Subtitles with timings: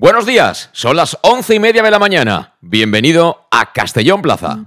[0.00, 2.54] Buenos días, son las once y media de la mañana.
[2.60, 4.60] Bienvenido a Castellón Plaza.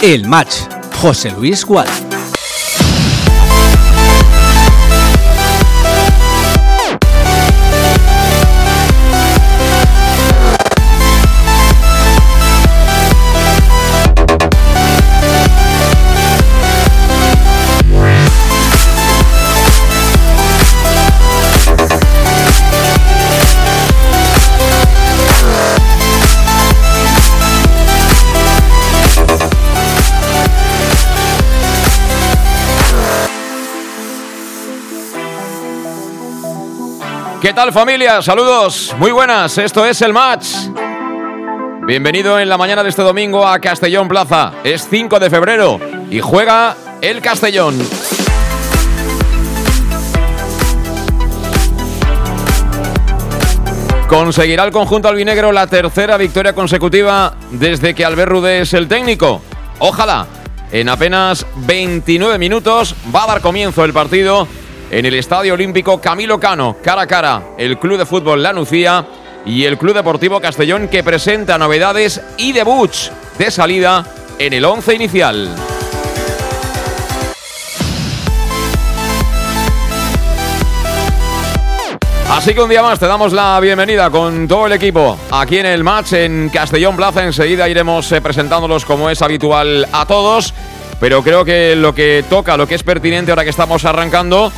[0.00, 0.60] El match,
[0.94, 2.05] José Luis Gual.
[37.46, 38.20] ¿Qué tal familia?
[38.22, 40.48] Saludos, muy buenas, esto es el match.
[41.86, 44.54] Bienvenido en la mañana de este domingo a Castellón Plaza.
[44.64, 45.78] Es 5 de febrero
[46.10, 47.78] y juega el Castellón.
[54.08, 59.40] ¿Conseguirá el conjunto albinegro la tercera victoria consecutiva desde que Albert Rudé es el técnico?
[59.78, 60.26] Ojalá.
[60.72, 64.48] En apenas 29 minutos va a dar comienzo el partido
[64.90, 69.06] en el Estadio Olímpico Camilo Cano, cara a cara, el Club de Fútbol La Nucía
[69.44, 74.04] y el Club Deportivo Castellón que presenta novedades y debuts de salida
[74.38, 75.48] en el once inicial.
[82.28, 85.66] Así que un día más te damos la bienvenida con todo el equipo aquí en
[85.66, 87.24] el match en Castellón Plaza.
[87.24, 90.52] Enseguida iremos eh, presentándolos como es habitual a todos.
[90.98, 94.50] Pero creo que lo que toca, lo que es pertinente ahora que estamos arrancando,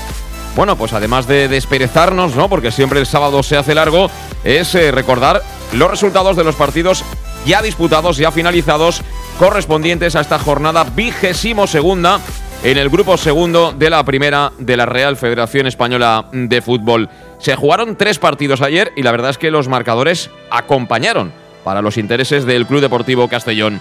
[0.56, 2.48] bueno, pues además de desperezarnos, ¿no?
[2.48, 4.10] Porque siempre el sábado se hace largo,
[4.44, 7.04] es eh, recordar los resultados de los partidos
[7.46, 9.02] ya disputados, ya finalizados,
[9.38, 12.20] correspondientes a esta jornada vigésimo segunda
[12.62, 17.08] en el grupo segundo de la primera de la Real Federación Española de Fútbol.
[17.38, 21.32] Se jugaron tres partidos ayer y la verdad es que los marcadores acompañaron
[21.62, 23.80] para los intereses del Club Deportivo Castellón.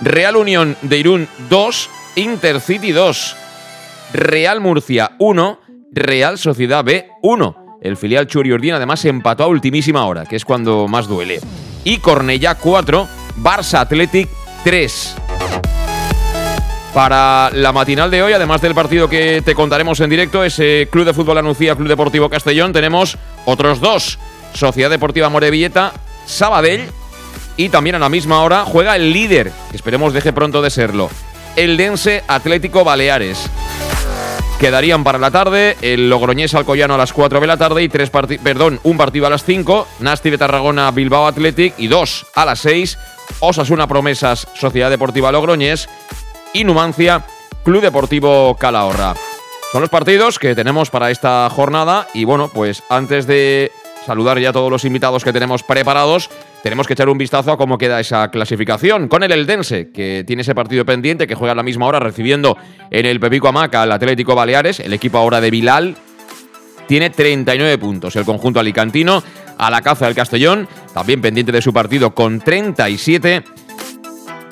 [0.00, 3.36] Real Unión de Irún 2, Intercity 2,
[4.12, 5.58] Real Murcia 1,
[5.92, 7.78] Real Sociedad B 1.
[7.80, 11.40] El filial Churiordín además empató a ultimísima hora, que es cuando más duele.
[11.84, 13.06] Y Cornellá 4,
[13.38, 14.28] Barça Athletic
[14.64, 15.16] 3.
[16.92, 21.04] Para la matinal de hoy, además del partido que te contaremos en directo, ese Club
[21.04, 24.18] de Fútbol Anuncia, Club Deportivo Castellón, tenemos otros dos.
[24.54, 25.92] Sociedad Deportiva Morevilleta,
[26.26, 26.88] Sabadell
[27.56, 31.10] y también a la misma hora juega el líder, que esperemos deje pronto de serlo,
[31.56, 33.48] el Dense Atlético Baleares.
[34.58, 35.76] Quedarían para la tarde.
[35.82, 39.30] El Logroñés Alcoyano a las 4 de la tarde y tres perdón, un partido a
[39.30, 42.98] las 5, Nasti de Tarragona Bilbao Athletic y dos a las 6,
[43.38, 45.88] Osasuna Promesas Sociedad Deportiva Logroñés
[46.52, 47.24] y Numancia
[47.62, 49.14] Club Deportivo Calahorra.
[49.70, 53.70] Son los partidos que tenemos para esta jornada y bueno, pues antes de
[54.06, 56.30] saludar ya a todos los invitados que tenemos preparados,
[56.62, 59.08] tenemos que echar un vistazo a cómo queda esa clasificación.
[59.08, 62.56] Con el Eldense, que tiene ese partido pendiente, que juega a la misma hora recibiendo
[62.90, 65.96] en el Pepico Amaca al Atlético Baleares, el equipo ahora de Bilal,
[66.86, 68.16] tiene 39 puntos.
[68.16, 69.22] El conjunto alicantino
[69.58, 73.44] a la caza del Castellón, también pendiente de su partido con 37.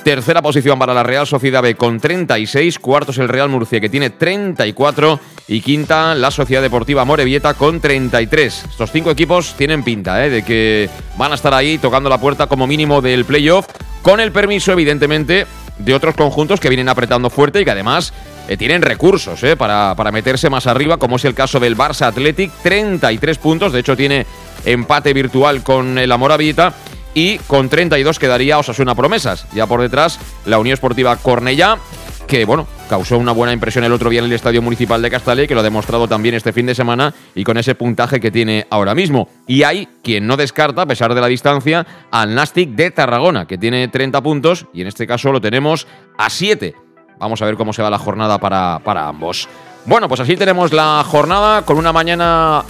[0.07, 2.79] Tercera posición para la Real Sociedad B con 36.
[2.79, 5.19] Cuarto es el Real Murcia que tiene 34.
[5.49, 8.67] Y quinta la Sociedad Deportiva Morevieta con 33.
[8.71, 10.31] Estos cinco equipos tienen pinta ¿eh?
[10.31, 13.67] de que van a estar ahí tocando la puerta como mínimo del playoff.
[14.03, 15.45] Con el permiso, evidentemente,
[15.79, 18.13] de otros conjuntos que vienen apretando fuerte y que además
[18.47, 19.57] eh, tienen recursos ¿eh?
[19.57, 22.53] para, para meterse más arriba, como es el caso del Barça Athletic.
[22.63, 23.73] 33 puntos.
[23.73, 24.25] De hecho, tiene
[24.65, 26.75] empate virtual con el Amoravita
[27.17, 29.47] y con 32 quedaría Osasuna Promesas.
[29.55, 31.79] Ya por detrás la Unión Esportiva Cornellá,
[32.27, 35.47] que bueno, causó una buena impresión el otro día en el Estadio Municipal de Castalia,
[35.47, 38.67] que lo ha demostrado también este fin de semana y con ese puntaje que tiene
[38.69, 39.31] ahora mismo.
[39.47, 43.57] Y hay quien no descarta, a pesar de la distancia, al Nastic de Tarragona, que
[43.57, 45.87] tiene 30 puntos y en este caso lo tenemos
[46.19, 46.75] a 7.
[47.19, 49.49] Vamos a ver cómo se va la jornada para, para ambos.
[49.87, 52.63] Bueno, pues así tenemos la jornada con una mañana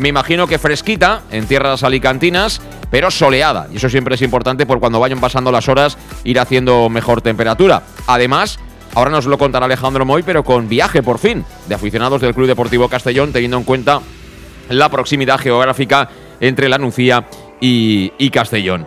[0.00, 3.68] me imagino que fresquita en tierras alicantinas, pero soleada.
[3.70, 7.82] Y eso siempre es importante por cuando vayan pasando las horas ir haciendo mejor temperatura.
[8.06, 8.58] Además,
[8.94, 12.46] ahora nos lo contará Alejandro Moy, pero con viaje por fin de aficionados del Club
[12.46, 14.00] Deportivo Castellón, teniendo en cuenta
[14.70, 16.08] la proximidad geográfica
[16.40, 17.26] entre la Nucía
[17.60, 18.86] y, y Castellón.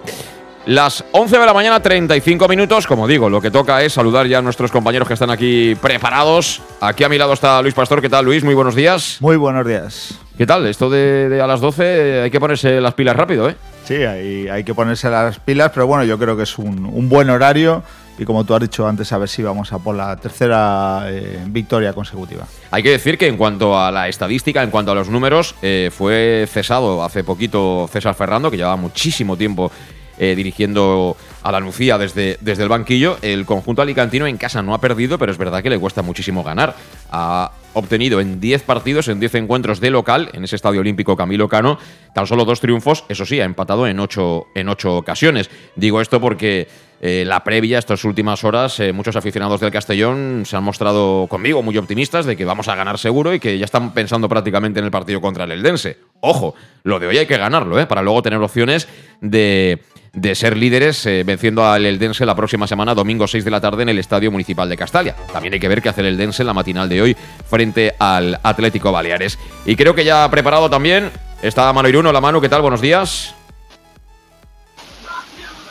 [0.65, 2.87] Las 11 de la mañana, 35 minutos.
[2.87, 6.61] Como digo, lo que toca es saludar ya a nuestros compañeros que están aquí preparados.
[6.79, 8.01] Aquí a mi lado está Luis Pastor.
[8.01, 8.45] ¿Qué tal, Luis?
[8.45, 9.17] Muy buenos días.
[9.19, 10.17] Muy buenos días.
[10.37, 10.65] ¿Qué tal?
[10.65, 13.57] Esto de, a las 12 hay que ponerse las pilas rápido, ¿eh?
[13.83, 17.29] Sí, hay, hay que ponerse las pilas, pero bueno, yo creo que es un, buen
[17.29, 17.83] horario
[18.17, 21.39] y como tú has dicho antes, a ver si vamos a por la tercera eh,
[21.47, 22.47] victoria consecutiva.
[22.71, 25.91] Hay que decir que en cuanto a la estadística, en cuanto a los números, eh,
[25.93, 29.71] fue cesado hace poquito César Ferrando, que llevaba muchísimo tiempo
[30.17, 33.17] eh, dirigiendo a la Lucía desde, desde el banquillo.
[33.21, 36.43] El conjunto alicantino en casa no ha perdido, pero es verdad que le cuesta muchísimo
[36.43, 36.75] ganar.
[37.11, 41.49] Ha obtenido en 10 partidos, en 10 encuentros de local, en ese estadio olímpico Camilo
[41.49, 41.79] Cano,
[42.13, 43.03] tan solo dos triunfos.
[43.09, 45.49] Eso sí, ha empatado en 8 en ocho ocasiones.
[45.75, 46.67] Digo esto porque
[47.05, 51.61] eh, la previa, estas últimas horas, eh, muchos aficionados del Castellón se han mostrado conmigo
[51.61, 54.85] muy optimistas de que vamos a ganar seguro y que ya están pensando prácticamente en
[54.85, 55.97] el partido contra el Eldense.
[56.21, 57.87] Ojo, lo de hoy hay que ganarlo, ¿eh?
[57.87, 58.87] para luego tener opciones
[59.19, 59.81] de
[60.13, 63.81] de ser líderes eh, venciendo al Eldense la próxima semana, domingo 6 de la tarde,
[63.81, 65.15] en el Estadio Municipal de Castalia.
[65.31, 67.17] También hay que ver qué hace el Eldense en la matinal de hoy
[67.49, 69.39] frente al Atlético Baleares.
[69.65, 71.09] Y creo que ya ha preparado también
[71.41, 72.11] está Mano Iruno.
[72.11, 72.61] La mano, ¿qué tal?
[72.61, 73.33] Buenos días.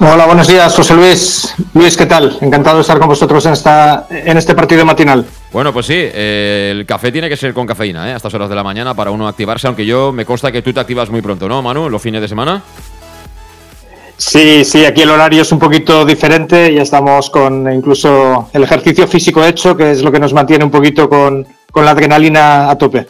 [0.00, 1.55] Hola, buenos días, José Luis.
[1.75, 2.37] Luis, ¿qué tal?
[2.41, 5.25] Encantado de estar con vosotros en, esta, en este partido matinal.
[5.53, 8.15] Bueno, pues sí, eh, el café tiene que ser con cafeína, ¿eh?
[8.15, 10.73] A estas horas de la mañana para uno activarse, aunque yo me consta que tú
[10.73, 11.89] te activas muy pronto, ¿no, Manu?
[11.89, 12.61] Los fines de semana.
[14.25, 19.07] Sí, sí, aquí el horario es un poquito diferente, ya estamos con incluso el ejercicio
[19.09, 23.07] físico hecho, que es lo que nos mantiene un poquito con, la adrenalina a tope.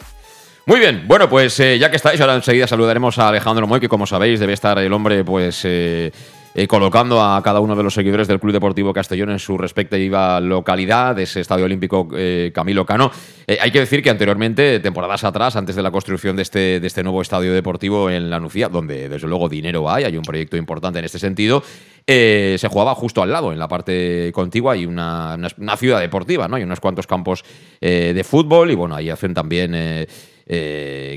[0.65, 3.87] Muy bien, bueno, pues eh, ya que estáis, ahora enseguida saludaremos a Alejandro Moy, que
[3.87, 6.11] como sabéis debe estar el hombre pues eh,
[6.55, 10.39] eh, colocando a cada uno de los seguidores del Club Deportivo Castellón en su respectiva
[10.39, 13.11] localidad, ese Estadio Olímpico eh, Camilo Cano.
[13.47, 16.85] Eh, hay que decir que anteriormente, temporadas atrás, antes de la construcción de este, de
[16.85, 20.55] este nuevo estadio deportivo en La Nucía, donde desde luego dinero hay, hay un proyecto
[20.55, 21.63] importante en este sentido,
[22.05, 26.57] se jugaba justo al lado, en la parte contigua, hay una, una, ciudad deportiva, ¿no?
[26.57, 27.43] Hay unos cuantos campos
[27.79, 29.73] de fútbol y bueno, ahí hacen también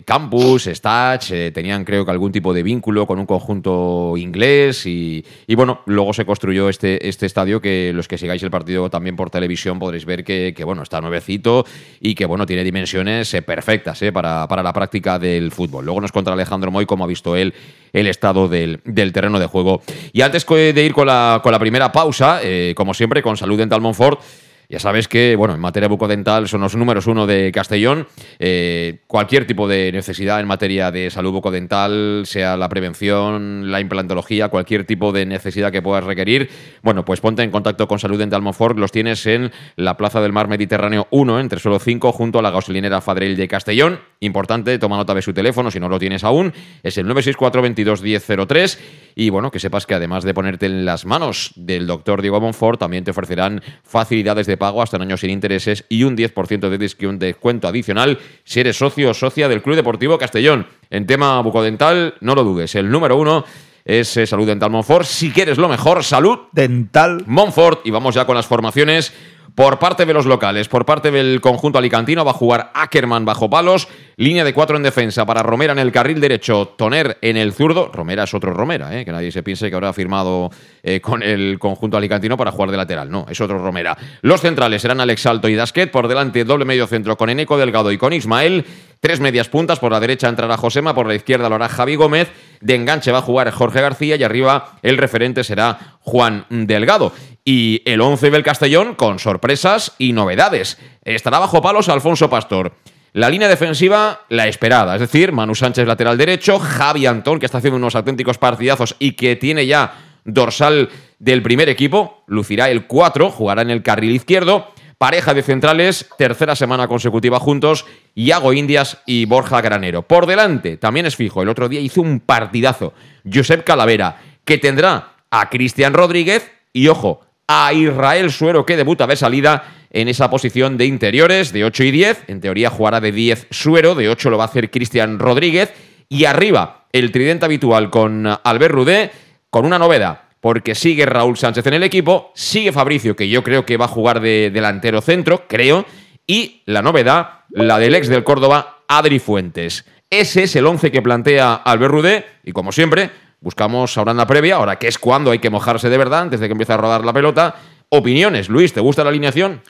[0.07, 5.25] campus, Stats, eh, tenían creo que algún tipo de vínculo con un conjunto inglés y,
[5.57, 9.31] bueno, luego se construyó este, este estadio que los que sigáis el partido también por
[9.31, 11.65] televisión podréis ver que, bueno, está nuevecito
[12.01, 15.85] y que bueno, tiene dimensiones eh, perfectas para, para, la práctica del fútbol.
[15.85, 17.53] Luego nos contra Alejandro Moy cómo ha visto él
[17.93, 19.83] el estado del, terreno de juego.
[20.13, 22.41] Y antes de ir con la, con la primera pausa,
[22.75, 24.21] como siempre, con Salud Dental Monfort,
[24.69, 28.07] ya sabes que, bueno, en materia bucodental son los números uno de Castellón.
[28.39, 34.49] Eh, cualquier tipo de necesidad en materia de salud bucodental, sea la prevención, la implantología,
[34.49, 36.51] cualquier tipo de necesidad que puedas requerir,
[36.83, 38.79] bueno, pues ponte en contacto con Salud Dental Monfort.
[38.79, 42.51] Los tienes en la Plaza del Mar Mediterráneo 1, entre solo 5, junto a la
[42.51, 44.01] gasolinera Fadrell de Castellón.
[44.21, 46.53] Importante, toma nota de su teléfono si no lo tienes aún.
[46.83, 48.79] Es el 964 22 1003
[49.19, 52.79] y bueno, que sepas que además de ponerte en las manos del doctor Diego Monfort,
[52.79, 57.27] también te ofrecerán facilidades de pago hasta un año sin intereses y un 10% de
[57.27, 60.67] descuento adicional si eres socio o socia del Club Deportivo Castellón.
[60.91, 63.45] En tema bucodental, no lo dudes, el número uno
[63.87, 65.07] es eh, Salud Dental Monfort.
[65.07, 67.87] Si quieres lo mejor, salud dental Monfort.
[67.87, 69.13] Y vamos ya con las formaciones
[69.57, 73.49] por parte de los locales, por parte del conjunto alicantino, va a jugar Ackerman bajo
[73.49, 77.55] palos, línea de cuatro en defensa para Romera en el carril derecho, Toner en el
[77.55, 77.91] zurdo.
[77.91, 79.07] Romera es otro Romera, ¿eh?
[79.07, 80.51] que nadie se piense que habrá firmado
[80.83, 83.11] eh, con el conjunto alicantino para jugar de lateral.
[83.11, 83.97] No, es otro Romera.
[84.21, 87.91] Los centrales serán Alex Alto y Dasquet, por delante doble medio centro con Eneco Delgado
[87.91, 88.67] y con Ismael.
[89.01, 92.31] Tres medias puntas, por la derecha entrará Josema, por la izquierda lo hará Javi Gómez,
[92.61, 97.13] de enganche va a jugar Jorge García y arriba el referente será Juan Delgado.
[97.49, 100.79] Y el 11 del Castellón con sorpresas y novedades.
[101.05, 102.73] Estará bajo palos Alfonso Pastor.
[103.13, 107.59] La línea defensiva, la esperada, es decir, Manu Sánchez lateral derecho, Javi Antón, que está
[107.59, 113.31] haciendo unos auténticos partidazos y que tiene ya dorsal del primer equipo, lucirá el 4,
[113.31, 114.67] jugará en el carril izquierdo,
[114.99, 117.85] Pareja de centrales, tercera semana consecutiva juntos,
[118.15, 120.03] Iago Indias y Borja Granero.
[120.03, 122.95] Por delante, también es fijo, el otro día hizo un partidazo,
[123.31, 129.17] Josep Calavera, que tendrá a Cristian Rodríguez y, ojo, a Israel Suero, que debuta de
[129.17, 132.25] salida en esa posición de interiores de 8 y 10.
[132.29, 135.73] En teoría jugará de 10 Suero, de 8 lo va a hacer Cristian Rodríguez.
[136.09, 139.11] Y arriba, el tridente habitual con Albert Rudé,
[139.51, 143.67] con una novedad porque sigue Raúl Sánchez en el equipo, sigue Fabricio, que yo creo
[143.67, 145.85] que va a jugar de delantero centro, creo,
[146.25, 149.87] y la novedad, la del ex del Córdoba, Adri Fuentes.
[150.09, 153.11] Ese es el once que plantea Albert Rudé, y como siempre,
[153.41, 156.41] buscamos ahora en la previa, ahora que es cuando hay que mojarse de verdad, antes
[156.41, 157.57] de que empiece a rodar la pelota.
[157.89, 159.63] Opiniones, Luis, ¿te gusta la alineación?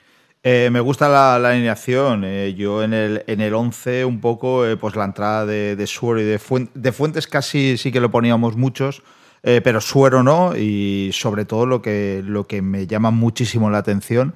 [0.43, 2.23] Eh, me gusta la, alineación.
[2.25, 6.21] Eh, yo en el, en el 11 un poco, eh, pues la entrada de, Suero
[6.21, 6.39] y de,
[6.73, 9.03] de Fuentes casi sí que lo poníamos muchos,
[9.41, 14.33] pero Suero no, y sobre todo lo que, lo que me llama muchísimo la atención,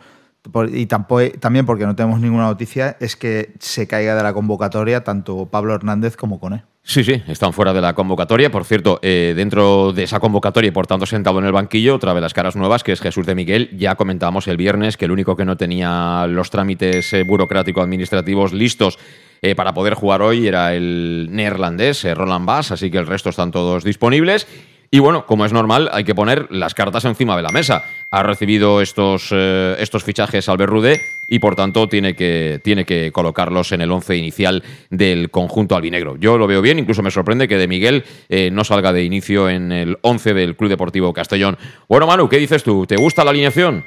[0.72, 5.04] y tampoco, también porque no tenemos ninguna noticia, es que se caiga de la convocatoria
[5.04, 6.64] tanto Pablo Hernández como Cone.
[6.84, 8.50] Sí, sí, están fuera de la convocatoria.
[8.50, 12.14] Por cierto, eh, dentro de esa convocatoria y por tanto sentado en el banquillo, otra
[12.14, 13.70] de las caras nuevas, que es Jesús de Miguel.
[13.78, 18.98] Ya comentábamos el viernes que el único que no tenía los trámites eh, burocrático-administrativos listos
[19.44, 23.52] eh, para poder jugar hoy era el neerlandés, Roland Bass, así que el resto están
[23.52, 24.48] todos disponibles.
[24.94, 27.86] Y bueno, como es normal, hay que poner las cartas encima de la mesa.
[28.10, 33.14] Ha recibido estos, eh, estos fichajes Albert Rude y por tanto tiene que, tiene que
[33.14, 36.18] colocarlos en el once inicial del conjunto albinegro.
[36.18, 39.50] Yo lo veo bien, incluso me sorprende que de Miguel eh, no salga de inicio
[39.50, 41.58] en el once del Club Deportivo Castellón.
[41.88, 42.86] Bueno, Manu, ¿qué dices tú?
[42.86, 43.86] ¿Te gusta la alineación?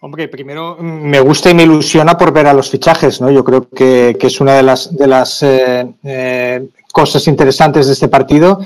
[0.00, 3.30] Hombre, primero mm, me gusta y me ilusiona por ver a los fichajes, ¿no?
[3.30, 8.60] Yo creo que, es una de las, de las eh, cosas interesantes de este partido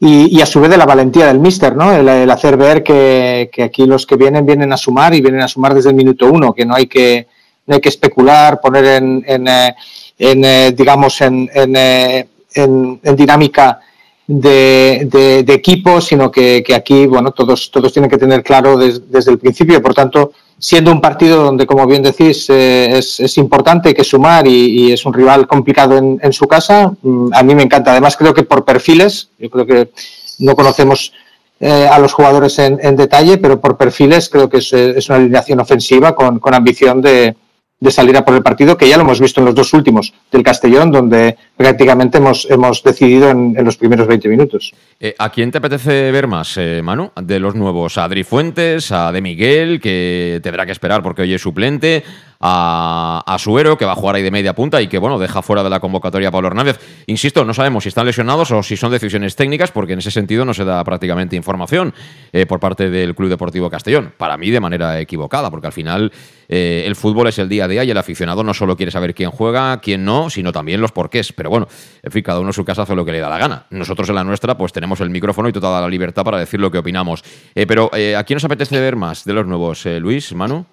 [0.00, 1.92] y, a su vez de la valentía del míster, ¿no?
[1.92, 5.74] El, hacer ver que, aquí los que vienen vienen a sumar y vienen a sumar
[5.74, 7.26] desde el minuto uno, que no hay que,
[7.66, 9.74] no hay que especular, poner en, en, eh,
[10.18, 13.80] eh, digamos, en, eh, en, en, dinámica
[14.26, 19.30] de, de, equipo, sino que, que, aquí, bueno, todos, todos tienen que tener claro desde
[19.30, 23.92] el principio, por tanto, siendo un partido donde, como bien decís, eh, es, es, importante
[23.92, 27.64] que sumar y, es un rival complicado en, en, su casa, mm, a mí me
[27.64, 27.90] encanta.
[27.90, 29.90] Además, creo que por perfiles, yo creo que
[30.38, 31.12] no conocemos
[31.60, 35.18] eh, a los jugadores en, en, detalle, pero por perfiles creo que es, es una
[35.18, 37.36] alineación ofensiva con, con ambición de,
[37.84, 40.12] de salir a por el partido, que ya lo hemos visto en los dos últimos
[40.32, 44.72] del Castellón, donde prácticamente hemos, hemos decidido en, los primeros 20 minutos.
[44.98, 47.12] Eh, ¿A quién te apetece ver más, eh, Manu?
[47.20, 51.34] De los nuevos, a Adri Fuentes, a De Miguel, que tendrá que esperar porque hoy
[51.34, 52.02] es suplente,
[52.40, 55.42] a, a, Suero, que va a jugar ahí de media punta y que, bueno, deja
[55.42, 56.78] fuera de la convocatoria a Pablo Hernández.
[57.06, 60.44] Insisto, no sabemos si están lesionados o si son decisiones técnicas, porque en ese sentido
[60.44, 61.94] no se da prácticamente información
[62.32, 64.12] eh, por parte del Club Deportivo Castellón.
[64.16, 66.12] Para mí, de manera equivocada, porque al final
[66.48, 69.14] eh, el fútbol es el día a día y el aficionado no solo quiere saber
[69.14, 71.32] quién juega, quién no, sino también los porqués.
[71.32, 71.68] Pero bueno,
[72.02, 73.66] en fin, cada uno en su casa hace lo que le da la gana.
[73.70, 76.70] Nosotros en la nuestra, pues tenemos el micrófono y toda la libertad para decir lo
[76.70, 77.22] que opinamos.
[77.54, 80.66] Eh, pero, ¿a quién nos apetece ver más de los nuevos, Luis, Manu?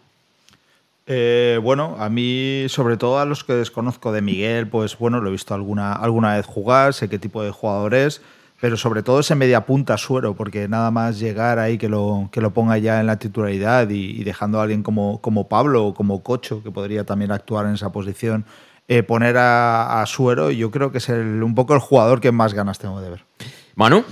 [1.13, 5.27] Eh, bueno, a mí, sobre todo a los que desconozco de Miguel, pues bueno, lo
[5.27, 8.21] he visto alguna, alguna vez jugar, sé qué tipo de jugador es,
[8.61, 12.39] pero sobre todo ese media punta suero, porque nada más llegar ahí que lo, que
[12.39, 16.23] lo ponga ya en la titularidad y, dejando a alguien como, como Pablo o como
[16.23, 18.45] Cocho, que podría también actuar en esa posición,
[18.87, 22.79] eh, poner a, Suero, yo creo que es un poco el jugador que más ganas
[22.79, 23.25] tengo de ver.
[23.75, 24.05] Manu.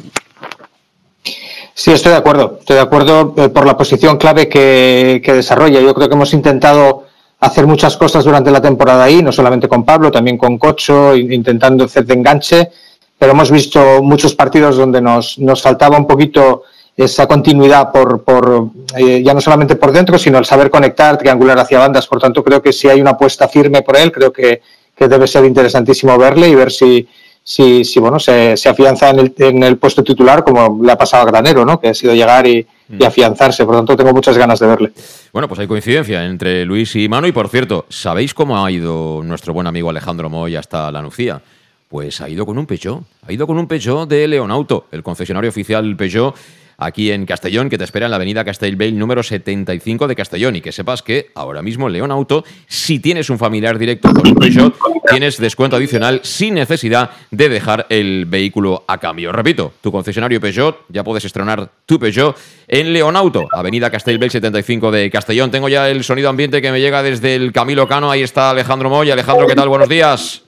[1.79, 2.57] Sí, estoy de acuerdo.
[2.59, 5.79] Estoy de acuerdo eh, por la posición clave que, desarrolla.
[5.79, 7.05] Yo creo que hemos intentado
[7.39, 11.85] hacer muchas cosas durante la temporada ahí, no solamente con Pablo, también con Cocho, intentando
[11.85, 12.69] hacer de enganche,
[13.17, 16.63] pero hemos visto muchos partidos donde nos, nos faltaba un poquito
[16.97, 21.59] esa continuidad por, por eh, ya no solamente por dentro, sino el saber conectar, triangular
[21.59, 22.07] hacia bandas.
[22.07, 24.61] Por tanto, creo que si hay una apuesta firme por él, creo que,
[24.97, 27.07] que debe ser interesantísimo verle y ver si,
[27.43, 30.97] si, si bueno, se, se afianza en el, en el, puesto titular, como le ha
[30.97, 31.79] pasado a Granero, ¿no?
[31.79, 33.03] que ha sido llegar y, y, mm.
[33.03, 33.65] afianzarse.
[33.65, 34.91] Por lo tanto, tengo muchas ganas de verle.
[35.33, 37.27] Bueno, pues hay coincidencia entre Luis y Manu.
[37.27, 41.41] Y por cierto, ¿sabéis cómo ha ido nuestro buen amigo Alejandro Moy hasta la Nucía?
[41.87, 43.01] Pues ha ido con un Peugeot.
[43.27, 46.35] Ha ido con un Peugeot de Leonauto, el concesionario oficial Peugeot
[46.79, 50.55] aquí en Castellón, que te espera en la avenida Castellbell número 75 de Castellón.
[50.55, 54.35] Y que sepas que ahora mismo León Auto, si tienes un familiar directo con un
[54.35, 54.75] Peugeot,
[55.09, 59.31] tienes descuento adicional sin necesidad de dejar el vehículo a cambio.
[59.31, 62.35] Repito, tu concesionario Peugeot, ya puedes estrenar tu Peugeot
[62.67, 65.51] en León Auto, avenida Castellbell 75 de Castellón.
[65.51, 68.09] Tengo ya el sonido ambiente que me llega desde el Camilo Cano.
[68.09, 69.11] Ahí está Alejandro Moy.
[69.11, 69.69] Alejandro, ¿qué tal?
[69.69, 70.43] Buenos días.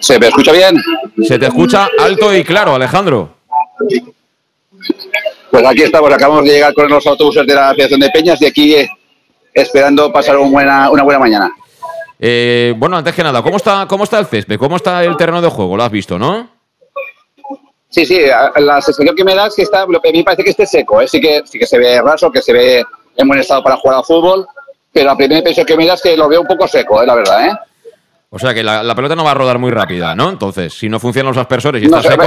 [0.00, 0.76] ¿Se me escucha bien?
[1.26, 3.36] Se te escucha alto y claro, Alejandro.
[5.54, 8.46] Pues aquí estamos, acabamos de llegar con los autobuses de la Asociación de Peñas y
[8.46, 8.88] aquí eh,
[9.52, 11.52] esperando pasar una buena, una buena mañana.
[12.18, 14.58] Eh, bueno, antes que nada, ¿cómo está, ¿cómo está el césped?
[14.58, 15.76] ¿Cómo está el terreno de juego?
[15.76, 16.48] Lo has visto, ¿no?
[17.88, 18.18] Sí, sí,
[18.56, 21.06] la sensación que me da es que está, a mí parece que esté seco, ¿eh?
[21.06, 22.84] sí, que, sí que se ve raso, que se ve
[23.16, 24.48] en buen estado para jugar al fútbol,
[24.92, 27.06] pero la primera impresión que me da es que lo veo un poco seco, ¿eh?
[27.06, 27.52] la verdad, ¿eh?
[28.28, 30.30] O sea que la, pelota no va a rodar muy rápida, ¿no?
[30.30, 32.24] Entonces, si no funcionan los aspersores y está seco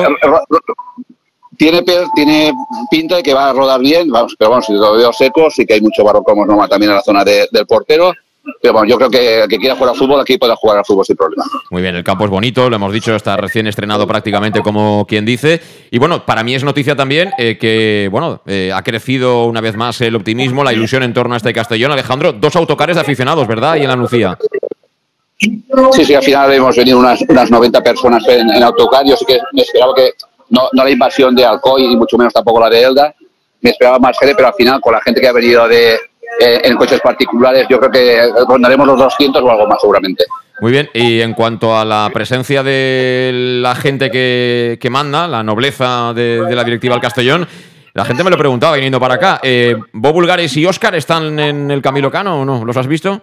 [1.58, 1.84] tiene,
[2.16, 2.54] tiene
[2.90, 5.66] pinta de que va a rodar bien, vamos, pero vamos, si lo veo seco, sí
[5.66, 8.14] que hay mucho barro como normal también en la zona del portero.
[8.62, 10.86] Pero bueno, yo creo que el que quiera jugar al fútbol aquí puede jugar al
[10.86, 11.44] fútbol sin problema.
[11.70, 15.26] Muy bien, el campo es bonito, lo hemos dicho, está recién estrenado prácticamente como quien
[15.26, 15.62] dice.
[15.92, 19.76] Y bueno, para mí es noticia también eh, que, bueno, eh, ha crecido una vez
[19.76, 21.92] más el optimismo, la ilusión en torno a este Castellón.
[21.92, 23.76] Alejandro, dos autocares de aficionados, ¿verdad?
[23.76, 24.38] Y en la Nucía.
[25.40, 29.06] Sí, sí, al final hemos venido unas, unas 90 personas en, en autocar.
[29.06, 30.14] Yo sí que me esperaba que
[30.50, 33.16] no, no la invasión de Alcoy y mucho menos tampoco la de Elda.
[33.62, 35.96] Me esperaba más gente, pero al final con la gente que ha venido de,
[36.40, 40.26] eh, en coches particulares yo creo que rondaremos los 200 o algo más seguramente.
[40.60, 45.44] Muy bien, y en cuanto a la presencia de la gente que, que manda, la
[45.44, 47.48] nobleza de, la directiva al Castellón,
[47.94, 49.40] la gente me lo preguntaba viniendo para acá.
[49.44, 52.66] Eh, ¿Bo Bulgares y Oscar están en el Camilo Cano o no?
[52.66, 53.22] ¿Los has visto?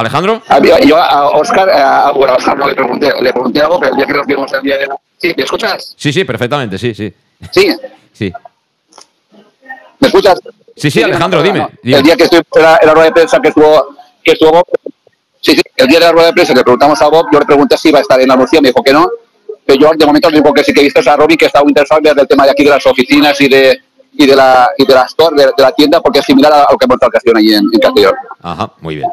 [0.00, 0.42] ¿Alejandro?
[0.48, 3.92] Ah, Yo, a Oscar, a, bueno, a Oscar no le pregunté, le pregunté algo, pero
[3.92, 4.88] el día que nos vimos el día de...
[5.18, 5.94] Sí, ¿me escuchas?
[5.96, 7.12] Sí, sí, perfectamente, sí, sí.
[7.50, 7.74] Sí,
[8.12, 8.32] Sí,
[9.98, 10.38] ¿me escuchas?
[10.76, 11.66] sí, sí Alejandro, dime.
[11.82, 11.98] dime.
[11.98, 14.50] El día que estuve en la, en la rueda de prensa que estuvo, que estuvo
[14.52, 14.64] Bob,
[15.40, 17.38] sí, sí, el día de la rueda de prensa que le preguntamos a Bob, yo
[17.38, 19.08] le pregunté si iba a estar en la Andalucía, me dijo que no,
[19.64, 22.00] pero yo de momento lo único que sí que es a Robin que muy interesado
[22.04, 23.78] en el tema de aquí de las oficinas y de
[24.12, 26.66] y de la y de la store, de, de la tienda, porque es similar a
[26.70, 28.14] lo que hemos estado Castellón allí en, en Castellón.
[28.42, 29.08] Ajá, muy bien.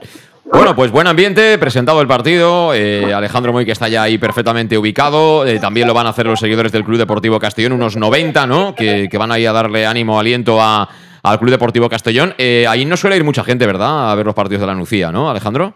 [0.52, 2.74] Bueno, pues buen ambiente, presentado el partido.
[2.74, 5.46] eh, Alejandro Moy, que está ya ahí perfectamente ubicado.
[5.46, 8.74] eh, también lo van a hacer los seguidores del Club Deportivo Castellón, unos 90, ¿no?
[8.74, 10.88] Que, que van ahí a darle ánimo, aliento a-
[11.24, 12.34] al Club Deportivo Castellón.
[12.38, 14.12] Eh, ahí no suele ir mucha gente, ¿verdad?
[14.12, 15.74] A ver los partidos de la Nucía, ¿no, Alejandro?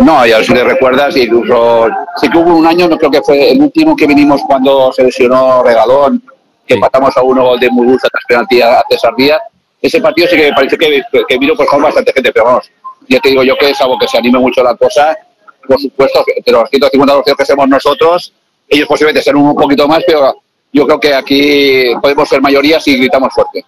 [0.00, 3.52] No, ya si le recuerdas, incluso sí que hubo un año, no creo que fue
[3.52, 6.22] el último que vinimos cuando se lesionó Regalón,
[6.66, 6.78] que Sí.
[6.78, 9.40] empatamos a uno de Muguruza tras penalti a César Díaz.
[9.80, 12.70] Ese partido sí que me parece que, que vino pues, con bastante gente, pero vamos,
[13.08, 15.16] ya te digo yo que es algo que se anime mucho la cosa.
[15.66, 18.32] Por supuesto, de los 150 socios que somos nosotros,
[18.68, 22.96] ellos posiblemente serán un poquito más, pero yo creo que aquí podemos ser mayoría si
[22.96, 23.64] gritamos fuerte.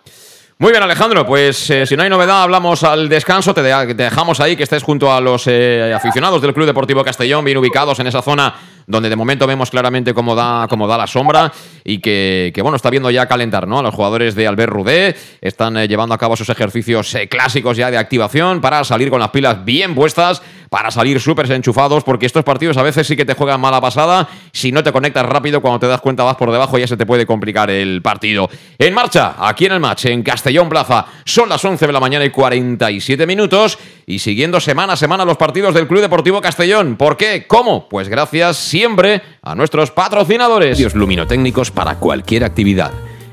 [0.62, 1.26] Muy bien, Alejandro.
[1.26, 3.52] Pues eh, si no hay novedad, hablamos al descanso.
[3.52, 7.02] Te, de- te dejamos ahí que estés junto a los eh, aficionados del Club Deportivo
[7.02, 8.54] Castellón, bien ubicados en esa zona
[8.86, 11.52] donde de momento vemos claramente cómo da, cómo da la sombra
[11.82, 13.80] y que, bueno, está viendo ya calentar ¿no?
[13.80, 15.16] a los jugadores de Albert Rudé.
[15.40, 19.30] Están eh, llevando a cabo sus ejercicios clásicos ya de activación para salir con las
[19.30, 20.42] pilas bien puestas,
[20.72, 24.26] para salir súper enchufados, porque estos partidos a veces sí que te juegan mala pasada.
[24.52, 27.04] Si no te conectas rápido, cuando te das cuenta vas por debajo, ya se te
[27.04, 28.48] puede complicar el partido.
[28.78, 32.24] En marcha, aquí en el match, en Castellón Plaza, son las 11 de la mañana
[32.24, 33.78] y 47 minutos.
[34.06, 36.96] Y siguiendo semana a semana los partidos del Club Deportivo Castellón.
[36.96, 37.44] ¿Por qué?
[37.46, 37.86] ¿Cómo?
[37.90, 40.78] Pues gracias siempre a nuestros patrocinadores.
[40.78, 42.92] Medios luminotécnicos para cualquier actividad.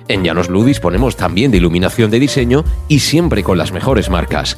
[0.10, 4.58] En Llanos Luz disponemos también de iluminación de diseño y siempre con las mejores marcas.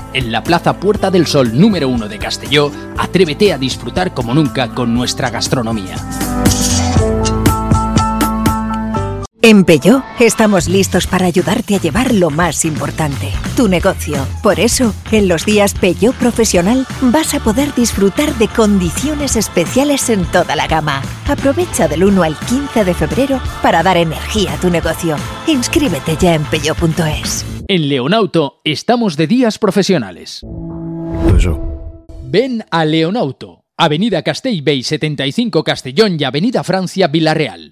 [0.13, 4.69] en la Plaza Puerta del Sol número 1 de Castelló, atrévete a disfrutar como nunca
[4.69, 5.95] con nuestra gastronomía.
[9.43, 14.23] En Peugeot estamos listos para ayudarte a llevar lo más importante, tu negocio.
[14.43, 20.25] Por eso, en los días Peugeot Profesional vas a poder disfrutar de condiciones especiales en
[20.25, 21.01] toda la gama.
[21.27, 25.15] Aprovecha del 1 al 15 de febrero para dar energía a tu negocio.
[25.47, 27.50] Inscríbete ya en peugeot.es.
[27.73, 30.41] En Leonauto estamos de días profesionales.
[32.23, 37.71] Ven a Leonauto, Avenida Castellbey 75 Castellón y Avenida Francia Villarreal.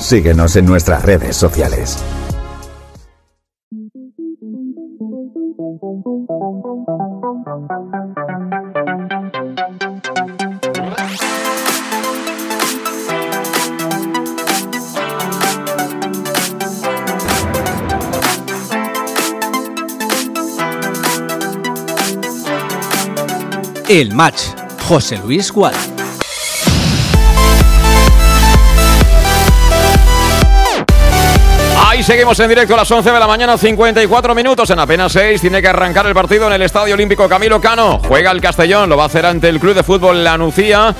[0.00, 1.98] Síguenos en nuestras redes sociales.
[23.88, 24.42] El match.
[24.88, 25.89] José Luis Gual.
[31.90, 34.70] Ahí seguimos en directo a las 11 de la mañana, 54 minutos.
[34.70, 37.98] En apenas 6 tiene que arrancar el partido en el Estadio Olímpico Camilo Cano.
[38.06, 40.94] Juega el Castellón, lo va a hacer ante el Club de Fútbol La Nucía.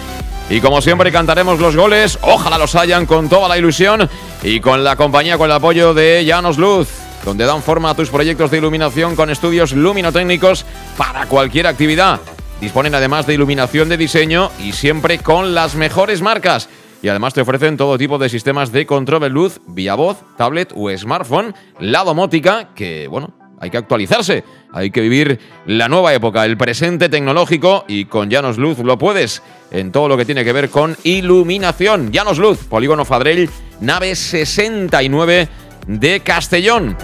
[0.49, 4.11] Y como siempre cantaremos los goles, ojalá los hayan con toda la ilusión
[4.43, 6.89] y con la compañía, con el apoyo de Llanos Luz,
[7.25, 12.19] donde dan forma a tus proyectos de iluminación con estudios luminotécnicos para cualquier actividad.
[12.61, 16.69] Disponen además de iluminación de diseño y siempre con las mejores marcas.
[17.03, 20.73] Y además te ofrecen todo tipo de sistemas de control de luz vía voz, tablet
[20.77, 26.45] o smartphone, la domótica, que bueno, hay que actualizarse, hay que vivir la nueva época,
[26.45, 30.53] el presente tecnológico y con Llanos Luz lo puedes en todo lo que tiene que
[30.53, 32.11] ver con iluminación.
[32.11, 35.49] Llanos Luz, Polígono Fadrell, nave 69
[35.87, 36.97] de Castellón.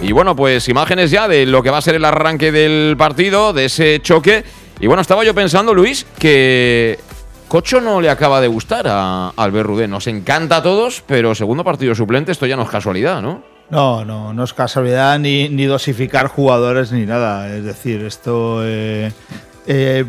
[0.00, 3.52] Y bueno, pues imágenes ya de lo que va a ser el arranque del partido,
[3.52, 4.44] de ese choque.
[4.78, 7.00] Y bueno, estaba yo pensando, Luis, que
[7.48, 9.88] Cocho no le acaba de gustar a Albert Rudé.
[9.88, 13.42] Nos encanta a todos, pero segundo partido suplente, esto ya no es casualidad, ¿no?
[13.70, 17.48] No, no, no es casualidad ni, ni dosificar jugadores ni nada.
[17.48, 18.60] Es decir, esto.
[18.64, 19.12] eh,
[19.66, 20.04] eh,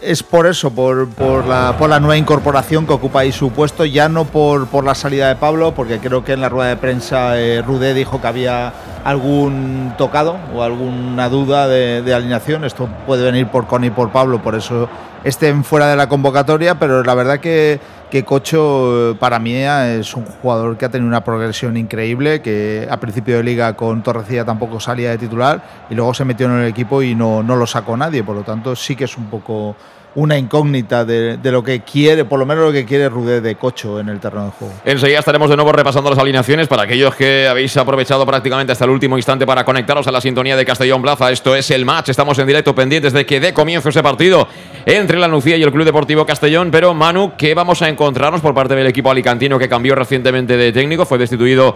[0.00, 3.84] es por eso, por, por, la, por la nueva incorporación que ocupa ahí su puesto,
[3.84, 6.76] ya no por, por la salida de Pablo, porque creo que en la rueda de
[6.76, 8.72] prensa eh, Rudé dijo que había
[9.04, 12.64] algún tocado o alguna duda de, de alineación.
[12.64, 14.88] Esto puede venir por Connie y por Pablo, por eso
[15.24, 20.24] estén fuera de la convocatoria, pero la verdad que, que Cocho para mí es un
[20.26, 24.78] jugador que ha tenido una progresión increíble, que a principio de liga con Torrecilla tampoco
[24.78, 27.96] salía de titular y luego se metió en el equipo y no, no lo sacó
[27.96, 29.74] nadie, por lo tanto sí que es un poco
[30.14, 33.98] una incógnita de, lo que quiere, por lo menos lo que quiere Rudé de Cocho
[33.98, 34.74] en el terreno de juego.
[34.84, 38.90] Enseguida estaremos de nuevo repasando las alineaciones para aquellos que habéis aprovechado prácticamente hasta el
[38.90, 41.30] último instante para conectaros a la sintonía de Castellón Plaza.
[41.32, 44.46] Esto es el match, estamos en directo pendientes de que dé comienzo ese partido
[44.86, 46.70] entre la Nucía y el Club Deportivo Castellón.
[46.70, 50.72] Pero Manu, ¿qué vamos a encontrarnos por parte del equipo alicantino que cambió recientemente de
[50.72, 51.06] técnico?
[51.06, 51.74] Fue destituido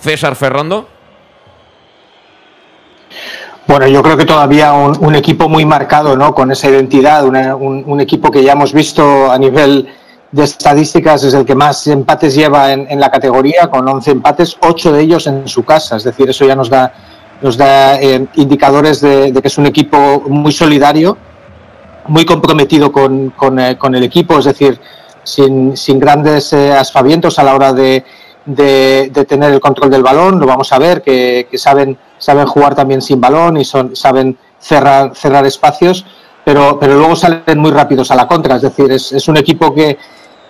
[0.00, 0.99] César Ferrando.
[3.70, 6.34] Bueno, yo creo que todavía un, equipo muy marcado, ¿no?
[6.34, 9.86] Con esa identidad, un, equipo que ya hemos visto a nivel
[10.32, 14.92] de estadísticas es el que más empates lleva en, la categoría, con 11 empates, 8
[14.94, 15.96] de ellos en su casa.
[15.98, 16.92] Es decir, eso ya nos da,
[17.42, 21.16] nos da eh, indicadores de, que es un equipo muy solidario,
[22.08, 24.80] muy comprometido con, con, eh, el equipo, es decir,
[25.22, 28.04] sin, sin grandes eh, aspavientos a la hora de,
[28.46, 30.40] de, tener el control del balón.
[30.40, 35.16] Lo vamos a ver, que saben, saben jugar también sin balón y son, saben cerrar,
[35.16, 36.06] cerrar espacios,
[36.44, 38.56] pero, pero luego salen muy rápidos a la contra.
[38.56, 39.98] Es decir, es, es un equipo que,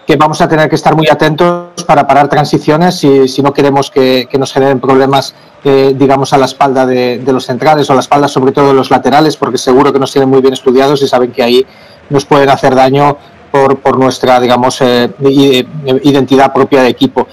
[0.06, 3.90] que vamos a tener que estar muy atentos para parar transiciones si, si no queremos
[3.90, 7.92] que, que nos generen problemas, eh, digamos, a la espalda de, de, los centrales o
[7.92, 10.52] a la espalda sobre todo de los laterales, porque seguro que nos tienen muy bien
[10.52, 11.66] estudiados y saben que ahí
[12.08, 13.16] nos pueden hacer daño
[13.50, 15.10] por, por nuestra, digamos, eh,
[16.02, 17.28] identidad propia de equipo.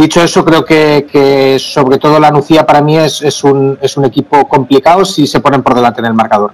[0.00, 4.48] Dicho eso, creo que, sobre todo la Nucía para mí es, un, es un equipo
[4.48, 6.52] complicado si se ponen por delante en el marcador,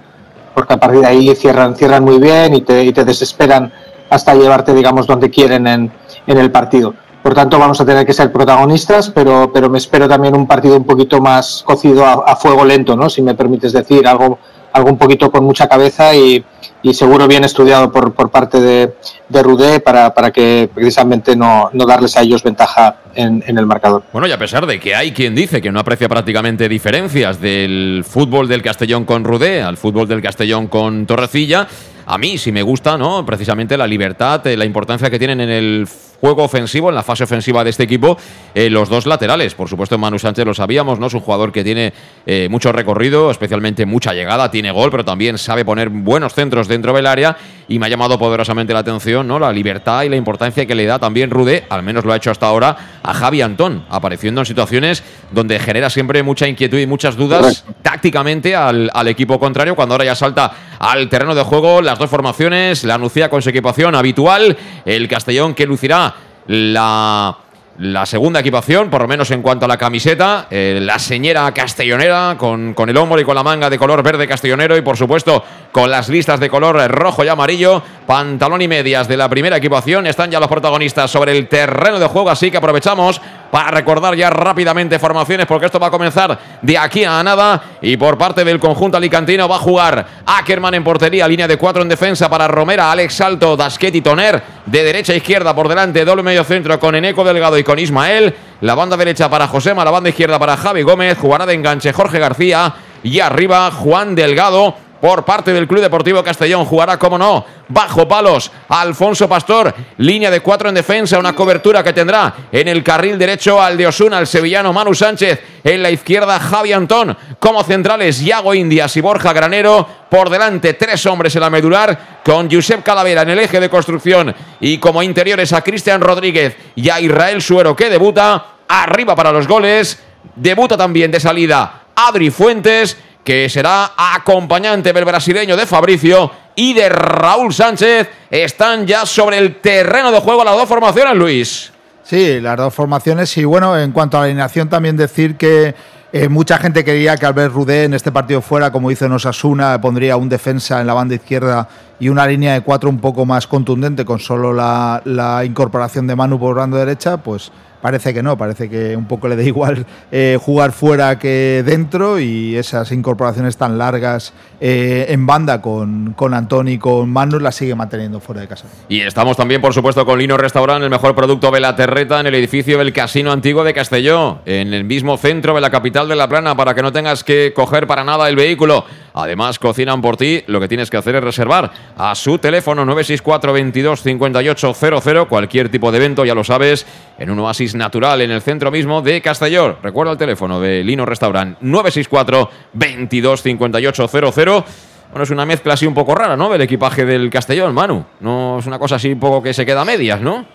[0.53, 3.71] porque a partir de ahí cierran, cierran muy bien y te, y te desesperan
[4.09, 5.91] hasta llevarte, digamos, donde quieren en,
[6.25, 6.93] el partido.
[7.23, 10.83] Por tanto, vamos a tener que ser protagonistas, pero, me espero también un partido un
[10.83, 13.09] poquito más cocido a, a fuego lento, ¿no?
[13.09, 14.39] si me permites decir, algo,
[14.73, 16.43] algo un poquito con mucha cabeza y,
[16.81, 18.93] y seguro bien estudiado por, por parte de,
[19.29, 23.65] de Rudé para, para, que precisamente no, no, darles a ellos ventaja en, en, el
[23.65, 24.03] marcador.
[24.11, 28.03] Bueno, y a pesar de que hay quien dice que no aprecia prácticamente diferencias del
[28.07, 31.67] fútbol del Castellón con Rudé al fútbol del Castellón con Torrecilla,
[32.05, 33.25] a mí sí me gusta, ¿no?
[33.25, 35.87] Precisamente la libertad, eh, la importancia que tienen en el
[36.19, 38.17] juego ofensivo, en la fase ofensiva de este equipo,
[38.53, 39.55] eh, los dos laterales.
[39.55, 41.07] Por supuesto, Manu Sánchez lo sabíamos, ¿no?
[41.07, 41.93] Es un jugador que tiene
[42.25, 46.93] eh, mucho recorrido, especialmente mucha llegada, tiene gol, pero también sabe poner buenos centros dentro
[46.93, 49.39] del área y me ha llamado poderosamente la atención, ¿no?
[49.39, 52.31] La libertad y la importancia que le da también Rude, al menos lo ha hecho
[52.31, 57.15] hasta ahora, a Javi Antón, apareciendo en situaciones donde genera siempre mucha inquietud y muchas
[57.15, 61.99] dudas tácticamente al, al, equipo contrario, cuando ahora ya salta al terreno de juego las
[61.99, 66.06] dos formaciones, la Nucía con su equipación habitual, el Castellón que lucirá
[66.47, 72.35] la segunda equipación, por lo menos en cuanto a la camiseta, eh, la señera castellonera
[72.37, 75.43] con, con, el hombro y con la manga de color verde castellonero y por supuesto
[75.71, 80.07] con las listas de color rojo y amarillo, pantalón y medias de la primera equipación,
[80.07, 84.29] están ya los protagonistas sobre el terreno de juego, así que aprovechamos para recordar ya
[84.29, 88.59] rápidamente formaciones porque esto va a comenzar de aquí a nada y por parte del
[88.59, 92.91] conjunto alicantino va a jugar Ackerman en portería, línea de cuatro en defensa para Romera,
[92.91, 96.95] Alex Salto, Dasquet y Toner, de derecha a izquierda por delante, doble medio centro con
[96.95, 100.81] Eneco Delgado y con Ismael, la banda derecha para Josema, la banda izquierda para Javi
[100.81, 106.23] Gómez, jugará de enganche Jorge García y arriba Juan Delgado por parte del Club Deportivo
[106.23, 106.65] Castellón.
[106.65, 109.73] Jugará, como no, bajo palos Alfonso Pastor.
[109.97, 113.87] Línea de cuatro en defensa, una cobertura que tendrá en el carril derecho al de
[113.87, 115.41] Osuna, el sevillano Manu Sánchez.
[115.63, 117.17] En la izquierda, Javi Antón.
[117.39, 119.87] Como centrales, Yago Indias y Borja Granero.
[120.09, 124.33] Por delante, tres hombres en la medular, con Josep Calavera en el eje de construcción.
[124.59, 128.53] Y como interiores a Cristian Rodríguez y a Israel Suero, que debuta.
[128.69, 129.97] Arriba para los goles.
[130.35, 136.87] Debuta también de salida Adri Fuentes que será acompañante del brasileño de Fabricio y de
[136.87, 141.73] Raúl Sánchez, están ya sobre el terreno de juego las dos formaciones, Luis.
[142.03, 143.35] Sí, las dos formaciones.
[143.35, 145.75] Y bueno, en cuanto a la alineación, también decir que
[146.13, 150.15] eh, mucha gente quería que Albert Rudé en este partido fuera, como dice Osasuna, pondría
[150.15, 151.67] un defensa en la banda izquierda
[151.99, 156.15] y una línea de cuatro un poco más contundente, con solo la, la incorporación de
[156.15, 157.17] Manu por banda derecha.
[157.17, 161.63] Pues parece que no, parece que un poco le da igual eh, jugar fuera que
[161.65, 167.39] dentro y esas incorporaciones tan largas eh, en banda con, con Antoni y con Manu
[167.39, 168.67] las sigue manteniendo fuera de casa.
[168.89, 172.27] Y estamos también, por supuesto, con Lino Restaurant, el mejor producto de la terreta en
[172.27, 176.15] el edificio del Casino Antiguo de Castelló, en el mismo centro de la capital de
[176.15, 178.85] La Plana, para que no tengas que coger para nada el vehículo.
[179.13, 183.51] Además, cocinan por ti, lo que tienes que hacer es reservar a su teléfono 964
[183.51, 186.85] 22 5800, cualquier tipo de evento, ya lo sabes,
[187.17, 189.77] en un oasis natural en el centro mismo de Castelló.
[189.81, 194.63] Recuerda el teléfono de Lino Restaurant 964 22 5800.
[195.11, 196.49] Bueno, es una mezcla así un poco rara, ¿no?
[196.49, 198.05] Del equipaje del Castellón, Manu.
[198.19, 200.45] No es una cosa así un poco que se queda a medias, ¿no?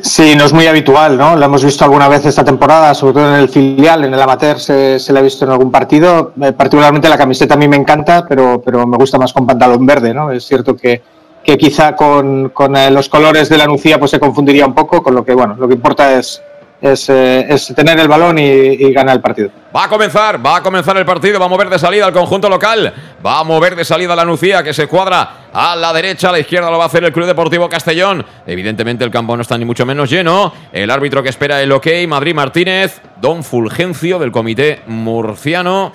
[0.00, 1.36] Sí, no es muy habitual, ¿no?
[1.36, 4.58] Lo hemos visto alguna vez esta temporada, sobre todo en el filial, en el amateur
[4.58, 6.32] se, se le ha visto en algún partido.
[6.42, 9.86] Eh, particularmente la camiseta a mí me encanta, pero, pero me gusta más con pantalón
[9.86, 10.32] verde, ¿no?
[10.32, 11.00] Es cierto que,
[11.44, 15.02] que quizá con, con eh, los colores de la Nucía pues se confundiría un poco,
[15.02, 16.42] con lo que, bueno, lo que importa es,
[16.80, 19.50] es, eh, tener el balón y, y, ganar el partido.
[19.74, 22.48] Va a comenzar, va a comenzar el partido, va a mover de salida al conjunto
[22.48, 22.92] local,
[23.24, 26.38] va a mover de salida la Nucía que se cuadra a la derecha, a la
[26.38, 28.24] izquierda lo va a hacer el Club Deportivo Castellón.
[28.46, 30.52] Evidentemente el campo no está ni mucho menos lleno.
[30.72, 35.92] El árbitro que espera el ok, Madrid Martínez, Don Fulgencio del comité murciano.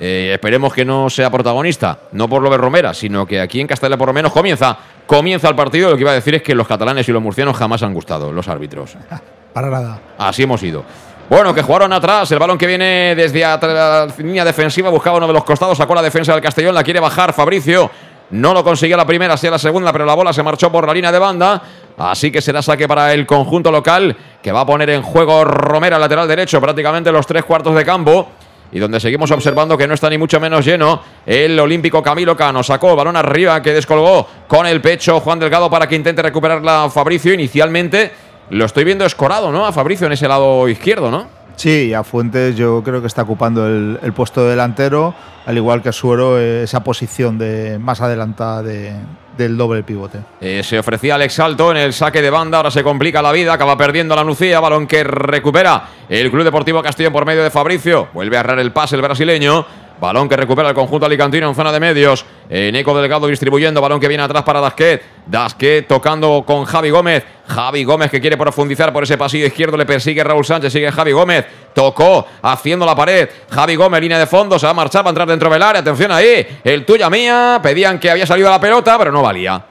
[0.00, 3.66] Eh, esperemos que no sea protagonista, no por lo de Romera, sino que aquí en
[3.66, 5.90] Castella por lo menos comienza, comienza el partido.
[5.90, 8.32] Lo que iba a decir es que los catalanes y los murcianos jamás han gustado,
[8.32, 8.96] los árbitros.
[9.52, 10.00] Para nada.
[10.18, 10.84] Así hemos ido.
[11.28, 15.32] Bueno, que jugaron atrás, el balón que viene desde la línea defensiva, buscaba uno de
[15.32, 17.90] los costados, sacó la defensa del Castellón, la quiere bajar Fabricio.
[18.30, 20.92] No lo consiguió la primera, sí la segunda, pero la bola se marchó por la
[20.92, 21.62] línea de banda.
[21.96, 25.98] Así que será saque para el conjunto local, que va a poner en juego Romera,
[25.98, 28.28] lateral derecho, prácticamente los tres cuartos de campo
[28.72, 31.00] y donde seguimos observando que no está ni mucho menos lleno.
[31.24, 35.86] El olímpico Camilo Cano sacó balón arriba que descolgó con el pecho Juan Delgado para
[35.86, 37.32] que intente recuperarla a Fabricio.
[37.32, 38.12] Inicialmente
[38.50, 39.66] lo estoy viendo escorado, ¿no?
[39.66, 41.26] A Fabricio en ese lado izquierdo, ¿no?
[41.56, 45.12] Sí, a Fuentes yo creo que está ocupando el, el puesto de delantero,
[45.44, 48.92] al igual que Suero, eh, esa posición de más adelantada de,
[49.38, 50.18] del doble pivote.
[50.40, 53.54] Eh, se ofrecía Alex Salto en el saque de banda, ahora se complica la vida,
[53.54, 58.08] acaba perdiendo la Nucía, balón que recupera el Club Deportivo Castillo por medio de Fabricio,
[58.12, 59.64] vuelve a errar el pase el brasileño.
[60.00, 62.24] Balón que recupera el conjunto alicantino en zona de medios.
[62.48, 63.80] Eco Delgado distribuyendo.
[63.80, 65.02] Balón que viene atrás para Dasquet.
[65.26, 67.24] Dasquet tocando con Javi Gómez.
[67.46, 69.76] Javi Gómez que quiere profundizar por ese pasillo izquierdo.
[69.76, 70.72] Le persigue Raúl Sánchez.
[70.72, 71.46] Sigue Javi Gómez.
[71.74, 73.28] Tocó haciendo la pared.
[73.50, 74.58] Javi Gómez, línea de fondo.
[74.58, 75.80] Se va a marchar para entrar dentro del área.
[75.80, 76.60] Atención ahí.
[76.62, 77.58] El tuya mía.
[77.62, 79.62] Pedían que había salido la pelota, pero no valía.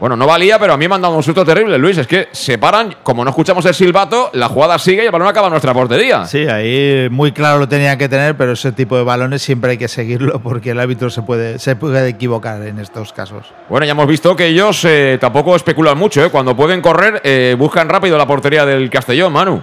[0.00, 1.96] Bueno, no valía, pero a mí me han dado un susto terrible, Luis.
[1.98, 5.28] Es que se paran, como no escuchamos el silbato, la jugada sigue y el balón
[5.28, 6.26] acaba en nuestra portería.
[6.26, 9.78] Sí, ahí muy claro lo tenían que tener, pero ese tipo de balones siempre hay
[9.78, 13.46] que seguirlo porque el árbitro se puede, se puede equivocar en estos casos.
[13.68, 16.24] Bueno, ya hemos visto que ellos eh, tampoco especulan mucho.
[16.24, 16.30] ¿eh?
[16.30, 19.62] Cuando pueden correr, eh, buscan rápido la portería del Castellón, Manu.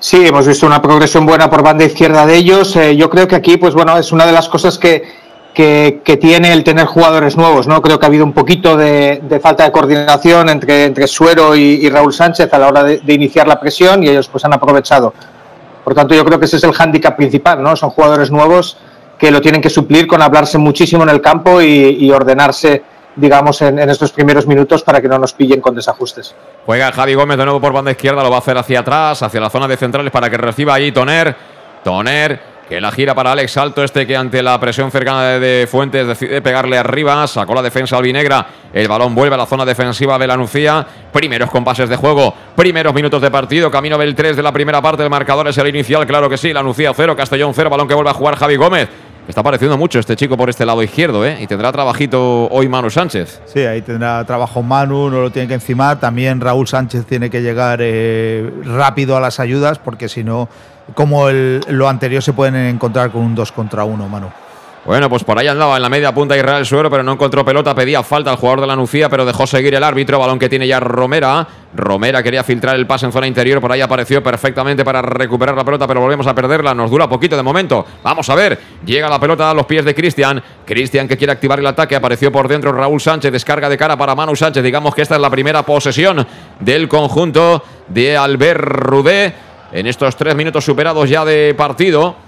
[0.00, 2.76] Sí, hemos visto una progresión buena por banda izquierda de ellos.
[2.76, 5.02] Eh, yo creo que aquí, pues bueno, es una de las cosas que,
[5.54, 7.82] que, tiene el tener jugadores nuevos, ¿no?
[7.82, 12.12] Creo que ha habido un poquito de, falta de coordinación entre, entre Suero y, Raúl
[12.12, 15.12] Sánchez a la hora de, iniciar la presión y ellos pues han aprovechado.
[15.82, 17.74] Por tanto, yo creo que ese es el hándicap principal, ¿no?
[17.74, 18.76] Son jugadores nuevos
[19.18, 22.82] que lo tienen que suplir con hablarse muchísimo en el campo y, ordenarse
[23.16, 26.36] digamos, en, en, estos primeros minutos para que no nos pillen con desajustes.
[26.66, 29.40] Juega Javi Gómez de nuevo por banda izquierda, lo va a hacer hacia atrás, hacia
[29.40, 31.34] la zona de centrales para que reciba ahí Toner.
[31.82, 35.66] Toner que la gira para Alex Salto, este que ante la presión cercana de, de,
[35.66, 40.18] Fuentes decide pegarle arriba, sacó la defensa albinegra, el balón vuelve a la zona defensiva
[40.18, 44.42] de la Nucía, primeros compases de juego, primeros minutos de partido, camino del 3 de
[44.42, 47.52] la primera parte, el marcador es el inicial, claro que sí, la Nucía 0, Castellón
[47.54, 48.88] 0, balón que vuelve a jugar Javi Gómez,
[49.28, 51.36] Está pareciendo mucho este chico por este lado izquierdo, ¿eh?
[51.38, 53.42] Y tendrá trabajito hoy Manu Sánchez.
[53.44, 56.00] Sí, ahí tendrá trabajo Manu, no lo tiene que encimar.
[56.00, 60.48] También Raúl Sánchez tiene que llegar eh, rápido a las ayudas, porque si no,
[60.94, 64.28] como el, lo anterior, se pueden encontrar con un 2 contra 1, Manu.
[64.88, 67.74] Bueno, pues por ahí andaba en la media punta Israel Suero, pero no encontró pelota.
[67.74, 70.18] Pedía falta al jugador de la Nucía, pero dejó seguir el árbitro.
[70.18, 71.46] Balón que tiene ya Romera.
[71.74, 73.60] Romera quería filtrar el pase en zona interior.
[73.60, 76.72] Por ahí apareció perfectamente para recuperar la pelota, pero volvemos a perderla.
[76.72, 77.84] Nos dura poquito de momento.
[78.02, 78.58] Vamos a ver.
[78.86, 80.42] Llega la pelota a los pies de Cristian.
[80.64, 81.94] Cristian que quiere activar el ataque.
[81.94, 83.30] Apareció por dentro Raúl Sánchez.
[83.30, 84.62] Descarga de cara para Manu Sánchez.
[84.62, 86.26] Digamos que esta es la primera posesión
[86.60, 89.47] del conjunto de Albert Rudé.
[89.70, 92.27] En estos tres minutos superados ya de partido.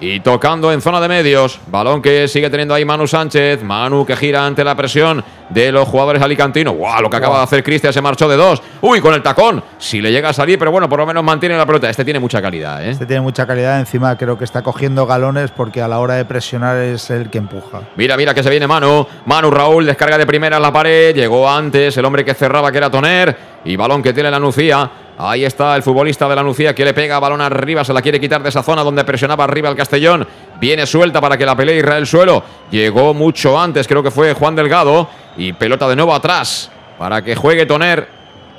[0.00, 1.60] Y tocando en zona de medios.
[1.66, 3.62] Balón que sigue teniendo ahí Manu Sánchez.
[3.62, 6.74] Manu que gira ante la presión de los jugadores alicantinos.
[6.74, 7.02] ¡Guau!
[7.02, 8.62] Lo que acaba de hacer Cristian se marchó de dos.
[8.80, 9.00] ¡Uy!
[9.00, 9.62] Con el tacón.
[9.78, 11.90] Si le llega a salir, pero bueno, por lo menos mantiene la pelota.
[11.90, 12.90] Este tiene mucha calidad, ¿eh?
[12.90, 13.80] Este tiene mucha calidad.
[13.80, 17.38] Encima creo que está cogiendo galones porque a la hora de presionar es el que
[17.38, 17.80] empuja.
[17.96, 19.06] Mira, mira que se viene Manu.
[19.26, 21.14] Manu Raúl descarga de primera en la pared.
[21.14, 23.36] Llegó antes el hombre que cerraba, que era Toner.
[23.64, 24.90] Y balón que tiene la Nucía.
[25.20, 28.20] Ahí está el futbolista de la Nucía que le pega balón arriba, se la quiere
[28.20, 30.24] quitar de esa zona donde presionaba arriba el Castellón.
[30.60, 32.44] Viene suelta para que la pelee Israel Suelo.
[32.70, 35.08] Llegó mucho antes, creo que fue Juan Delgado.
[35.36, 38.06] Y pelota de nuevo atrás para que juegue Toner.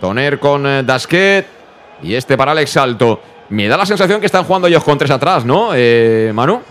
[0.01, 1.47] Toner con eh, Dasquet.
[2.03, 3.21] Y este para Alex Salto.
[3.47, 6.61] Me da la sensación que están jugando ellos con tres atrás, ¿no, eh, Manu?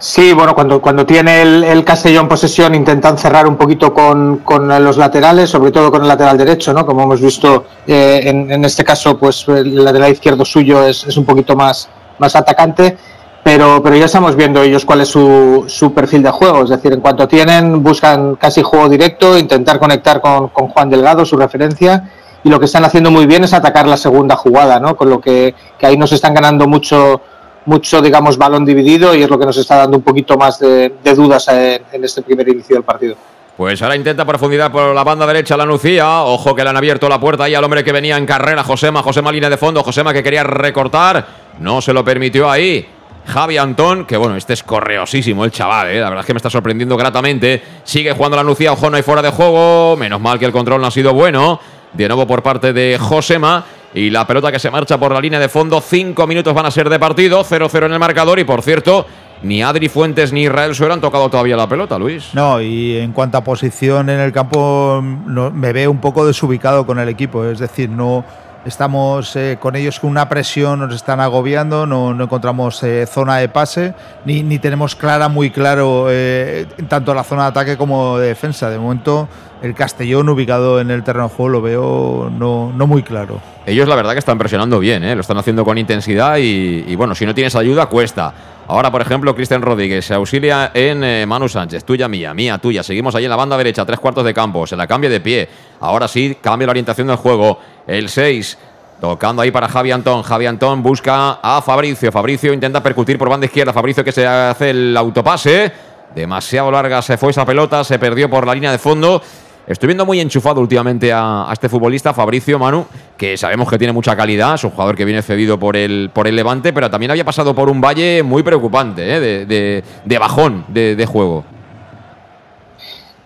[0.00, 4.68] Sí, bueno, cuando, cuando tiene el, el Castellón posesión intentan cerrar un poquito con, con,
[4.68, 6.86] los laterales, sobre todo con el lateral derecho, ¿no?
[6.86, 11.16] Como hemos visto eh, en, en, este caso, pues el lateral izquierdo suyo es, es,
[11.16, 11.88] un poquito más,
[12.20, 12.96] más atacante,
[13.42, 16.92] pero, pero ya estamos viendo ellos cuál es su, su, perfil de juego, es decir,
[16.92, 22.08] en cuanto tienen, buscan casi juego directo, intentar conectar con, con Juan Delgado, su referencia,
[22.44, 24.96] y lo que están haciendo muy bien es atacar la segunda jugada, ¿no?
[24.96, 27.20] Con lo que, que ahí nos están ganando mucho
[27.68, 30.92] mucho, digamos, balón dividido y es lo que nos está dando un poquito más de,
[31.14, 33.14] dudas en, en, este primer inicio del partido.
[33.56, 36.22] Pues ahora intenta profundidad por la banda derecha la Nucía.
[36.22, 39.02] Ojo que le han abierto la puerta ahí al hombre que venía en carrera, Josema.
[39.02, 39.82] Josema línea de fondo.
[39.82, 41.26] Josema que quería recortar.
[41.58, 42.86] No se lo permitió ahí.
[43.26, 46.00] Javi Antón, que bueno, este es correosísimo el chaval, ¿eh?
[46.00, 47.62] la verdad es que me está sorprendiendo gratamente.
[47.84, 49.96] Sigue jugando la Nucía, ojo, no hay fuera de juego.
[49.98, 51.60] Menos mal que el control no ha sido bueno.
[51.92, 53.64] De nuevo por parte de Josema.
[53.94, 55.80] Y la pelota que se marcha por la línea de fondo.
[55.80, 57.44] Cinco minutos van a ser de partido.
[57.44, 58.38] 0-0 en el marcador.
[58.38, 59.06] Y por cierto,
[59.42, 62.34] ni Adri Fuentes ni Israel Suero han tocado todavía la pelota, Luis.
[62.34, 66.84] No, y en cuanto a posición en el campo, no, me veo un poco desubicado
[66.86, 67.44] con el equipo.
[67.44, 68.24] Es decir, no
[68.68, 73.48] estamos eh, con ellos con una presión, nos están agobiando, no, encontramos eh, zona de
[73.48, 73.94] pase,
[74.24, 78.70] ni, ni, tenemos clara, muy claro, eh, tanto la zona de ataque como de defensa.
[78.70, 79.28] De momento,
[79.62, 83.40] el Castellón ubicado en el terreno de juego lo veo no, no muy claro.
[83.66, 87.26] Ellos la verdad que están presionando bien, lo están haciendo con intensidad y, bueno, si
[87.26, 88.32] no tienes ayuda cuesta.
[88.68, 92.82] Ahora, por ejemplo, Cristian Rodríguez se auxilia en Manu Sánchez, tuya, mía, mía, tuya.
[92.82, 95.48] Seguimos ahí en la banda derecha, tres cuartos de campo, se la cambia de pie.
[95.80, 97.58] Ahora sí, cambia la orientación del juego.
[97.86, 98.58] El 6
[99.00, 100.22] Tocando ahí para Javi Antón.
[100.22, 102.10] Javi Antón busca a Fabricio.
[102.10, 103.72] Fabricio intenta percutir por banda izquierda.
[103.72, 105.72] Fabricio que se hace el autopase.
[106.14, 107.84] Demasiado larga se fue esa pelota.
[107.84, 109.22] Se perdió por la línea de fondo.
[109.68, 112.86] Estoy viendo muy enchufado últimamente a, este futbolista, Fabricio Manu,
[113.18, 116.26] que sabemos que tiene mucha calidad, es un jugador que viene cedido por el, por
[116.26, 119.20] el Levante, pero también había pasado por un valle muy preocupante, ¿eh?
[119.20, 121.44] de, de, bajón de, juego.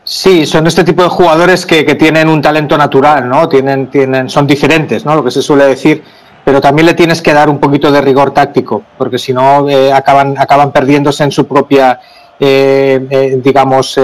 [0.02, 3.48] Sí, son este tipo de jugadores que, que, tienen un talento natural, ¿no?
[3.48, 5.14] Tienen, tienen, son diferentes, ¿no?
[5.14, 6.02] Lo que se suele decir,
[6.44, 9.92] pero también le tienes que dar un poquito de rigor táctico, porque si no eh,
[9.92, 12.00] acaban, acaban perdiéndose en su propia,
[12.40, 13.96] eh, eh, digamos,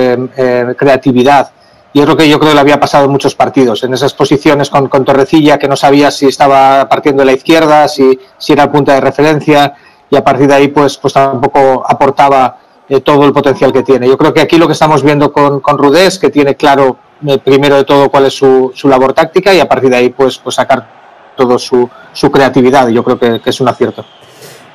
[0.77, 1.51] creatividad.
[1.99, 4.71] Y es que yo creo que le había pasado en muchos partidos, en esas posiciones
[4.71, 8.71] con, con Torrecilla, que no sabía si estaba partiendo de la izquierda, si, si era
[8.71, 9.75] punta de referencia,
[10.09, 12.57] y a partir de ahí, pues, pues tampoco aportaba
[12.89, 14.07] eh, todo el potencial que tiene.
[14.07, 16.99] Yo creo que aquí lo que estamos viendo con, con Rudé es que tiene claro,
[17.27, 20.11] eh, primero de todo, cuál es su, su, labor táctica y a partir de ahí,
[20.11, 22.87] pues, pues sacar toda su, su creatividad.
[22.91, 24.05] Yo creo que es un acierto.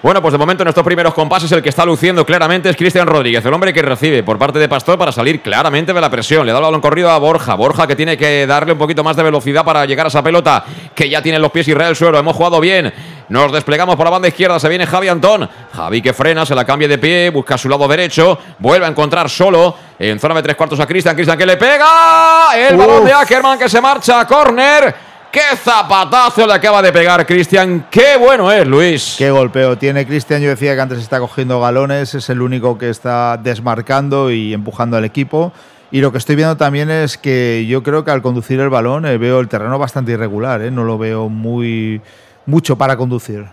[0.04, 3.08] Bueno, pues de momento en estos primeros compases el que está luciendo claramente es Cristian
[3.08, 6.45] Rodríguez, el hombre que recibe por parte de Pastor para salir claramente de la presión.
[6.45, 7.56] Le da el balón corrido a Borja.
[7.56, 10.66] Borja que tiene que darle un poquito más de velocidad para llegar a esa pelota
[10.93, 12.20] que ya tiene en los pies Israel Suero.
[12.20, 12.93] Hemos jugado bien.
[13.30, 14.60] Nos desplegamos por la banda izquierda.
[14.60, 15.49] Se viene Javi Antón.
[15.74, 18.38] Javi que frena, se la cambia de pie, busca su lado derecho.
[18.60, 21.16] Vuelve a encontrar solo en zona de tres cuartos a Cristian.
[21.16, 22.49] Cristian que le pega.
[22.58, 22.86] El Uf.
[22.86, 25.12] balón de Ackerman que se marcha a córner.
[25.34, 27.88] ¡Qué zapatazo le acaba de pegar Cristian!
[27.90, 29.16] ¡Qué bueno es, Luis!
[29.18, 30.44] ¡Qué golpeo tiene Cristian!
[30.44, 34.96] Yo decía que antes está cogiendo galones, es el único que está desmarcando y empujando
[34.96, 35.52] al equipo.
[35.90, 39.08] Y lo que estoy viendo también es que yo creo que al conducir el balón
[39.08, 42.00] eh, veo el terreno bastante irregular, eh, no lo veo muy
[42.46, 43.44] mucho para conducir.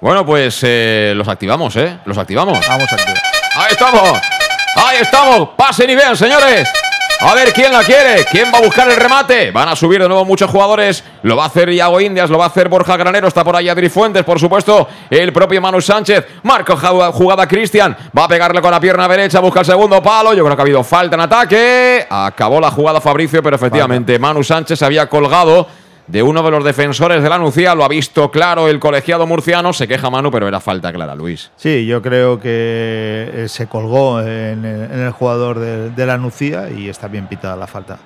[0.00, 2.00] Bueno, pues eh, los activamos, ¿eh?
[2.04, 2.66] Los activamos.
[2.66, 3.22] Vamos a activar.
[3.54, 4.20] ¡Ahí estamos!
[4.74, 5.50] ¡Ahí estamos!
[5.56, 6.68] ¡Pasen y vean, señores!
[7.22, 9.50] A ver quién la quiere, quién va a buscar el remate.
[9.50, 11.04] Van a subir de nuevo muchos jugadores.
[11.22, 13.28] Lo va a hacer Iago Indias, lo va a hacer Borja Granero.
[13.28, 14.88] Está por ahí Adri Fuentes, por supuesto.
[15.10, 16.26] El propio Manu Sánchez.
[16.44, 16.78] Marco
[17.12, 17.94] jugada Cristian.
[18.16, 20.32] Va a pegarle con la pierna derecha, busca el segundo palo.
[20.32, 22.06] Yo creo que ha habido falta en ataque.
[22.08, 25.66] Acabó la jugada Fabricio, pero efectivamente Manu Sánchez se había colgado
[26.10, 27.74] de uno de los defensores de la Nucía.
[27.74, 29.72] Lo ha visto claro el colegiado murciano.
[29.72, 31.50] Se queja Manu, pero era falta clara, Luis.
[31.56, 37.28] Sí, yo creo que se colgó en el, jugador de, la Nucía y está bien
[37.28, 37.98] pitada la falta.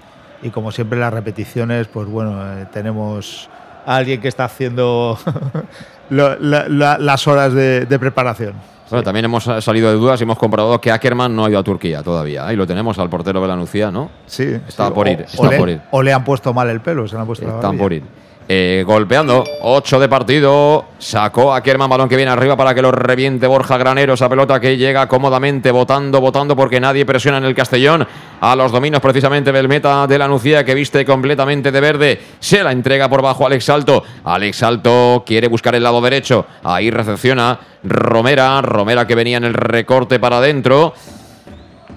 [0.42, 3.48] Y como siempre, las repeticiones, pues bueno, eh, tenemos
[3.86, 5.18] a alguien que está haciendo
[6.10, 8.73] las horas de preparación.
[8.90, 11.62] Bueno, también hemos salido de dudas y hemos comprobado que Ackerman no ha ido a
[11.62, 12.46] Turquía todavía.
[12.46, 14.10] Ahí lo tenemos al portero de la Nucía, ¿no?
[14.26, 14.44] Sí.
[14.68, 14.92] Está sí.
[14.92, 15.80] por O- ir, o está le, por ir.
[15.90, 18.02] o le han puesto mal el pelo, se le han puesto la Están por ir.
[18.46, 22.92] Eh, golpeando, 8 de partido, sacó a Kerman, balón que viene arriba para que lo
[22.92, 27.54] reviente Borja Granero, esa pelota que llega cómodamente, votando, votando porque nadie presiona en el
[27.54, 28.06] Castellón,
[28.42, 32.62] a los dominios precisamente del meta de la Nucía que viste completamente de verde, se
[32.62, 37.58] la entrega por bajo Alex Salto, Alex Salto quiere buscar el lado derecho, ahí recepciona
[37.82, 40.92] Romera, Romera que venía en el recorte para adentro,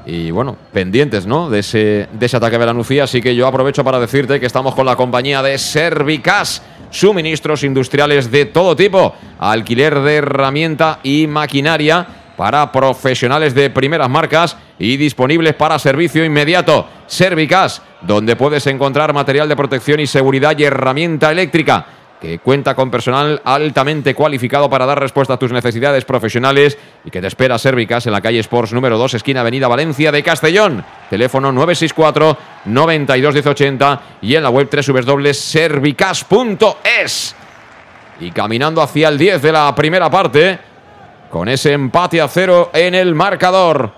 [0.10, 1.50] y bueno, pendientes, ¿no?
[1.50, 3.04] De ese, de ese ataque de la Nucía.
[3.04, 8.32] Así que yo aprovecho para decirte que estamos con la compañía de Servicas, suministros industriales
[8.32, 15.56] de todo tipo, alquiler de herramienta y maquinaria para profesionales de primeras marcas y disponibles
[15.56, 16.88] para servicio inmediato.
[17.08, 21.86] Servicas, donde puedes encontrar material de protección y seguridad y herramienta eléctrica
[22.22, 27.22] que cuenta con personal altamente cualificado para dar respuesta a tus necesidades profesionales y que
[27.22, 30.84] te espera Servicas en la calle Sports número 2, esquina Avenida Valencia de Castellón.
[31.10, 37.36] Teléfono 964 92 1080 y en la web www.servicas.es.
[38.20, 40.58] Y caminando hacia el 10 de la primera parte,
[41.30, 43.92] con ese empate a cero en el marcador.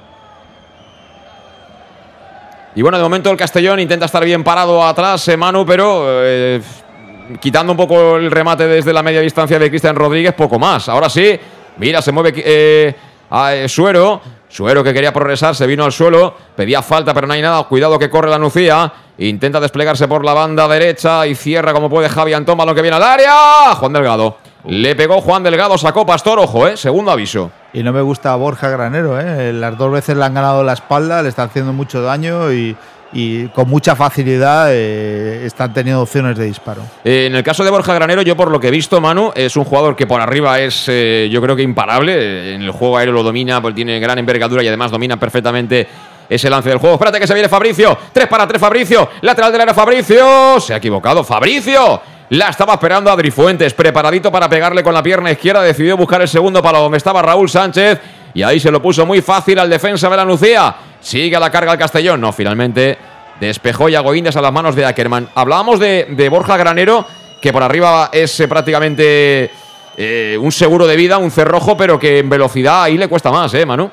[2.76, 6.62] Y bueno, de momento el Castellón intenta estar bien parado atrás, eh, Manu, pero eh,
[7.40, 10.90] quitando un poco el remate desde la media distancia de Cristian Rodríguez, poco más.
[10.90, 11.40] Ahora sí,
[11.78, 12.96] mira, se mueve eh,
[13.30, 14.22] a, eh, Suero.
[14.48, 17.62] Suero que quería progresar, se vino al suelo, pedía falta, pero no hay nada.
[17.66, 18.92] Cuidado que corre la Nucía.
[19.20, 22.98] Intenta desplegarse por la banda derecha y cierra como puede Javi Antón, balón que viene
[22.98, 23.76] al área.
[23.76, 24.38] Juan Delgado.
[24.66, 27.52] Le pegó Juan Delgado, sacó Pastor, ojo, eh, segundo aviso.
[27.72, 29.54] Y no me gusta Borja Granero, ¿eh?
[29.54, 32.76] Las dos veces le han ganado la espalda, le están haciendo mucho daño y,
[33.12, 36.82] y con mucha facilidad eh, están teniendo opciones de disparo.
[37.04, 39.56] Eh, en el caso de Borja Granero, yo por lo que he visto, Manu, es
[39.56, 42.56] un jugador que por arriba es, eh, yo creo que imparable.
[42.56, 45.88] En el juego aéreo lo domina, pues tiene gran envergadura y además domina perfectamente
[46.30, 46.96] ese lance del juego.
[46.96, 47.98] Espérate que se viene Fabricio.
[48.14, 49.10] Tres para tres, Fabricio.
[49.22, 50.60] Lateral del área, Fabricio.
[50.60, 52.02] Se ha equivocado, Fabricio.
[52.30, 55.64] La estaba esperando Adri Fuentes, preparadito para pegarle con la pierna izquierda.
[55.64, 58.00] Decidió buscar el segundo para donde estaba Raúl Sánchez.
[58.36, 60.76] Y ahí se lo puso muy fácil al defensa de la Nucía.
[61.02, 62.22] Sigue a la carga el Castellón.
[62.22, 62.98] No, finalmente
[63.40, 65.30] despejó Yago Indias a las manos de Ackerman.
[65.36, 67.06] Hablábamos de, de Borja Granero,
[67.42, 69.52] que por arriba es eh, prácticamente
[69.98, 73.54] eh, un seguro de vida, un cerrojo, pero que en velocidad ahí le cuesta más,
[73.54, 73.90] ¿eh, Manu?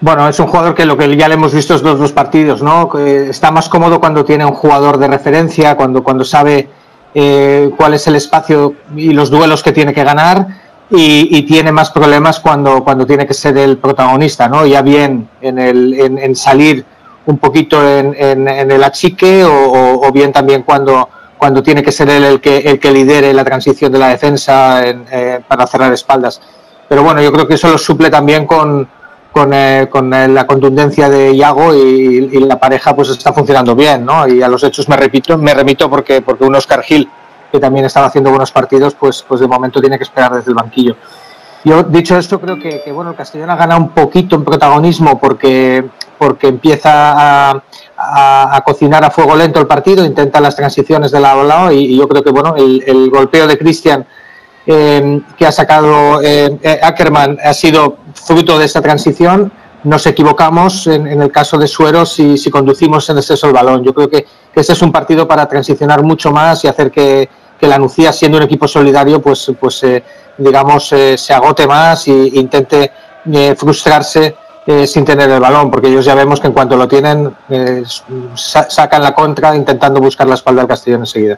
[0.00, 2.90] Bueno, es un jugador que lo que ya le hemos visto estos dos partidos, ¿no?
[2.98, 6.68] Está más cómodo cuando tiene un jugador de referencia, cuando, cuando sabe
[7.14, 10.46] eh, cuál es el espacio y los duelos que tiene que ganar
[10.90, 14.66] y, y tiene más problemas cuando, cuando tiene que ser el protagonista, ¿no?
[14.66, 16.84] Ya bien en, el, en, en salir
[17.26, 21.82] un poquito en, en, en el achique o, o, o, bien también cuando, cuando tiene
[21.82, 25.66] que ser él el que, el que lidere la transición de la defensa eh, para
[25.66, 26.40] cerrar espaldas.
[26.88, 28.88] Pero bueno, yo creo que eso lo suple también con,
[29.30, 33.76] con, eh, con eh, la contundencia de Iago y, y, la pareja pues está funcionando
[33.76, 34.26] bien, ¿no?
[34.26, 37.08] Y a los hechos me repito, me remito porque, porque un Oscar Gil,
[37.50, 40.54] que también estaba haciendo buenos partidos, pues, pues de momento tiene que esperar desde el
[40.54, 40.96] banquillo.
[41.64, 45.20] Yo, dicho esto, creo que, que bueno, el Castellón ha ganado un poquito en protagonismo
[45.20, 45.84] porque,
[46.16, 51.44] porque empieza a, cocinar a fuego lento el partido, intenta las transiciones de lado a
[51.44, 54.06] lado y, yo creo que bueno, el, golpeo de Cristian
[54.66, 59.52] eh, que ha sacado eh, Ackerman ha sido fruto de esta transición.
[59.84, 63.82] Nos equivocamos en, en el caso de Suero si, si, conducimos en exceso el balón.
[63.82, 67.28] Yo creo que, que este es un partido para transicionar mucho más y hacer que,
[67.58, 70.02] que la Nucía, siendo un equipo solidario, pues, pues eh,
[70.38, 72.90] digamos, eh, se agote más e intente
[73.32, 74.36] eh, frustrarse
[74.86, 77.34] sin tener el balón, porque ellos ya vemos que en cuanto lo tienen,
[78.34, 81.36] sa sacan la contra intentando buscar la espalda del Castellón enseguida.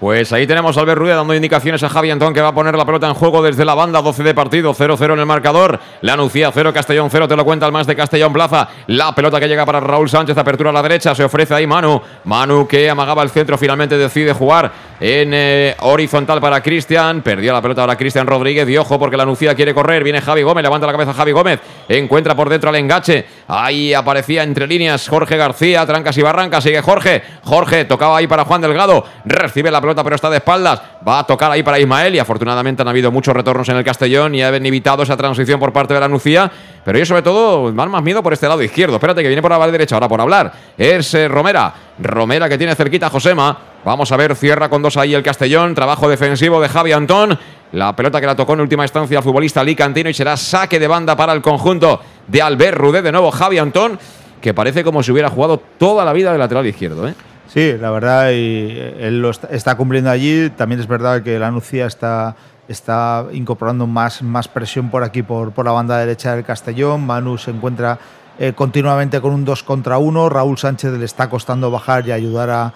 [0.00, 2.74] Pues ahí tenemos a Albert Rueda dando indicaciones a Javi Antón que va a poner
[2.74, 5.78] la pelota en juego desde la banda, 12 de partido, 0-0 en el marcador.
[6.00, 8.66] La Nucía 0, Castellón 0, te lo cuenta el más de Castellón Plaza.
[8.86, 12.00] La pelota que llega para Raúl Sánchez, apertura a la derecha, se ofrece ahí Manu.
[12.24, 17.22] Manu que amagaba el centro, finalmente decide jugar en eh, horizontal para Cristian.
[17.22, 20.04] Perdió la pelota ahora Cristian Rodríguez y ojo porque la Nucía quiere correr.
[20.04, 23.24] Viene Javi Gómez, levanta la cabeza Javi Gómez, encuentra por dentro al engache.
[23.48, 27.22] Ahí aparecía entre líneas Jorge García, trancas y barrancas, sigue Jorge.
[27.42, 30.80] Jorge tocaba ahí para Juan Delgado, recibe la pelota pero está de espaldas.
[31.06, 34.34] Va a tocar ahí para Ismael y afortunadamente han habido muchos retornos en el Castellón
[34.34, 36.50] y han evitado esa transición por parte de la Nucía.
[36.84, 38.96] Pero yo sobre todo van más miedo por este lado izquierdo.
[38.96, 40.52] Espérate que viene por la derecha ahora por hablar.
[40.76, 41.72] Es eh, Romera.
[41.98, 43.56] Romera que tiene cerquita a Josema.
[43.82, 45.74] Vamos a ver, cierra con dos ahí el Castellón.
[45.74, 47.38] Trabajo defensivo de Javi Antón.
[47.72, 50.86] La pelota que la tocó en última instancia el futbolista Licantino y será saque de
[50.86, 53.00] banda para el conjunto de Albert Rudé.
[53.00, 53.98] De nuevo Javi Antón,
[54.42, 57.08] que parece como si hubiera jugado toda la vida de lateral izquierdo.
[57.08, 57.14] ¿eh?
[57.52, 60.50] Sí, la verdad, y él lo está, cumpliendo allí.
[60.50, 62.36] También es verdad que la Nucía está,
[62.68, 67.04] está incorporando más, más presión por aquí, por, por la banda derecha del Castellón.
[67.04, 67.98] Manu se encuentra
[68.38, 70.28] eh, continuamente con un 2 contra 1.
[70.28, 72.72] Raúl Sánchez le está costando bajar y ayudar a,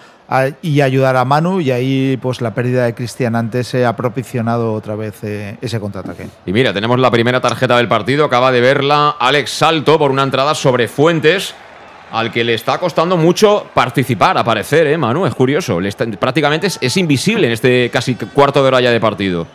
[0.61, 4.73] y ayudar a Manu y ahí pues la pérdida de Cristian antes se ha propiciado
[4.73, 6.27] otra vez eh, ese contraataque.
[6.47, 10.25] Y mira, tenemos la primera tarjeta del partido, acaba de verla Alex Salto por una
[10.25, 11.55] entrada sobre Fuentes
[12.13, 15.27] al que le está costando mucho participar, aparecer, ¿eh, Manu?
[15.27, 15.79] Es curioso.
[16.19, 19.47] prácticamente es, invisible en este casi cuarto de hora ya de partido.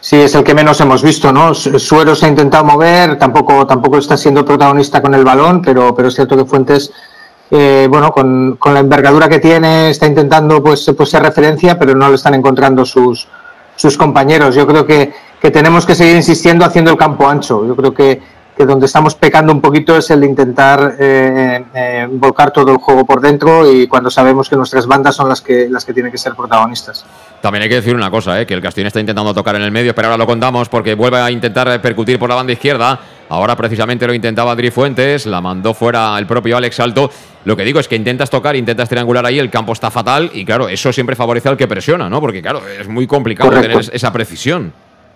[0.00, 1.54] Sí, es el que menos hemos visto, ¿no?
[1.54, 6.08] Suero se ha intentado mover, tampoco, tampoco está siendo protagonista con el balón, pero, pero
[6.08, 6.90] es cierto que Fuentes
[7.50, 12.08] eh, bueno, con, la envergadura que tiene, está intentando pues, pues ser referencia, pero no
[12.08, 13.26] lo están encontrando sus,
[13.74, 14.54] sus compañeros.
[14.54, 17.66] Yo creo que, que tenemos que seguir insistiendo haciendo el campo ancho.
[17.66, 18.22] Yo creo que,
[18.60, 22.76] que donde estamos pecando un poquito es el de intentar eh, eh, volcar todo el
[22.76, 26.12] juego por dentro y cuando sabemos que nuestras bandas son las que, las que tienen
[26.12, 27.06] que ser protagonistas.
[27.40, 29.94] También hay que decir una cosa, que el Castillo está intentando tocar en el medio,
[29.94, 33.00] pero ahora lo contamos porque vuelve a intentar percutir por la banda izquierda.
[33.30, 37.10] Ahora precisamente lo intentaba Adri Fuentes, la mandó fuera el propio Alex Alto.
[37.46, 40.44] Lo que digo es que intentas tocar, intentas triangular ahí, el campo está fatal y
[40.44, 42.20] claro, eso siempre favorece al que presiona, ¿no?
[42.20, 44.74] Porque claro, es muy complicado tener esa precisión.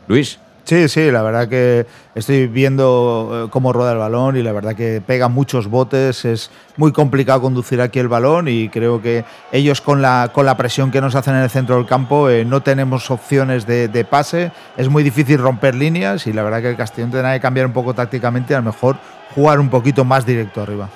[0.08, 0.38] Luis.
[0.64, 4.74] Sí, sí, la verdad que estoy viendo eh, cómo rueda el balón y la verdad
[4.74, 9.82] que pega muchos botes, es muy complicado conducir aquí el balón y creo que ellos
[9.82, 12.62] con la, con la presión que nos hacen en el centro del campo eh, no
[12.62, 17.10] tenemos opciones de, pase, es muy difícil romper líneas y la verdad que el Castellón
[17.10, 18.96] tendrá que cambiar un poco tácticamente, a lo mejor
[19.34, 20.88] jugar un poquito más directo arriba.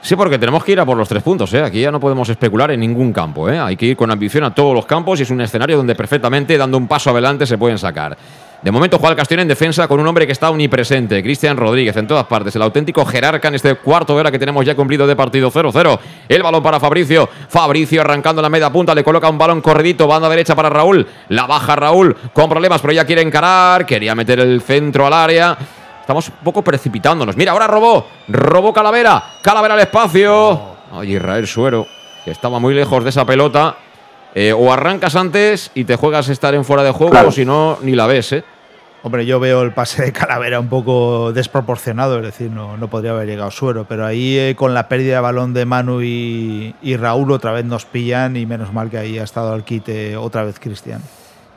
[0.00, 1.54] Sí, porque tenemos que ir a por los tres puntos.
[1.54, 1.62] ¿eh?
[1.62, 3.48] Aquí ya no podemos especular en ningún campo.
[3.48, 3.58] ¿eh?
[3.58, 6.58] Hay que ir con ambición a todos los campos y es un escenario donde perfectamente,
[6.58, 8.14] dando un paso adelante, se pueden sacar.
[8.64, 11.94] De momento juega el Castellón en defensa con un hombre que está omnipresente, Cristian Rodríguez,
[11.98, 15.06] en todas partes, el auténtico jerarca en este cuarto de hora que tenemos ya cumplido
[15.06, 15.98] de partido 0-0.
[16.30, 20.30] El balón para Fabricio, Fabricio arrancando la media punta, le coloca un balón corridito, banda
[20.30, 24.62] derecha para Raúl, la baja Raúl con problemas, pero ya quiere encarar, quería meter el
[24.62, 25.58] centro al área.
[26.00, 27.36] Estamos un poco precipitándonos.
[27.36, 30.76] Mira, ahora robó, robó Calavera, Calavera al espacio.
[30.90, 31.86] Ay, Israel Suero,
[32.24, 33.76] que estaba muy lejos de esa pelota.
[34.34, 37.78] Eh, o arrancas antes y te juegas estar en fuera de juego, o si no,
[37.82, 38.44] ni la ves, ¿eh?
[39.06, 43.10] Hombre, yo veo el pase de Calavera un poco desproporcionado, es decir, no, no podría
[43.10, 47.30] haber llegado suero, pero ahí eh, con la pérdida de balón de Manu y, Raúl
[47.30, 50.58] otra vez nos pillan y menos mal que ahí ha estado al quite otra vez
[50.58, 51.02] Cristian.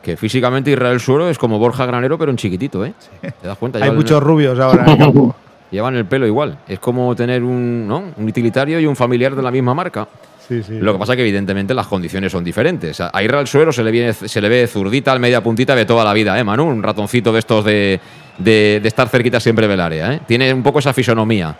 [0.02, 2.94] Que físicamente Israel Suero es como Borja Granero, pero en chiquitito, ¿eh?
[3.22, 3.82] ¿Te das cuenta?
[3.82, 5.34] Hay muchos rubios ahora en el campo.
[5.72, 6.58] Llevan el pelo igual.
[6.68, 8.12] Es como tener un, ¿no?
[8.18, 10.06] un utilitario y un familiar de la misma marca.
[10.50, 13.02] Lo que pasa es que evidentemente las condiciones son diferentes.
[13.02, 16.04] A Israel Suero se le, viene, se le ve zurdita, al media puntita de toda
[16.06, 16.66] la vida, ¿eh, Manu?
[16.66, 18.00] Un ratoncito de estos de,
[18.38, 20.22] de, estar cerquita siempre del área, ¿eh?
[20.26, 21.56] Tiene un poco esa fisonomía.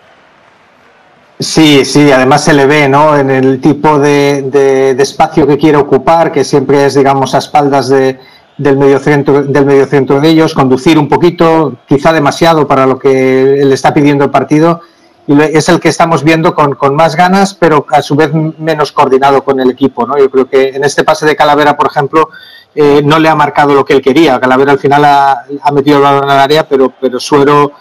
[1.40, 3.18] Sí, sí, además se le ve, ¿no?
[3.18, 7.90] En el tipo de, de, espacio que quiere ocupar, que siempre es, digamos, a espaldas
[7.90, 8.18] de,
[8.58, 13.74] del mediocentro del mediocentro de ellos, conducir un poquito, quizá demasiado para lo que le
[13.74, 14.82] está pidiendo el partido
[15.28, 18.94] y es el que estamos viendo con, con, más ganas, pero a su vez menos
[18.94, 20.08] coordinado con el equipo.
[20.08, 20.18] ¿no?
[20.18, 22.30] Yo creo que en este pase de Calavera, por ejemplo,
[22.74, 24.40] eh, no le ha marcado lo que él quería.
[24.40, 27.74] Calavera al final ha, ha metido el balón al área, pero, pero Suero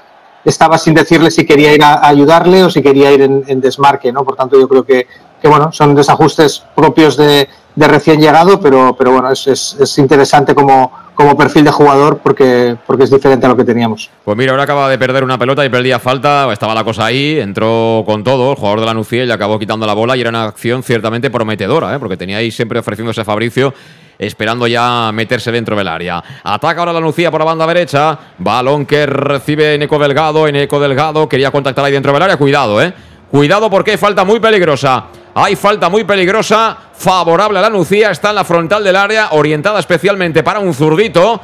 [0.44, 4.10] estaba sin decirle si quería ir a, ayudarle o si quería ir en, desmarque.
[4.12, 4.24] ¿no?
[4.24, 5.06] Por tanto, yo creo que,
[5.40, 9.98] que bueno, son desajustes propios de, de recién llegado, pero, pero bueno, es, es, es
[9.98, 14.10] interesante como como perfil de jugador porque, porque es diferente a lo que teníamos.
[14.24, 17.40] Pues mira, ahora acaba de perder una pelota y perdía falta, estaba la cosa ahí,
[17.40, 20.44] entró con todo, el jugador de la y acabó quitando la bola y era una
[20.44, 21.98] acción ciertamente prometedora, ¿eh?
[21.98, 23.74] porque tenía ahí siempre ofreciéndose a Fabricio
[24.18, 26.22] esperando ya meterse dentro del área.
[26.42, 28.18] Ataca ahora la Nucía por la banda derecha.
[28.38, 30.46] Balón que recibe Eneco Delgado.
[30.48, 32.36] Eneco Delgado quería contactar ahí dentro del área.
[32.36, 32.94] Cuidado, eh.
[33.30, 35.06] Cuidado porque falta muy peligrosa.
[35.38, 39.78] Hay falta muy peligrosa, favorable a la Nucía, está en la frontal del área, orientada
[39.78, 41.38] especialmente para un zurdito.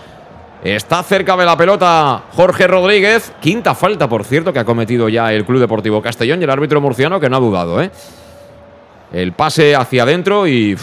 [0.65, 3.35] Está cerca de la pelota Jorge Rodríguez.
[3.39, 6.81] Quinta falta, por cierto, que ha cometido ya el Club Deportivo Castellón y el árbitro
[6.81, 7.83] murciano que no ha dudado.
[7.83, 7.91] ¿eh?
[9.13, 10.75] El pase hacia adentro y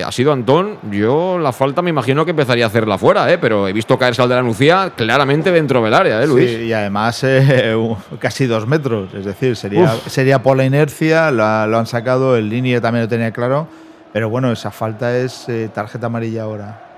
[0.00, 0.78] ha sido Antón.
[0.90, 3.38] Yo la falta me imagino que empezaría a hacerla fuera, ¿eh?
[3.38, 6.50] pero he visto caerse al de la Nucía claramente dentro del área, ¿eh, Luis?
[6.50, 7.76] Sí, y además eh,
[8.18, 12.80] casi dos metros, es decir, sería, sería por la inercia, lo, han sacado, el línea
[12.80, 13.68] también lo tenía claro,
[14.12, 16.88] pero bueno, esa falta es eh, tarjeta amarilla ahora.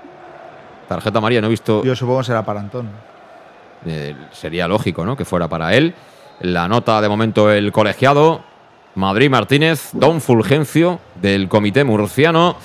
[0.87, 1.83] Tarjeta amarilla, no he visto.
[1.83, 2.89] Yo supongo que será para Antón.
[3.85, 5.15] Eh, sería lógico, ¿no?
[5.15, 5.93] Que fuera para él.
[6.41, 8.43] La nota de momento el colegiado.
[8.95, 12.55] Madrid Martínez, Don Fulgencio del Comité Murciano.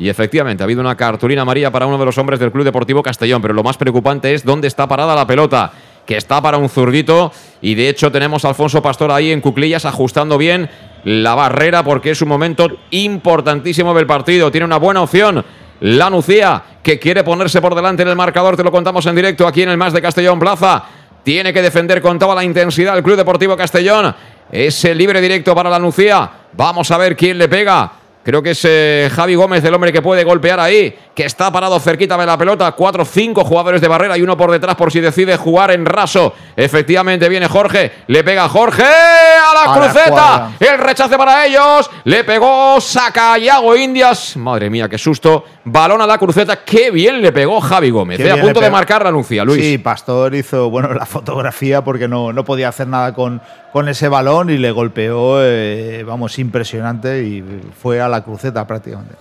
[0.00, 3.02] Y efectivamente, ha habido una cartulina amarilla para uno de los hombres del Club Deportivo
[3.02, 5.72] Castellón, pero lo más preocupante es dónde está parada la pelota,
[6.06, 7.30] que está para un zurdito.
[7.60, 10.70] Y de hecho tenemos Alfonso Pastor ahí en cuclillas ajustando bien
[11.04, 14.50] la barrera porque es un momento importantísimo del partido.
[14.50, 15.44] Tiene una buena opción.
[15.80, 19.46] La Nucía, que quiere ponerse por delante en el marcador, te lo contamos en directo
[19.46, 20.82] aquí en el Más de Castellón Plaza.
[21.22, 24.14] Tiene que defender con toda la intensidad el Club Deportivo Castellón.
[24.50, 26.30] Ese libre directo para la Nucía.
[26.54, 27.99] Vamos a ver quién le pega.
[28.30, 31.80] Creo que es eh, Javi Gómez, el hombre que puede golpear ahí, que está parado
[31.80, 32.70] cerquita de la pelota.
[32.70, 36.32] Cuatro, cinco jugadores de barrera y uno por detrás por si decide jugar en raso.
[36.54, 40.52] Efectivamente viene Jorge, le pega Jorge a la cruceta.
[40.60, 41.90] el rechace para ellos.
[42.04, 44.36] Le pegó, saca Yago Indias.
[44.36, 45.42] Madre mía, qué susto.
[45.64, 46.64] Balón a la cruceta.
[46.64, 48.20] Qué bien le pegó Javi Gómez.
[48.20, 49.60] Eh, a punto de marcar la anuncia, Luis.
[49.60, 54.08] Sí, Pastor hizo bueno la fotografía porque no, no podía hacer nada con, con ese
[54.08, 57.44] balón y le golpeó, eh, vamos, impresionante y
[57.80, 59.14] fue a la cruceta prácticamente.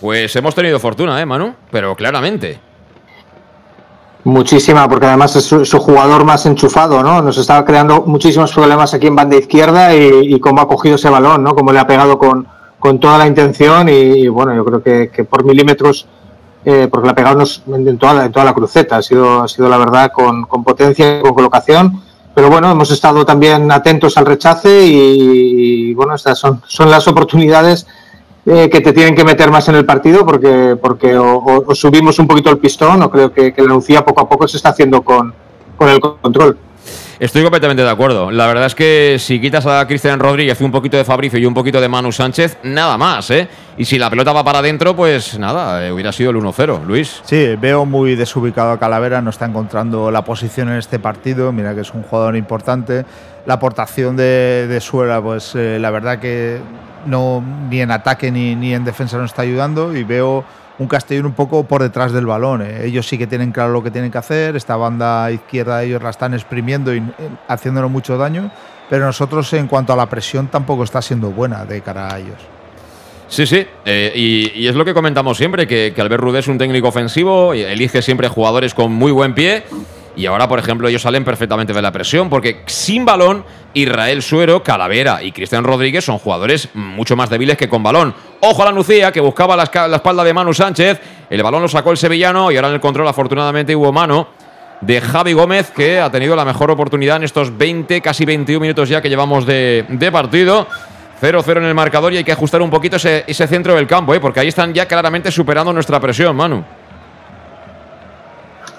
[0.00, 1.54] Pues hemos tenido fortuna, ¿eh, Manu?
[1.70, 2.58] Pero claramente.
[4.24, 7.22] Muchísima, porque además es su, jugador más enchufado, ¿no?
[7.22, 11.42] Nos estaba creando muchísimos problemas aquí en banda izquierda y, cómo ha cogido ese balón,
[11.42, 11.54] ¿no?
[11.54, 12.46] Cómo le ha pegado con,
[12.78, 16.06] con toda la intención y, bueno, yo creo que, por milímetros,
[16.64, 19.48] eh, porque le ha pegado en, toda la, en toda la cruceta, ha sido, ha
[19.48, 22.00] sido la verdad con, con potencia, con colocación
[22.34, 27.86] pero bueno, hemos estado también atentos al rechace y, bueno, estas son, son las oportunidades
[28.46, 32.26] eh, que te tienen que meter más en el partido porque, porque o, subimos un
[32.26, 35.02] poquito el pistón o creo que, que la Lucía poco a poco se está haciendo
[35.02, 35.32] con,
[35.76, 36.58] con el control.
[37.22, 38.32] Estoy completamente de acuerdo.
[38.32, 41.54] La verdad es que si quitas a Cristian Rodríguez un poquito de Fabricio y un
[41.54, 43.46] poquito de Manu Sánchez, nada más, ¿eh?
[43.78, 47.20] Y si la pelota va para adentro, pues nada, eh, hubiera sido el 1-0, Luis.
[47.22, 51.52] Sí, veo muy desubicado a Calavera, no está encontrando la posición en este partido.
[51.52, 53.04] Mira que es un jugador importante.
[53.46, 56.58] La aportación de, Suela, pues eh, la verdad que
[57.06, 60.44] no ni en ataque ni, ni en defensa no está ayudando y veo
[60.78, 62.62] un Castellón un poco por detrás del balón.
[62.62, 62.86] Eh.
[62.86, 66.10] Ellos sí que tienen claro lo que tienen que hacer, esta banda izquierda ellos la
[66.10, 68.50] están exprimiendo y eh, mucho daño,
[68.90, 72.38] pero nosotros en cuanto a la presión tampoco está siendo buena de cara a ellos.
[73.28, 76.58] Sí, sí, eh, y, es lo que comentamos siempre, que, que Albert Rudé es un
[76.58, 79.64] técnico ofensivo, elige siempre jugadores con muy buen pie
[80.14, 83.44] y ahora, por ejemplo, ellos salen perfectamente de la presión porque sin balón,
[83.74, 88.14] Israel Suero, Calavera y Cristian Rodríguez son jugadores mucho más débiles que con balón.
[88.40, 91.00] Ojo a la Nucía, que buscaba la, espalda de Manu Sánchez.
[91.30, 94.28] El balón lo sacó el sevillano y ahora en el control, afortunadamente, hubo mano
[94.82, 98.88] de Javi Gómez, que ha tenido la mejor oportunidad en estos 20, casi 21 minutos
[98.88, 100.66] ya que llevamos de, partido.
[101.22, 104.12] 0-0 en el marcador y hay que ajustar un poquito ese, ese centro del campo,
[104.12, 104.18] ¿eh?
[104.18, 106.64] porque ahí están ya claramente superando nuestra presión, Manu.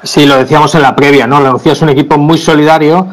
[0.03, 1.39] Sí, lo decíamos en la previa, ¿no?
[1.39, 3.07] La Lucía es un equipo muy solidario.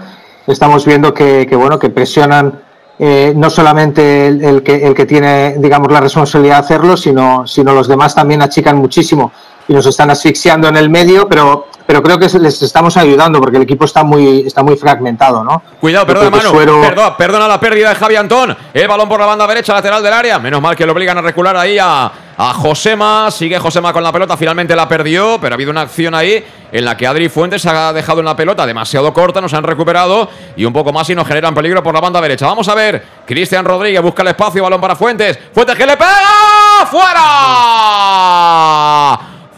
[0.47, 2.61] Estamos viendo que, bueno, que presionan
[2.99, 7.72] eh, no solamente el, que, el que tiene, digamos, la responsabilidad de hacerlo, sino, sino
[7.74, 9.30] los demás también achican muchísimo
[9.71, 13.57] y nos están asfixiando en el medio, pero pero creo que les estamos ayudando porque
[13.57, 15.61] el equipo está muy, está muy fragmentado, ¿no?
[15.81, 17.16] Cuidado, perdón, mano.
[17.18, 18.57] Perdona la pérdida de Javi Antón.
[18.73, 20.39] El balón por la banda derecha, lateral del área.
[20.39, 23.29] Menos mal que lo obligan a recular ahí a, a Josema.
[23.33, 24.37] Sigue Josema con la pelota.
[24.37, 27.93] Finalmente la perdió, pero ha habido una acción ahí en la que Adri Fuentes ha
[27.93, 29.41] dejado una pelota demasiado corta.
[29.41, 32.47] Nos han recuperado y un poco más y nos generan peligro por la banda derecha.
[32.47, 33.05] Vamos a ver.
[33.27, 34.62] Cristian Rodríguez busca el espacio.
[34.62, 35.37] Balón para Fuentes.
[35.53, 36.87] Fuentes que le pega.
[36.89, 37.91] ¡Fuera!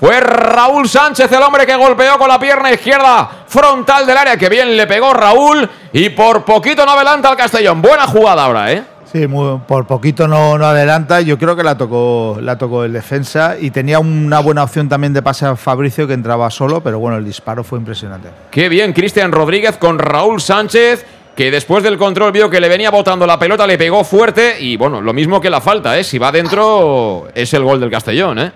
[0.03, 4.36] Fue Raúl Sánchez el hombre que golpeó con la pierna izquierda frontal del área.
[4.36, 5.70] Que bien le pegó Raúl.
[5.92, 7.80] Y por poquito no adelanta al Castellón.
[7.80, 8.82] Buena jugada ahora, ¿eh?
[9.12, 11.20] Sí, por poquito no, no, adelanta.
[11.20, 15.12] Yo creo que la tocó, la tocó el defensa y tenía una buena opción también
[15.12, 18.28] de pase a Fabricio que entraba solo, pero bueno, el disparo fue impresionante.
[18.50, 22.90] Qué bien, Cristian Rodríguez con Raúl Sánchez, que después del control vio que le venía
[22.90, 26.03] botando la pelota, le pegó fuerte y bueno, lo mismo que la falta, ¿eh?
[26.03, 28.53] Si va dentro, es el gol del Castellón, ¿eh?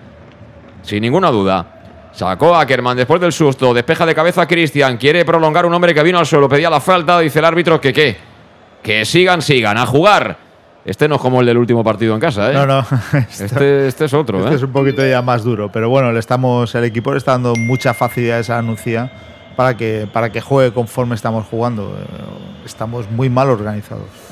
[0.87, 1.67] Sin ninguna duda.
[2.13, 5.93] Sacó a Ackerman después del susto, despeja de cabeza a Cristian, quiere prolongar un hombre
[5.93, 8.17] que vino al suelo, pedía la falta, dice el árbitro que qué,
[8.83, 10.39] que sigan, sigan, a jugar.
[10.83, 12.55] Este no es como el del último partido en casa, ¿eh?
[12.55, 12.87] No, no.
[13.29, 14.57] este, este, es otro, este ¿eh?
[14.57, 17.55] es un poquito ya más duro, pero bueno, le estamos, el equipo le está dando
[17.55, 19.11] mucha facilidad a esa anuncia
[19.57, 21.99] para que, para que juegue conforme estamos jugando.
[22.65, 24.26] Estamos muy mal organizados.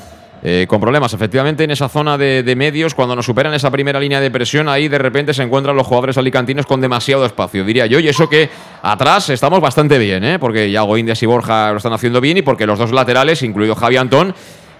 [0.47, 1.11] Eh, con problemas.
[1.11, 4.87] Efectivamente, en esa zona de, medios, cuando nos superan esa primera línea de presión, ahí
[4.87, 7.97] de repente se encuentran los jugadores alicantinos con demasiado espacio, diría yo.
[7.97, 8.47] Y eso que
[8.83, 10.37] atrás estamos bastante bien, ¿eh?
[10.37, 13.73] porque Yago Indias y Borja lo están haciendo bien y porque los dos laterales, incluido
[13.73, 14.35] Javi Antón,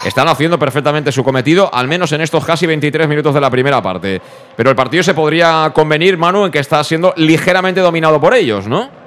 [0.06, 3.82] están haciendo perfectamente su cometido, al menos en estos casi 23 minutos de la primera
[3.82, 4.22] parte.
[4.56, 8.68] Pero el partido se podría convenir, Manu, en que está siendo ligeramente dominado por ellos,
[8.68, 9.05] ¿no?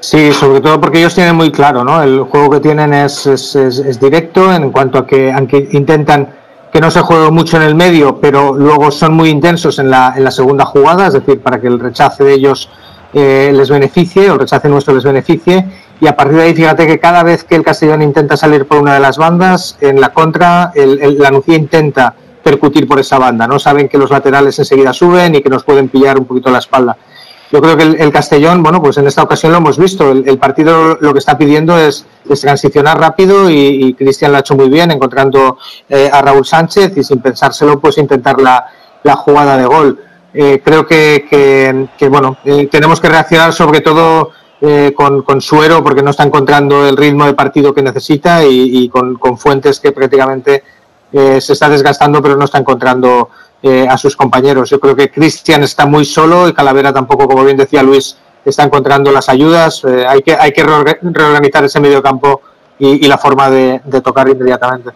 [0.00, 2.02] Sí, sobre todo porque ellos tienen muy claro, ¿no?
[2.02, 6.28] El juego que tienen es, directo en cuanto a que, aunque intentan
[6.72, 10.14] que no se juegue mucho en el medio, pero luego son muy intensos en la,
[10.16, 12.70] en la segunda jugada, es decir, para que el rechace de ellos
[13.14, 15.66] eh, les beneficie, o el rechace nuestro les beneficie,
[16.00, 18.78] y a partir de ahí fíjate que cada vez que el Castellón intenta salir por
[18.78, 23.48] una de las bandas, en la contra el, la Nucía intenta percutir por esa banda,
[23.48, 23.58] ¿no?
[23.58, 26.96] Saben que los laterales enseguida suben y que nos pueden pillar un poquito la espalda.
[27.50, 30.10] Yo creo que el, Castellón, bueno, pues en esta ocasión lo hemos visto.
[30.10, 32.04] El, partido lo que está pidiendo es,
[32.40, 35.56] transicionar rápido y, Cristian lo ha hecho muy bien, encontrando
[35.88, 38.66] eh, a Raúl Sánchez y sin pensárselo, pues intentar la,
[39.02, 39.98] la jugada de gol.
[40.34, 44.32] Eh, creo que, que, bueno, eh, tenemos que reaccionar sobre todo
[44.94, 49.14] con, con, Suero porque no está encontrando el ritmo de partido que necesita y, con,
[49.14, 50.64] con, Fuentes que prácticamente
[51.12, 53.30] se está desgastando pero no está encontrando
[53.62, 54.70] eh, a sus compañeros.
[54.70, 58.64] Yo creo que Cristian está muy solo y Calavera tampoco, como bien decía Luis, está
[58.64, 59.82] encontrando las ayudas.
[59.84, 62.40] Eh, hay que, hay que reorganizar ese medio campo
[62.78, 64.90] y, la forma de, tocar inmediatamente.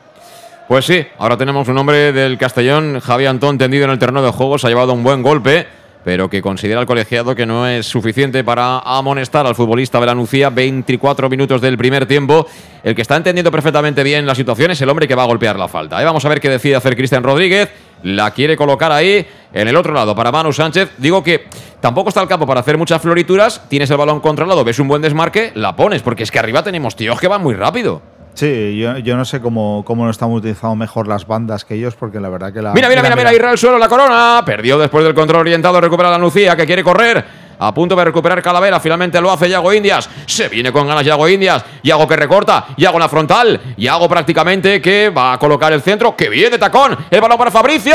[0.69, 4.31] Pues sí, ahora tenemos un hombre del Castellón, Javier Antón, tendido en el terreno de
[4.31, 5.67] juego, ha llevado un buen golpe
[6.05, 10.51] pero que considera el colegiado que no es suficiente para amonestar al futbolista Belanucía.
[10.51, 12.47] 24 minutos del primer tiempo.
[12.83, 15.59] El que está entendiendo perfectamente bien la situación es el hombre que va a golpear
[15.59, 15.99] la falta.
[15.99, 17.71] Ahí vamos a ver qué decide hacer Cristian Rodríguez.
[18.03, 20.93] La quiere colocar ahí, en el otro lado, para Manu Sánchez.
[20.99, 21.47] Digo que
[21.81, 23.69] tampoco está el campo para hacer muchas florituras.
[23.69, 26.97] Tienes el balón controlado, ves un buen desmarque, la pones, porque es que arriba tenemos
[26.97, 28.03] tíos que van muy rápido.
[28.35, 31.95] Sí, yo, yo, no sé cómo, cómo no estamos utilizando mejor las bandas que ellos,
[31.95, 32.73] porque la verdad que la.
[32.73, 34.43] Mira, mira, mira, mira, Israel suelo, la corona.
[34.45, 37.42] Perdió después del control orientado, recupera la Lucía, que quiere correr.
[37.65, 40.11] A punto de recuperar Calavera, finalmente lo hace Yago Indias.
[40.27, 41.65] Se viene con ganas Yago Indias.
[41.85, 43.61] Yago que recorta, Yago en la frontal.
[43.77, 46.17] Yago prácticamente que va a colocar el centro.
[46.17, 46.99] ¡Que viene tacón!
[47.09, 47.95] El balón para Fabricio.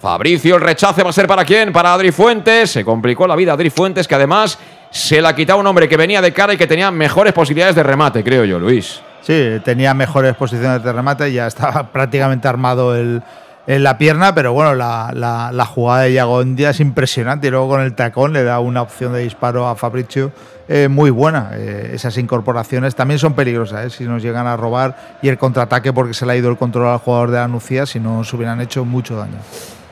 [0.00, 1.72] Fabricio, el rechace va a ser para quién?
[1.72, 2.70] Para Adri Fuentes.
[2.70, 4.56] Se complicó la vida Adri Fuentes, que además
[4.90, 7.82] se la quitaba un hombre que venía de cara y que tenía mejores posibilidades de
[7.82, 9.00] remate, creo yo, Luis.
[9.22, 13.20] Sí, tenía mejores posiciones de remate, ya estaba prácticamente armado el,
[13.68, 17.94] en la pierna, pero bueno, la, jugada de Yagondia es impresionante y luego con el
[17.94, 20.32] tacón le da una opción de disparo a Fabricio
[20.68, 21.50] eh, muy buena.
[21.52, 25.92] Eh, esas incorporaciones también son peligrosas, eh, si nos llegan a robar y el contraataque
[25.92, 28.32] porque se le ha ido el control al jugador de la Nucía, si no nos
[28.32, 29.36] hubieran hecho mucho daño.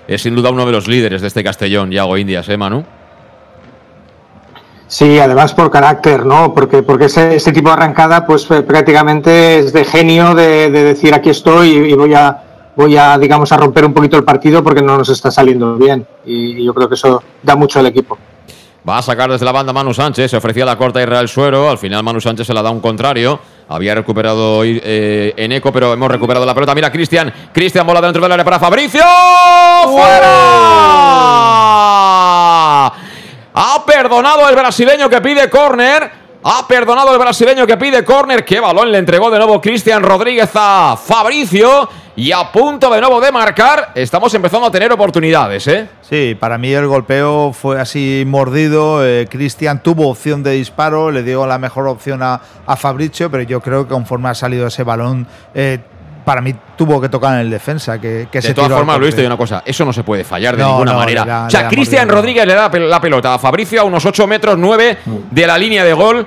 [0.08, 2.82] Es sin duda uno de los líderes de este Castellón, Yago Indias, ¿eh, Manu?
[4.88, 6.54] Sí, además por carácter, ¿no?
[6.54, 11.70] Porque, porque ese, tipo de arrancada, pues prácticamente es de genio de, decir aquí estoy
[11.70, 12.45] y, voy a
[12.76, 16.06] voy a, digamos, a romper un poquito el partido porque no nos está saliendo bien.
[16.24, 18.16] Y, yo creo que eso da mucho al equipo.
[18.88, 21.78] Va a sacar desde la banda Manu Sánchez, se ofrecía la corta Israel Suero, al
[21.78, 23.40] final Manu Sánchez se la da un contrario.
[23.68, 26.72] Había recuperado eh, en eco, pero hemos recuperado la pelota.
[26.72, 27.32] Mira, Cristian.
[27.52, 29.02] Cristian bola dentro del área para Fabricio.
[29.86, 30.26] ¡Fuera!
[33.58, 36.08] Ha perdonado el brasileño que pide córner.
[36.44, 38.44] Ha perdonado el brasileño que pide córner.
[38.44, 41.88] Qué balón le entregó de nuevo Cristian Rodríguez a Fabricio.
[42.18, 43.90] Y a punto de nuevo de marcar.
[43.94, 45.86] Estamos empezando a tener oportunidades, ¿eh?
[46.00, 49.06] Sí, para mí el golpeo fue así mordido.
[49.06, 53.42] Eh, Cristian tuvo opción de disparo, le dio la mejor opción a, a Fabricio, pero
[53.42, 55.78] yo creo que conforme ha salido ese balón, eh,
[56.24, 58.00] para mí tuvo que tocar en el defensa.
[58.00, 60.56] Que, que de todas formas, Luis, te digo una cosa: eso no se puede fallar
[60.56, 61.44] de ninguna manera.
[61.46, 64.98] o sea, Cristian Rodríguez le da la pelota a Fabricio a unos 8 metros 9
[65.30, 66.26] de la línea de gol.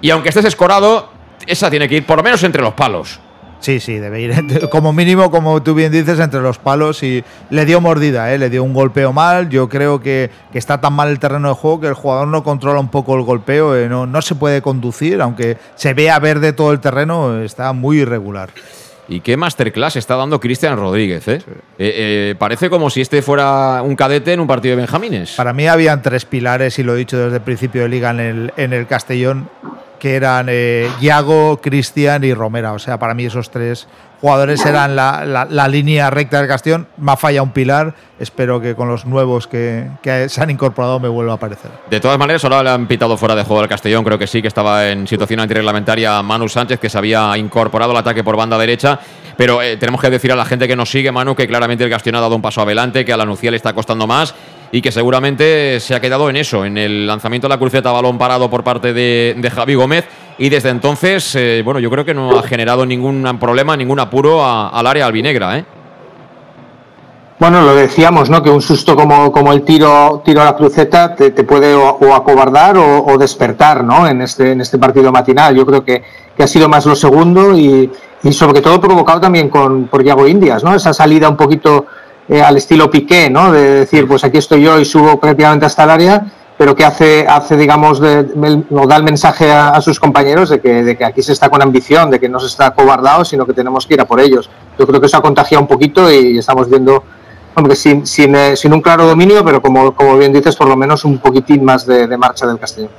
[0.00, 1.10] Y aunque estés escorado,
[1.46, 3.20] esa tiene que ir por lo menos entre los palos.
[3.66, 7.66] Sí, sí, debe ir como mínimo, como tú bien dices, entre los palos y le
[7.66, 8.38] dio mordida, ¿eh?
[8.38, 9.48] le dio un golpeo mal.
[9.48, 12.78] Yo creo que, está tan mal el terreno de juego que el jugador no controla
[12.78, 13.88] un poco el golpeo, ¿eh?
[13.88, 18.50] no, no se puede conducir, aunque se vea verde todo el terreno, está muy irregular.
[19.08, 21.42] Y qué masterclass está dando Cristian Rodríguez, ¿eh?
[21.76, 22.34] Eh, ¿eh?
[22.38, 25.32] Parece como si este fuera un cadete en un partido de Benjamines.
[25.32, 28.20] Para mí habían tres pilares, y lo he dicho desde el principio de liga en
[28.20, 29.48] el, en el Castellón,
[30.06, 32.72] que eran eh, Iago, Cristian y Romera.
[32.74, 33.88] O sea, para mí esos tres
[34.20, 36.86] jugadores eran la, línea recta del Castellón.
[36.96, 37.92] Me ha un pilar.
[38.20, 39.88] Espero que con los nuevos que,
[40.28, 41.72] se han incorporado me vuelva a aparecer.
[41.90, 44.04] De todas maneras, ahora le han pitado fuera de juego al Castellón.
[44.04, 47.96] Creo que sí, que estaba en situación antirreglamentaria Manu Sánchez, que se había incorporado al
[47.96, 49.00] ataque por banda derecha.
[49.36, 51.90] Pero eh, tenemos que decir a la gente que nos sigue, Manu, que claramente el
[51.90, 54.36] Castellón ha dado un paso adelante, que a la Nucía le está costando más
[54.72, 58.18] y que seguramente se ha quedado en eso, en el lanzamiento de la cruceta balón
[58.18, 60.04] parado por parte de, Javi Gómez.
[60.38, 64.44] Y desde entonces, eh, bueno, yo creo que no ha generado ningún problema, ningún apuro
[64.44, 65.64] al área albinegra, ¿eh?
[67.38, 68.42] Bueno, lo decíamos, ¿no?
[68.42, 72.76] Que un susto como, como el tiro, tiro a la cruceta te, puede o, acobardar
[72.78, 74.06] o, despertar, ¿no?
[74.06, 75.54] En este, en este partido matinal.
[75.54, 76.02] Yo creo que,
[76.34, 77.90] que ha sido más lo segundo y,
[78.22, 80.74] y sobre todo provocado también con, por Yago Indias, ¿no?
[80.74, 81.86] Esa salida un poquito
[82.28, 83.52] eh, al estilo Piqué, ¿no?
[83.52, 86.26] De decir, pues aquí estoy yo y subo prácticamente hasta el área,
[86.58, 90.96] pero que hace, hace digamos, de, da el mensaje a, sus compañeros de que, de
[90.96, 93.86] que aquí se está con ambición, de que no se está cobardado, sino que tenemos
[93.86, 94.50] que ir a por ellos.
[94.78, 97.04] Yo creo que eso ha contagiado un poquito y estamos viendo,
[97.54, 100.76] hombre, sin, sin, eh, sin un claro dominio, pero como, como bien dices, por lo
[100.76, 102.90] menos un poquitín más de, de marcha del Castellón.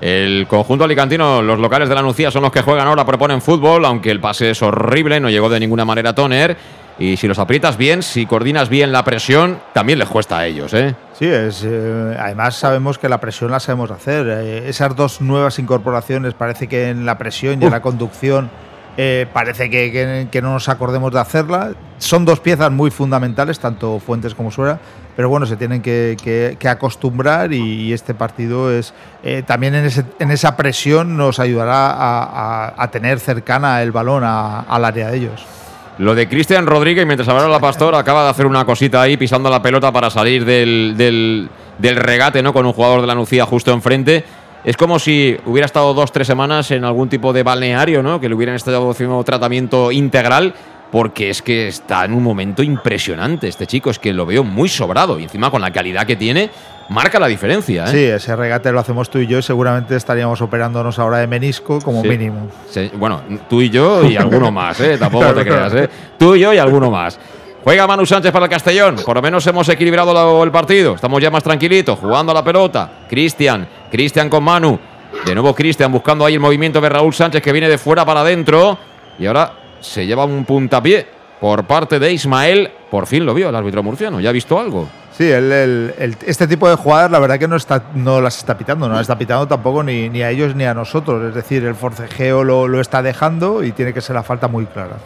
[0.00, 3.84] El conjunto alicantino, los locales de la Nucía son los que juegan ahora, proponen fútbol,
[3.84, 6.56] aunque el pase es horrible, no llegó de ninguna manera Toner.
[6.98, 10.72] Y si los aprietas bien, si coordinas bien la presión, también les cuesta a ellos,
[10.74, 10.94] ¿eh?
[11.18, 14.26] Sí, es, eh, además sabemos que la presión la sabemos hacer.
[14.28, 18.50] Eh, esas dos nuevas incorporaciones parece que en la presión y en la conducción
[18.98, 21.72] eh, parece que, que- que no nos acordemos de hacerla.
[21.96, 24.78] Son dos piezas muy fundamentales, tanto Fuentes como Suera,
[25.16, 30.04] pero bueno, se tienen que, acostumbrar y, y este partido es eh, también en, ese-
[30.18, 32.22] en esa presión nos ayudará a,
[32.66, 35.42] a- a tener cercana el balón a- al área de ellos.
[36.02, 39.48] Lo de Cristian Rodríguez, mientras hablaba la Pastor, acaba de hacer una cosita ahí pisando
[39.48, 41.48] la pelota para salir del, del-
[41.96, 42.52] regate, ¿no?
[42.52, 44.24] Con un jugador de la Nucía justo enfrente.
[44.64, 48.20] Es como si hubiera estado dos, tres semanas en algún tipo de balneario, ¿no?
[48.20, 50.54] Que le hubieran estado haciendo tratamiento integral.
[50.90, 53.88] Porque es que está en un momento impresionante este chico.
[53.90, 55.18] Es que lo veo muy sobrado.
[55.18, 56.50] Y encima con la calidad que tiene,
[56.92, 57.88] marca la diferencia, ¿eh?
[57.88, 61.80] Sí, ese regate lo hacemos tú y yo y seguramente estaríamos operándonos ahora de menisco
[61.80, 62.08] como Sí.
[62.08, 62.48] mínimo.
[62.70, 64.96] Sí, bueno, tú y yo y alguno más, ¿eh?
[65.00, 65.90] Tampoco te Claro, creas, ¿eh?
[66.18, 67.18] Tú y yo y alguno más.
[67.64, 68.96] Juega Manu Sánchez para el Castellón.
[69.04, 70.94] Por lo menos hemos equilibrado la- el partido.
[70.96, 72.90] Estamos ya más tranquilitos, jugando a la pelota.
[73.08, 74.78] Cristian, Cristian con Manu.
[75.24, 78.20] De nuevo Cristian buscando ahí el movimiento de Raúl Sánchez que viene de fuera para
[78.22, 78.78] adentro.
[79.18, 81.06] Y ahora se lleva un puntapié
[81.40, 82.70] por parte de Ismael.
[82.90, 84.18] Por fin lo vio el árbitro murciano.
[84.20, 84.88] ¿Ya ha visto algo?
[85.16, 85.94] Sí, el-
[86.26, 89.02] este tipo de jugadas la verdad que no, está, no las está pitando, no las
[89.02, 91.22] está pitando tampoco ni, ni a ellos ni a nosotros.
[91.28, 94.64] Es decir, el forcejeo lo, lo está dejando y tiene que ser la falta muy
[94.66, 94.96] clara.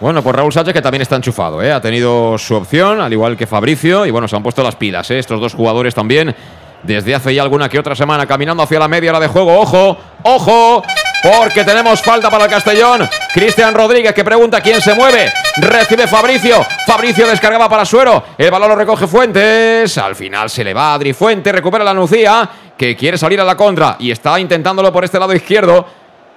[0.00, 1.72] Bueno, pues Raúl Sánchez que también está enchufado, ¿eh?
[1.72, 5.10] ha tenido su opción, al igual que Fabricio, y bueno, se han puesto las pilas,
[5.10, 5.18] ¿eh?
[5.18, 6.36] estos dos jugadores también,
[6.84, 9.58] desde hace ya alguna que otra semana, caminando hacia la media hora de juego.
[9.58, 9.98] ¡Ojo!
[10.22, 10.84] ¡Ojo!
[11.22, 13.08] Porque tenemos falta para el Castellón.
[13.34, 15.32] Cristian Rodríguez que pregunta quién se mueve.
[15.56, 16.64] Recibe Fabricio.
[16.86, 18.24] Fabricio descargaba para Suero.
[18.38, 19.98] El balón lo recoge Fuentes.
[19.98, 21.52] Al final se le va a Adri Fuentes.
[21.52, 25.34] Recupera la Nucía que quiere salir a la contra y está intentándolo por este lado
[25.34, 25.86] izquierdo.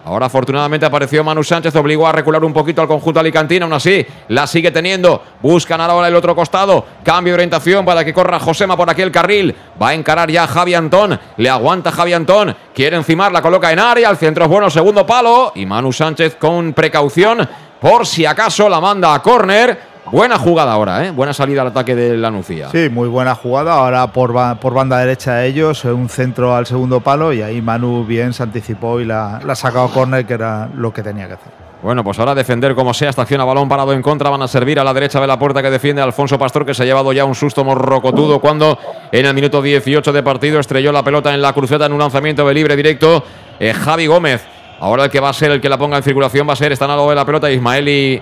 [0.03, 4.05] Ahora afortunadamente apareció Manu Sánchez, obligó a recular un poquito al conjunto alicantino, aún así
[4.29, 5.21] la sigue teniendo.
[5.41, 9.55] Buscan ahora el otro costado, cambio de orientación para que corra Josema por aquel carril.
[9.81, 13.79] Va a encarar ya Javi Antón, le aguanta Javi Antón, quiere encimar, la coloca en
[13.79, 15.51] área, el centro es bueno, segundo palo.
[15.55, 17.47] Y Manu Sánchez con precaución,
[17.79, 19.90] por si acaso la manda a córner.
[20.11, 21.11] Buena jugada ahora, ¿eh?
[21.11, 22.69] buena salida al ataque de la Nucía.
[22.71, 23.75] Sí, muy buena jugada.
[23.75, 27.41] Ahora por, ba- por banda derecha de ellos, eh, un centro al segundo palo y
[27.41, 31.27] ahí Manu bien se anticipó y la, ha sacado córner, que era lo que tenía
[31.27, 31.51] que hacer.
[31.83, 34.47] Bueno, pues ahora defender como sea, esta acción a balón parado en contra, van a
[34.47, 37.11] servir a la derecha de la puerta que defiende Alfonso Pastor, que se ha llevado
[37.13, 38.77] ya un susto morrocotudo cuando
[39.11, 42.47] en el minuto 18 de partido estrelló la pelota en la cruceta en un lanzamiento
[42.47, 43.23] de libre directo
[43.59, 44.45] eh, Javi Gómez.
[44.79, 46.71] Ahora el que va a ser el que la ponga en circulación va a ser,
[46.71, 48.21] están al lado de la pelota Ismael y,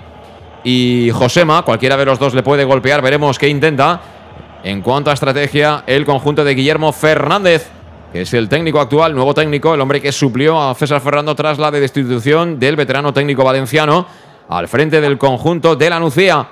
[0.64, 4.02] y Josema, cualquiera de los dos le puede golpear, veremos qué intenta.
[4.64, 7.70] En cuanto a estrategia, el conjunto de Guillermo Fernández,
[8.12, 11.60] que es el técnico actual, nuevo técnico, el hombre que suplió a César Ferrando tras
[11.60, 14.06] la destitución del veterano técnico valenciano
[14.50, 16.46] al frente del conjunto de la Nucía.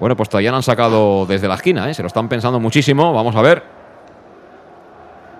[0.00, 1.94] Bueno, pues todavía no han sacado desde la esquina, ¿eh?
[1.94, 3.12] se lo están pensando muchísimo.
[3.12, 3.62] Vamos a ver.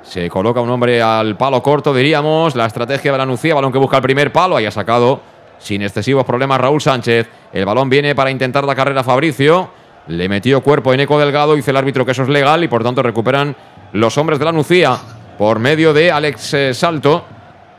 [0.02, 2.54] Se coloca un hombre al palo corto, diríamos.
[2.54, 4.56] La estrategia de la Nucía, balón que busca el primer palo.
[4.56, 5.20] Ahí ha sacado
[5.58, 7.28] sin excesivos problemas Raúl Sánchez.
[7.52, 9.70] El balón viene para intentar la carrera Fabricio.
[10.08, 12.84] Le metió cuerpo en Eco Delgado, dice el árbitro que eso es legal y por
[12.84, 13.56] tanto recuperan
[13.92, 14.96] los hombres de la Nucía
[15.38, 17.24] por medio de Alex eh, Salto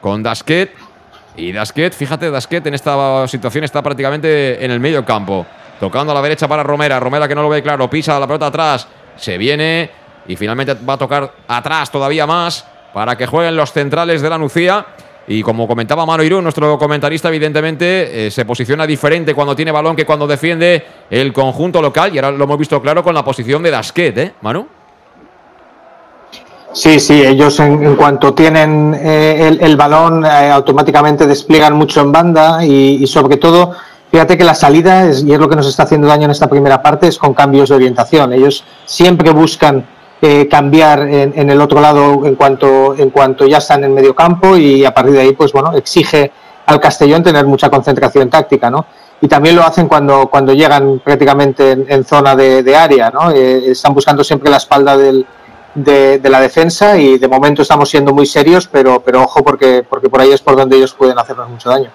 [0.01, 0.73] con Dasquet.
[1.35, 5.45] Y Dasquet, fíjate, Dasquet en esta situación está prácticamente en el medio campo.
[5.79, 6.99] Tocando a la derecha para Romera.
[6.99, 8.87] Romera que no lo ve claro, pisa la pelota atrás.
[9.15, 9.89] Se viene
[10.27, 14.37] y finalmente va a tocar atrás todavía más para que jueguen los centrales de la
[14.37, 14.85] Nucía.
[15.27, 19.95] Y como comentaba Mano Irún, nuestro comentarista, evidentemente eh, se posiciona diferente cuando tiene balón
[19.95, 22.15] que cuando defiende el conjunto local.
[22.15, 24.67] Y ahora lo hemos visto claro con la posición de Dasquet, ¿eh, Manu?
[26.77, 32.63] Sí, sí, ellos en, cuanto tienen eh, el, balón eh, automáticamente despliegan mucho en banda
[32.63, 33.73] y, sobre todo,
[34.11, 36.81] fíjate que la salida, y es lo que nos está haciendo daño en esta primera
[36.83, 38.31] parte, es con cambios de orientación.
[38.31, 39.87] Ellos siempre buscan
[40.21, 44.15] eh, cambiar en, en el otro lado en cuanto, en cuanto ya están en medio
[44.15, 46.31] campo y a partir de ahí, pues bueno, exige
[46.65, 48.85] al Castellón tener mucha concentración táctica, ¿no?
[49.21, 53.31] Y también lo hacen cuando, cuando llegan prácticamente en, en zona de, área, ¿no?
[53.31, 55.25] Eh, están buscando siempre la espalda del,
[55.73, 59.83] de, de, la defensa y de momento estamos siendo muy serios, pero, pero ojo porque,
[59.87, 61.89] porque por ahí es por donde ellos pueden hacernos mucho daño.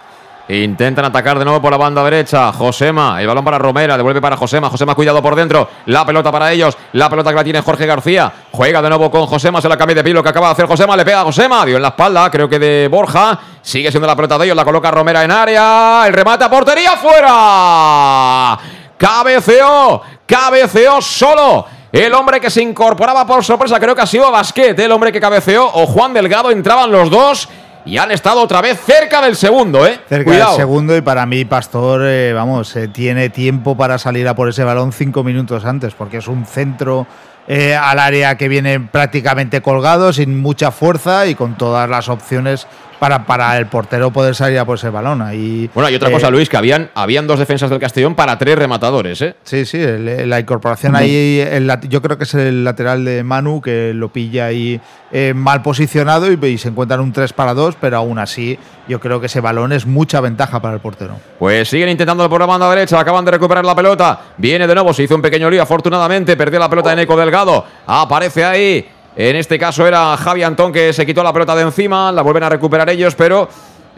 [0.49, 2.53] Intentan atacar de nuevo por la banda derecha.
[2.53, 4.69] Josema, el balón para Romera, devuelve para Josema.
[4.69, 5.69] Josema, cuidado por dentro.
[5.87, 6.77] La pelota para ellos.
[6.93, 8.33] La pelota que la tiene Jorge García.
[8.51, 9.61] Juega de nuevo con Josema.
[9.61, 10.13] Se la cambia de pie.
[10.13, 10.97] Lo que acaba de hacer Josema.
[10.97, 11.65] Le pega a Josema.
[11.65, 13.39] Dio en la espalda, creo que de Borja.
[13.63, 14.57] Sigue siendo la pelota de ellos.
[14.57, 16.05] La coloca Romera en área.
[16.07, 16.93] El remate a portería.
[16.97, 18.59] ¡Fuera!
[18.99, 20.03] Cabeceó.
[20.27, 21.67] Cabeceó solo.
[21.93, 25.21] El hombre que se incorporaba por sorpresa, creo que ha sido Basquet, el hombre que
[25.21, 27.51] cabeceó, o Juan Delgado, entraban los dos
[27.85, 30.01] y han estado otra vez cerca del segundo, ¿eh?
[30.09, 30.53] Cerca Cuidado.
[30.53, 34.49] del segundo y para mí Pastor, eh, vamos, eh, tiene tiempo para salir a por
[34.49, 37.07] ese balón cinco minutos antes, porque es un centro
[37.49, 42.67] eh, al área que viene prácticamente colgado, sin mucha fuerza y con todas las opciones
[43.03, 45.23] para, para el portero poder salir a por ese balón.
[45.23, 48.39] Ahí, Bueno, hay otra eh, cosa, Luis, que habían, habían dos defensas del Castellón para
[48.39, 49.35] tres rematadores, ¿eh?
[49.43, 53.61] Sí, sí, el- la incorporación ahí, el yo creo que es el lateral de Manu
[53.61, 54.81] que lo pilla ahí
[55.11, 59.01] eh, mal posicionado y, y se encuentran un 3 para 2, pero aún así yo
[59.01, 61.17] creo que ese balón es mucha ventaja para el portero.
[61.41, 64.21] Pues siguen intentando por la banda derecha, acaban de recuperar la pelota.
[64.37, 67.65] Viene de nuevo, se hizo un pequeño lío, afortunadamente, perdió la pelota de Neco Delgado.
[67.85, 68.87] Aparece ahí.
[69.15, 72.45] En este caso era Javi Antón que se quitó la pelota de encima, la vuelven
[72.45, 73.49] a recuperar ellos, pero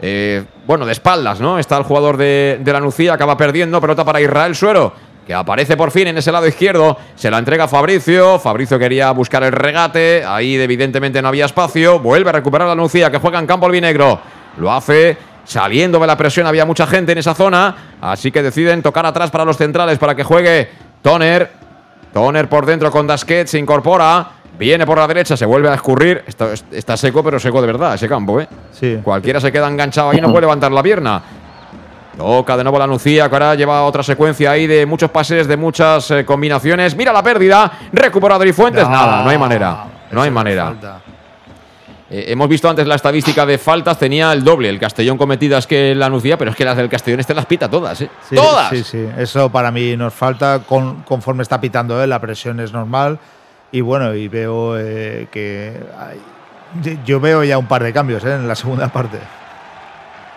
[0.01, 1.57] eh, bueno, de espaldas, ¿no?
[1.57, 4.93] Está el jugador de, de la Nucía, acaba perdiendo, pelota para Israel Suero,
[5.25, 9.43] que aparece por fin en ese lado izquierdo, se la entrega Fabricio, Fabricio quería buscar
[9.43, 13.47] el regate, ahí evidentemente no había espacio, vuelve a recuperar la Nucía, que juega en
[13.47, 14.19] campo albinegro,
[14.57, 18.81] lo hace saliendo de la presión, había mucha gente en esa zona, así que deciden
[18.81, 20.69] tocar atrás para los centrales para que juegue
[21.01, 21.51] Toner,
[22.11, 26.23] Toner por dentro con Dasquet, se incorpora, viene por la derecha, se vuelve a escurrir,
[26.27, 28.47] está, está seco, pero seco de verdad ese campo, ¿eh?
[28.71, 28.99] Sí.
[29.03, 31.21] Cualquiera se queda enganchado ahí, no puede levantar la pierna.
[32.17, 35.57] Toca de nuevo la Nucía, que ahora lleva otra secuencia ahí de muchos pases, de
[35.57, 36.95] muchas eh, combinaciones.
[36.95, 38.83] Mira la pérdida, recupera Adri Fuentes.
[38.85, 39.83] No, Nada, no hay manera.
[40.11, 40.73] No hay manera.
[42.09, 45.93] Eh, hemos visto antes la estadística de faltas, tenía el doble el Castellón cometidas que
[45.95, 48.09] la Nucía, pero es que las del Castellón este las pita todas, ¿eh?
[48.29, 48.69] Sí, ¡Todas!
[48.69, 52.71] Sí, sí, eso para mí nos falta con- conforme está pitando él, la presión es
[52.71, 53.17] normal
[53.71, 58.33] y bueno, y veo eh, que hay- yo veo ya un par de cambios eh,
[58.33, 59.17] en la segunda parte.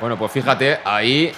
[0.01, 1.33] Bueno, pues fíjate, ahí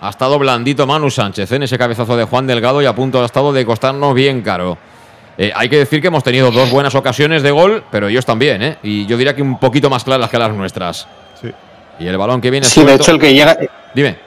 [0.00, 1.56] ha estado blandito Manu Sánchez ¿eh?
[1.56, 4.78] en ese cabezazo de Juan Delgado y a punto ha estado de costarnos bien caro.
[5.38, 8.62] Eh, hay que decir que hemos tenido dos buenas ocasiones de gol, pero ellos también,
[8.62, 8.76] ¿eh?
[8.82, 11.06] Y yo diría que un poquito más claras que las nuestras.
[11.40, 11.50] Sí.
[11.98, 13.56] Y el balón que viene Sí, de suelto- hecho el que llega,
[13.94, 14.18] Dime.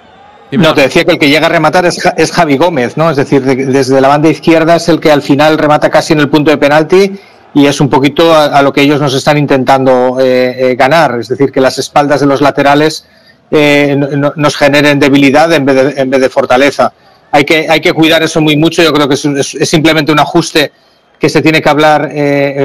[0.52, 3.10] No, te decía que el que llega a rematar es, es Javi Gómez, ¿no?
[3.10, 6.20] Es decir, de- desde la banda izquierda es el que al final remata casi en
[6.20, 7.20] el punto de penalti
[7.54, 11.20] y es un poquito a, lo que ellos nos están intentando eh, eh, ganar.
[11.20, 13.06] Es decir, que las espaldas de los laterales
[13.50, 16.94] eh, no- no- nos generen debilidad en vez de, en vez de fortaleza.
[17.32, 18.84] Hay que, hay que cuidar eso muy mucho.
[18.84, 20.72] Yo creo que es, simplemente un ajuste
[21.20, 22.12] que se tiene que hablar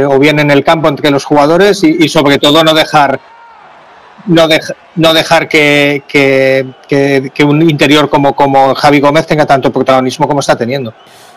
[0.08, 3.18] o bien en el campo entre los jugadores y sobre todo no dejar
[4.26, 9.46] no, dej- no dejar que, que- que- que un interior como, como Javi Gómez tenga
[9.46, 10.92] tanto protagonismo como está teniendo.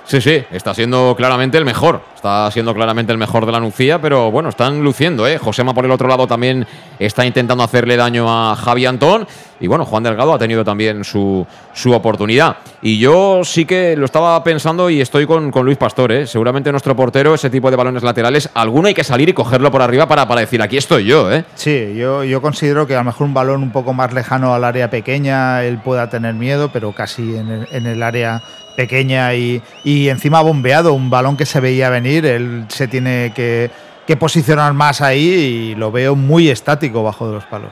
[0.05, 2.01] Sí, sí, está siendo claramente el mejor.
[2.15, 5.37] Está siendo claramente el mejor de la Nucía, pero bueno, están luciendo, ¿eh?
[5.37, 6.65] Josema por el otro lado también
[6.99, 9.27] está intentando hacerle daño a Javi Antón.
[9.59, 12.57] Y bueno, Juan Delgado ha tenido también su, su oportunidad.
[12.81, 16.27] Y yo sí que lo estaba pensando y estoy con, con Luis Pastor, ¿eh?
[16.27, 19.81] Seguramente nuestro portero, ese tipo de balones laterales, alguno hay que salir y cogerlo por
[19.81, 21.45] arriba para, para decir, aquí estoy yo, ¿eh?
[21.55, 24.65] Sí, yo, yo considero que a lo mejor un balón un poco más lejano al
[24.65, 28.41] área pequeña él pueda tener miedo, pero casi en el, en el área
[28.75, 33.69] pequeña y, y encima bombeado, un balón que se veía venir, él se tiene que,
[34.05, 37.71] que posicionar más ahí y lo veo muy estático bajo de los palos.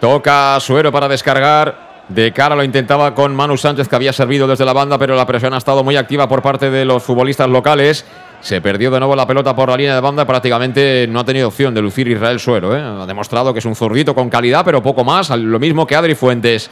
[0.00, 1.92] Toca Suero para descargar.
[2.08, 5.24] De cara lo intentaba con Manu Sánchez, que había servido desde la banda, pero la
[5.24, 8.04] presión ha estado muy activa por parte de los futbolistas locales.
[8.40, 10.26] Se perdió de nuevo la pelota por la línea de banda.
[10.26, 12.76] Prácticamente no ha tenido opción de lucir Israel Suero.
[12.76, 12.82] ¿eh?
[12.82, 15.30] Ha demostrado que es un zurdito con calidad, pero poco más.
[15.30, 16.68] Lo mismo que Adri Fuentes.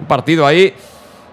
[0.00, 0.74] Un partido ahí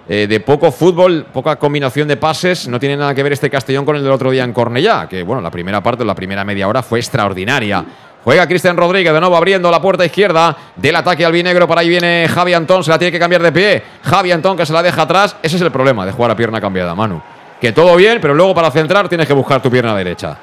[0.09, 2.67] eh, de poco fútbol, poca combinación de pases.
[2.67, 5.23] No tiene nada que ver este Castellón con el del otro día en Cornellá, que
[5.23, 7.83] bueno, la primera parte, la primera media hora fue extraordinaria.
[8.23, 11.67] Juega Cristian Rodríguez de nuevo abriendo la puerta izquierda del ataque albinegro.
[11.67, 13.83] Para ahí viene Javi Antón, se la tiene que cambiar de pie.
[14.03, 15.35] Javi Antón que se la deja atrás.
[15.41, 17.21] Ese es el problema de jugar a pierna cambiada, Manu.
[17.59, 20.37] Que todo bien, pero luego para centrar tienes que buscar tu pierna derecha.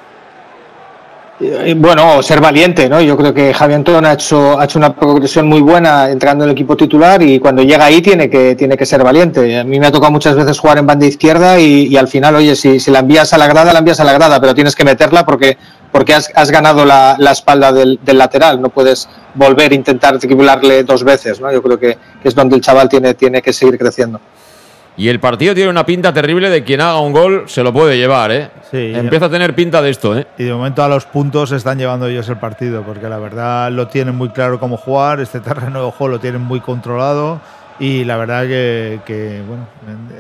[1.46, 3.00] Eh, Bueno, ser valiente, ¿no?
[3.02, 6.50] Yo creo que Javi Antón ha hecho, ha hecho una progresión muy buena entrando en
[6.50, 9.58] el equipo titular y cuando llega ahí tiene que, tiene que ser valiente.
[9.58, 12.56] A mí me ha tocado muchas veces jugar en banda izquierda y, al final, oye,
[12.56, 14.84] si, si la envías a la grada, la envías a la grada, pero tienes que
[14.84, 15.58] meterla porque,
[15.92, 18.60] porque has, has ganado la, la espalda del, del lateral.
[18.62, 21.52] No puedes volver a intentar tribularle dos veces, ¿no?
[21.52, 24.18] Yo creo que, que es donde el chaval tiene, tiene que seguir creciendo.
[24.96, 27.96] Y el partido tiene una pinta terrible de quien haga un gol se lo puede
[27.96, 28.50] llevar, ¿eh?
[28.70, 30.26] Sí, Empieza a tener pinta de esto, ¿eh?
[30.38, 33.88] Y de momento a los puntos están llevando ellos el partido, porque la verdad lo
[33.88, 37.40] tienen muy claro cómo jugar, este terreno de juego lo tienen muy controlado
[37.78, 39.66] y la verdad que, que, bueno,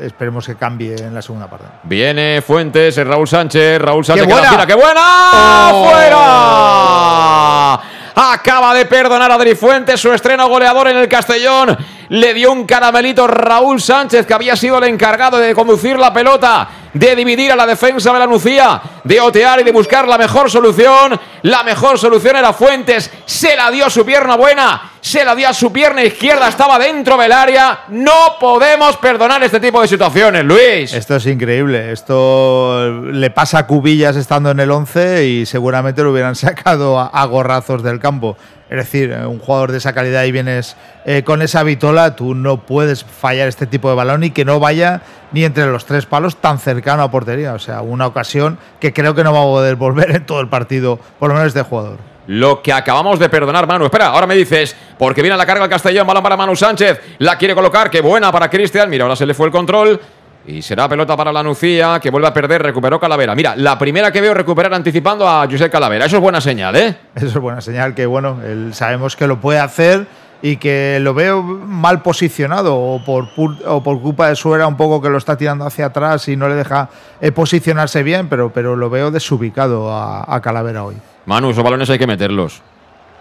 [0.00, 1.66] esperemos que cambie en la segunda parte.
[1.84, 4.50] Viene Fuentes, es Raúl Sánchez, Raúl Sánchez ¡Qué que la buena!
[4.50, 5.70] tira, ¡qué buena!
[5.72, 7.80] ¡Fuera!
[8.16, 11.76] Acaba de perdonar a Adri Fuentes, su estreno goleador en el Castellón.
[12.10, 16.68] Le dio un caramelito Raúl Sánchez, que había sido el encargado de conducir la pelota.
[16.94, 20.50] De dividir a la defensa de la Nucía, de otear y de buscar la mejor
[20.50, 21.18] solución.
[21.42, 25.48] La mejor solución era Fuentes, se la dio a su pierna buena, se la dio
[25.48, 27.80] a su pierna izquierda, estaba dentro del área.
[27.88, 30.94] No podemos perdonar este tipo de situaciones, Luis.
[30.94, 31.92] Esto es increíble.
[31.92, 37.08] Esto le pasa a Cubillas estando en el 11 y seguramente lo hubieran sacado a,
[37.08, 38.36] a gorrazos del campo.
[38.78, 42.34] Es decir, eh, un jugador de esa calidad y vienes eh, con esa vitola, tú
[42.34, 45.02] no puedes fallar este tipo de balón y que no vaya
[45.32, 47.54] ni entre los tres palos tan cercano a portería.
[47.54, 50.48] O sea, una ocasión que creo que no va a poder volver en todo el
[50.48, 51.98] partido, por lo menos este jugador.
[52.26, 53.84] Lo que acabamos de perdonar, Manu.
[53.84, 57.00] Espera, ahora me dices, porque viene a la carga el Castellón, balón para Manu Sánchez,
[57.18, 58.88] la quiere colocar, qué buena para Cristian.
[58.88, 60.00] Mira, ahora se le fue el control.
[60.46, 63.34] Y será pelota para la Nucía, que vuelve a perder, recuperó Calavera.
[63.34, 66.04] Mira, la primera que veo recuperar anticipando a José Calavera.
[66.04, 66.96] Eso es buena señal, ¿eh?
[67.14, 70.06] Eso es buena señal, que bueno, él sabemos que lo puede hacer
[70.42, 73.28] y que lo veo mal posicionado o por,
[73.66, 76.48] o por culpa de Suera un poco que lo está tirando hacia atrás y no
[76.48, 76.90] le deja
[77.22, 80.96] eh, posicionarse bien, pero, pero lo veo desubicado a, a Calavera hoy.
[81.24, 82.60] Manu, esos balones hay que meterlos.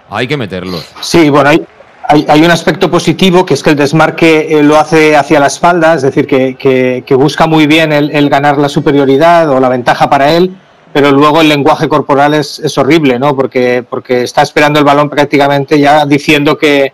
[0.10, 0.86] Hay que meterlos.
[1.00, 1.66] Sí, bueno, hay,
[2.08, 5.96] hay, un aspecto positivo que es que el desmarque eh, lo hace hacia la espalda,
[5.96, 10.56] es decir, que, busca muy bien el, ganar la superioridad o la ventaja para él,
[10.92, 13.36] pero luego el lenguaje corporal es, horrible, ¿no?
[13.36, 16.94] Porque, porque está esperando el balón prácticamente ya diciendo que,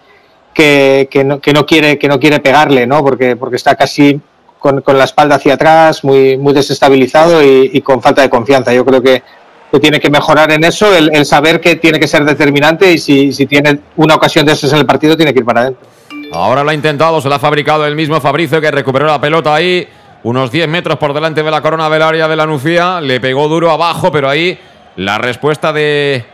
[0.54, 3.04] que, no, no, quiere, que no quiere pegarle, ¿no?
[3.04, 4.20] Porque, porque está casi
[4.60, 8.74] con, con la espalda hacia atrás, muy, muy desestabilizado y con falta de confianza.
[8.74, 9.24] Yo creo que
[9.72, 13.32] que tiene que mejorar en eso, el, saber que tiene que ser determinante y si,
[13.32, 15.88] si tiene una ocasión de esas en el partido tiene que ir para adentro.
[16.32, 19.54] Ahora lo ha intentado, se la ha fabricado el mismo Fabricio que recuperó la pelota
[19.54, 19.88] ahí,
[20.24, 23.48] unos 10 metros por delante de la corona del área de la Nucía, le pegó
[23.48, 24.58] duro abajo, pero ahí
[24.96, 26.26] la respuesta de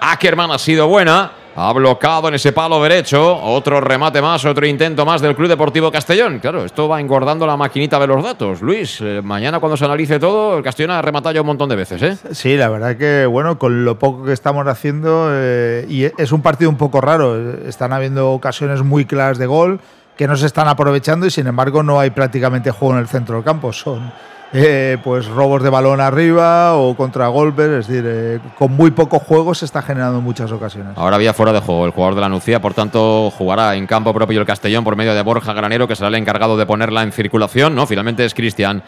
[0.00, 1.32] Ackerman ha sido buena.
[1.58, 3.34] Ha bloqueado en ese palo derecho.
[3.42, 6.38] Otro remate más, otro intento más del Club Deportivo Castellón.
[6.38, 8.60] Claro, esto va engordando la maquinita de los datos.
[8.60, 11.76] Luis, eh, mañana cuando se analice todo, el Castellón ha rematado ya un montón de
[11.76, 12.18] veces, ¿eh?
[12.32, 16.42] Sí, la verdad que, bueno, con lo poco que estamos haciendo, eh, y es un
[16.42, 17.34] partido un poco raro.
[17.66, 19.80] Están habiendo ocasiones muy claras de gol
[20.14, 23.36] que no se están aprovechando y, sin embargo, no hay prácticamente juego en el centro
[23.36, 23.72] del campo.
[23.72, 24.12] Son
[24.58, 29.54] eh, pues robos de balón arriba o contragolpes, es decir, eh, con muy poco juego
[29.54, 30.94] se está generando en muchas ocasiones.
[30.96, 34.14] Ahora había fuera de juego el jugador de la Nucía, por tanto jugará en campo
[34.14, 37.12] propio el Castellón por medio de Borja Granero, que será el encargado de ponerla en
[37.12, 37.86] circulación, ¿no?
[37.86, 38.82] Finalmente es Cristian.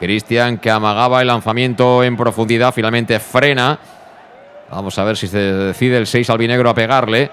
[0.00, 3.78] Cristian que amagaba el lanzamiento en profundidad, finalmente frena.
[4.70, 7.30] Vamos a ver si se decide el 6 albinegro a pegarle.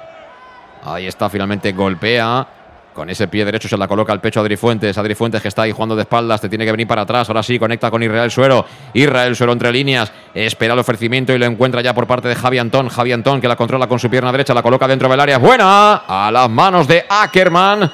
[0.83, 2.45] Ahí está, finalmente golpea.
[2.99, 4.97] Con ese pie derecho se la coloca al pecho a Adri Fuentes.
[4.97, 7.29] Adri Fuentes que está ahí jugando de espaldas, te tiene que venir para atrás.
[7.29, 8.65] Ahora sí, conecta con Israel Suero.
[8.93, 10.11] Israel Suero entre líneas.
[10.33, 12.89] Espera el ofrecimiento y lo encuentra ya por parte de Javi Antón.
[12.89, 15.37] Javi Antón que la controla con su pierna derecha, la coloca dentro del área.
[15.37, 17.89] Buena a las manos de Ackerman,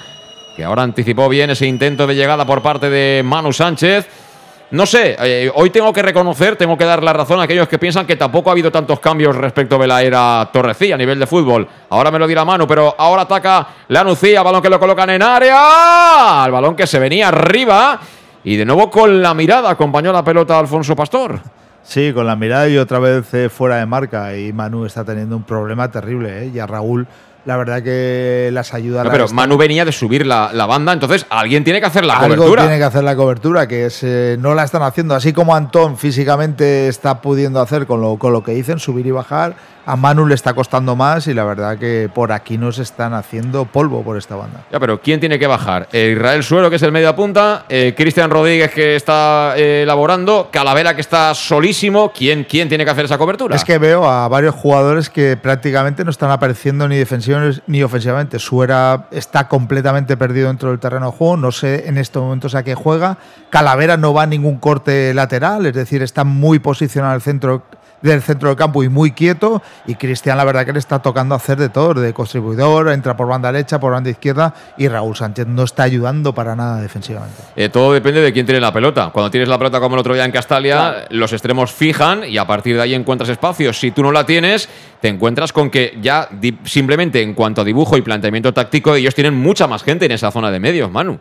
[0.56, 4.25] que ahora anticipó bien ese intento de llegada por parte de Manu Sánchez.
[4.72, 7.78] No sé, eh, hoy tengo que reconocer, tengo que dar la razón a aquellos que
[7.78, 11.28] piensan que tampoco ha habido tantos cambios respecto de la era Torrecilla a nivel de
[11.28, 11.68] fútbol.
[11.90, 15.22] Ahora me lo dirá Manu, pero ahora ataca la Nucía, balón que lo colocan en
[15.22, 16.44] área.
[16.46, 18.00] El balón que se venía arriba
[18.44, 21.40] y de nuevo con la mirada acompañó la pelota Alfonso Pastor.
[21.84, 24.36] Sí, con la mirada y otra vez eh, fuera de marca.
[24.36, 26.44] Y Manu está teniendo un problema terrible.
[26.44, 26.52] ¿eh?
[26.54, 27.08] Y a Raúl
[27.46, 29.06] la verdad que las ayudas.
[29.06, 32.18] No, pero Manu venía de subir la, la, banda, entonces alguien tiene que hacer la
[32.18, 32.64] Algo cobertura.
[32.64, 35.16] tiene que hacer la cobertura, que es, eh, no la están haciendo.
[35.16, 39.12] Así como Antón físicamente está pudiendo hacer con lo, con lo que dicen, subir y
[39.12, 39.56] bajar,
[39.86, 43.66] a Manu le está costando más y la verdad que por aquí nos están haciendo
[43.66, 44.64] polvo por esta banda.
[44.72, 45.88] Ya, pero ¿quién tiene que bajar?
[45.92, 50.96] Eh, Israel Suero, que es el media punta, eh, Cristian Rodríguez, que está elaborando, Calavera,
[50.96, 52.12] que está solísimo.
[52.12, 53.56] ¿Quién, ¿Quién tiene que hacer esa cobertura?
[53.56, 57.35] Es que veo a varios jugadores que prácticamente no están apareciendo ni defensivamente
[57.68, 58.40] ni ofensivamente.
[58.40, 62.64] Suera está completamente perdido dentro del terreno de juego, no sé en estos momentos a
[62.64, 63.18] qué juega.
[63.50, 67.64] Calavera no va a ningún corte lateral, es decir, está muy posicionado el centro
[68.02, 69.62] del centro del campo y muy quieto.
[69.88, 73.28] Y Cristian, la verdad que le está tocando hacer de todo, de contribuidor, entra por
[73.28, 74.54] banda derecha, por banda izquierda.
[74.78, 77.36] Y Raúl Sánchez no está ayudando para nada defensivamente.
[77.56, 79.10] Eh, todo depende de quién tiene la pelota.
[79.12, 81.08] Cuando tienes la pelota como el otro día en Castalia, claro.
[81.10, 83.80] los extremos fijan y a partir de ahí encuentras espacios.
[83.80, 84.70] Si tú no la tienes,
[85.02, 86.30] te encuentras con que ya
[86.66, 90.32] simplemente en cuanto a dibujo y planteamiento táctico, ellos tienen mucha más gente en esa
[90.32, 91.20] zona de medios, Manu.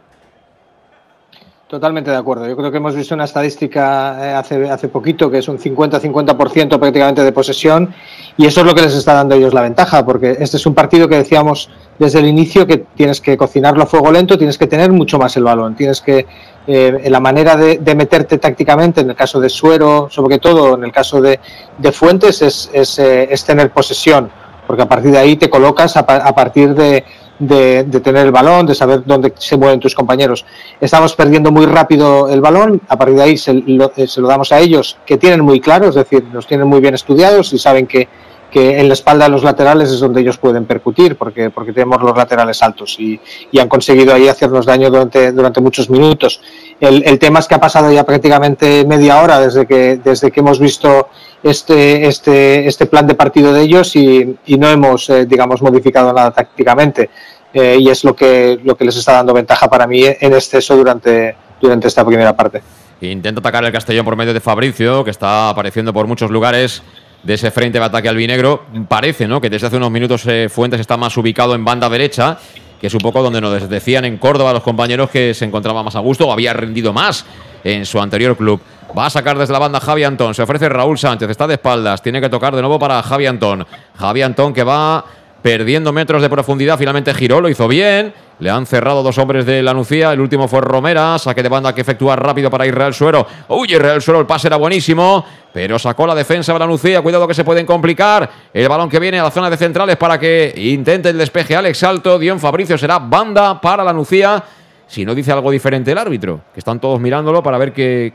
[1.66, 2.46] Totalmente de acuerdo.
[2.46, 6.78] Yo creo que hemos visto una estadística eh, hace, hace poquito que es un 50-50%
[6.78, 7.94] prácticamente de posesión
[8.36, 10.74] y eso es lo que les está dando ellos la ventaja, porque este es un
[10.74, 14.66] partido que decíamos desde el inicio que tienes que cocinarlo a fuego lento, tienes que
[14.66, 16.26] tener mucho más el balón, tienes que
[16.66, 20.92] eh, la manera de, meterte tácticamente, en el caso de Suero, sobre todo en el
[20.92, 21.40] caso de,
[21.78, 24.30] de Fuentes, es, es, eh, es tener posesión
[24.66, 27.04] porque a partir de ahí te colocas a, a partir de,
[27.38, 30.44] de, tener el balón, de saber dónde se mueven tus compañeros.
[30.80, 34.52] Estamos perdiendo muy rápido el balón, a partir de ahí se lo, se lo damos
[34.52, 37.86] a ellos, que tienen muy claro, es decir, los tienen muy bien estudiados y saben
[37.86, 38.08] que,
[38.54, 42.00] que en la espalda de los laterales es donde ellos pueden percutir, porque, porque tenemos
[42.00, 43.20] los laterales altos y,
[43.50, 46.40] y han conseguido ahí hacernos daño durante, durante muchos minutos.
[46.80, 50.58] El, tema es que ha pasado ya prácticamente media hora desde que, desde que hemos
[50.58, 51.08] visto
[51.42, 56.12] este, este, este plan de partido de ellos y, y no hemos, eh, digamos, modificado
[56.12, 57.10] nada tácticamente.
[57.54, 60.76] Eh, y es lo que, lo que les está dando ventaja para mí en exceso
[60.76, 62.60] durante, durante esta primera parte.
[63.00, 66.82] Intenta atacar el Castellón por medio de Fabricio, que está apareciendo por muchos lugares
[67.22, 68.64] de ese frente de ataque albinegro.
[68.88, 69.40] Parece, ¿no?
[69.40, 72.38] Que desde hace unos minutos eh, Fuentes está más ubicado en banda derecha,
[72.80, 75.96] que es un poco donde nos decían en Córdoba los compañeros que se encontraba más
[75.96, 77.24] a gusto o había rendido más
[77.62, 78.60] en su anterior club.
[78.96, 80.34] Va a sacar desde la banda Javi Antón.
[80.34, 81.28] Se ofrece Raúl Sánchez.
[81.28, 82.02] Está de espaldas.
[82.02, 83.66] Tiene que tocar de nuevo para Javi Antón.
[83.96, 85.04] Javi Antón que va
[85.44, 86.78] perdiendo metros de profundidad.
[86.78, 88.14] Finalmente giró, lo hizo bien.
[88.38, 90.10] Le han cerrado dos hombres de la Nucía.
[90.10, 91.18] El último fue Romera.
[91.18, 93.26] Saque de banda que efectúa rápido para Israel Suero.
[93.48, 95.22] Uy, Israel Suero, el pase era buenísimo.
[95.52, 97.02] Pero sacó la defensa de la Nucía.
[97.02, 98.30] Cuidado que se pueden complicar.
[98.54, 101.82] El balón que viene a la zona de centrales para que intente el despeje Alex
[101.82, 102.18] Alto.
[102.18, 104.42] Dion Fabricio será banda para la Nucía.
[104.86, 108.14] Si no dice algo diferente el árbitro, que están todos mirándolo para ver qué,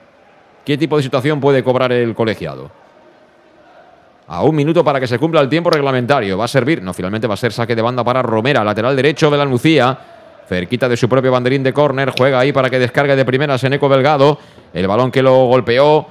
[0.65, 2.78] qué tipo de situación puede cobrar el colegiado.
[4.31, 6.37] A un minuto para que se cumpla el tiempo reglamentario.
[6.37, 9.31] Va a servir, no, finalmente va a ser saque de banda para Romera, lateral derecho
[9.31, 9.97] de la Nucía.
[10.47, 12.13] Cerquita de su propio banderín de córner.
[12.15, 14.37] Juega ahí para que descargue de primera Seneco Delgado.
[14.71, 16.05] El balón que lo golpeó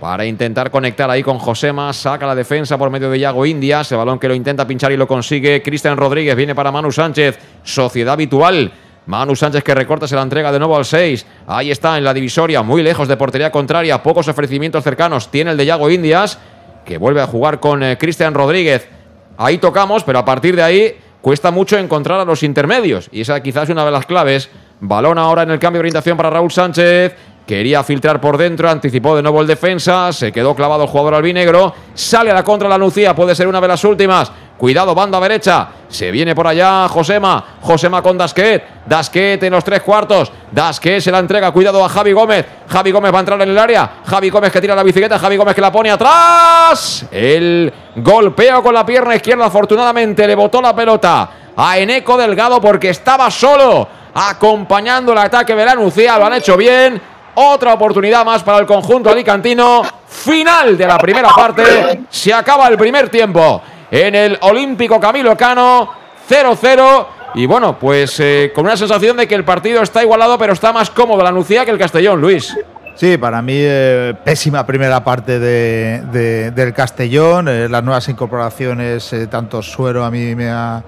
[0.00, 1.92] para intentar conectar ahí con Josema.
[1.92, 3.90] Saca la defensa por medio de Yago Indias.
[3.90, 5.62] El balón que lo intenta pinchar y lo consigue.
[5.62, 7.40] Cristian Rodríguez viene para Manu Sánchez.
[7.64, 8.70] Sociedad habitual.
[9.06, 11.26] Manu Sánchez que recorta, se la entrega de nuevo al 6.
[11.48, 14.00] Ahí está en la divisoria, muy lejos de portería contraria.
[14.00, 15.28] Pocos ofrecimientos cercanos.
[15.28, 16.38] Tiene el de Yago Indias
[16.86, 18.88] que vuelve a jugar con eh, Cristian Rodríguez.
[19.36, 23.08] Ahí tocamos, pero a partir de ahí cuesta mucho encontrar a los intermedios.
[23.12, 24.48] Y esa quizás es una de las claves.
[24.80, 27.14] Balón ahora en el cambio de orientación para Raúl Sánchez.
[27.46, 31.72] Quería filtrar por dentro, anticipó de nuevo el defensa, se quedó clavado el jugador albinegro,
[31.94, 34.32] sale a la contra la Lucía, puede ser una de las últimas.
[34.56, 35.68] Cuidado, banda derecha.
[35.88, 37.44] Se viene por allá Josema.
[37.60, 38.86] Josema con Dasquet.
[38.86, 40.32] Dasquet en los tres cuartos.
[40.50, 41.50] Dasquet se la entrega.
[41.50, 42.46] Cuidado a Javi Gómez.
[42.66, 43.90] Javi Gómez va a entrar en el área.
[44.06, 45.18] Javi Gómez que tira la bicicleta.
[45.18, 47.04] Javi Gómez que la pone atrás.
[47.10, 49.44] El golpeo con la pierna izquierda.
[49.44, 55.66] Afortunadamente le botó la pelota a Eneco Delgado porque estaba solo acompañando el ataque de
[55.66, 56.18] la Nucía.
[56.18, 57.00] Lo han hecho bien.
[57.34, 59.82] Otra oportunidad más para el conjunto alicantino.
[60.08, 62.04] Final de la primera parte.
[62.08, 63.60] Se acaba el primer tiempo
[63.90, 65.90] en el Olímpico Camilo Cano.
[66.28, 67.06] 0-0.
[67.34, 70.72] Y bueno, pues eh, con una sensación de que el partido está igualado, pero está
[70.72, 72.56] más cómodo la Nucía que el Castellón, Luis.
[72.96, 77.46] Sí, para mí eh, pésima primera parte de, de, del Castellón.
[77.46, 80.82] Eh, las nuevas incorporaciones, eh, tanto Suero a mí me ha,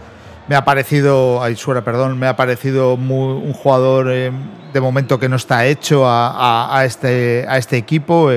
[0.49, 4.33] me ha parecido, ay, Suero, perdón, me ha parecido muy, un jugador eh,
[4.73, 8.31] de momento que no está hecho a, a, a este, a este equipo.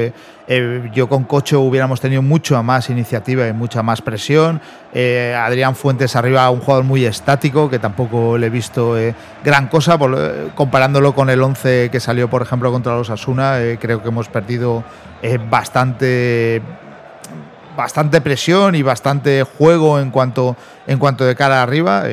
[0.53, 4.59] Eh, yo con Cocho hubiéramos tenido mucha más iniciativa y mucha más presión.
[4.93, 9.15] Eh, Adrián Fuentes arriba, un jugador muy estático, que tampoco le he visto eh,
[9.45, 9.97] gran cosa.
[10.53, 14.83] Comparándolo con el 11 que salió, por ejemplo, contra los Asuna, creo que hemos perdido
[15.49, 16.61] bastante
[17.77, 22.03] bastante presión y bastante juego en cuanto en cuanto de cara arriba.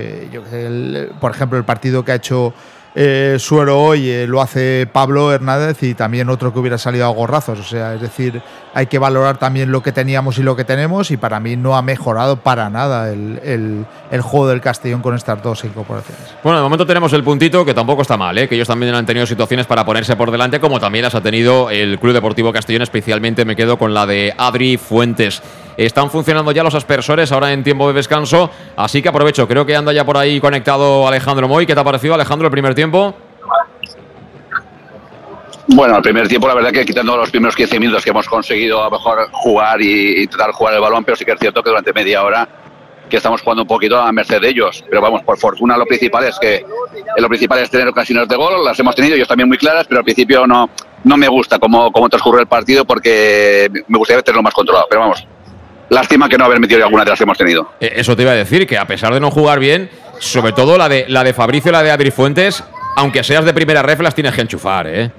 [1.18, 2.54] por ejemplo, el partido que ha hecho
[3.00, 7.10] eh, Suero hoy eh, lo hace Pablo Hernández y también otro que hubiera salido a
[7.10, 7.60] gorrazos.
[7.60, 8.42] O sea, es decir,
[8.74, 11.76] hay que valorar también lo que teníamos y lo que tenemos y para mí no
[11.76, 16.24] ha mejorado para nada el, el, juego del Castellón con estas dos incorporaciones.
[16.42, 18.48] Bueno, de momento tenemos el puntito que tampoco está mal, ¿eh?
[18.48, 21.70] que ellos también han tenido situaciones para ponerse por delante, como también las ha tenido
[21.70, 25.40] el Club Deportivo Castellón, especialmente me quedo con la de Adri Fuentes.
[25.78, 29.46] Están funcionando ya los aspersores ahora en tiempo de descanso, así que aprovecho.
[29.46, 31.66] Creo que anda ya por ahí conectado Alejandro Moy.
[31.66, 33.14] ¿Qué te ha parecido, Alejandro, el primer tiempo?
[35.68, 38.80] Bueno, el primer tiempo, la verdad que quitando los primeros 15 minutos que hemos conseguido
[38.80, 41.38] a lo mejor jugar y, y tratar de jugar el balón, pero sí que es
[41.38, 42.48] cierto que durante media hora
[43.08, 44.84] que estamos jugando un poquito a merced de ellos.
[44.88, 46.64] Pero vamos, por fortuna lo principal es que
[47.16, 50.00] lo principal es tener ocasiones de gol, las hemos tenido, ellos también muy claras, pero
[50.00, 50.70] al principio no,
[51.04, 54.86] no me gusta cómo, cómo transcurre el partido porque me gustaría tenerlo más controlado.
[54.88, 55.26] Pero vamos,
[55.88, 57.72] lástima que no haber metido alguna de las que hemos tenido.
[57.80, 60.76] Eh, Eso te iba a decir, que a pesar de no jugar bien, sobre todo
[60.78, 62.62] la de, la de Fabricio y la de Adri Fuentes,
[62.96, 65.10] aunque seas de primera ref, las tienes que enchufar, ¿eh?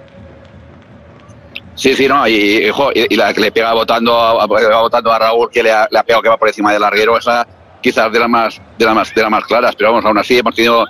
[1.75, 2.71] Sí, sí, no, y, y,
[3.09, 6.03] y la que le pega votando a, votando a Raúl, que le ha, le ha,
[6.03, 7.47] pegado que va por encima del larguero, esa
[7.81, 10.37] quizás de las más, de las más, de las más claras, pero vamos, aún así
[10.37, 10.85] hemos tenido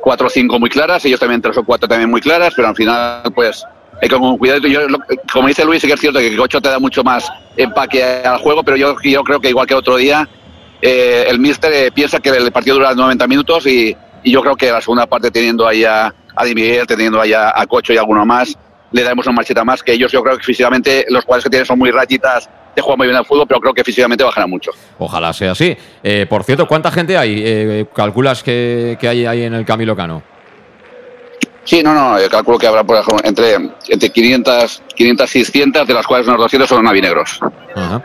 [0.00, 2.74] cuatro o cinco muy claras, ellos también tres o cuatro también muy claras, pero al
[2.74, 3.62] final, pues,
[4.08, 4.66] que con cuidado.
[4.66, 4.98] Yo, lo,
[5.32, 8.38] como dice Luis, sí que es cierto que Cocho te da mucho más empaque al
[8.38, 10.28] juego, pero yo, yo creo que igual que otro día,
[10.80, 14.56] eh, el míster eh, piensa que el partido dura 90 minutos y, y yo creo
[14.56, 17.98] que la segunda parte teniendo ahí a, a Di Miguel, teniendo ahí a, Cocho y
[17.98, 18.56] alguno más,
[18.92, 21.66] le daremos una marchita más, que ellos yo creo que físicamente los jugadores que tienen
[21.66, 24.70] son muy rayitas, que juegan muy bien al fútbol, pero creo que físicamente bajarán mucho.
[24.98, 25.76] Ojalá sea así.
[26.02, 27.42] Eh, por cierto, ¿cuánta gente hay?
[27.44, 30.22] Eh, ¿Calculas que, que hay ahí en el Camilo Cano?
[31.64, 33.54] Sí, no, no, yo calculo que habrá por ejemplo, entre,
[33.88, 37.38] entre 500, 500, 600, de las cuales unos 200 son navinegros.
[37.74, 38.02] Ajá.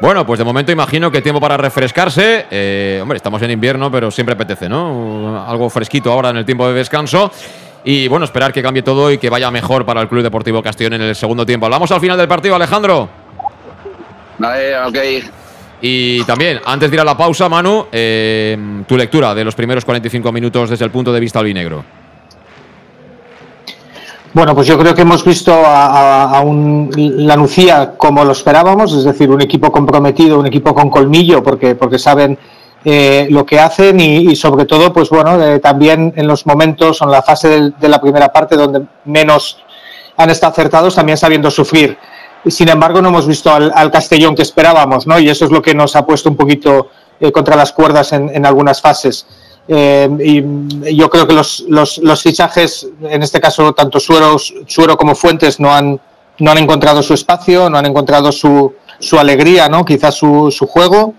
[0.00, 2.46] Bueno, pues de momento imagino que tiempo para refrescarse.
[2.50, 5.46] Eh, hombre, estamos en invierno, pero siempre apetece, ¿no?
[5.46, 7.30] Algo fresquito ahora en el tiempo de descanso.
[7.84, 10.94] Y bueno, esperar que cambie todo y que vaya mejor para el Club Deportivo Castellón
[10.94, 11.66] en el segundo tiempo.
[11.66, 13.08] Hablamos al final del partido, Alejandro.
[14.38, 14.98] Vale, ok.
[15.80, 18.56] Y también, antes de ir a la pausa, Manu, eh,
[18.88, 21.84] tu lectura de los primeros 45 minutos desde el punto de vista albinegro.
[24.34, 29.04] Bueno, pues yo creo que hemos visto a, un la Nucía como lo esperábamos, es
[29.04, 32.36] decir, un equipo comprometido, un equipo con colmillo, porque, porque saben
[32.84, 37.12] eh, lo que hacen y, sobre todo, pues bueno, eh, también en los momentos, en
[37.12, 39.62] la fase de, la primera parte donde menos
[40.16, 41.96] han estado acertados, también sabiendo sufrir.
[42.44, 45.16] Sin embargo, no hemos visto al, al Castellón que esperábamos, ¿no?
[45.20, 46.88] Y eso es lo que nos ha puesto un poquito
[47.20, 49.28] eh, contra las cuerdas en, en algunas fases.
[49.66, 54.96] Eh, y yo creo que los, los, los, fichajes, en este caso tanto Suero, Suero
[54.96, 55.98] como Fuentes, no han,
[56.38, 59.84] no han encontrado su espacio, no han encontrado su, su alegría, ¿no?
[59.84, 61.14] quizás su, su, juego.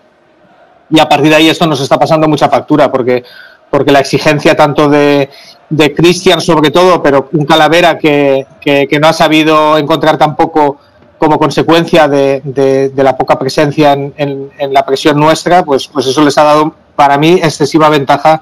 [0.89, 3.23] Y a partir de ahí esto nos está pasando mucha factura, porque,
[3.71, 5.29] porque la exigencia tanto de,
[5.69, 10.77] de Cristian sobre todo, pero un Calavera que, que, que, no ha sabido encontrar tampoco
[11.17, 15.87] como consecuencia de, de, de la poca presencia en, en, en, la presión nuestra, pues,
[15.87, 18.41] pues eso les ha dado para mí excesiva ventaja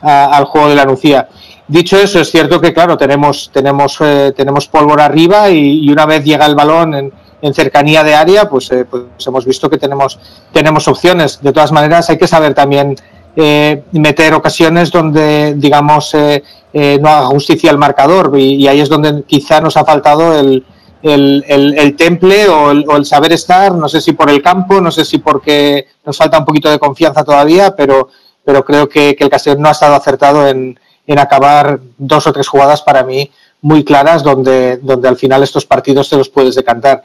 [0.00, 1.28] al juego de la Nucía.
[1.66, 6.04] Dicho eso, es cierto que, claro, tenemos, tenemos, eh, tenemos pólvora arriba y, y, una
[6.04, 7.12] vez llega el balón en,
[7.44, 10.18] en cercanía de área, pues, eh, pues, hemos visto que tenemos,
[10.50, 11.42] tenemos opciones.
[11.42, 12.96] De todas maneras, hay que saber también
[13.36, 19.24] eh, meter ocasiones donde, digamos, eh, no haga justicia al marcador y, ahí es donde
[19.26, 20.64] quizá nos ha faltado el,
[21.04, 24.80] el, el, temple o el, o el, saber estar, no sé si por el campo,
[24.80, 28.08] no sé si porque nos falta un poquito de confianza todavía, pero,
[28.42, 32.48] pero creo que, el Castellón no ha estado acertado en, en, acabar dos o tres
[32.48, 37.02] jugadas para mí muy claras donde, donde al final estos partidos te los puedes decantar.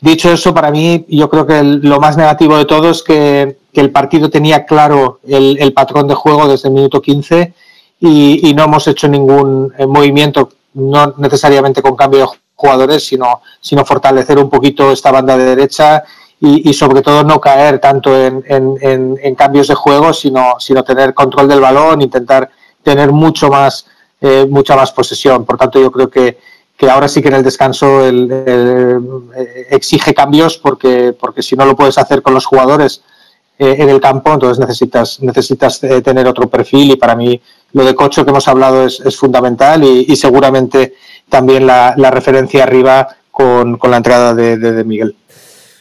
[0.00, 3.92] Dicho eso, para mí yo creo que lo más negativo de todo es que, el
[3.92, 7.54] partido tenía claro el, el, patrón de juego desde el minuto 15
[8.00, 12.26] y, y no hemos hecho ningún eh, movimiento, no necesariamente con cambio de
[12.58, 16.02] jugadores, sino, sino fortalecer un poquito esta banda de derecha
[16.40, 20.56] y, y sobre todo no caer tanto en, en, en, en, cambios de juego, sino,
[20.58, 22.50] sino tener control del balón, intentar
[22.82, 23.86] tener mucho más,
[24.20, 25.44] eh, mucha más posesión.
[25.44, 26.38] Por tanto, yo creo que,
[26.76, 29.00] que ahora sí que en el descanso el, el,
[29.36, 33.02] eh, exige cambios porque, porque si no lo puedes hacer con los jugadores
[33.56, 37.40] eh, en el campo, entonces necesitas, necesitas eh, tener otro perfil y para mí
[37.72, 40.94] lo de Cocho que hemos hablado es, es fundamental y, y seguramente
[41.28, 45.14] también la, referencia arriba con, con, la entrada de, Miguel.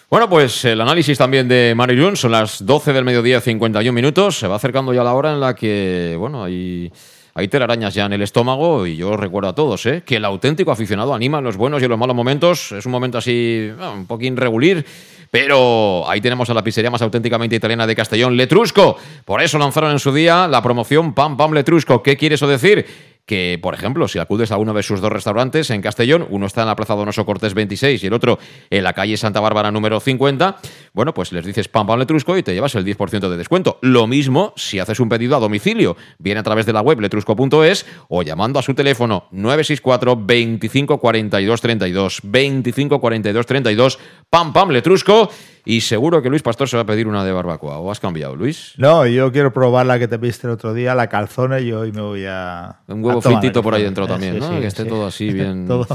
[0.10, 4.40] Bueno, pues el análisis también de Mario Jun, son las 12 del mediodía, 51 minutos.
[4.40, 6.92] Se va acercando ya la hora en la que, bueno, hay,
[7.34, 10.04] hay telarañas ya en el estómago y yo recuerdo a todos, ¿eh?
[10.06, 12.72] que el auténtico aficionado anima en los buenos y en los malos momentos.
[12.72, 14.84] Es un momento así, un poquín regular.
[15.30, 18.98] Pero ahí tenemos a la pizzería más auténticamente italiana de Castellón, Letrusco.
[19.26, 22.02] Por eso lanzaron en su día la promoción Pam Pam Letrusco.
[22.02, 22.86] ¿Qué quiere eso decir?
[23.28, 26.62] Que, por ejemplo, si acudes a uno de sus dos restaurantes en Castellón, uno está
[26.62, 28.40] en la Plaza Donoso Cortés 26 y el otro
[28.70, 30.58] en la calle Santa Bárbara número 50,
[30.94, 33.80] bueno, pues les dices pam pam letrusco y te llevas el 10% de descuento.
[33.82, 37.86] Lo mismo si haces un pedido a domicilio, viene a través de la web letrusco.es
[38.08, 44.00] o llamando a su teléfono 964 25 42 32 25 42 32
[44.30, 45.30] pam pam letrusco
[45.70, 47.80] y seguro que Luis Pastor se va a pedir una de barbacoa.
[47.80, 48.74] ¿O has cambiado, Luis?
[48.78, 51.92] No, yo quiero probar la que te pediste el otro día, la calzona, y hoy
[51.92, 52.80] me voy a.
[52.88, 54.48] Un huevo fritito por ahí dentro también, sí, ¿no?
[54.48, 54.90] Sí, que esté sí.
[54.90, 55.68] todo así bien.
[55.68, 55.86] todo,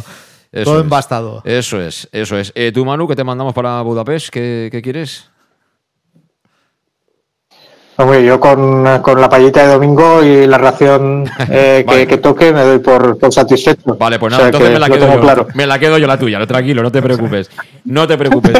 [0.52, 1.40] eso todo embastado.
[1.46, 2.52] Eso es, eso es.
[2.54, 5.30] Eh, tú, Manu, que te mandamos para Budapest, ¿qué, qué quieres?
[7.96, 12.00] Hombre, yo con, con, la payita de domingo y la ración eh, vale.
[12.00, 13.96] que, que, toque me doy por, por, satisfecho.
[13.96, 15.46] Vale, pues nada, o sea, entonces me la, quedo yo, claro.
[15.54, 17.50] me la quedo yo la tuya, tranquilo, no te preocupes.
[17.84, 18.52] No te preocupes,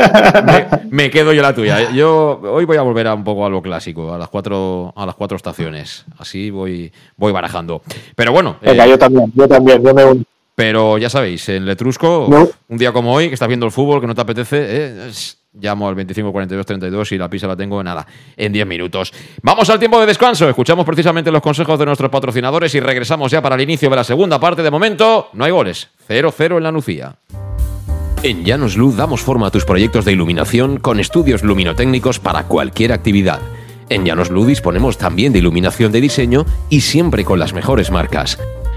[0.45, 1.91] me, me, quedo yo la tuya.
[1.93, 5.07] Yo hoy voy a volver a un poco a lo clásico, a las cuatro, a
[5.07, 6.05] las cuatro estaciones.
[6.19, 7.83] Así voy, voy barajando.
[8.15, 8.57] Pero bueno.
[8.61, 10.23] Venga, eh, yo también, yo también, yo me uno.
[10.55, 12.49] Pero ya sabéis, en Letrusco, no.
[12.69, 15.39] un día como hoy, que estás viendo el fútbol, que no te apetece, eh, es,
[15.55, 18.07] llamo al 25 42 32 y la pizza la tengo en nada,
[18.37, 19.13] en 10 minutos.
[19.43, 23.43] Vamos al tiempo de descanso, escuchamos precisamente los consejos de nuestros patrocinadores y regresamos ya
[23.43, 24.63] para el inicio de la segunda parte.
[24.63, 27.17] De momento, no hay goles, 0-0 en la Nucía.
[28.23, 32.93] En Llanos Luz damos forma a tus proyectos de iluminación con estudios luminotécnicos para cualquier
[32.93, 33.41] actividad
[33.89, 38.39] En Llanos Luz disponemos también de iluminación de diseño y siempre con las mejores marcas.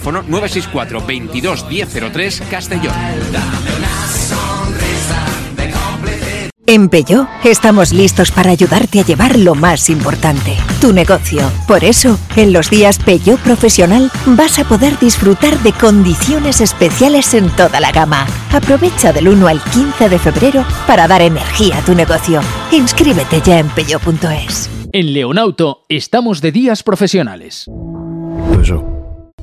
[0.00, 2.94] 964 22 1003 Castellón.
[6.68, 11.40] En Peugeot estamos listos para ayudarte a llevar lo más importante, tu negocio.
[11.66, 17.48] Por eso, en los días Peugeot Profesional vas a poder disfrutar de condiciones especiales en
[17.56, 18.26] toda la gama.
[18.52, 22.42] Aprovecha del 1 al 15 de febrero para dar energía a tu negocio.
[22.70, 24.68] Inscríbete ya en peugeot.es.
[24.92, 27.66] En Leonauto estamos de días profesionales.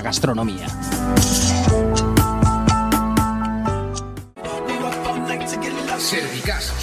[0.00, 0.66] gastronomía.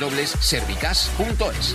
[0.00, 1.74] www.servicas.es.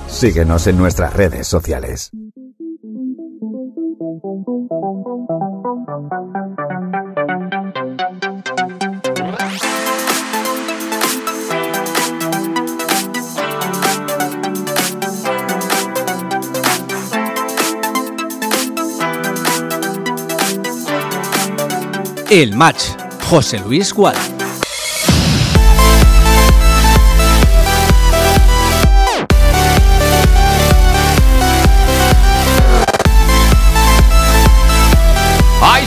[0.11, 2.11] Síguenos en nuestras redes sociales.
[22.29, 22.83] El match.
[23.23, 24.15] José Luis Gual.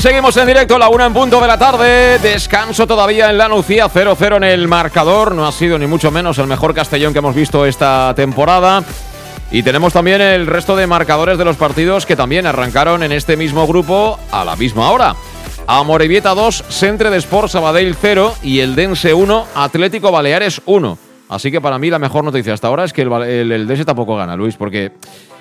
[0.05, 2.18] Seguimos en directo, la una en punto de la tarde.
[2.18, 5.35] Descanso todavía en la Nucía, 0-0 en el marcador.
[5.35, 8.85] No ha sido ni mucho menos el mejor Castellón que hemos visto esta temporada.
[9.51, 13.39] Y tenemos también el resto de marcadores de los partidos que también arrancaron en este
[13.39, 15.16] mismo grupo a la misma hora.
[15.66, 20.98] Amorebieta 2, Centre de Sport Sabadell 0 y el Dense 1, Atlético Baleares 1.
[21.31, 23.86] Así que para mí la mejor noticia hasta ahora es que el, el, el Dense
[23.86, 24.93] tampoco gana, Luis, porque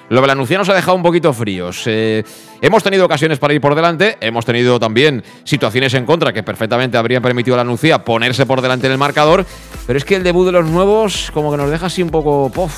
[0.10, 1.84] lo Nucía nos ha dejado un poquito fríos.
[1.86, 6.98] Hemos tenido ocasiones para ir por delante, hemos tenido también situaciones en contra que perfectamente
[6.98, 9.46] habrían permitido a la Nucía ponerse por delante en el marcador,
[9.86, 12.52] pero es que el debut de los nuevos como que nos deja así un poco
[12.54, 12.74] pof,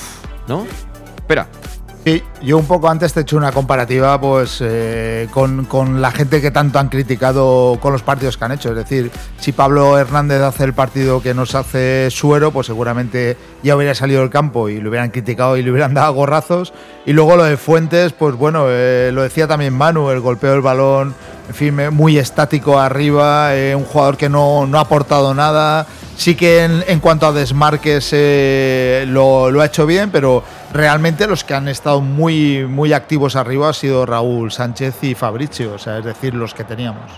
[0.47, 0.65] ¿no?
[1.17, 1.47] Espera.
[2.05, 6.11] Sí, yo un poco antes te he hecho una comparativa pues eh, con, con, la
[6.11, 8.69] gente que tanto han criticado con los partidos que han hecho.
[8.69, 9.09] Es decir,
[9.39, 14.21] si Pablo Hernández hace el partido que nos hace Suero, pues seguramente ya hubiera salido
[14.21, 16.73] del campo y lo hubieran criticado y le hubieran dado gorrazos.
[17.07, 20.61] Y luego lo de Fuentes, pues bueno, eh, lo decía también Manu, el golpeo del
[20.61, 21.15] balón,
[21.47, 25.85] en fin, muy estático arriba, eh, un jugador que no, no, ha aportado nada.
[26.17, 28.13] Sí que en, cuanto a desmarques
[29.07, 33.67] lo, lo ha hecho bien, pero realmente los que han estado muy, muy activos arriba
[33.67, 37.11] han sido Raúl Sánchez y Fabricio, o sea, es decir, los que teníamos.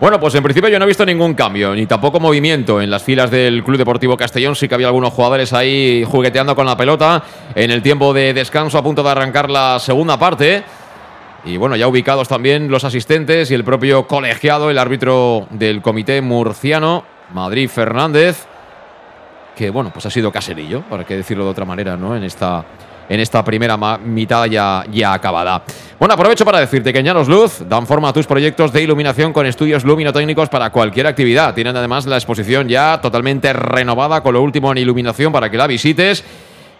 [0.00, 3.02] Bueno, pues en principio yo no he visto ningún cambio, ni tampoco movimiento en las
[3.02, 4.56] filas del Club Deportivo Castellón.
[4.56, 7.22] Sí que había algunos jugadores ahí jugueteando con la pelota
[7.54, 10.64] en el tiempo de descanso a punto de arrancar la segunda parte.
[11.46, 16.22] Y bueno, ya ubicados también los asistentes y el propio colegiado, el árbitro del comité
[16.22, 17.04] murciano,
[17.34, 18.46] Madrid Fernández,
[19.54, 22.16] que bueno, pues ha sido caserillo, para qué decirlo de otra manera, ¿no?
[22.16, 22.64] En esta,
[23.08, 25.62] en esta primera mitad ya, ya acabada.
[25.98, 29.34] Bueno, aprovecho para decirte que en Llanos Luz dan forma a tus proyectos de iluminación
[29.34, 31.54] con estudios luminotécnicos para cualquier actividad.
[31.54, 35.66] Tienen además la exposición ya totalmente renovada con lo último en iluminación para que la
[35.66, 36.24] visites.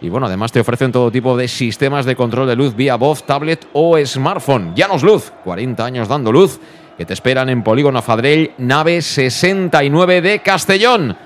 [0.00, 3.24] Y bueno, además te ofrecen todo tipo de sistemas de control de luz vía voz,
[3.24, 4.74] tablet o smartphone.
[4.74, 6.60] Llanos Luz, 40 años dando luz,
[6.96, 11.16] que te esperan en Polígono Fadrell, nave 69 de Castellón.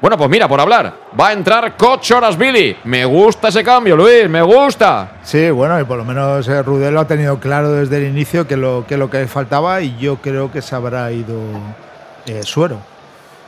[0.00, 2.76] Bueno, pues mira, por hablar, va a entrar Coach Billy.
[2.84, 5.12] Me gusta ese cambio, Luis, me gusta.
[5.22, 8.46] Sí, bueno, y por lo menos eh, Rudel lo ha tenido claro desde el inicio
[8.46, 11.40] que lo que, lo que faltaba y yo creo que se habrá ido
[12.26, 12.78] eh, Suero.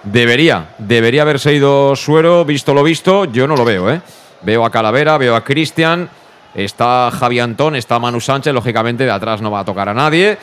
[0.04, 4.00] Debería, debería haberse ido Suero, visto lo visto, yo no lo veo, ¿eh?
[4.42, 6.08] Veo a Calavera, veo a Cristian,
[6.54, 10.38] está Javi Antón, está Manu Sánchez, lógicamente de atrás no va a tocar a nadie.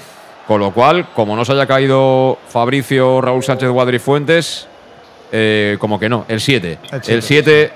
[0.48, 4.68] Con lo cual, como no se haya caído Fabricio, Raúl Sánchez Guadrifuentes,
[5.32, 6.78] eh, como que no, el 7.
[7.08, 7.72] El 7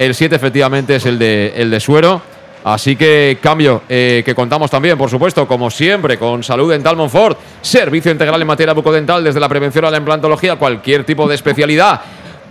[0.00, 2.22] el 7 efectivamente es el de, el de Suero.
[2.64, 7.38] Así que cambio eh, que contamos también, por supuesto, como siempre, con Salud Dental Monfort.
[7.60, 12.00] Servicio integral en materia bucodental, desde la prevención a la implantología, cualquier tipo de especialidad.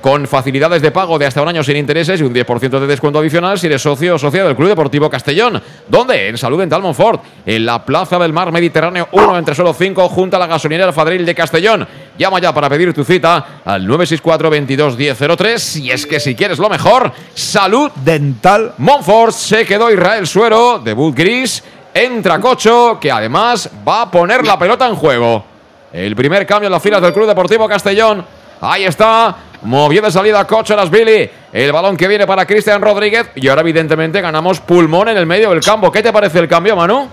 [0.01, 3.19] Con facilidades de pago de hasta un año sin intereses y un 10% de descuento
[3.19, 5.61] adicional si eres socio o socia del Club Deportivo Castellón.
[5.89, 6.29] ¿Dónde?
[6.29, 10.37] En Salud Dental Monfort, en la Plaza del Mar Mediterráneo 1 entre solo 5, junto
[10.37, 11.85] a la gasolinera Alfadril de Castellón.
[12.17, 16.59] Llama ya para pedir tu cita al 964 22 1003 y es que si quieres
[16.59, 19.33] lo mejor, Salud Dental Monfort.
[19.33, 21.61] Se quedó Israel Suero, debut gris,
[21.93, 25.43] entra Cocho, que además va a poner la pelota en juego.
[25.91, 28.25] El primer cambio en las filas del Club Deportivo Castellón.
[28.61, 31.29] Ahí está, Movió de salida Cocho Billy.
[31.51, 33.29] El balón que viene para Cristian Rodríguez.
[33.35, 35.91] Y ahora, evidentemente, ganamos pulmón en el medio del campo.
[35.91, 37.07] ¿Qué te parece el cambio, Manu?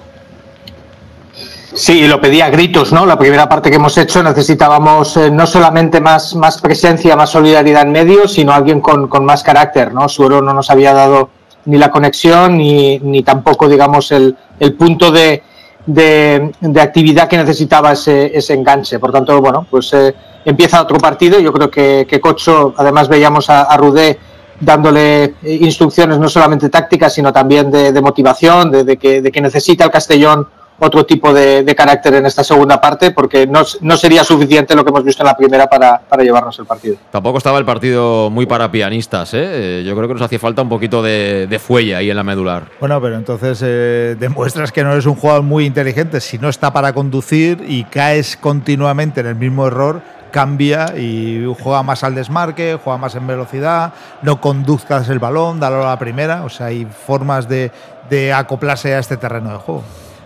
[1.75, 3.05] Sí, lo pedía a gritos, ¿no?
[3.05, 7.83] La primera parte que hemos hecho necesitábamos eh, no solamente más, más presencia, más solidaridad
[7.83, 10.09] en medio, sino alguien con, con más carácter, ¿no?
[10.09, 11.29] Suero no nos había dado
[11.67, 15.43] ni la conexión ni, ni tampoco, digamos, el, el punto de,
[15.85, 18.99] de, de, actividad que necesitaba ese, ese enganche.
[18.99, 20.15] Por tanto, bueno, pues eh,
[20.47, 21.39] empieza otro partido.
[21.39, 24.19] Yo creo que, que Cocho, además veíamos a, a Rudé
[24.59, 29.41] dándole instrucciones no solamente tácticas, sino también de, de motivación, de, de, que, de que
[29.43, 30.47] necesita el Castellón
[30.79, 34.85] otro tipo de, de, carácter en esta segunda parte, porque no, no, sería suficiente lo
[34.85, 36.97] que hemos visto en la primera para, para, llevarnos el partido.
[37.11, 39.83] Tampoco estaba el partido muy para pianistas, ¿eh?
[39.87, 42.65] Yo creo que nos hacía falta un poquito de, de fuelle ahí en la medular.
[42.79, 46.21] Bueno, pero entonces eh, demuestras que no eres un jugador muy inteligente.
[46.21, 51.83] Si no está para conducir y caes continuamente en el mismo error, cambia y juega
[51.83, 53.93] más al desmarque, juega más en velocidad,
[54.23, 56.45] no conduzcas el balón, dalo a la primera.
[56.45, 57.71] O sea, hay formas de,
[58.09, 59.83] de acoplarse a este terreno de juego.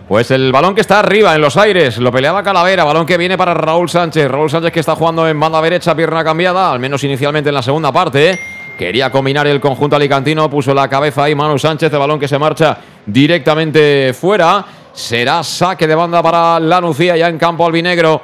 [0.07, 3.37] Pues el balón que está arriba en los aires, lo peleaba Calavera, balón que viene
[3.37, 4.29] para Raúl Sánchez.
[4.29, 7.61] Raúl Sánchez que está jugando en banda derecha, pierna cambiada, al menos inicialmente en la
[7.61, 8.37] segunda parte.
[8.77, 12.37] Quería combinar el conjunto alicantino, puso la cabeza ahí Manu Sánchez, el balón que se
[12.37, 14.65] marcha directamente fuera.
[14.91, 18.21] Será saque de banda para la Nucía ya en campo albinegro.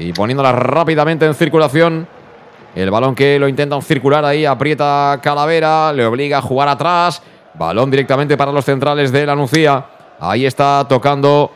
[0.00, 2.08] Y poniéndola rápidamente en circulación.
[2.74, 7.22] El balón que lo intentan circular ahí, aprieta Calavera, le obliga a jugar atrás.
[7.54, 9.84] Balón directamente para los centrales de la Nucía.
[10.18, 11.50] Ahí está tocando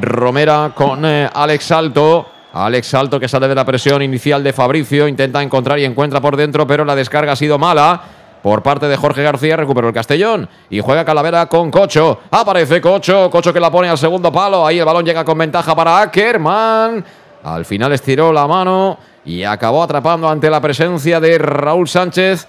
[0.00, 2.26] Romera con eh, Alex Alto.
[2.52, 5.06] Alex Alto que sale de la presión inicial de Fabricio.
[5.06, 8.00] Intenta encontrar y encuentra por dentro, pero la descarga ha sido mala.
[8.42, 12.20] Por parte de Jorge García recuperó el Castellón y juega Calavera con Cocho.
[12.30, 14.66] Aparece Cocho, Cocho que la pone al segundo palo.
[14.66, 17.04] Ahí el balón llega con ventaja para Ackerman.
[17.42, 22.46] Al final estiró la mano y acabó atrapando ante la presencia de Raúl Sánchez.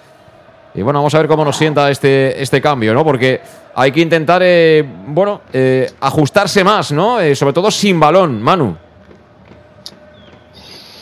[0.74, 3.04] Y bueno, vamos a ver cómo nos sienta este, este cambio, ¿no?
[3.04, 3.40] Porque
[3.74, 7.20] hay que intentar, eh, bueno, eh, ajustarse más, ¿no?
[7.20, 8.76] Eh, sobre todo sin balón, Manu.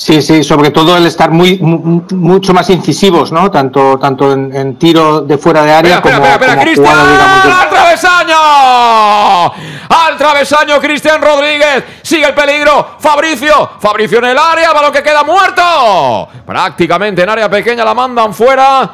[0.00, 3.50] Sí, sí, sobre todo el estar muy mucho más incisivos, ¿no?
[3.50, 7.44] Tanto tanto en, en tiro de fuera de área como, espera, espera, como jugada, digamos,
[7.44, 7.52] de...
[7.52, 9.52] ¡Al travesaño!
[9.90, 11.84] ¡Al travesaño Cristian Rodríguez!
[12.00, 12.96] Sigue el peligro.
[12.98, 13.72] Fabricio.
[13.78, 14.72] Fabricio en el área.
[14.72, 16.28] Balón que queda muerto.
[16.46, 18.90] Prácticamente en área pequeña la mandan fuera.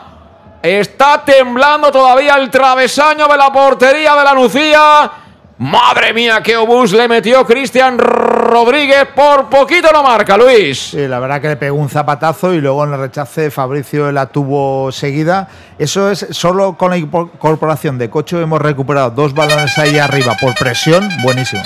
[0.60, 5.12] Está temblando todavía el travesaño de la portería de la Nucía.
[5.58, 9.08] Madre mía, qué obús le metió Cristian Rodríguez.
[9.14, 10.90] Por poquito no marca, Luis.
[10.90, 14.26] Sí, la verdad que le pegó un zapatazo y luego en el rechace Fabricio la
[14.26, 15.48] tuvo seguida.
[15.78, 20.54] Eso es solo con la incorporación de Cocho hemos recuperado dos balones ahí arriba por
[20.54, 21.08] presión.
[21.22, 21.62] Buenísimo.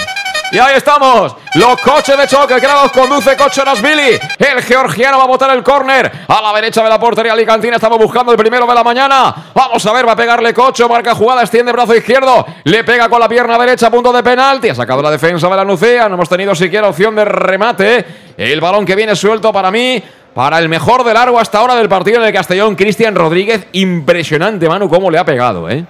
[0.53, 4.19] Y ahí estamos, los coches de choque que los conduce Cocho Nasvili.
[4.37, 7.77] El georgiano va a botar el córner a la derecha de la portería alicantina.
[7.77, 9.33] Estamos buscando el primero de la mañana.
[9.55, 13.21] Vamos a ver, va a pegarle Cocho, marca jugada, extiende brazo izquierdo, le pega con
[13.21, 14.71] la pierna derecha punto de penalti.
[14.71, 18.05] Ha sacado la defensa de la Nucea, no hemos tenido siquiera opción de remate.
[18.37, 20.03] El balón que viene suelto para mí.
[20.35, 23.67] Para el mejor de largo hasta ahora del partido de Castellón, Cristian Rodríguez.
[23.73, 25.85] Impresionante, Manu, cómo le ha pegado, ¿eh?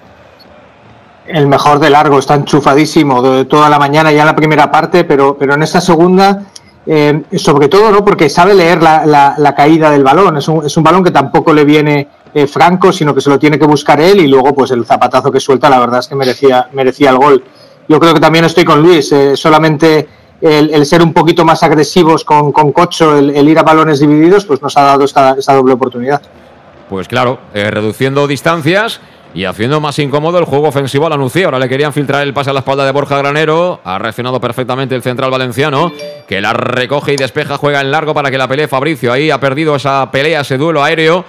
[1.33, 5.37] El mejor de largo, está enchufadísimo toda la mañana ya en la primera parte, pero,
[5.39, 6.45] pero en esta segunda,
[6.87, 8.05] eh, sobre todo, ¿no?
[8.05, 10.37] Porque sabe leer la, la, caída del balón.
[10.39, 13.39] Es un, es un, balón que tampoco le viene eh, franco, sino que se lo
[13.39, 16.15] tiene que buscar él y luego, pues el zapatazo que suelta, la verdad es que
[16.15, 17.45] merecía, merecía el gol.
[17.89, 20.09] Yo creo que también estoy con Luis, eh, solamente
[20.41, 24.01] el, el, ser un poquito más agresivos con, con Cocho, el, el, ir a balones
[24.01, 26.23] divididos, pues nos ha dado esta, esta doble oportunidad.
[26.89, 29.01] Pues claro, reduciendo distancias
[29.35, 31.47] y haciendo más incómodo el juego ofensivo a la Nucía.
[31.47, 33.81] Ahora le querían filtrar el pase a la espalda de Borja Granero.
[33.85, 35.93] Ha reaccionado perfectamente el central valenciano,
[36.27, 39.13] que la recoge y despeja, juega en largo para que la pelee Fabricio.
[39.13, 41.25] Ahí ha perdido esa pelea, ese duelo aéreo.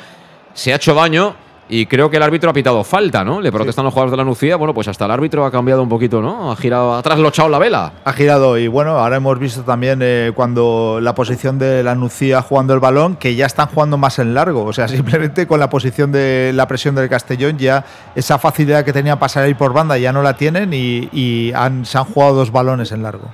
[0.53, 1.35] Se ha hecho daño.
[1.73, 3.39] Y creo que el árbitro ha pitado falta, ¿no?
[3.39, 3.85] Le protestan sí.
[3.85, 4.57] los jugadores de la Nucía.
[4.57, 6.52] Bueno, pues hasta el árbitro ha cambiado un poquito, ¿no?
[6.52, 7.93] Ha girado, ha traslochado la vela.
[8.03, 12.41] Ha girado y bueno, ahora hemos visto también eh, cuando la posición de la Nucía
[12.41, 14.65] jugando el balón, que ya están jugando más en largo.
[14.65, 17.85] O sea, simplemente con la posición de la presión del Castellón, ya
[18.15, 21.85] esa facilidad que tenía pasar ahí por banda ya no la tienen y, y han,
[21.85, 23.30] se han jugado dos balones en largo.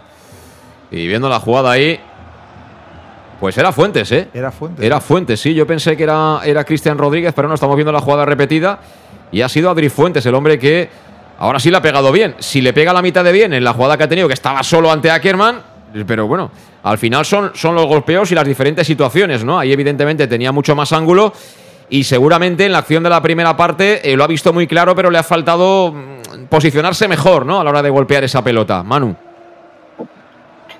[0.92, 2.00] Y viendo la jugada ahí,
[3.40, 4.28] pues era Fuentes, ¿eh?
[4.34, 4.86] Era Fuentes.
[4.86, 5.54] Era Fuentes, sí.
[5.54, 8.80] Yo pensé que era, era Cristian Rodríguez, pero no estamos viendo la jugada repetida.
[9.32, 10.90] Y ha sido Adri Fuentes, el hombre que
[11.38, 12.36] ahora sí le ha pegado bien.
[12.40, 14.64] Si le pega la mitad de bien en la jugada que ha tenido, que estaba
[14.64, 15.62] solo ante Ackerman,
[16.06, 16.52] pero bueno,
[16.84, 19.60] al final son, son los golpeos y las diferentes situaciones, ¿no?
[19.60, 21.34] Ahí evidentemente tenía mucho más ángulo.
[21.90, 24.94] Y seguramente en la acción de la primera parte eh, lo ha visto muy claro,
[24.94, 25.94] pero le ha faltado
[26.50, 27.62] posicionarse mejor, ¿no?
[27.62, 28.84] A la hora de golpear esa pelota.
[28.84, 29.16] Manu.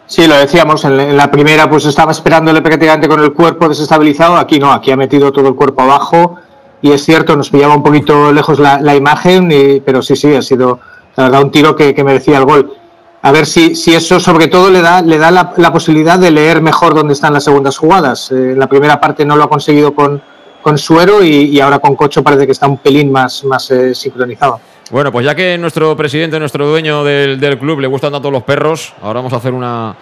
[0.08, 4.58] Sí, lo decíamos, en la primera pues estaba esperándole prácticamente con el cuerpo desestabilizado, aquí
[4.58, 6.38] no, aquí ha metido todo el cuerpo abajo
[6.82, 10.34] y es cierto, nos pillaba un poquito lejos la, la imagen, y, pero sí, sí,
[10.34, 10.80] ha sido
[11.18, 12.74] la verdad un tiro que, merecía el gol.
[13.22, 16.62] a ver si, si eso sobre todo le da, le da la, posibilidad de leer
[16.62, 18.32] mejor dónde están las segundas jugadas.
[18.32, 20.22] Eh, en la primera parte no lo ha conseguido con,
[20.62, 23.94] con Suero y, y ahora con Cocho parece que está un pelín más, más eh,
[23.94, 24.62] sincronizado.
[24.90, 28.44] Bueno, pues ya que nuestro presidente, nuestro dueño del, del club, le gustan tanto los
[28.44, 29.96] perros, ahora vamos a hacer una,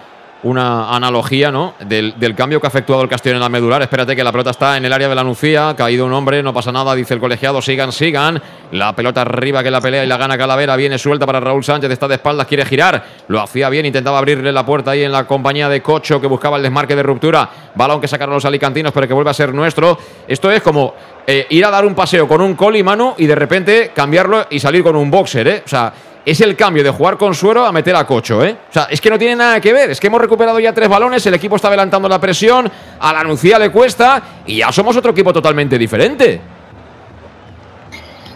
[0.46, 1.74] una analogía ¿no?
[1.80, 3.82] del, del cambio que ha efectuado el Castellón en la medular.
[3.82, 6.54] Espérate que la pelota está en el área de la Nucía, caído un hombre, no
[6.54, 8.40] pasa nada, dice el colegiado, sigan, sigan.
[8.72, 11.90] La pelota arriba que la pelea y la gana Calavera, viene suelta para Raúl Sánchez,
[11.90, 15.26] está de espaldas, quiere girar, lo hacía bien, intentaba abrirle la puerta ahí en la
[15.26, 19.08] compañía de Cocho que buscaba el desmarque de ruptura, balón que sacaron los alicantinos pero
[19.08, 19.98] que vuelve a ser nuestro.
[20.28, 20.94] Esto es como
[21.26, 24.60] eh, ir a dar un paseo con un coli mano y de repente cambiarlo y
[24.60, 25.64] salir con un boxer, ¿eh?
[25.66, 25.92] O sea,
[26.26, 28.58] es el cambio de jugar con suero a meter a Cocho, ¿eh?
[28.70, 29.92] O sea, es que no tiene nada que ver.
[29.92, 32.70] Es que hemos recuperado ya tres balones, el equipo está adelantando la presión,
[33.00, 36.42] a la Nucía le cuesta y ya somos otro equipo totalmente diferente.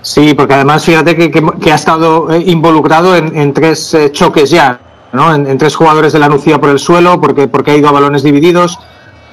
[0.02, 4.80] Sí, porque además fíjate que, que- ha estado eh, involucrado en, tres eh, choques ya,
[5.12, 5.34] ¿no?
[5.36, 8.24] En, tres jugadores de la Nucía por el suelo, porque, porque ha ido a balones
[8.24, 8.80] divididos.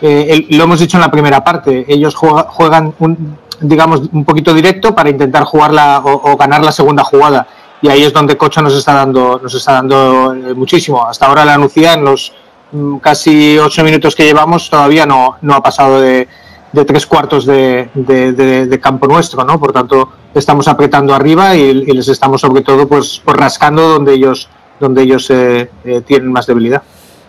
[0.02, 4.52] Eh, lo hemos dicho en la primera parte, ellos juega- juegan, un, digamos, un poquito
[4.52, 7.46] directo para intentar jugarla o ganar la segunda jugada.
[7.82, 11.06] Y ahí es donde Cocho nos está dando, nos está dando eh, muchísimo.
[11.06, 12.32] Hasta ahora la Nucía, en los
[12.72, 16.26] mm, casi ocho minutos que llevamos, todavía no, no ha pasado de,
[16.72, 19.58] de tres cuartos de, de- campo nuestro, ¿no?
[19.60, 24.48] Por tanto, estamos apretando arriba y, les estamos sobre todo pues rascando donde ellos
[24.78, 26.82] donde ellos eh, eh, tienen más debilidad.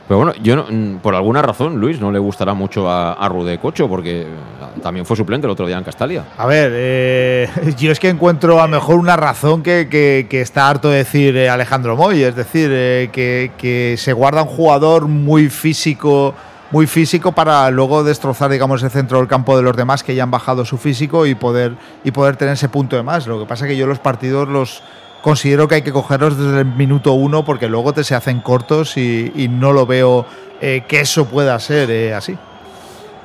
[0.07, 3.27] Pero bueno, yo no- mm, por alguna razón, Luis, no le gustará mucho a, a
[3.27, 4.25] Rude Cocho, porque eh,
[4.81, 6.23] también fue suplente el otro día en Castalia.
[6.37, 10.69] A ver, eh, yo es que encuentro a mejor una razón que, que- que está
[10.69, 15.07] harto de decir eh, Alejandro Moy, es decir, eh, que, que se guarda un jugador
[15.07, 16.33] muy físico,
[16.71, 20.23] muy físico para luego destrozar, digamos, el centro del campo de los demás que ya
[20.23, 21.73] han bajado su físico y poder
[22.05, 23.27] y poder tener ese punto de más.
[23.27, 24.83] Lo que pasa es que yo los partidos los
[25.21, 28.97] considero que hay que cogerlos desde el minuto uno porque luego te se hacen cortos
[28.97, 30.25] y, no lo veo
[30.61, 32.37] eh, que eso pueda ser eh, así.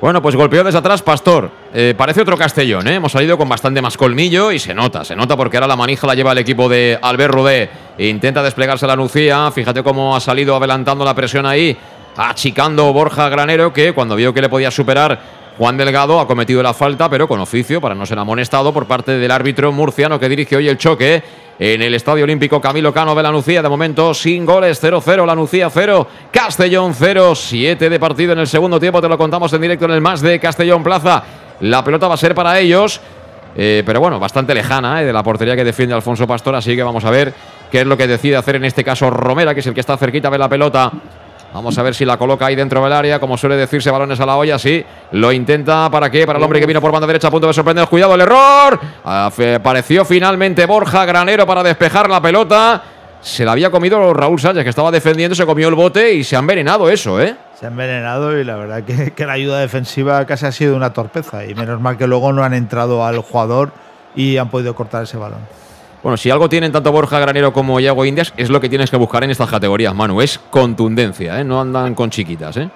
[0.03, 1.49] Bueno, pues golpeó desde atrás Pastor.
[1.73, 2.95] Eh, parece otro Castellón, ¿eh?
[2.95, 6.05] Hemos salido con bastante más colmillo y se nota, se nota porque ahora la manija
[6.05, 7.69] la lleva el equipo de Albert Rudé.
[7.99, 9.49] Intenta desplegarse la Lucía.
[9.51, 11.77] Fíjate cómo ha salido adelantando la presión ahí,
[12.17, 15.21] achicando Borja Granero, que cuando vio que le podía superar
[15.57, 19.13] Juan Delgado ha cometido la falta, pero con oficio para no ser amonestado por parte
[19.13, 21.23] del árbitro murciano que dirige hoy el choque
[21.59, 23.61] en el Estadio Olímpico Camilo Cano de la Nucía.
[23.61, 28.47] De momento, sin goles, 0-0, la Nucía 0, Castellón 0, 7 de partido en el
[28.47, 29.01] segundo tiempo.
[29.01, 31.23] Te lo contamos en directo en el más de Castellón Plaza.
[31.61, 32.99] La pelota va a ser para ellos.
[33.55, 36.81] eh, pero bueno, bastante lejana eh, de la portería que defiende Alfonso Pastor, así que
[36.81, 37.33] vamos a ver
[37.71, 39.95] qué es lo que decide hacer en este caso Romera, que es el que está
[39.95, 40.91] cerquita de la pelota.
[41.53, 44.25] Vamos a ver si la coloca ahí dentro del área, como suele decirse, balones a
[44.25, 44.83] la olla, sí.
[45.11, 46.25] Lo intenta, ¿para qué?
[46.25, 47.87] Para el hombre que vino por banda derecha a punto de sorprender.
[47.87, 48.79] Cuidado, el error.
[49.03, 52.81] Apareció finalmente Borja Granero para despejar la pelota.
[53.21, 56.35] Se la había comido Raúl Sánchez, que estaba defendiendo, se comió el bote y se
[56.35, 57.35] ha envenenado eso, ¿eh?
[57.57, 60.91] Se ha envenenado y la verdad que, que la ayuda defensiva casi ha sido una
[60.91, 61.45] torpeza.
[61.45, 63.71] Y menos mal que luego no han entrado al jugador
[64.15, 65.39] y han podido cortar ese balón.
[66.03, 68.97] Bueno, si algo tienen tanto Borja Granero como Iago Indias, es lo que tienes que
[68.97, 70.21] buscar en estas categorías, Manu.
[70.21, 71.45] Es contundencia, ¿eh?
[71.45, 72.69] No andan con chiquitas, ¿eh?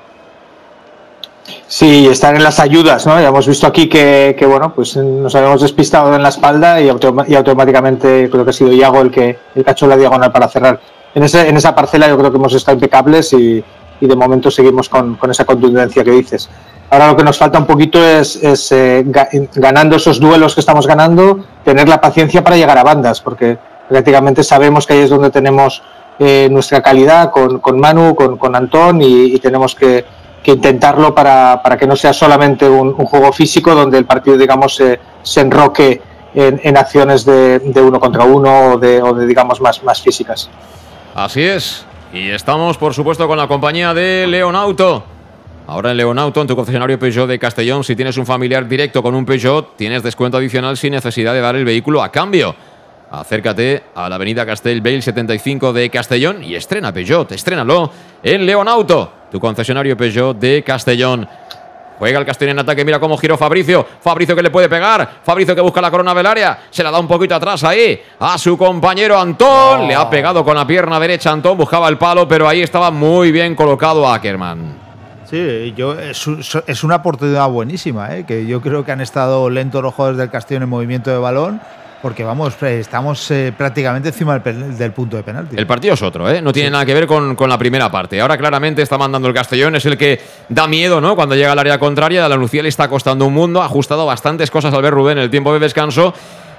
[1.68, 3.20] Sí, están en las ayudas, ¿no?
[3.20, 6.88] Ya hemos visto aquí que, que, bueno, pues nos habíamos despistado en la espalda y,
[6.88, 10.48] automáticamente creo que ha sido Iago el que el que ha hecho la diagonal para
[10.48, 10.80] cerrar.
[11.14, 13.64] En, ese, en esa parcela yo creo que hemos estado impecables y,
[14.00, 16.50] y de momento seguimos con, con esa contundencia que dices.
[16.90, 20.62] Ahora lo que nos falta un poquito es, es, eh, ga- ganando esos duelos que
[20.62, 23.58] estamos ganando, tener la paciencia para llegar a bandas, porque
[23.90, 25.82] prácticamente sabemos que ahí es donde tenemos
[26.20, 30.06] eh, nuestra calidad con, con Manu, con, con Antón y, y tenemos que,
[30.42, 34.38] que intentarlo para, para que no sea solamente un, un juego físico donde el partido,
[34.38, 36.02] digamos, se, se enroque
[36.34, 40.02] en, en acciones de, de uno contra uno o de, o de, digamos, más, más
[40.02, 40.50] físicas.
[41.16, 41.86] Así es.
[42.14, 45.04] Y estamos, por supuesto, con la compañía de Leonauto.
[45.68, 49.14] Ahora en Leonauto, en tu concesionario Peugeot de Castellón, si tienes un familiar directo con
[49.14, 52.56] un Peugeot, tienes descuento adicional sin necesidad de dar el vehículo a cambio.
[53.12, 57.92] Acércate a la avenida Castellbell 75 de Castellón y estrena Peugeot, estrénalo
[58.24, 61.28] en Leonauto, tu concesionario Peugeot de Castellón.
[61.98, 63.86] Juega el Castellón en ataque, mira cómo giró Fabricio.
[64.02, 65.20] Fabricio que le puede pegar.
[65.24, 66.60] Fabricio que busca la corona del área.
[66.70, 69.88] Se la da un poquito atrás ahí a su compañero Antón.
[69.88, 71.58] Le ha pegado con la pierna derecha Antón.
[71.58, 74.88] Buscaba el palo, pero ahí estaba muy bien colocado Ackerman.
[75.30, 76.26] Sí, yo, es,
[76.68, 78.26] es una oportunidad buenísima, ¿eh?
[78.26, 81.60] que yo creo que han estado lentos los jugadores del Castillo en movimiento de balón,
[82.02, 85.56] porque vamos, eh, estamos eh, prácticamente encima del, punto de penalti.
[85.58, 86.42] El partido es otro, ¿eh?
[86.42, 88.20] No tiene nada que ver con, con la primera parte.
[88.22, 91.16] Ahora claramente está mandando el Castellón, es el que da miedo, ¿no?
[91.16, 94.06] Cuando llega al área contraria, a la Lucía le está costando un mundo, ha ajustado
[94.06, 96.14] bastantes cosas al ver Rubén en el tiempo de descanso.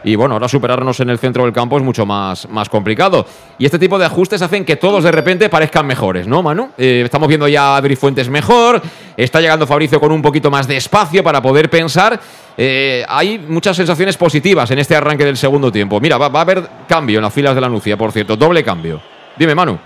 [0.04, 3.26] Y bueno, ahora superarnos en el centro del campo es mucho más, más complicado.
[3.58, 6.70] Y este tipo de ajustes hacen que todos de repente parezcan mejores, ¿no, Manu?
[6.78, 8.80] Eh, estamos viendo ya a Adri Fuentes mejor,
[9.16, 12.18] está llegando Fabricio con un poquito más de espacio para poder pensar.
[12.56, 16.00] Eh, hay muchas sensaciones positivas en este arranque del segundo tiempo.
[16.00, 19.00] Mira, va, a haber cambio en las filas de la Nucia, por cierto, doble cambio.
[19.36, 19.78] Dime, Manu.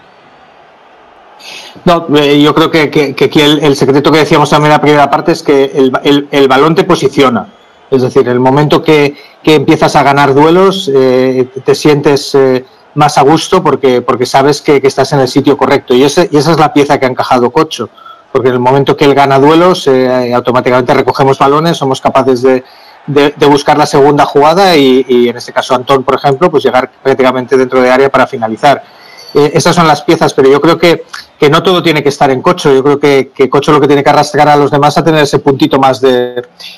[1.85, 5.11] No, eh, yo creo que, que, aquí el, secreto que decíamos también en la primera
[5.11, 7.47] parte es que el, el balón te posiciona.
[7.93, 12.64] Es decir, el momento que, que empiezas a ganar duelos, eh, te sientes eh,
[12.94, 15.93] más a gusto porque, porque sabes que, estás en el sitio correcto.
[15.93, 17.90] Y, ese, y esa es la pieza que ha encajado Cocho.
[18.32, 22.64] Porque en el momento que él gana duelos, eh, automáticamente recogemos balones, somos capaces de,
[23.06, 26.64] de, de buscar la segunda jugada y, y, en este caso Antón, por ejemplo, pues
[26.64, 28.82] llegar prácticamente dentro de área para finalizar.
[29.35, 31.05] Eh, esas son las piezas, pero yo creo que,
[31.39, 32.73] que, no todo tiene que estar en Cocho.
[32.73, 35.23] Yo creo que, que, Cocho lo que tiene que arrastrar a los demás a tener
[35.23, 36.35] ese puntito más de,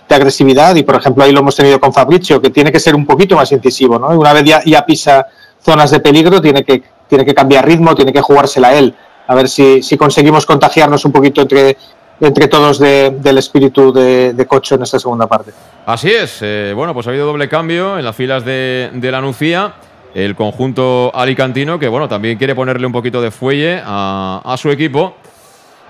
[0.08, 0.74] de, agresividad.
[0.76, 3.36] Y por ejemplo, ahí lo hemos tenido con Fabricio, que tiene que ser un poquito
[3.36, 3.98] más incisivo.
[3.98, 4.08] ¿no?
[4.08, 5.26] Una vez ya, ya pisa
[5.60, 8.94] zonas de peligro, tiene que, tiene que cambiar ritmo, tiene que jugársela él.
[9.26, 11.76] A ver si, si conseguimos contagiarnos un poquito entre,
[12.20, 15.52] entre todos de, del espíritu de, Cocho en esta segunda parte.
[15.86, 16.38] Así es.
[16.42, 19.74] Eh, bueno, pues ha habido doble cambio en las filas de, de la Nucía
[20.14, 24.70] el conjunto alicantino, que bueno, también quiere ponerle un poquito de fuelle a, a su
[24.70, 25.14] equipo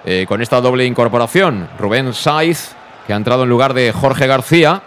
[0.06, 1.68] eh, con esta doble incorporación.
[1.78, 2.74] Rubén Saiz,
[3.06, 4.82] que ha entrado en lugar de Jorge García.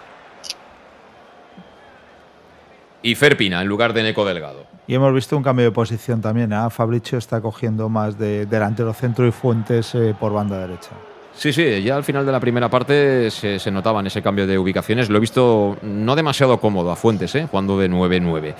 [3.01, 4.65] Y Ferpina en lugar de Neco Delgado.
[4.85, 6.53] Y hemos visto un cambio de posición también.
[6.53, 6.69] ¿eh?
[6.69, 10.91] Fabricio está cogiendo más de delantero centro y Fuentes eh, por banda derecha.
[11.33, 14.47] Sí, sí, ya al final de la primera parte se, se notaba en ese cambio
[14.47, 15.09] de ubicaciones.
[15.09, 17.47] Lo he visto no demasiado cómodo a Fuentes, ¿eh?
[17.49, 18.55] jugando de 9-9.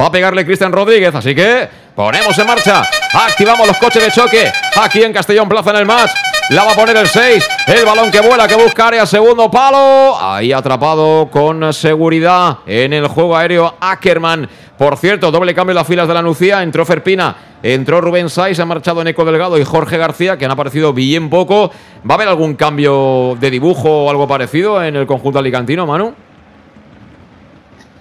[0.00, 2.82] Va a pegarle Cristian Rodríguez, así que ponemos en marcha.
[3.12, 4.50] Activamos los coches de choque
[4.80, 6.10] aquí en Castellón Plaza en el match.
[6.48, 7.48] La va a poner el 6.
[7.66, 10.16] El balón que vuela, que busca área, segundo palo.
[10.20, 14.48] Ahí atrapado con seguridad en el juego aéreo Ackerman.
[14.78, 16.62] Por cierto, doble cambio en las filas de la Nucía.
[16.62, 20.92] Entró Ferpina, entró Rubén Saiz, ha marchado Neco Delgado y Jorge García, que han aparecido
[20.92, 21.70] bien poco.
[22.08, 26.14] ¿Va a haber algún cambio de dibujo o algo parecido en el conjunto alicantino, Manu?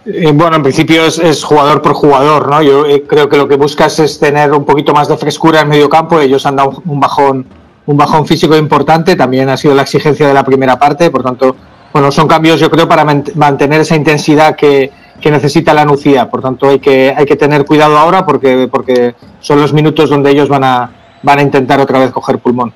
[0.05, 2.61] Eh, bueno, en principio es, es, jugador por jugador, ¿no?
[2.63, 5.69] Yo eh, creo que lo que buscas es tener un poquito más de frescura en
[5.69, 6.19] medio campo.
[6.19, 7.45] Ellos han dado un bajón,
[7.85, 9.15] un bajón físico importante.
[9.15, 11.11] También ha sido la exigencia de la primera parte.
[11.11, 11.55] Por tanto,
[11.93, 14.91] bueno, son cambios, yo creo, para mantener esa intensidad que,
[15.21, 16.29] que necesita la Nucía.
[16.29, 20.31] Por tanto, hay que, hay que tener cuidado ahora porque, porque son los minutos donde
[20.31, 20.91] ellos van a,
[21.21, 22.73] van a intentar otra vez coger pulmón.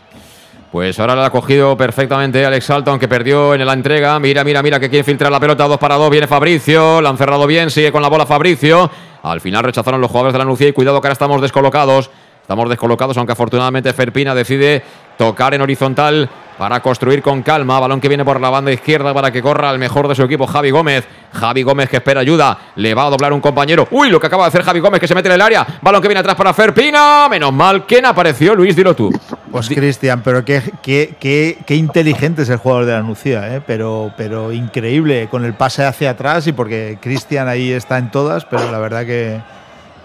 [0.76, 4.20] Pues ahora la ha cogido perfectamente Alex Salto, aunque perdió en la entrega.
[4.20, 5.70] Mira, mira, mira que quiere filtrar la pelota.
[5.70, 6.10] Dos para dos.
[6.10, 7.00] Viene Fabricio.
[7.00, 7.72] La han cerrado bien.
[7.72, 8.92] Sigue con la bola Fabricio.
[9.24, 10.68] Al final rechazaron los jugadores de la Nucía.
[10.68, 12.12] Y cuidado que ahora estamos descolocados.
[12.42, 14.84] Estamos descolocados, aunque afortunadamente Ferpina decide
[15.18, 17.80] tocar en horizontal para construir con calma.
[17.80, 20.48] Balón que viene por la banda izquierda para que corra el mejor de su equipo,
[20.48, 21.06] Javi Gómez.
[21.34, 22.58] Javi Gómez que espera ayuda.
[22.76, 23.88] Le va a doblar un compañero.
[23.92, 25.66] Uy, lo que acaba de hacer Javi Gómez que se mete en el área.
[25.82, 27.28] Balón que viene atrás para Ferpina.
[27.30, 27.86] Menos mal.
[27.86, 28.56] ¿Quién apareció?
[28.56, 29.12] Luis, dilo tú.
[29.52, 33.62] Pues Cristian, pero qué, qué, qué, qué, inteligente es el jugador de la Nucía, ¿eh?
[33.66, 38.44] pero, pero increíble con el pase hacia atrás y porque Cristian ahí está en todas,
[38.44, 39.40] pero la verdad que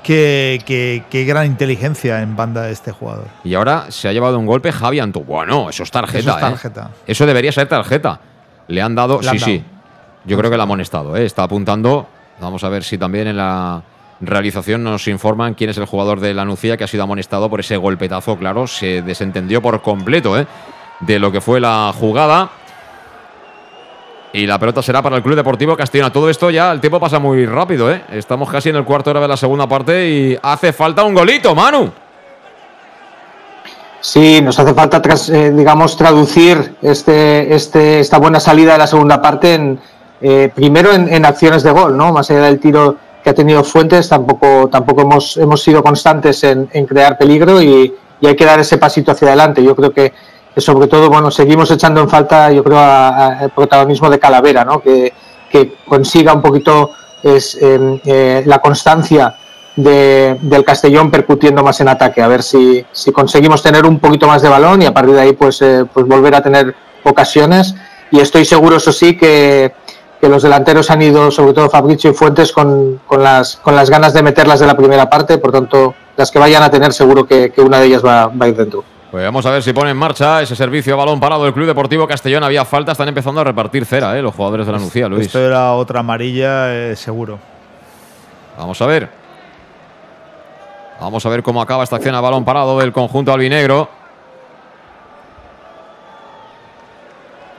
[0.03, 3.27] Qué, qué, qué, gran inteligencia en banda de este jugador.
[3.45, 5.23] Y ahora se ha llevado un golpe Javi Antú.
[5.23, 6.19] Bueno, eso es tarjeta.
[6.19, 6.91] Eso, es tarjeta.
[6.93, 7.03] ¿eh?
[7.07, 8.21] eso debería ser tarjeta.
[8.69, 9.21] Le han dado.
[9.21, 9.53] Le han sí, dado.
[9.53, 9.65] sí.
[10.25, 11.17] Yo creo que la ha amonestado.
[11.17, 11.25] ¿eh?
[11.25, 12.07] Está apuntando.
[12.41, 13.83] Vamos a ver si también en la
[14.21, 17.61] realización nos informan quién es el jugador de la Nucía que ha sido amonestado por
[17.61, 18.37] ese golpetazo.
[18.37, 20.47] Claro, se desentendió por completo ¿eh?
[21.01, 22.51] de lo que fue la jugada.
[24.33, 26.13] Y la pelota será para el Club Deportivo Castellón.
[26.13, 28.03] Todo esto ya, el tiempo pasa muy rápido, ¿eh?
[28.13, 31.55] Estamos casi en el cuarto hora de la segunda parte y hace falta un golito,
[31.55, 31.91] Manu.
[34.01, 35.03] Sí, nos hace falta,
[35.33, 39.81] eh, digamos, traducir este, este, esta buena salida de la segunda parte en,
[40.23, 42.13] eh, primero en, acciones de gol, ¿no?
[42.13, 46.67] Más allá del tiro que ha tenido Fuentes, tampoco, tampoco hemos, hemos sido constantes en,
[46.87, 49.63] crear peligro y, y, hay que dar ese pasito hacia adelante.
[49.63, 50.15] Yo creo que,
[50.57, 54.81] sobre todo, bueno, seguimos echando en falta, yo creo, al protagonismo de Calavera, ¿no?
[54.81, 55.13] Que,
[55.51, 59.35] que consiga un poquito es, eh, la constancia
[59.77, 64.27] de, del Castellón percutiendo más en ataque, a ver si, si, conseguimos tener un poquito
[64.27, 66.75] más de balón y a partir de ahí pues, eh, pues volver a tener
[67.05, 67.75] ocasiones.
[68.11, 69.73] Y estoy seguro, eso sí, que,
[70.21, 73.89] que los delanteros han ido, sobre todo Fabricio y Fuentes, con, con, las, con las
[73.89, 77.25] ganas de meterlas de la primera parte, por tanto, las que vayan a tener seguro
[77.25, 78.85] que, que una de ellas va, va a ir dentro.
[79.11, 81.67] Pues vamos a ver si pone en marcha ese servicio a balón parado del Club
[81.67, 82.45] Deportivo Castellón.
[82.45, 84.23] Había falta, están empezando a repartir cera, ¿eh?
[84.23, 85.27] los jugadores de la Nucía, Luis.
[85.27, 87.41] Esto era otra amarilla, eh, seguro.
[88.57, 89.09] Vamos a ver.
[91.01, 93.89] Vamos a ver cómo acaba esta acción a balón parado del conjunto albinegro.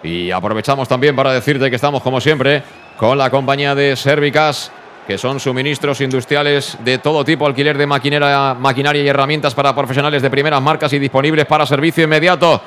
[0.04, 2.64] Y aprovechamos también para decirte que estamos, como siempre,
[2.98, 4.72] con la compañía de Servicas,
[5.08, 10.22] que son suministros industriales de todo tipo, alquiler de maquinera, maquinaria y herramientas para profesionales
[10.22, 12.62] de primeras marcas y disponibles para servicio inmediato,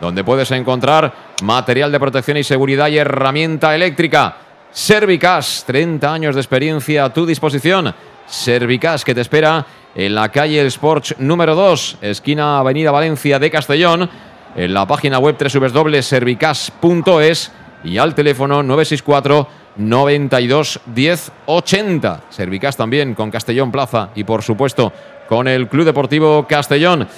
[0.00, 1.12] donde puedes encontrar
[1.42, 4.36] material de protección y seguridad y herramienta eléctrica.
[4.70, 7.92] Servicas, 30 años de experiencia a tu disposición.
[8.26, 13.50] Servicas, que te espera en la calle El Sports número 2, esquina Avenida Valencia de
[13.50, 14.08] Castellón,
[14.54, 17.52] en la página web www.servicas.es
[17.82, 19.48] y al teléfono 964
[19.80, 22.20] 92 10 80.
[22.30, 24.92] Servicas también con Castellón Plaza y por supuesto
[25.28, 27.08] con el Club Deportivo Castellón.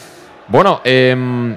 [0.48, 1.56] Bueno, eh,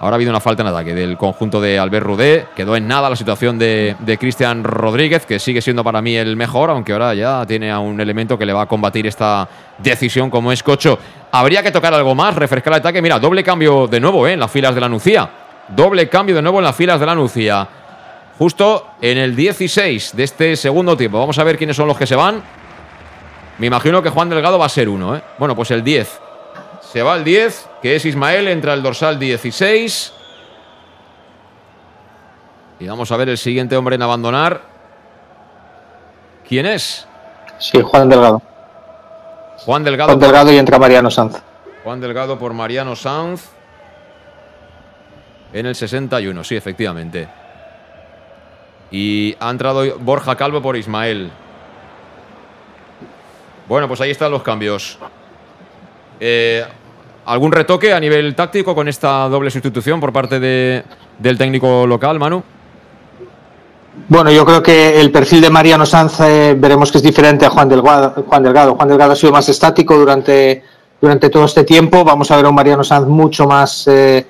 [0.00, 2.46] Ahora ha habido una falta en ataque del conjunto de Albert Rudé.
[2.54, 6.70] Quedó en nada la situación de, Cristian Rodríguez, que sigue siendo para mí el mejor,
[6.70, 9.48] aunque ahora ya tiene a un elemento que le va a combatir esta
[9.78, 11.00] decisión como es Cocho.
[11.32, 13.02] Habría que tocar algo más, refrescar el ataque.
[13.02, 14.34] Mira, doble cambio de nuevo ¿eh?
[14.34, 15.28] en las filas de la Nucía.
[15.66, 17.68] Doble cambio de nuevo en las filas de la Nucía.
[18.38, 21.18] Justo en el 16 de este segundo tiempo.
[21.18, 22.40] Vamos a ver quiénes son los que se van.
[23.58, 25.16] Me imagino que Juan Delgado va a ser uno.
[25.16, 25.22] ¿eh?
[25.38, 26.20] Bueno, pues el 10.
[26.80, 30.12] Se va el 10, que es Ismael, entra el dorsal 16.
[32.78, 34.62] Y vamos a ver el siguiente hombre en abandonar.
[36.48, 37.08] ¿Quién es?
[37.58, 38.40] Sí, Juan Delgado.
[39.58, 40.10] Juan Delgado.
[40.10, 41.42] Juan Delgado y entra Mariano Sanz.
[41.82, 43.48] Juan Delgado por Mariano Sanz.
[45.52, 47.28] En el 61, sí, efectivamente.
[48.90, 51.30] Y ha entrado Borja Calvo por Ismael.
[53.68, 54.98] Bueno, pues ahí están los cambios.
[56.20, 56.64] Eh,
[57.26, 60.82] ¿Algún retoque a nivel táctico con esta doble sustitución por parte de,
[61.18, 62.42] del técnico local, Manu?
[64.08, 67.50] Bueno, yo creo que el perfil de Mariano Sanz eh, veremos que es diferente a
[67.50, 68.24] Juan Delgado.
[68.26, 68.74] Juan Delgado.
[68.74, 70.62] Juan Delgado ha sido más estático durante,
[70.98, 72.04] durante todo este tiempo.
[72.04, 74.24] Vamos a ver a un Mariano Sanz mucho más eh,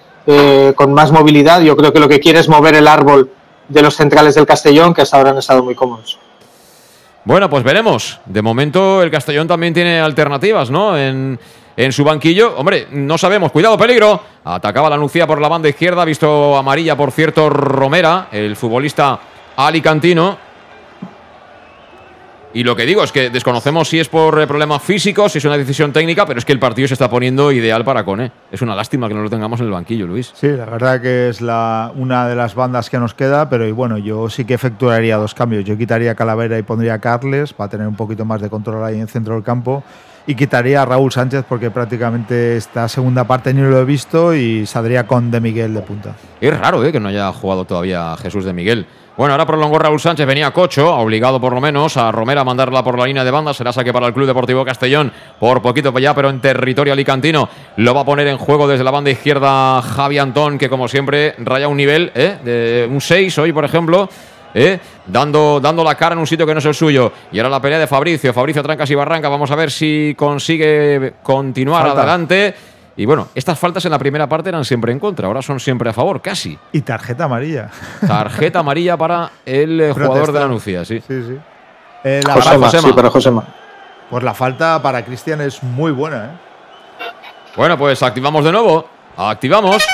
[0.74, 1.60] con más movilidad.
[1.60, 3.30] Yo creo que lo que quiere es mover el árbol
[3.68, 6.18] de los centrales del Castellón, que hasta ahora han estado muy cómodos.
[7.24, 8.18] Bueno, pues veremos.
[8.24, 10.96] De momento el Castellón también tiene alternativas, ¿no?
[10.96, 11.38] En,
[11.76, 12.56] en su banquillo.
[12.56, 14.20] Hombre, no sabemos, cuidado, peligro.
[14.44, 19.20] Atacaba la Nucía por la banda izquierda, visto amarilla, por cierto, Romera, el futbolista
[19.56, 20.47] alicantino.
[22.58, 25.44] Y lo que digo es que desconocemos si es por eh, problemas físicos, si es
[25.44, 28.32] una decisión técnica, pero es que el partido se está poniendo ideal para Cone.
[28.50, 30.32] Es una lástima que no lo tengamos en el banquillo, Luis.
[30.34, 33.70] Sí, la verdad que es la, una de las bandas que nos queda, pero y
[33.70, 35.64] bueno, yo sí que efectuaría dos cambios.
[35.64, 38.96] Yo quitaría Calavera y pondría a Carles para tener un poquito más de control ahí
[38.96, 39.84] en el centro del campo
[40.26, 44.66] y quitaría a Raúl Sánchez porque prácticamente esta segunda parte ni lo he visto y
[44.66, 46.16] saldría con De Miguel de punta.
[46.40, 46.90] Es raro ¿eh?
[46.90, 48.86] que no haya jugado todavía Jesús de Miguel.
[49.18, 52.84] Bueno, ahora prolongó Raúl Sánchez, venía Cocho, obligado por lo menos a Romera a mandarla
[52.84, 53.52] por la línea de banda.
[53.52, 57.48] Será saque para el Club Deportivo Castellón por poquito ya, pero en territorio alicantino.
[57.78, 61.34] Lo va a poner en juego desde la banda izquierda Javi Antón, que como siempre
[61.38, 62.38] raya un nivel ¿eh?
[62.44, 64.08] de un 6 hoy, por ejemplo.
[64.54, 64.78] ¿eh?
[65.04, 67.10] dando, dando la cara en un sitio que no es el suyo.
[67.32, 68.32] Y ahora la pelea de Fabricio.
[68.32, 69.28] Fabricio Trancas y Barranca.
[69.28, 72.54] Vamos a ver si consigue continuar adelante.
[72.98, 75.88] Y bueno, estas faltas en la primera parte eran siempre en contra, ahora son siempre
[75.88, 76.58] a favor, casi.
[76.72, 77.70] Y tarjeta amarilla.
[78.04, 81.00] Tarjeta amarilla para el eh, jugador de la Nucía, sí.
[81.06, 81.38] Sí, sí.
[82.02, 83.44] Eh, la Josema, sí, para Josema.
[84.10, 86.30] Pues la falta para Cristian es muy buena, ¿eh?
[87.56, 88.88] Bueno, pues activamos de nuevo.
[89.16, 89.86] Activamos.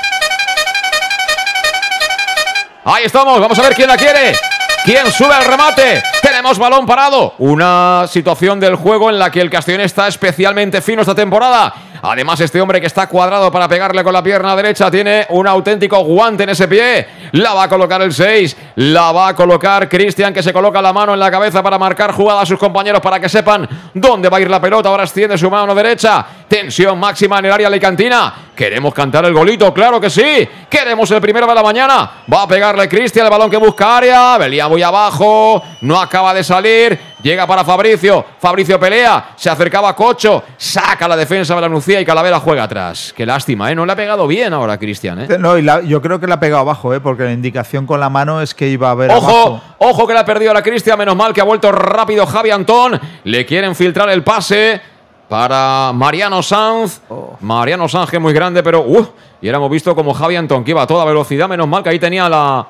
[2.87, 4.35] Ahí estamos, vamos a ver quién la quiere.
[4.83, 6.03] ¿Quién sube el remate?
[6.23, 7.35] Tenemos balón parado.
[7.39, 11.75] Una situación del juego en la que el Castellón está especialmente fino esta temporada.
[12.03, 16.01] Además, este hombre que está cuadrado para pegarle con la pierna derecha tiene un auténtico
[16.05, 17.07] guante en ese pie.
[17.33, 18.57] La va a colocar el 6.
[18.77, 22.13] La va a colocar Cristian, que se coloca la mano en la cabeza para marcar
[22.13, 24.89] jugada a sus compañeros para que sepan dónde va a ir la pelota.
[24.89, 26.25] Ahora extiende su mano derecha.
[26.49, 28.35] Tensión máxima en el área alicantina.
[28.55, 30.49] Queremos cantar el golito, claro que sí.
[30.69, 32.11] Queremos el primero de la mañana.
[32.33, 34.39] Va a pegarle Cristian el balón que busca área.
[34.39, 35.63] Velía muy abajo.
[35.81, 37.14] No acaba de salir.
[37.25, 38.23] Llega para Fabricio.
[38.39, 39.31] Fabricio pelea.
[39.35, 40.43] Se acercaba a Cocho.
[40.59, 43.15] Saca la defensa de la Nucía y Calavera juega atrás.
[43.17, 43.75] Qué lástima, ¿eh?
[43.75, 45.39] No le ha pegado bien ahora Cristian, ¿eh?
[45.39, 47.01] No, yo creo que le ha pegado abajo, ¿eh?
[47.01, 49.59] Porque la indicación con la mano es que iba a ver ¡Ojo!
[49.79, 50.99] ¡Ojo que le ha perdido a la Cristian!
[50.99, 53.01] Menos mal que ha vuelto rápido Javi Antón.
[53.25, 54.83] Le quieren filtrar el pase
[55.27, 57.01] para Mariano Sanz.
[57.09, 57.39] Oh.
[57.41, 58.83] Mariano Sanz que es muy grande, pero...
[58.83, 59.07] Uh,
[59.41, 61.49] y ahora hemos visto como Javi Antón que iba a toda velocidad.
[61.49, 62.67] Menos mal que ahí tenía la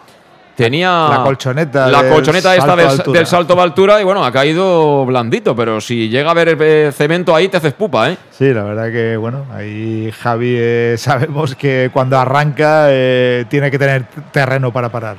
[0.55, 5.55] tenía la colchoneta, la colchoneta esta del, salto de altura y bueno, ha caído blandito,
[5.55, 8.19] pero si llega a ver el cemento ahí te haces pupa, ¿eh?
[8.31, 13.79] Sí, la verdad que bueno, ahí Javi eh, sabemos que cuando arranca eh, tiene que
[13.79, 15.17] tener terreno para parar.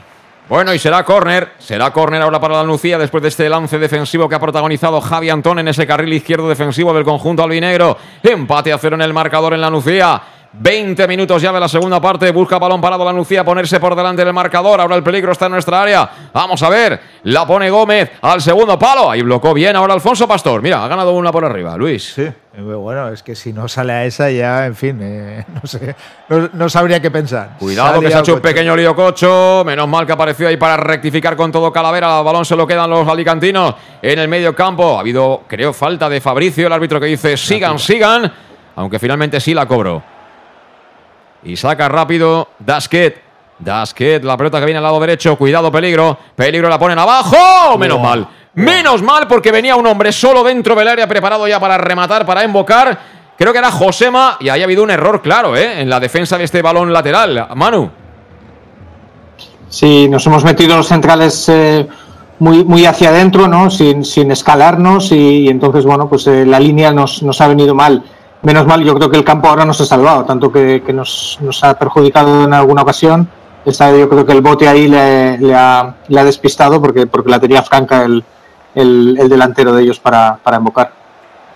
[0.47, 4.29] Bueno, y será córner, será córner ahora para la Lucía después de este lance defensivo
[4.29, 7.97] que ha protagonizado Javi Antón en ese carril izquierdo defensivo del conjunto albinegro.
[8.21, 10.21] Empate a cero en el marcador en la Lucía.
[10.59, 12.31] 20 minutos ya de la segunda parte.
[12.31, 14.79] Busca balón parado la Nucía, ponerse por delante del marcador.
[14.79, 16.09] Ahora el peligro está en nuestra área.
[16.33, 16.99] Vamos a ver.
[17.23, 19.09] La pone Gómez al segundo palo.
[19.09, 20.61] Ahí blocó bien ahora Alfonso Pastor.
[20.61, 22.13] Mira, ha ganado una por arriba, Luis.
[22.13, 22.27] Sí.
[22.57, 25.93] Bueno, es que si no sale a esa ya, en fin, eh, no sé,
[26.53, 27.57] no, sabría qué pensar.
[27.59, 29.63] Cuidado que se ha hecho un pequeño lío cocho.
[29.65, 32.19] Menos mal que apareció ahí para rectificar con todo Calavera.
[32.19, 34.95] El balón se lo quedan los alicantinos en el medio campo.
[34.95, 38.31] Ha habido, creo, falta de Fabricio, el árbitro que dice sigan, sigan.
[38.77, 40.14] Aunque finalmente sí la cobró.
[41.45, 43.23] Y saca rápido Dasket.
[43.59, 45.37] Dasket, la pelota que viene al lado derecho.
[45.37, 46.17] Cuidado, peligro.
[46.35, 47.77] Peligro la ponen abajo.
[47.77, 48.27] Menos mal.
[48.55, 52.43] Menos mal porque venía un hombre solo dentro del área preparado ya para rematar, para
[52.43, 52.97] invocar.
[53.37, 55.81] Creo que era Josema y ahí ha habido un error claro ¿eh?
[55.81, 57.49] en la defensa de este balón lateral.
[57.55, 57.89] Manu.
[59.69, 61.85] Sí, nos hemos metido los centrales eh,
[62.39, 63.69] muy, muy hacia adentro, ¿no?
[63.69, 68.03] Sin, sin escalarnos y, entonces, bueno, pues eh, la línea nos, nos ha venido mal
[68.41, 71.77] menos mal, yo creo que el campo ahora nos ha salvado, tanto que, nos, ha
[71.77, 73.27] perjudicado en alguna ocasión.
[73.65, 78.05] Esta, yo creo que el bote ahí le, ha, despistado porque, porque la tenía franca
[78.05, 78.23] el,
[79.29, 80.91] delantero de ellos para, para invocar.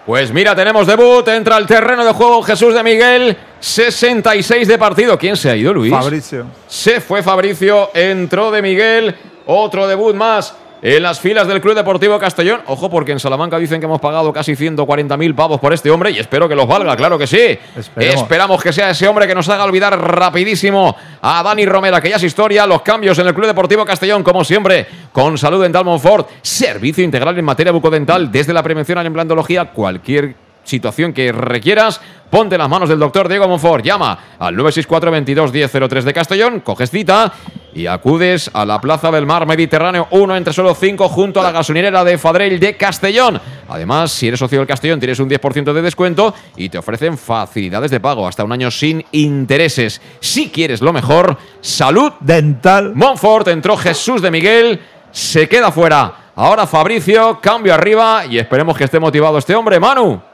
[0.05, 5.17] Pues mira, tenemos debut, entra al terreno de juego Jesús de Miguel, 66 de partido.
[5.19, 5.91] ¿Quién se ha ido, Luis?
[5.91, 6.47] Fabricio.
[6.67, 9.15] Se fue Fabricio, entró de Miguel,
[9.45, 12.61] otro debut más en las filas del Club Deportivo Castellón.
[12.67, 16.19] Ojo, porque en Salamanca dicen que hemos pagado casi 140.000 pavos por este hombre y
[16.19, 17.57] espero que los valga, claro que sí.
[17.97, 22.15] Esperamos que sea ese hombre que nos haga olvidar rapidísimo a Dani Romera, que ya
[22.15, 22.65] es historia.
[22.65, 27.37] Los cambios en el Club Deportivo Castellón, como siempre, con Salud Dental Monfort, servicio integral
[27.37, 32.69] en materia bucodental, desde la prevención a la implantología, cualquier situación que requieras, ponte las
[32.69, 33.83] manos del doctor Diego Monfort.
[33.83, 37.33] Llama al 964 22 1003 de Castellón, coges cita
[37.73, 41.51] y acudes a la Plaza del Mar Mediterráneo 1 entre solo 5 junto a la
[41.51, 43.39] gasolinera de Fadrell de Castellón.
[43.67, 47.91] Además, si eres socio del Castellón, tienes un 10% de descuento y te ofrecen facilidades
[47.91, 50.01] de pago hasta un año sin intereses.
[50.19, 52.93] Si quieres lo mejor, salud dental.
[52.95, 54.79] Monfort entró Jesús de Miguel,
[55.11, 56.31] se queda fuera.
[56.35, 60.28] Ahora Fabricio, cambio arriba y esperemos que esté motivado este hombre, Manu.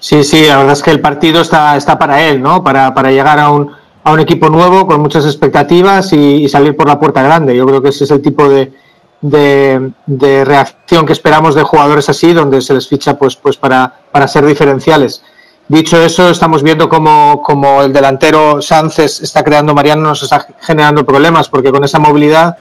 [0.00, 2.64] Sí, sí, la verdad es que el partido está, está para él, ¿no?
[2.64, 3.70] Para, para llegar a un,
[4.02, 7.54] a un equipo nuevo con muchas expectativas y, salir por la puerta grande.
[7.54, 8.72] Yo creo que ese es el tipo de,
[9.20, 14.26] de, reacción que esperamos de jugadores así, donde se les ficha pues, pues para, para
[14.26, 15.22] ser diferenciales.
[15.68, 21.04] Dicho eso, estamos viendo como, como el delantero Sánchez está creando, Mariano nos está generando
[21.04, 22.56] problemas, porque con esa movilidad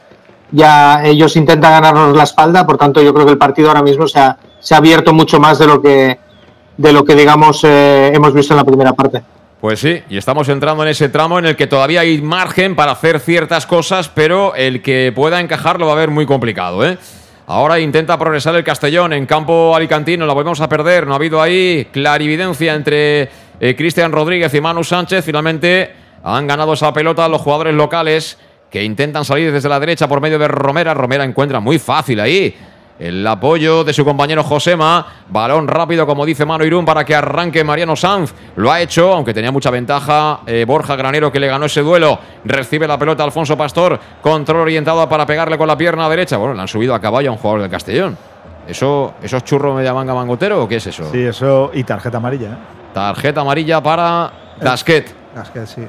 [0.52, 4.08] ya ellos intentan ganarnos la espalda, por tanto yo creo que el partido ahora mismo
[4.08, 6.20] se ha, se ha abierto mucho más de lo que,
[6.80, 9.22] de lo que digamos eh, hemos visto en la primera parte.
[9.60, 12.94] Pues sí, y estamos entrando en ese tramo en el que todavía hay margen para
[12.94, 16.98] hacer ciertas cosas, pero el que pueda encajar lo va a ver muy complicado, ¿eh?
[17.48, 21.42] Ahora intenta progresar el Castellón en campo alicantino, la volvemos a perder, no ha habido
[21.42, 23.30] ahí clarividencia entre
[23.60, 25.94] eh, Cristian Rodríguez y Manu Sánchez, finalmente
[26.24, 28.38] han ganado esa pelota los jugadores locales
[28.72, 32.56] que intentan salir desde la derecha por medio de Romera, Romera encuentra muy fácil ahí
[33.00, 35.06] el apoyo de su compañero Josema.
[35.30, 38.34] Balón rápido, como dice Mano Irún, para que arranque Mariano Sanz.
[38.58, 40.42] Lo ha hecho, aunque tenía mucha ventaja.
[40.46, 42.20] Eh, Borja Granero, que le ganó ese duelo.
[42.44, 44.00] Recibe la pelota Alfonso Pastor.
[44.22, 46.38] Control orientado para pegarle con la pierna derecha.
[46.38, 48.18] Bueno, le han subido a caballo a un jugador del Castellón.
[48.68, 51.10] ¿Eso, ¿Eso es churro media manga mangotero o qué es eso?
[51.12, 51.72] Sí, eso.
[51.74, 52.50] Y tarjeta amarilla.
[52.50, 52.58] ¿eh?
[52.94, 55.16] Tarjeta amarilla para Gasquet.
[55.34, 55.88] Gasquet, sí.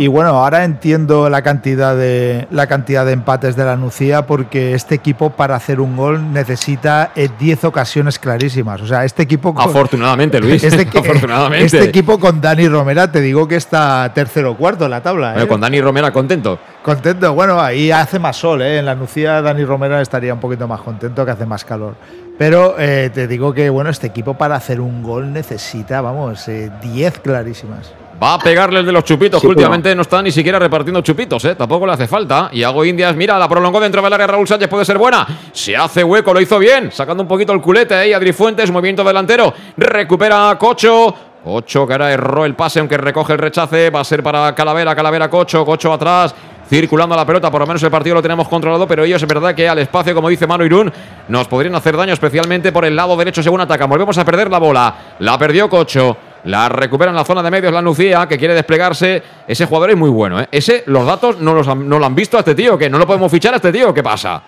[0.00, 4.72] Y bueno, ahora entiendo la cantidad de la cantidad de empates de la Nucía porque
[4.72, 8.80] este equipo para hacer un gol necesita 10 eh, ocasiones clarísimas.
[8.80, 11.66] O sea, este equipo afortunadamente Luis, este, afortunadamente.
[11.66, 15.34] este equipo con Dani Romera te digo que está tercero o cuarto en la tabla.
[15.38, 15.46] ¿eh?
[15.46, 16.58] con Dani Romera contento.
[16.82, 18.78] Contento, bueno, ahí hace más sol, ¿eh?
[18.78, 21.94] en la Nucía Dani Romera estaría un poquito más contento que hace más calor.
[22.38, 27.18] Pero eh, te digo que bueno, este equipo para hacer un gol necesita, vamos, 10
[27.18, 27.92] clarísimas.
[28.22, 31.42] Va a pegarle el de los chupitos, que últimamente no está ni siquiera repartiendo chupitos,
[31.46, 31.54] ¿eh?
[31.54, 32.50] Tampoco le hace falta.
[32.52, 35.26] Y hago Indias, mira, la prolongó dentro del área Raúl Sánchez, puede ser buena.
[35.52, 38.12] Se hace hueco, lo hizo bien, sacando un poquito el culete ahí.
[38.12, 39.54] Adri Fuentes, movimiento delantero.
[39.76, 41.14] Recupera a Cocho.
[41.42, 43.88] Cocho que ahora erró el pase, aunque recoge el rechace.
[43.88, 46.34] Va a ser para Calavera, Calavera, Cocho, Cocho atrás
[46.68, 47.50] circulando la pelota.
[47.50, 50.14] Por lo menos el partido lo tenemos controlado, pero ellos es verdad que al espacio,
[50.14, 50.92] como dice Manu Irún,
[51.28, 53.90] nos podrían hacer daño, especialmente por el lado derecho según atacan.
[53.90, 54.94] Volvemos a perder la bola.
[55.18, 56.16] La perdió Cocho.
[56.44, 59.22] La recupera en la zona de medios la Nucía, que quiere desplegarse.
[59.46, 60.48] Ese jugador es muy bueno, ¿eh?
[60.50, 63.06] Ese, los datos no, los no lo han visto a este tío, que no lo
[63.06, 63.92] podemos fichar a este tío.
[63.92, 64.42] ¿Qué pasa?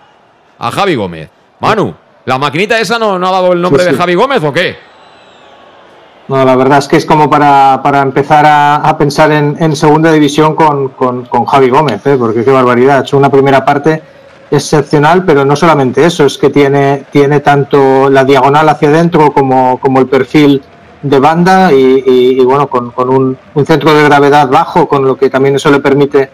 [0.57, 1.29] A Javi Gómez.
[1.59, 1.93] Manu,
[2.25, 4.75] ¿la maquinita esa no, no ha dado el nombre de Javi Gómez o qué?
[6.27, 11.45] No, la verdad es que es como para, empezar a, pensar en, segunda división con,
[11.45, 12.15] Javi Gómez, ¿eh?
[12.17, 12.99] porque qué barbaridad.
[12.99, 14.01] Ha hecho una primera parte
[14.49, 19.79] excepcional, pero no solamente eso, es que tiene, tiene tanto la diagonal hacia adentro como,
[19.79, 20.61] como el perfil
[21.03, 25.69] de banda y, bueno, con, un, centro de gravedad bajo, con lo que también eso
[25.69, 26.29] le permite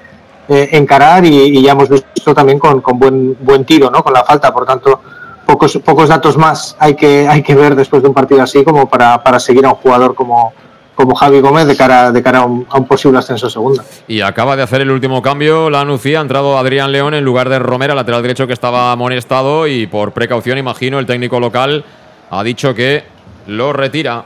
[0.48, 4.04] eh, encarar y, ya hemos visto también con, buen, buen tiro, ¿no?
[4.04, 5.02] Con la falta, por tanto,
[5.46, 8.88] pocos, pocos datos más hay que, hay que ver después de un partido así como
[8.88, 10.54] para, para seguir a un jugador como,
[10.94, 13.84] como Javi Gómez de cara, de cara a, un, posible ascenso segunda.
[14.08, 17.50] Y acaba de hacer el último cambio la Nucía, ha entrado Adrián León en lugar
[17.50, 21.84] de Romera, lateral derecho que estaba amonestado y por precaución, imagino, el técnico local
[22.30, 23.04] ha dicho que
[23.48, 24.26] lo retira.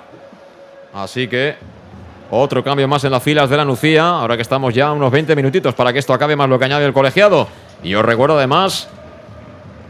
[0.93, 1.55] Así que
[2.29, 4.07] otro cambio más en las filas de la Nucía.
[4.07, 6.85] Ahora que estamos ya unos 20 minutitos para que esto acabe más lo que añade
[6.85, 7.47] el colegiado.
[7.83, 8.89] Y os recuerdo además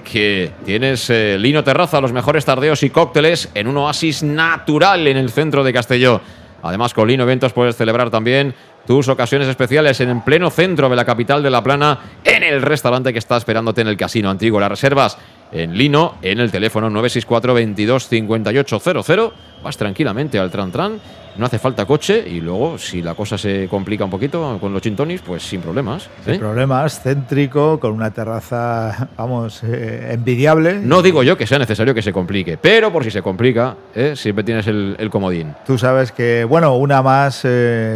[0.10, 5.18] que tienes eh, Lino Terraza, los mejores tardeos y cócteles en un oasis natural en
[5.18, 6.22] el centro de Castelló.
[6.62, 8.56] Además, con Lino Eventos puedes celebrar también
[8.88, 13.12] tus ocasiones especiales en pleno centro de la capital de La Plana, en el restaurante
[13.14, 14.60] que está esperándote en el Casino Antiguo.
[14.60, 15.18] Las reservas
[15.54, 19.34] en Lino, en el teléfono 964 22 5800.
[19.64, 21.00] Vas tranquilamente al Tran Tran,
[21.38, 24.82] no hace falta coche y luego, si la cosa se complica un poquito con los
[24.82, 26.10] chintonis, pues sin problemas.
[26.26, 26.40] Sin ¿eh?
[26.40, 30.80] problemas, céntrico, con una terraza, vamos, eh, envidiable.
[30.80, 34.14] No digo yo que sea necesario que se complique, pero por si se complica, ¿eh?
[34.16, 35.54] siempre tienes el, el, comodín.
[35.66, 37.48] Tú sabes que, bueno, una más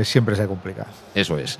[0.04, 0.88] siempre se complica.
[1.14, 1.60] Eso es.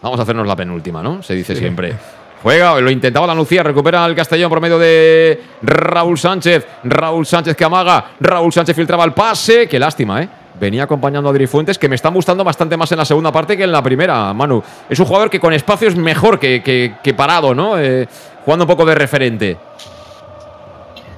[0.00, 1.22] Vamos a hacernos la penúltima, ¿no?
[1.22, 1.94] Se dice siempre.
[2.42, 6.66] Juega, lo intentaba la Lucía, recupera el Castellón por medio de Raúl Sánchez.
[6.84, 8.12] Raúl Sánchez que amaga.
[8.20, 9.68] Raúl Sánchez filtraba el pase.
[9.68, 10.28] Qué lástima, ¿eh?
[10.60, 13.56] Venía acompañando a Adri Fuentes, que me están gustando bastante más en la segunda parte
[13.56, 14.62] que en la primera, Manu.
[14.88, 17.78] Es un jugador que con espacio es mejor que, parado, ¿no?
[17.78, 18.08] Eh,
[18.44, 19.56] jugando un poco de referente.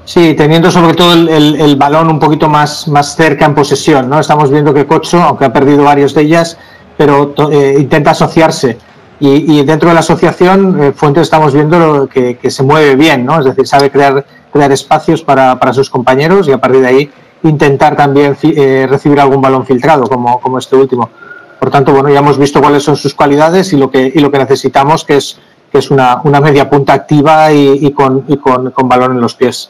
[0.04, 4.20] Sí, teniendo sobre todo el, balón un poquito más, más cerca en posesión, ¿no?
[4.20, 6.58] Estamos viendo que Cocho, aunque ha perdido varios de ellas,
[6.98, 8.76] pero eh, intenta asociarse
[9.22, 13.38] y, dentro de la asociación, eh, Fuentes estamos viendo que, se mueve bien, ¿no?
[13.38, 17.10] Es decir, sabe crear, crear espacios para, para sus compañeros y a partir de ahí
[17.42, 21.10] intentar también eh, recibir algún balón filtrado, como, como este último.
[21.58, 24.30] Por tanto, bueno, ya hemos visto cuáles son sus cualidades y lo que, y lo
[24.30, 25.38] que necesitamos, que es,
[25.70, 29.34] que es una, una media punta activa y, con, y con, con balón en los
[29.34, 29.68] pies.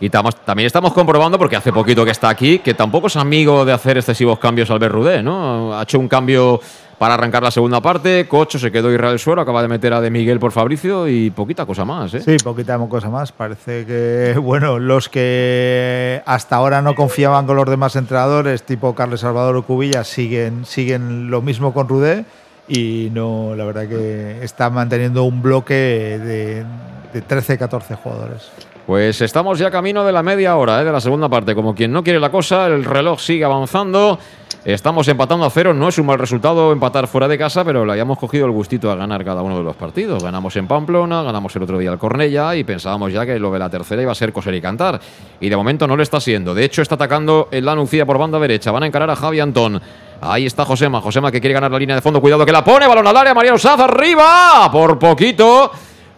[0.00, 3.72] Y también estamos comprobando, porque hace poquito que está aquí, que tampoco es amigo de
[3.72, 5.78] hacer excesivos cambios al Rudé, ¿no?
[5.78, 6.60] Ha hecho un cambio
[6.98, 8.26] para arrancar la segunda parte.
[8.28, 11.66] Cocho se quedó Israel Suero, acaba de meter a De Miguel por Fabricio y poquita
[11.66, 12.14] cosa más.
[12.14, 12.20] ¿eh?
[12.20, 13.32] Sí, poquita cosa más.
[13.32, 19.20] Parece que, bueno, los que hasta ahora no confiaban con los demás entrenadores, tipo Carles
[19.20, 22.24] Salvador o Cubilla, siguen, siguen lo mismo con Rudé
[22.68, 26.64] y no, la verdad que está manteniendo un bloque de,
[27.12, 28.50] de 13-14 jugadores.
[28.86, 30.84] Pues estamos ya camino de la media hora ¿eh?
[30.84, 31.54] de la segunda parte.
[31.54, 34.18] Como quien no quiere la cosa, el reloj sigue avanzando.
[34.64, 37.92] Estamos empatando a cero, no es un mal resultado empatar fuera de casa, pero le
[37.92, 40.22] hayamos cogido el gustito a ganar cada uno de los partidos.
[40.22, 43.58] Ganamos en Pamplona, ganamos el otro día al Cornella y pensábamos ya que lo de
[43.58, 45.00] la tercera iba a ser coser y cantar.
[45.40, 46.54] Y de momento no lo está siendo.
[46.54, 48.70] De hecho, está atacando el Lanucía por banda derecha.
[48.70, 49.80] Van a encarar a Javi Antón.
[50.20, 51.00] Ahí está Josema.
[51.02, 52.20] Josema que quiere ganar la línea de fondo.
[52.20, 52.86] Cuidado que la pone.
[52.86, 53.34] Balón al área.
[53.34, 54.70] María Osaz arriba.
[54.72, 55.70] Por poquito.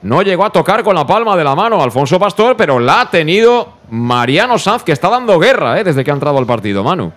[0.06, 3.10] No llegó a tocar con la palma de la mano Alfonso Pastor, pero la ha
[3.10, 5.82] tenido Mariano Sanz, que está dando guerra ¿eh?
[5.82, 7.10] desde que ha entrado al partido, Manu.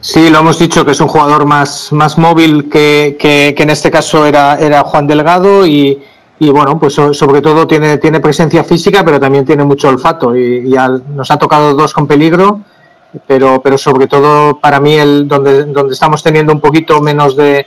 [0.00, 3.90] Sí, lo hemos dicho que es un jugador más, más móvil que, que, en este
[3.90, 6.00] caso era, era Juan Delgado y,
[6.38, 10.72] y, bueno, pues sobre todo tiene, tiene presencia física, pero también tiene mucho olfato y,
[11.08, 12.60] nos ha tocado dos con peligro,
[13.26, 17.66] pero, pero sobre todo para mí el, donde, donde estamos teniendo un poquito menos de,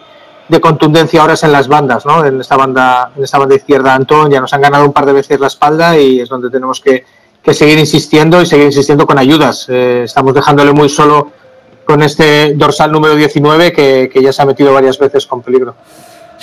[0.53, 2.25] de contundencia ahora es en las bandas, ¿no?
[2.25, 5.13] En esta banda, en esta banda izquierda Antón ya nos han ganado un par de
[5.13, 7.03] veces la espalda y es donde tenemos que,
[7.51, 9.67] seguir insistiendo y seguir insistiendo con ayudas.
[9.67, 11.31] Eh, estamos dejándole muy solo
[11.83, 15.75] con este dorsal número 19 que, que ya se ha metido varias veces con peligro.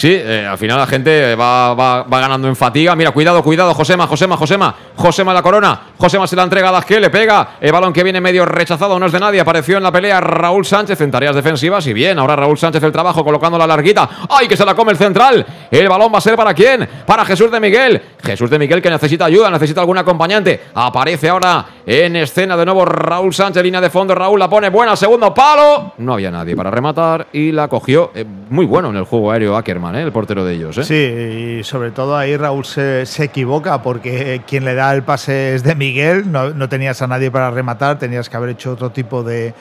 [0.00, 2.96] Sí, eh, al final la gente va, va, ganando en fatiga.
[2.96, 4.74] Mira, cuidado, cuidado, Josema, Josema, Josema.
[4.96, 5.78] Josema la corona.
[5.98, 7.56] Josema se la entrega a Dasque, le pega.
[7.60, 9.40] El balón que viene medio rechazado, no es de nadie.
[9.40, 11.86] Apareció en la pelea Raúl Sánchez en tareas defensivas.
[11.86, 14.08] Y bien, ahora Raúl Sánchez el trabajo colocando la larguita.
[14.30, 15.44] ¡Ay, que se la come el central!
[15.70, 16.88] El balón va a ser para quién?
[17.04, 18.00] Para Jesús de Miguel.
[18.24, 20.62] Jesús de Miguel que necesita ayuda, necesita algún acompañante.
[20.76, 24.14] Aparece ahora en escena de nuevo Raúl Sánchez, línea de fondo.
[24.14, 25.94] Raúl la pone buena, segundo palo.
[25.98, 28.10] No había nadie para rematar y la cogió.
[28.14, 29.96] Eh, muy bueno en el juego aéreo Ackerman.
[29.96, 30.02] ¿eh?
[30.02, 30.78] el portero de ellos.
[30.78, 30.84] ¿eh?
[30.84, 35.62] Sí, y sobre todo ahí Raúl se, equivoca porque quien le da el pase es
[35.62, 39.54] de Miguel, no, tenías a nadie para rematar, tenías que haber hecho otro tipo de,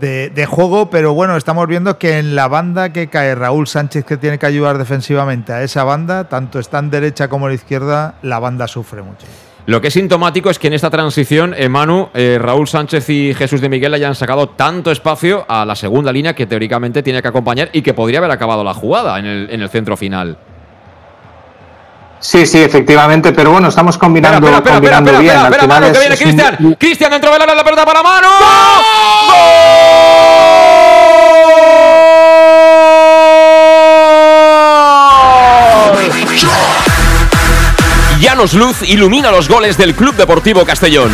[0.00, 4.16] de, juego, pero bueno, estamos viendo que en la banda que cae Raúl Sánchez, que
[4.16, 8.38] tiene que ayudar defensivamente a esa banda, tanto está en derecha como en izquierda, la
[8.38, 9.26] banda sufre mucho.
[9.66, 13.60] Lo que es sintomático es que en esta transición, Emanu, eh, Raúl Sánchez y Jesús
[13.60, 17.70] de Miguel hayan sacado tanto espacio a la segunda línea que teóricamente tiene que acompañar
[17.72, 20.38] y que podría haber acabado la jugada en el, en el centro final.
[22.20, 25.92] Sí, sí, efectivamente, pero bueno, estamos combinando, espera, espera, combinando espera, bien.
[25.92, 26.76] Que viene Cristian.
[26.78, 28.28] Cristian dentro de la, la pelota para mano.
[38.20, 41.12] Llanos Luz ilumina los goles del Club Deportivo Castellón.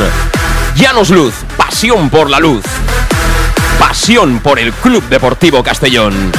[0.77, 2.65] Llanos Luz, pasión por la luz.
[3.79, 6.33] Pasión por el Club Deportivo Castellón.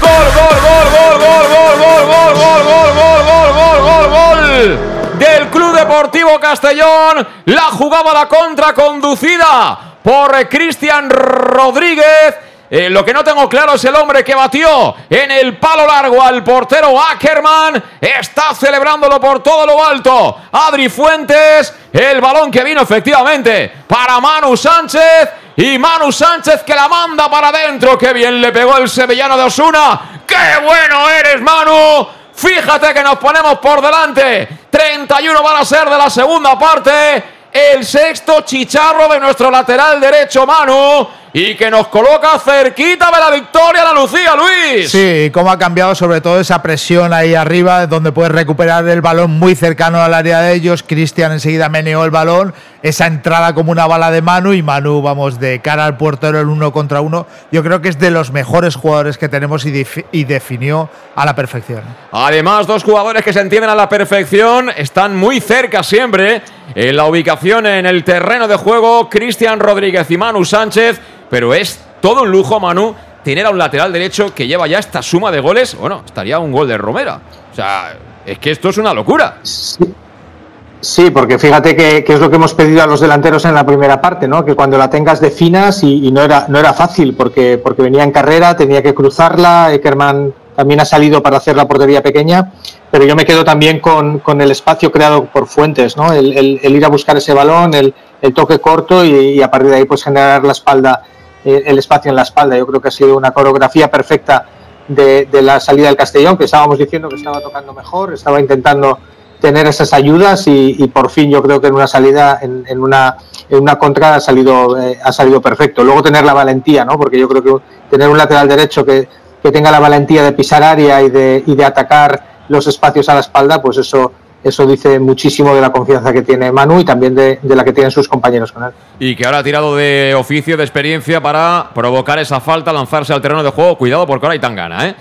[0.00, 4.78] Gol, gol, gol, gol, gol, gol, gol, gol, gol, gol, gol, gol, gol, gol, gol
[5.18, 7.26] del Club Deportivo Castellón.
[7.46, 12.53] La jugaba la contra conducida por Cristian Rodríguez.
[12.76, 16.20] Eh, lo que no tengo claro es el hombre que batió en el palo largo
[16.20, 17.80] al portero Ackerman.
[18.00, 20.38] Está celebrándolo por todo lo alto.
[20.50, 21.72] Adri Fuentes.
[21.92, 25.30] El balón que vino efectivamente para Manu Sánchez.
[25.54, 27.96] Y Manu Sánchez que la manda para adentro.
[27.96, 30.22] Qué bien le pegó el sevillano de Osuna.
[30.26, 32.08] ¡Qué bueno eres, Manu!
[32.34, 34.48] Fíjate que nos ponemos por delante.
[34.68, 37.22] 31 van a ser de la segunda parte.
[37.52, 41.22] El sexto chicharro de nuestro lateral derecho, Manu.
[41.36, 44.88] Y que nos coloca cerquita de la victoria la Lucía, Luis.
[44.88, 49.32] Sí, cómo ha cambiado sobre todo esa presión ahí arriba, donde puedes recuperar el balón
[49.32, 50.84] muy cercano al área de ellos.
[50.84, 52.54] Cristian enseguida meneó el balón,
[52.84, 56.46] esa entrada como una bala de Manu y Manu, vamos, de cara al portero el
[56.46, 57.26] uno contra uno.
[57.50, 61.34] Yo creo que es de los mejores jugadores que tenemos y, y definió a la
[61.34, 61.82] perfección.
[62.12, 66.42] Además, dos jugadores que se entienden a la perfección, están muy cerca siempre
[66.76, 71.80] en la ubicación en el terreno de juego, Cristian Rodríguez y Manu Sánchez pero es
[72.00, 75.40] todo un lujo, Manu, tener a un lateral derecho que lleva ya esta suma de
[75.40, 75.76] goles.
[75.76, 77.20] Bueno, estaría un gol de Romera.
[77.50, 77.96] O sea,
[78.26, 79.38] es que esto es una locura.
[79.42, 81.10] Sí.
[81.10, 84.28] porque fíjate que, es lo que hemos pedido a los delanteros en la primera parte,
[84.28, 84.44] ¿no?
[84.44, 88.02] Que cuando la tengas definas y, y no era no era fácil porque porque venía
[88.02, 92.52] en carrera, tenía que cruzarla, Eckerman también ha salido para hacer la portería pequeña,
[92.90, 96.12] pero yo me quedo también con, el espacio creado por Fuentes, ¿no?
[96.12, 97.94] El, ir a buscar ese balón, el,
[98.32, 101.02] toque corto y, a partir de ahí pues generar la espalda
[101.44, 102.56] eh, el espacio en la espalda.
[102.56, 104.46] Yo creo que ha sido una coreografía perfecta
[104.88, 108.98] de, la salida del Castellón, que estábamos diciendo que estaba tocando mejor, estaba intentando
[109.40, 113.16] tener esas ayudas y, por fin yo creo que en una salida, en, una,
[113.50, 115.84] en una contra ha salido, eh, ha salido perfecto.
[115.84, 116.96] Luego tener la valentía, ¿no?
[116.96, 119.06] porque yo creo que tener un lateral derecho que,
[119.42, 123.14] que tenga la valentía de pisar área y de, y de atacar los espacios a
[123.14, 124.12] la espalda, pues eso
[124.44, 127.90] eso dice muchísimo de la confianza que tiene Manu y también de, la que tienen
[127.90, 128.70] sus compañeros con él.
[129.00, 133.22] Y que ahora ha tirado de oficio, de experiencia para provocar esa falta, lanzarse al
[133.22, 133.78] terreno de juego.
[133.78, 134.94] Cuidado porque ahora hay tangana, ¿eh?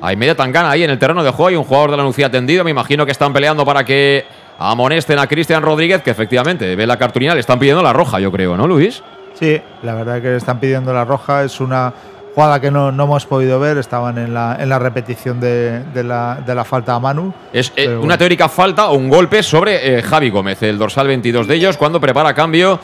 [0.00, 1.48] Hay media tangana ahí en el terreno de juego.
[1.48, 2.64] Hay un jugador de la Nucía tendido.
[2.64, 4.24] Me imagino que están peleando para que
[4.58, 8.32] amonesten a Cristian Rodríguez, que efectivamente ve la cartulina, le están pidiendo la roja, yo
[8.32, 9.02] creo, ¿no, Luis?
[9.34, 11.44] Sí, la verdad que le están pidiendo la roja.
[11.44, 11.92] Es una
[12.38, 16.04] jugada que no, no, hemos podido ver, estaban en la, en la repetición de, de,
[16.04, 17.34] la, de, la, falta a Manu.
[17.52, 21.48] Es eh, una teórica falta o un golpe sobre eh, Javi Gómez, el dorsal 22
[21.48, 22.78] de ellos, cuando prepara cambio.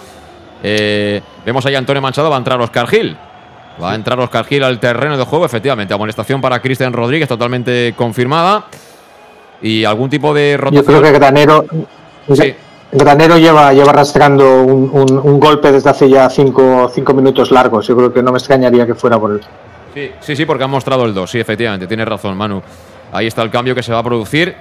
[0.61, 3.17] Eh, vemos ahí a Antonio Manchado, va a entrar Oscar Gil.
[3.81, 5.95] Va a entrar Oscar Gil al terreno de juego, efectivamente.
[5.95, 8.65] Amonestación para Cristian Rodríguez, totalmente confirmada.
[9.63, 10.85] Y algún tipo de rotación.
[10.85, 11.65] Yo creo que Granero.
[12.33, 12.57] Sí.
[12.97, 17.89] Granero lleva, lleva arrastrando un, golpe desde hace ya cinco, cinco, minutos largos.
[17.89, 19.41] Yo creo que no me extrañaría que fuera por él.
[19.93, 21.29] Sí, sí, sí, porque han mostrado el 2.
[21.29, 22.63] Sí, efectivamente, tienes razón, Manu.
[23.11, 24.55] Ahí está el cambio que se va a producir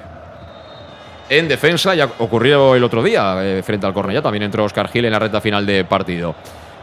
[1.30, 1.94] en defensa.
[1.94, 4.24] Ya ocurrió el otro día eh, frente al Cornellá.
[4.24, 6.34] También entró Oscar Gil en la recta final de partido.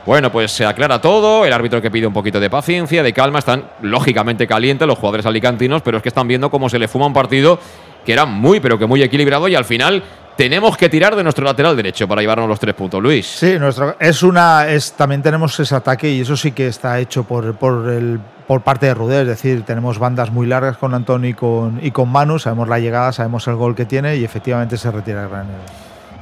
[0.06, 1.44] Bueno, pues se aclara todo.
[1.44, 3.40] El árbitro que pide un poquito de paciencia, de calma.
[3.40, 7.06] Están lógicamente calientes los jugadores alicantinos, pero es que están viendo cómo se le fuma
[7.06, 7.58] un partido
[8.04, 10.02] que era muy, pero que muy equilibrado y al final
[10.36, 13.26] tenemos que tirar de nuestro lateral derecho para llevarnos los tres puntos, Luis.
[13.26, 17.24] Sí, nuestro, es una, es, también tenemos ese ataque y eso sí que está hecho
[17.24, 21.30] por, por, el, por parte de Rudé, es decir, tenemos bandas muy largas con Antonio
[21.30, 24.76] y con, y con Manu, sabemos la llegada, sabemos el gol que tiene y efectivamente
[24.76, 25.60] se retira Granero.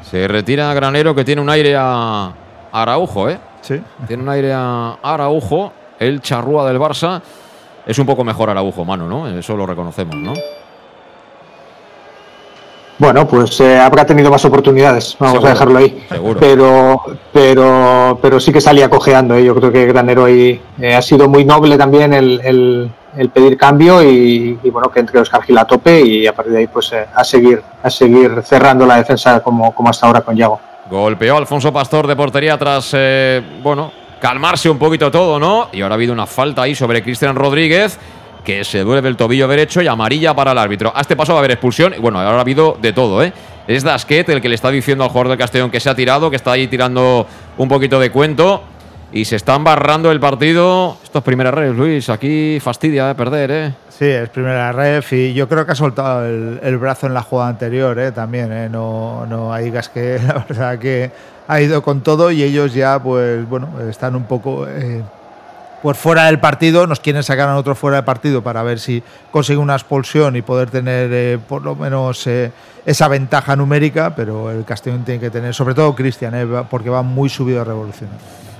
[0.02, 2.32] Se retira Granero que tiene un aire a
[2.72, 3.38] Araujo, ¿eh?
[3.60, 3.80] Sí.
[4.06, 7.20] Tiene un aire a Araujo, el charrúa del Barça.
[7.86, 9.28] Es un poco mejor Araujo, Manu, ¿no?
[9.28, 10.34] Eso lo reconocemos, ¿no?
[12.98, 16.04] Bueno, pues eh, habrá tenido más oportunidades, vamos a dejarlo ahí.
[16.40, 17.00] Pero,
[17.32, 19.36] pero, pero sí que salía cojeando.
[19.36, 19.44] ¿eh?
[19.44, 22.90] Yo creo que Granero ahí eh, ha sido muy noble también el,
[23.32, 26.66] pedir cambio y, bueno que entre Oscar Gil a tope y a partir de ahí
[26.66, 30.60] pues a seguir a seguir cerrando la defensa como, como hasta ahora con Yago.
[30.90, 32.94] Golpeó Alfonso Pastor de portería tras
[33.62, 35.68] bueno calmarse un poquito todo, ¿no?
[35.72, 37.98] Y ahora ha habido una falta ahí sobre Cristian Rodríguez
[38.48, 40.90] que se duele el tobillo derecho y amarilla para el árbitro.
[40.96, 41.92] A este paso va a haber expulsión.
[41.92, 43.30] Y bueno, ahora ha habido de todo, ¿eh?
[43.66, 46.36] Es Dasquet el que le está diciendo al jugador Castellón que se ha tirado, que
[46.36, 47.26] está ahí tirando
[47.58, 48.62] un poquito de cuento.
[49.12, 50.96] Y se están barrando el partido.
[51.04, 52.08] Esto es primera red, Luis.
[52.08, 53.14] Aquí fastidia ¿eh?
[53.14, 53.74] perder, ¿eh?
[53.90, 57.50] Sí, es primera red y yo creo que ha soltado el, brazo en la jugada
[57.50, 58.12] anterior ¿eh?
[58.12, 58.50] también.
[58.50, 58.70] ¿eh?
[58.70, 61.10] No, no hay que la verdad que
[61.46, 64.66] ha ido con todo y ellos ya, pues bueno, están un poco.
[64.66, 65.02] Eh,
[65.82, 69.02] pues fuera del partido, nos quieren sacar a nosotros fuera del partido para ver si
[69.30, 72.50] consigue una expulsión y poder tener eh, por lo menos eh,
[72.84, 77.02] esa ventaja numérica, pero el Castellón tiene que tener, sobre todo Cristian, eh, porque va
[77.02, 78.16] muy subido a revolucionar.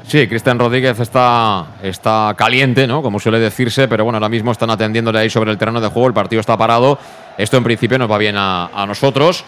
[0.06, 3.02] Sí, Cristian Rodríguez está, está caliente, ¿no?
[3.02, 6.08] Como suele decirse, pero bueno, ahora mismo están atendiéndole ahí sobre el terreno de juego,
[6.08, 6.98] el partido está parado.
[7.36, 9.44] Esto en principio nos va bien a, a nosotros.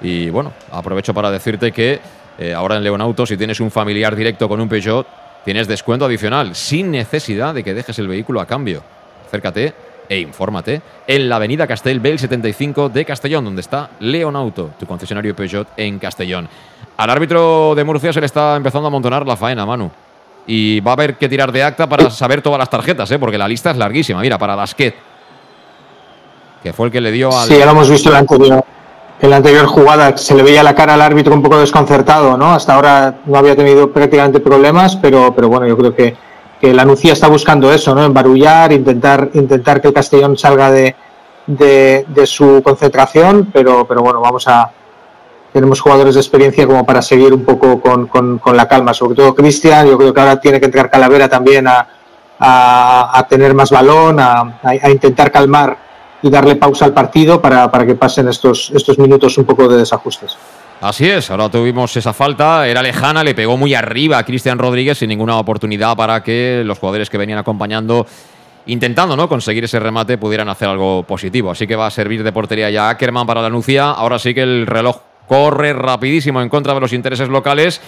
[0.00, 2.00] Y bueno, aprovecho para decirte que
[2.38, 5.06] eh, ahora en León Auto, si tienes un familiar directo con un Peugeot,
[5.48, 8.82] tienes descuento adicional sin necesidad de que dejes el vehículo a cambio.
[9.26, 9.72] Acércate
[10.06, 15.34] e infórmate en la avenida Castelbel 75 de Castellón, donde está León Auto, tu concesionario
[15.34, 16.50] Peugeot en Castellón.
[16.98, 19.90] Al árbitro de Murcia se le está empezando a amontonar la faena, Manu.
[20.46, 23.18] Y va a haber que tirar de acta para saber todas las tarjetas, ¿eh?
[23.18, 24.20] porque la lista es larguísima.
[24.20, 24.96] Mira, para Dasquet,
[26.62, 27.48] que fue el que le dio al.
[27.48, 28.64] Sí, ya lo hemos visto en la anterior,
[29.20, 30.16] en la anterior jugada.
[30.16, 32.52] Se le veía la cara al árbitro un poco desconcertado, ¿no?
[32.52, 36.16] Hasta ahora no había tenido prácticamente problemas, pero, pero bueno, yo creo que,
[36.60, 38.04] que la Nucía está buscando eso, ¿no?
[38.04, 40.94] Embarullar, intentar, intentar que el Castellón salga de,
[41.46, 44.70] de, su concentración, pero, pero bueno, vamos a.
[45.52, 49.34] Tenemos jugadores de experiencia como para seguir un poco con, con, la calma, sobre todo
[49.34, 49.86] Cristian.
[49.88, 51.88] Yo creo que ahora tiene que entrar Calavera también a,
[52.38, 55.87] a, a tener más balón, a, a intentar calmar
[56.22, 59.78] y darle pausa al partido para, para que pasen estos, estos minutos un poco de
[59.78, 60.36] desajustes.
[60.80, 64.98] Así es, ahora tuvimos esa falta, era lejana, le pegó muy arriba a Cristian Rodríguez
[64.98, 68.06] sin ninguna oportunidad para que los jugadores que venían acompañando,
[68.66, 69.28] intentando ¿no?
[69.28, 71.50] conseguir ese remate, pudieran hacer algo positivo.
[71.50, 73.90] Así que va a servir de portería ya Ackerman para la Nucia.
[73.90, 77.80] Ahora sí que el reloj corre rapidísimo en contra de los intereses locales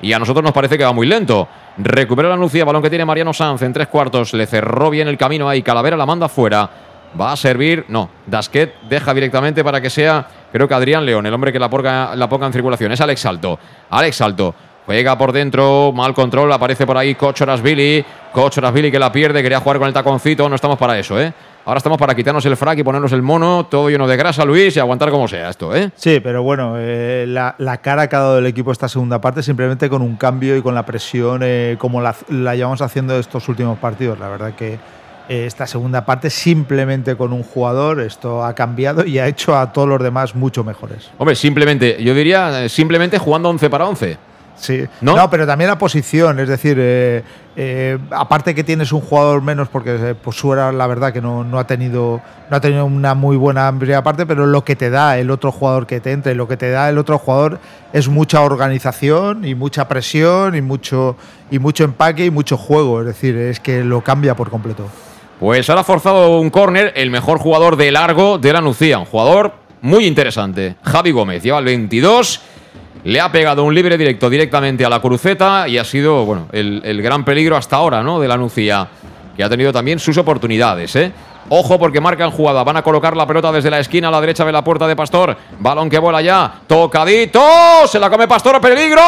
[0.00, 1.46] y a nosotros nos parece que va muy lento.
[1.78, 5.16] Recupera la Nucia, balón que tiene Mariano Sanz en tres cuartos, le cerró bien el
[5.16, 6.68] camino ahí, Calavera la manda fuera.
[7.20, 11.34] Va a servir, no, Dasquet deja directamente para que sea, creo que Adrián León, el
[11.34, 12.92] hombre que la ponga, la ponga en circulación.
[12.92, 13.58] Es Alex Alto.
[13.90, 14.54] Alex Alto
[14.86, 18.04] juega por dentro, mal control, aparece por ahí Cochorasvili.
[18.32, 21.32] Cochorasvili que la pierde, quería jugar con el taconcito, no estamos para eso, ¿eh?
[21.64, 24.76] Ahora estamos para quitarnos el frac y ponernos el mono, todo lleno de grasa, Luis,
[24.76, 25.90] y aguantar como sea esto, ¿eh?
[25.94, 29.44] Sí, pero bueno, eh, la, la, cara que ha dado el equipo esta segunda parte,
[29.44, 33.48] simplemente con un cambio y con la presión, eh, como la, la llevamos haciendo estos
[33.48, 34.18] últimos partidos.
[34.18, 34.80] La verdad que
[35.32, 39.88] esta segunda parte simplemente con un jugador, esto ha cambiado y ha hecho a todos
[39.88, 41.10] los demás mucho mejores.
[41.18, 44.18] Hombre, simplemente, yo diría, simplemente jugando 11 para 11.
[44.56, 45.16] Sí, ¿No?
[45.16, 45.30] ¿No?
[45.30, 47.24] pero también la posición, es decir, eh,
[47.56, 51.42] eh, aparte que tienes un jugador menos, porque eh, pues Suera la verdad que no,
[51.42, 54.90] no, ha tenido, no ha tenido una muy buena primera parte, pero lo que te
[54.90, 57.58] da el otro jugador que te entre, lo que te da el otro jugador
[57.92, 61.16] es mucha organización y mucha presión y mucho,
[61.50, 64.86] y mucho empaque y mucho juego, es decir, es que lo cambia por completo.
[65.42, 69.06] Pues ahora ha forzado un córner el mejor jugador de largo de la Nucía, un
[69.06, 72.40] jugador muy interesante, Javi Gómez, lleva el 22
[73.02, 76.80] le ha pegado un libre directo directamente a la cruceta y ha sido bueno, el,
[76.84, 78.20] el gran peligro hasta ahora ¿no?
[78.20, 78.86] de la Nucía,
[79.36, 80.94] que ha tenido también sus oportunidades.
[80.94, 81.10] ¿eh?
[81.48, 84.44] Ojo porque marcan jugada, van a colocar la pelota desde la esquina a la derecha
[84.44, 85.36] de la puerta de Pastor.
[85.58, 89.02] Balón que vuela ya, tocadito, se la come Pastor, peligro.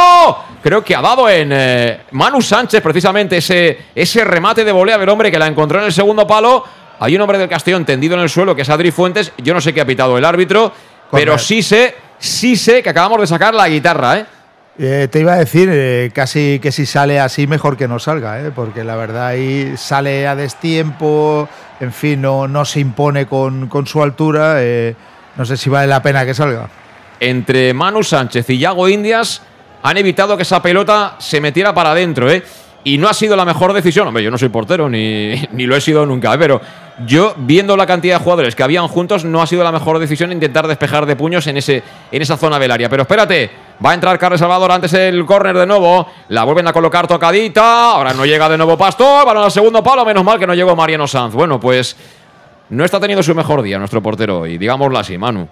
[0.62, 5.08] Creo que ha dado en eh, Manu Sánchez precisamente ese, ese remate de volea del
[5.08, 6.64] hombre que la encontró en el segundo palo.
[7.00, 9.32] Hay un hombre del Castellón tendido en el suelo que es Adri Fuentes.
[9.38, 10.72] Yo no sé qué ha pitado el árbitro,
[11.10, 14.26] pero sí sé sí sé que acabamos de sacar la guitarra, ¿eh?
[14.76, 18.40] Eh, te iba a decir eh, casi que si sale así mejor que no salga,
[18.40, 18.50] ¿eh?
[18.52, 21.48] porque la verdad ahí sale a destiempo,
[21.78, 24.60] en fin, no, no se impone con, con su altura,
[25.36, 26.68] no sé si vale la pena que salga.
[27.20, 29.42] Entre Manu Sánchez y Yago Indias
[29.84, 32.42] han evitado que esa pelota se metiera para adentro, ¿eh?
[32.84, 34.06] Y no ha sido la mejor decisión.
[34.06, 36.38] Hombre, yo no soy portero ni, ni lo he sido nunca, ¿eh?
[36.38, 36.60] pero
[37.06, 40.30] yo, viendo la cantidad de jugadores que habían juntos, no ha sido la mejor decisión
[40.30, 41.82] intentar despejar de puños en, ese,
[42.12, 42.88] en esa zona del área.
[42.88, 43.50] Pero espérate,
[43.84, 46.06] va a entrar Carles Salvador antes el córner de nuevo.
[46.28, 47.92] La vuelven a colocar tocadita.
[47.92, 49.26] Ahora no llega de nuevo Pastor.
[49.26, 50.04] Van al segundo palo.
[50.04, 51.34] Menos mal que no llegó Mariano Sanz.
[51.34, 51.96] Bueno, pues
[52.68, 54.56] no está teniendo su mejor día nuestro portero hoy.
[54.56, 55.48] Digámoslo así, Manu.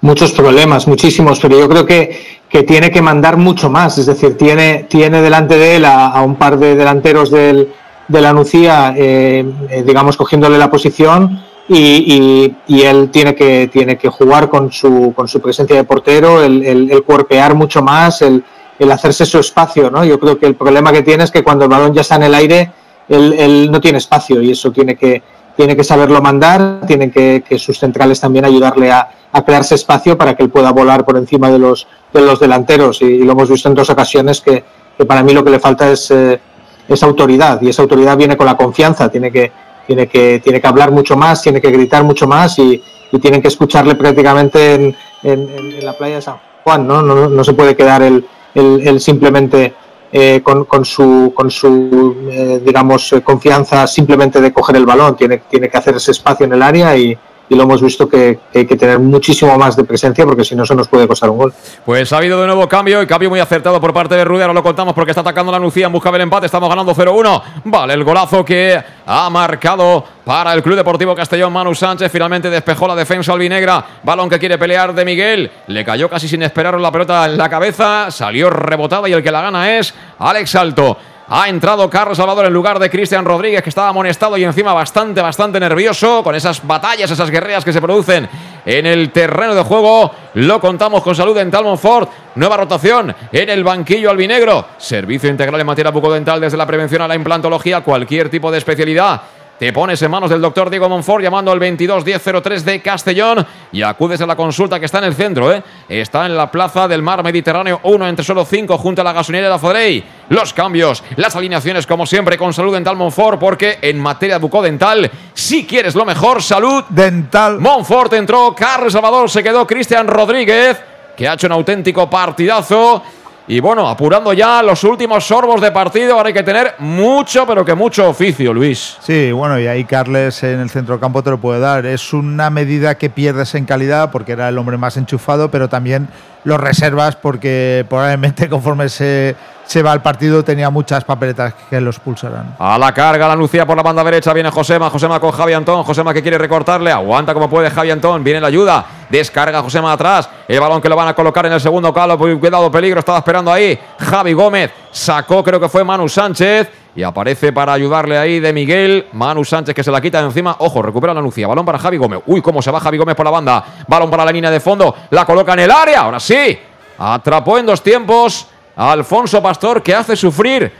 [0.00, 3.98] Muchos problemas, muchísimos, pero yo creo que, que tiene que mandar mucho más.
[3.98, 7.72] Es decir, tiene, tiene delante de él a, un par de delanteros del
[8.06, 13.68] de la Nucía, eh, eh, digamos, cogiéndole la posición y, y, y, él tiene que,
[13.70, 17.82] tiene que jugar con su, con su presencia de portero, el, el, el cuerpear mucho
[17.82, 18.42] más, el,
[18.78, 20.06] el, hacerse su espacio, ¿no?
[20.06, 22.22] Yo creo que el problema que tiene es que cuando el balón ya está en
[22.22, 22.72] el aire,
[23.10, 25.22] él, él no tiene espacio y eso tiene que,
[25.58, 30.36] tiene que saberlo mandar, tienen que, sus centrales también ayudarle a, a, crearse espacio para
[30.36, 33.02] que él pueda volar por encima de los, de los delanteros.
[33.02, 34.62] Y, lo hemos visto en dos ocasiones que,
[34.96, 36.10] que para mí lo que le falta es...
[36.10, 36.40] Eh,
[36.88, 37.60] esa autoridad.
[37.60, 39.52] Y esa autoridad viene con la confianza, tiene que,
[39.86, 42.82] tiene que, tiene que hablar mucho más, tiene que gritar mucho más y,
[43.12, 47.02] y tienen que escucharle prácticamente en, en, la playa de San Juan, ¿no?
[47.02, 49.74] No, no se puede quedar el, el, el simplemente
[50.10, 55.16] eh, con, con, su, con su eh, digamos, eh, confianza simplemente de coger el balón,
[55.16, 57.16] tiene, tiene que hacer ese espacio en el área y,
[57.48, 60.64] y lo hemos visto que, hay que tener muchísimo más de presencia porque si no
[60.64, 61.54] eso nos puede costar un gol.
[61.84, 64.54] Pues ha habido de nuevo cambio y cambio muy acertado por parte de Rudy, ahora
[64.54, 67.42] lo contamos porque está atacando la Nucía en busca del empate, estamos ganando 0-1.
[67.64, 72.86] Vale, el golazo que ha marcado para el Club Deportivo Castellón Manu Sánchez, finalmente despejó
[72.86, 76.92] la defensa albinegra, balón que quiere pelear de Miguel, le cayó casi sin esperar la
[76.92, 80.98] pelota en la cabeza, salió rebotada y el que la gana es Alex Alto.
[81.30, 85.20] Ha entrado Carlos Salvador en lugar de Cristian Rodríguez, que estaba amonestado y encima bastante,
[85.20, 88.26] bastante nervioso con esas batallas, esas guerreras que se producen
[88.64, 90.10] en el terreno de juego.
[90.34, 92.10] Lo contamos con salud en Talmonfort.
[92.36, 94.68] Nueva rotación en el banquillo albinegro.
[94.78, 99.20] Servicio integral en materia bucodental desde la prevención a la implantología, cualquier tipo de especialidad.
[99.58, 104.20] Te pones en manos del doctor Diego Monfort llamando al 221003 de Castellón y acudes
[104.20, 105.52] a la consulta que está en el centro.
[105.52, 105.64] ¿eh?
[105.88, 109.48] Está en la plaza del mar Mediterráneo 1 entre solo 5 junto a la gasolinera
[109.48, 110.04] de la Fodrey.
[110.28, 115.66] Los cambios, las alineaciones como siempre con Salud Dental Monfort porque en materia bucodental, si
[115.66, 117.58] quieres lo mejor, Salud Dental.
[117.58, 120.80] Monfort entró, Carlos Salvador se quedó, Cristian Rodríguez
[121.18, 123.02] que ha hecho un auténtico partidazo.
[123.50, 127.64] Y bueno, apurando ya los últimos sorbos de partido, ahora hay que tener mucho, pero
[127.64, 128.98] que mucho oficio, Luis.
[129.00, 131.86] Sí, bueno, y ahí Carles en el centro campo te lo puede dar.
[131.86, 136.08] Es una medida que pierdes en calidad porque era el hombre más enchufado, pero también
[136.44, 139.34] lo reservas porque probablemente conforme se,
[139.64, 142.54] se va al partido tenía muchas papeletas que los pulsarán.
[142.58, 145.84] A la carga la Lucía por la banda derecha, viene Josema, Josema con Javi Antón,
[145.84, 150.28] Josema que quiere recortarle, aguanta como puede Javi Antón, viene la ayuda, descarga Josema atrás,
[150.46, 153.52] el balón que lo van a colocar en el segundo calo, cuidado, peligro, estaba esperando
[153.52, 153.78] ahí.
[153.98, 156.70] Javi Gómez, sacó creo que fue Manu Sánchez.
[156.96, 160.56] Y aparece para ayudarle ahí de Miguel, Manu Sánchez que se la quita de encima,
[160.58, 163.24] ojo, recupera la Lucía, balón para Javi Gómez, uy, cómo se va Javi Gómez por
[163.24, 166.58] la banda, balón para la línea de fondo, la coloca en el área, ahora sí,
[166.98, 168.48] atrapó en dos tiempos.
[168.74, 170.72] Alfonso Pastor que hace sufrir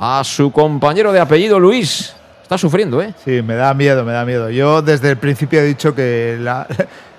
[0.00, 2.12] a su compañero de apellido Luis.
[2.42, 3.14] Está sufriendo, ¿eh?
[3.24, 4.50] Sí, me da miedo, me da miedo.
[4.50, 6.66] Yo desde el principio he dicho que la,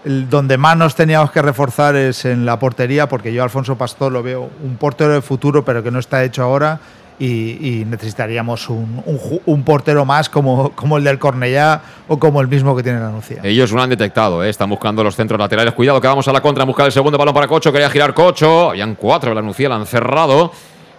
[0.08, 4.12] el, donde más nos teníamos que reforzar es en la portería, porque yo Alfonso Pastor
[4.12, 6.80] lo veo un portero de futuro, pero que no está hecho ahora.
[7.20, 12.42] Y, y necesitaríamos un, un, un, portero más como, como el del Cornellá o como
[12.42, 13.40] el mismo que tiene la Nucía.
[13.42, 14.52] Ellos lo han detectado, ¿eh?
[14.52, 15.74] están buscando los centros laterales.
[15.74, 17.72] Cuidado que vamos a la contra, buscar el segundo balón para Cocho.
[17.72, 18.70] Quería girar Cocho.
[18.70, 20.52] Habían cuatro, la Nucía la han cerrado.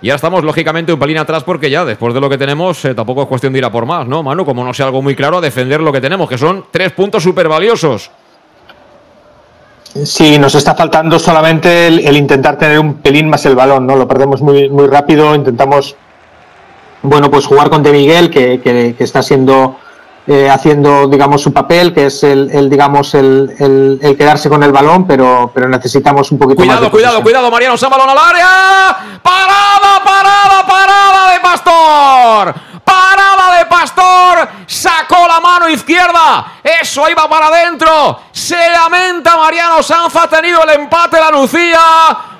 [0.03, 2.97] Y ahora estamos lógicamente un pelín atrás porque ya después de lo que tenemos eh,
[2.97, 4.45] tampoco es cuestión de ir a por más, ¿no, Manu?
[4.45, 7.23] Como no sea algo muy claro, a defender lo que tenemos, que son tres puntos
[7.23, 8.11] súper valiosos.
[10.05, 13.97] Sí, nos está faltando solamente el, el, intentar tener un pelín más el balón, ¿no?
[13.97, 15.97] Lo perdemos muy, muy rápido, intentamos
[17.03, 19.77] bueno, pues jugar con De Miguel, que, que, que está siendo
[20.31, 24.63] eh, haciendo, digamos, su papel, que es el, el digamos, el, el, el, quedarse con
[24.63, 26.89] el balón, pero, pero necesitamos un poquito cuidado, más.
[26.89, 29.21] De cuidado, cuidado, Mariano, se balón al área.
[29.23, 32.55] Parada, parada, parada de Pastor.
[32.89, 34.49] Parada de Pastor.
[34.67, 36.55] Sacó la mano izquierda.
[36.63, 38.23] Eso iba para adentro.
[38.33, 40.17] Se lamenta Mariano Sanz.
[40.17, 41.81] Ha tenido el empate la Lucía.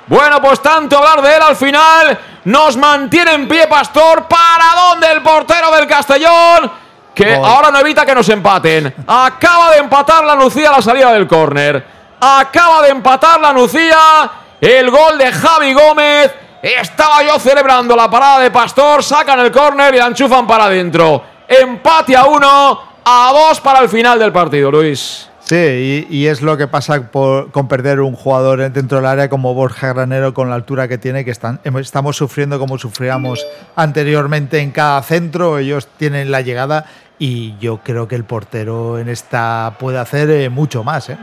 [0.07, 2.19] Bueno, pues tanto hablar de él al final.
[2.45, 4.27] Nos mantiene en pie Pastor.
[4.27, 6.71] ¿Para dónde el portero del Castellón?
[7.13, 8.91] Que ahora no evita que nos empaten.
[9.05, 11.85] Acaba de empatar la Lucía a la salida del córner.
[12.19, 14.31] Acaba de empatar la Lucía.
[14.59, 16.33] El gol de Javi Gómez.
[16.61, 19.03] Estaba yo celebrando la parada de Pastor.
[19.03, 21.23] Sacan el córner y la enchufan para adentro.
[21.47, 22.89] Empate a uno.
[23.05, 25.29] A dos para el final del partido, Luis.
[25.39, 29.93] Sí, y, es lo que pasa con perder un jugador dentro del área como Borja
[29.93, 33.43] Granero con la altura que tiene, que estamos sufriendo como sufríamos
[33.75, 36.85] anteriormente en cada centro, ellos tienen la llegada
[37.17, 41.09] y yo creo que el portero en esta puede hacer eh, mucho más.
[41.09, 41.17] ¿eh?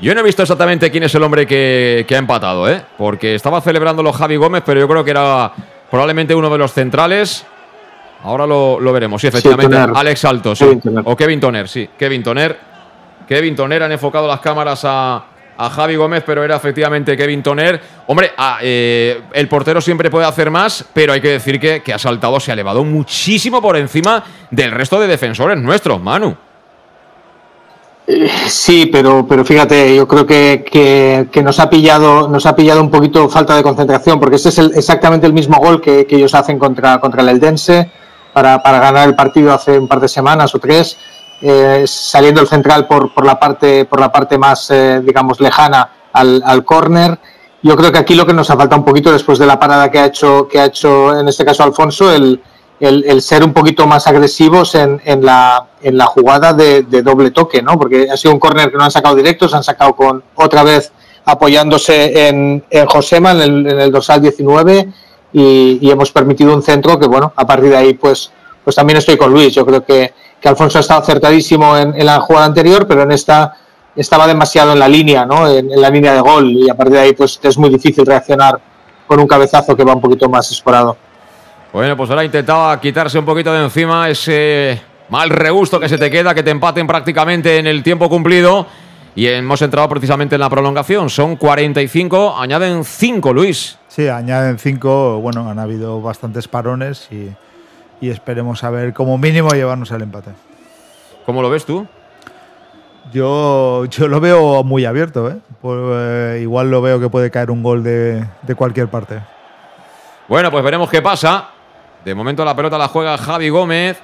[0.00, 2.82] Yo no he visto exactamente quién es el hombre que, que ha empatado, ¿eh?
[2.98, 5.52] porque estaba celebrándolo Javi Gómez, pero yo creo que era
[5.90, 7.46] probablemente uno de los centrales.
[8.22, 9.76] Ahora lo, lo veremos, sí, efectivamente.
[9.76, 10.64] Sí, Alex Alto, sí.
[10.82, 11.88] Kevin o Kevin Toner, sí.
[11.98, 12.58] Kevin Toner
[13.26, 15.24] Kevin Toner han enfocado las cámaras a,
[15.56, 17.80] a Javi Gómez, pero era efectivamente Kevin Toner.
[18.06, 21.92] Hombre, a, eh, el portero siempre puede hacer más, pero hay que decir que, que
[21.92, 26.36] ha saltado, se ha elevado muchísimo por encima del resto de defensores nuestros, Manu.
[28.48, 30.64] Sí, pero, pero fíjate, yo creo que,
[31.32, 34.58] que, nos ha pillado, nos ha pillado un poquito falta de concentración, porque ese es
[34.58, 37.90] el, exactamente el mismo gol que, que, ellos hacen contra, contra el Eldense
[38.32, 40.96] para, para ganar el partido hace un par de semanas o tres
[41.42, 45.90] eh, saliendo el central por, por, la parte, por la parte más, eh, digamos, lejana
[46.12, 47.18] al, al córner.
[47.62, 49.90] Yo creo que aquí lo que nos ha faltado un poquito después de la parada
[49.90, 52.40] que ha hecho, que ha hecho en este caso Alfonso, el,
[52.80, 57.30] el, el ser un poquito más agresivos en, en, la, en la jugada de, doble
[57.30, 57.78] toque, ¿no?
[57.78, 60.62] Porque ha sido un córner que no han sacado directo, se han sacado con otra
[60.62, 60.92] vez
[61.24, 64.88] apoyándose en, en Josema, en el, en el dorsal 19,
[65.32, 68.30] y, hemos permitido un centro que, bueno, a partir de ahí, pues,
[68.62, 69.54] pues también estoy con Luis.
[69.54, 73.54] Yo creo que, que Alfonso ha estado acertadísimo en, la jugada anterior, pero en esta
[73.94, 75.48] estaba demasiado en la línea, ¿no?
[75.48, 78.58] En, la línea de gol y a partir de ahí, pues es muy difícil reaccionar
[79.06, 80.96] con un cabezazo que va un poquito más esporado.
[81.72, 86.10] Bueno, pues ahora intentaba quitarse un poquito de encima ese mal regusto que se te
[86.10, 88.66] queda, que te empaten prácticamente en el tiempo cumplido.
[89.14, 91.08] Y hemos entrado precisamente en la prolongación.
[91.08, 93.78] Son 45, añaden 5, Luis.
[93.88, 95.20] Sí, añaden 5.
[95.20, 97.30] Bueno, han habido bastantes parones y,
[98.06, 100.30] esperemos a ver como mínimo llevarnos al empate.
[101.24, 101.86] ¿Cómo lo ves tú?
[103.12, 105.30] Yo, yo lo veo muy abierto.
[105.30, 105.38] ¿eh?
[105.62, 109.20] Pues, eh, igual lo veo que puede caer un gol de, de cualquier parte.
[110.28, 111.55] Bueno, pues veremos qué pasa.
[112.06, 114.00] De momento la pelota la juega Javi Gómez.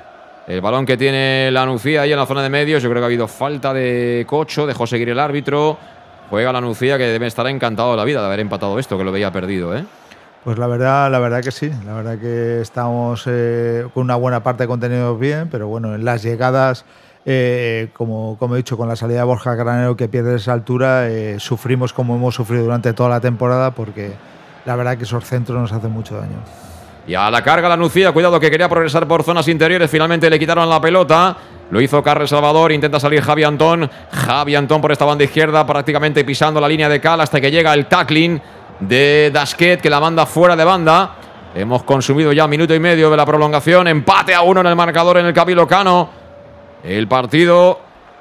[0.48, 2.82] El balón que tiene la Nucía ahí en la zona de medios.
[2.82, 5.78] Yo creo que ha habido falta de Cocho, dejó seguir el árbitro.
[6.28, 9.05] Juega la Nucía que debe estar encantado de la vida de haber empatado esto, que
[9.05, 9.84] lo veía perdido, ¿eh?
[10.42, 11.70] Pues la verdad, la verdad que sí.
[11.86, 16.05] La verdad que estamos eh, con una buena parte de contenidos bien, pero bueno, en
[16.05, 16.84] las llegadas,
[17.24, 21.08] eh, como, como he dicho, con la salida de Borja Granero que pierde esa altura,
[21.08, 24.10] eh, sufrimos como hemos sufrido durante toda la temporada porque
[24.66, 26.72] la verdad que esos centros nos hacen mucho daño.
[27.06, 30.39] Y a la carga la Nucía, cuidado que quería progresar por zonas interiores, finalmente le
[30.39, 31.36] quitaron la pelota.
[31.70, 33.90] Lo hizo Carles Salvador, intenta salir Javi Antón.
[34.12, 37.74] Javi Antón por esta banda izquierda, prácticamente pisando la línea de cal hasta que llega
[37.74, 38.40] el tackling
[38.78, 41.16] de Dasquet, que la manda fuera de banda.
[41.55, 43.89] Hemos consumido ya minuto y medio de la prolongación.
[43.89, 46.08] Empate a uno en el marcador en el Cabilo Cano.
[46.84, 47.81] El partido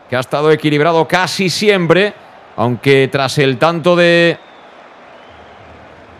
[0.09, 2.13] que ha estado equilibrado casi siempre,
[2.57, 4.37] aunque tras el tanto de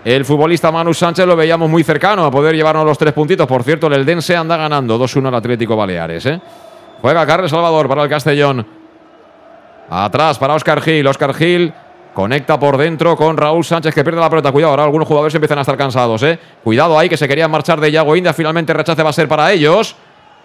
[0.03, 3.45] el futbolista Manu Sánchez lo veíamos muy cercano a poder llevarnos los tres puntitos.
[3.47, 6.25] Por cierto, el Eldense anda ganando 2-1 al Atlético Baleares.
[6.25, 6.41] ¿eh?
[7.01, 8.65] Juega Carles Salvador para el Castellón.
[9.89, 11.05] Atrás para Oscar Gil.
[11.05, 11.71] Oscar Gil
[12.15, 14.51] conecta por dentro con Raúl Sánchez que pierde la pelota.
[14.51, 16.23] Cuidado, ahora algunos jugadores empiezan a estar cansados.
[16.23, 16.39] ¿eh?
[16.63, 18.33] Cuidado ahí que se querían marchar de Yago India.
[18.33, 19.95] Finalmente rechace va a ser para ellos.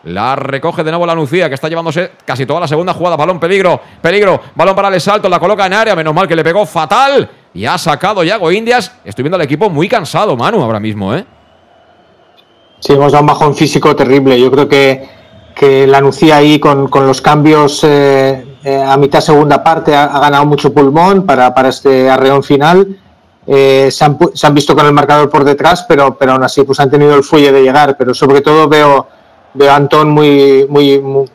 [0.05, 3.17] La recoge de nuevo la Lucía, que está llevándose casi toda la segunda jugada.
[3.17, 4.41] Balón, peligro, peligro.
[4.55, 5.97] Balón para el salto, la coloca en área.
[5.97, 7.29] Menos mal que le pegó fatal.
[7.57, 8.93] Y ha sacado Yago Indias.
[9.03, 11.25] Estoy viendo al equipo muy cansado, Manu, ahora mismo, ¿eh?
[12.81, 14.39] Sí, hemos dado un bajón físico terrible.
[14.39, 15.09] Yo creo que,
[15.55, 20.45] que la Nucía ahí con, los cambios eh, eh, a mitad segunda parte ha, ganado
[20.45, 22.95] mucho pulmón para, para este arreón final.
[23.47, 26.63] Eh, se, han, se, han, visto con el marcador por detrás, pero, pero aún así
[26.63, 27.97] pues han tenido el fuelle de llegar.
[27.97, 29.09] Pero sobre todo veo,
[29.55, 31.27] veo a Antón muy, muy, muy,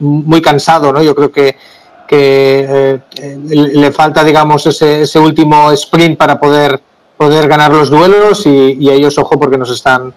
[0.00, 1.02] muy cansado, ¿no?
[1.02, 1.54] Yo creo que,
[2.16, 3.00] eh,
[3.48, 6.80] le falta, digamos, ese, ese, último sprint para poder,
[7.16, 10.12] poder ganar los duelos y, ellos, ojo, porque nos están,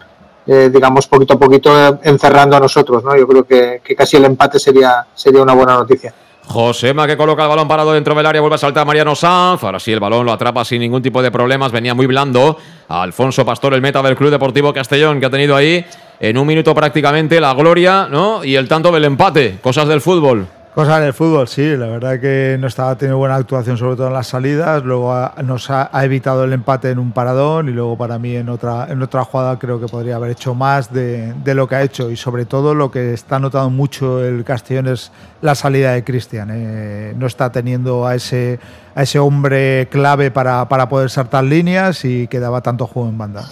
[0.46, 3.16] eh, digamos, poquito a poquito encerrando a nosotros, ¿no?
[3.16, 6.14] Yo creo que, que, casi el empate sería, sería una buena noticia.
[6.48, 9.64] Josema que coloca el balón parado dentro del área, vuelve a saltar Mariano Sanz.
[9.64, 11.74] Ahora sí, el balón lo atrapa sin ningún tipo de problemas.
[11.74, 12.58] Venía muy blando.
[12.88, 15.86] Alfonso Pastor, el meta del Club Deportivo Castellón, que ha tenido ahí
[16.20, 18.46] en un minuto prácticamente la gloria ¿no?
[18.46, 19.60] y el tanto del empate.
[19.62, 20.48] Cosas del fútbol.
[20.78, 24.14] Cosas del fútbol, sí, la verdad que no estaba teniendo buena actuación, sobre todo en
[24.14, 24.84] las salidas.
[24.84, 25.12] Luego
[25.44, 29.02] nos ha, evitado el empate en un paradón y luego para mí en otra, en
[29.02, 32.12] otra jugada creo que podría haber hecho más de, lo que ha hecho.
[32.12, 36.50] Y sobre todo lo que está notando mucho el Castellón es la salida de Cristian.
[36.52, 38.60] Eh, no está teniendo a ese,
[38.94, 43.18] a ese hombre clave para, para poder saltar líneas y que daba tanto juego en
[43.18, 43.48] banda.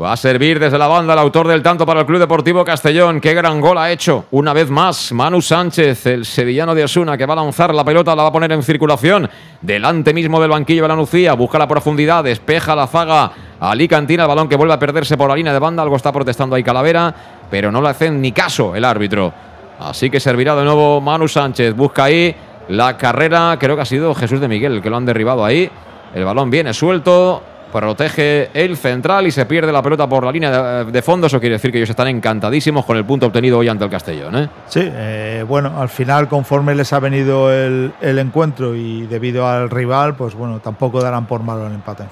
[0.00, 3.20] Va a servir desde la banda el autor del tanto para el Club Deportivo Castellón.
[3.20, 4.24] Qué gran gol ha hecho.
[4.30, 8.16] Una vez más, Manu Sánchez, el sevillano de Osuna, que va a lanzar la pelota,
[8.16, 9.28] la va a poner en circulación.
[9.60, 11.34] Delante mismo del banquillo de la Nucía.
[11.34, 13.30] Busca la profundidad, despeja la zaga.
[13.60, 15.82] Ali Cantina, el balón que vuelve a perderse por la línea de banda.
[15.82, 17.14] Algo está protestando ahí Calavera,
[17.50, 19.34] pero no le hacen ni caso el árbitro.
[19.80, 21.76] Así que servirá de nuevo Manu Sánchez.
[21.76, 22.34] Busca ahí
[22.68, 23.54] la carrera.
[23.60, 25.70] Creo que ha sido Jesús de Miguel el que lo han derribado ahí.
[26.14, 27.42] El balón viene suelto
[27.72, 31.26] protege el central y se pierde la pelota por la línea de, fondo.
[31.26, 34.36] Eso quiere decir que ellos están encantadísimos con el punto obtenido hoy ante el Castellón.
[34.36, 34.48] ¿eh?
[34.66, 40.14] Sí, eh, bueno, al final, conforme les ha venido el, encuentro y debido al rival,
[40.16, 42.04] pues bueno, tampoco darán por malo el empate.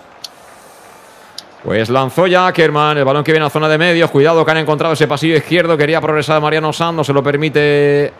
[1.64, 4.10] Pues lanzó ya Ackerman, el balón que viene a zona de medios.
[4.10, 5.76] Cuidado que han encontrado ese pasillo izquierdo.
[5.76, 8.12] Quería progresar Mariano Sando, se lo permite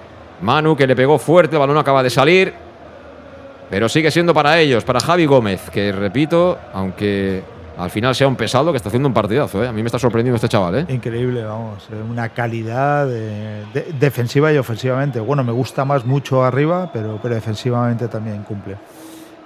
[0.43, 1.55] Manu, que le pegó fuerte.
[1.55, 2.68] El balón acaba de salir.
[3.71, 7.43] Pero sigue siendo para ellos, para Javi Gómez, que repito, aunque
[7.79, 9.63] al final sea un pesado, que está haciendo un partidazo.
[9.63, 9.69] ¿eh?
[9.69, 10.75] A mí me está sorprendiendo este chaval.
[10.75, 10.87] ¿eh?
[10.89, 11.89] Increíble, vamos.
[12.11, 13.07] Una calidad
[14.01, 15.21] defensiva y ofensivamente.
[15.21, 18.77] Bueno, me gusta más mucho arriba, pero, pero defensivamente también cumple.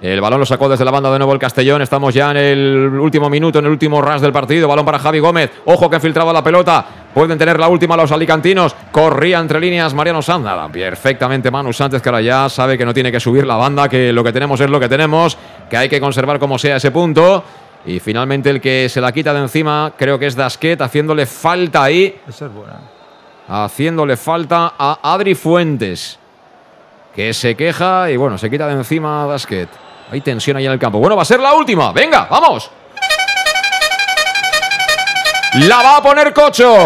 [0.03, 1.81] El balón lo sacó desde la banda de nuevo el Castellón.
[1.81, 4.67] Estamos ya en el último minuto, en el último ras del partido.
[4.67, 5.49] Balón para Javi Gómez.
[5.63, 6.85] Ojo que ha filtrado la pelota.
[7.13, 8.75] Pueden tener la última los alicantinos.
[8.91, 10.67] Corría entre líneas Mariano Sanda.
[10.67, 14.11] Perfectamente Manu Sánchez, que ahora ya sabe que no tiene que subir la banda, que
[14.11, 15.37] lo que tenemos es lo que tenemos,
[15.69, 17.41] que hay que conservar como sea ese punto.
[17.85, 21.81] Y finalmente el que se la quita de encima creo que es Dasquet haciéndole falta
[21.81, 22.19] ahí.
[22.27, 22.81] Esa es buena.
[23.47, 26.19] Haciéndole falta a Adri Fuentes.
[27.15, 29.69] Que se queja y bueno, se quita de encima a Dasquet.
[30.11, 30.99] Hay tensión ahí en el campo.
[30.99, 31.91] Bueno, va a ser la última.
[31.91, 32.69] Venga, vamos.
[35.53, 36.85] La va a poner Cocho.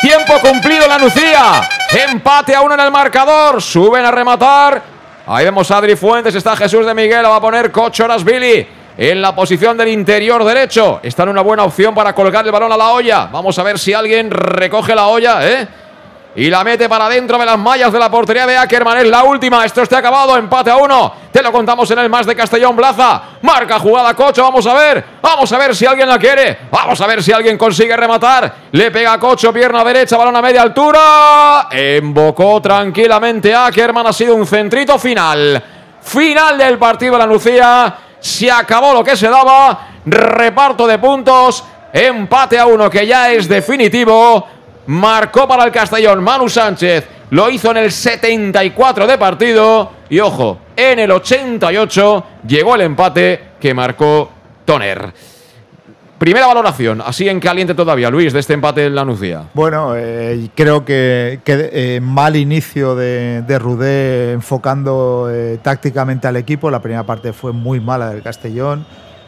[0.00, 1.68] Tiempo cumplido la Nucía.
[1.90, 3.62] Empate a uno en el marcador.
[3.62, 4.82] Suben a rematar.
[5.26, 6.34] Ahí vemos a Adri Fuentes.
[6.34, 7.22] Está Jesús de Miguel.
[7.22, 8.66] La va a poner Cocho Billy
[8.96, 11.00] en la posición del interior derecho.
[11.02, 13.26] Está en una buena opción para colgar el balón a la olla.
[13.26, 15.68] Vamos a ver si alguien recoge la olla, ¿eh?
[16.36, 18.98] Y la mete para dentro de las mallas de la portería de Ackerman.
[18.98, 19.64] Es la última.
[19.64, 20.36] Esto está acabado.
[20.36, 21.12] Empate a uno.
[21.30, 23.22] Te lo contamos en el más de Castellón Plaza.
[23.42, 24.42] Marca jugada Cocho.
[24.42, 25.04] Vamos a ver.
[25.22, 26.58] Vamos a ver si alguien la quiere.
[26.72, 28.52] Vamos a ver si alguien consigue rematar.
[28.72, 29.52] Le pega Cocho.
[29.52, 30.16] Pierna derecha.
[30.16, 31.68] Balón a media altura.
[31.70, 34.08] Embocó tranquilamente Ackerman.
[34.08, 35.62] Ha sido un centrito final.
[36.00, 37.96] Final del partido de la Lucía.
[38.18, 39.88] Se acabó lo que se daba.
[40.04, 41.62] Reparto de puntos.
[41.92, 44.48] Empate a uno que ya es definitivo.
[44.86, 47.06] Marcó para el Castellón Manu Sánchez.
[47.30, 49.90] Lo hizo en el 74 de partido.
[50.10, 54.30] Y ojo, en el 88 llegó el empate que marcó
[54.64, 55.12] Toner.
[56.18, 59.42] Primera valoración, así en caliente todavía, Luis, de este empate en la Nucía.
[59.52, 66.70] Bueno, eh, creo que, eh, mal inicio de, de Rudé enfocando eh, tácticamente al equipo.
[66.70, 68.86] La primera parte fue muy mala del Castellón.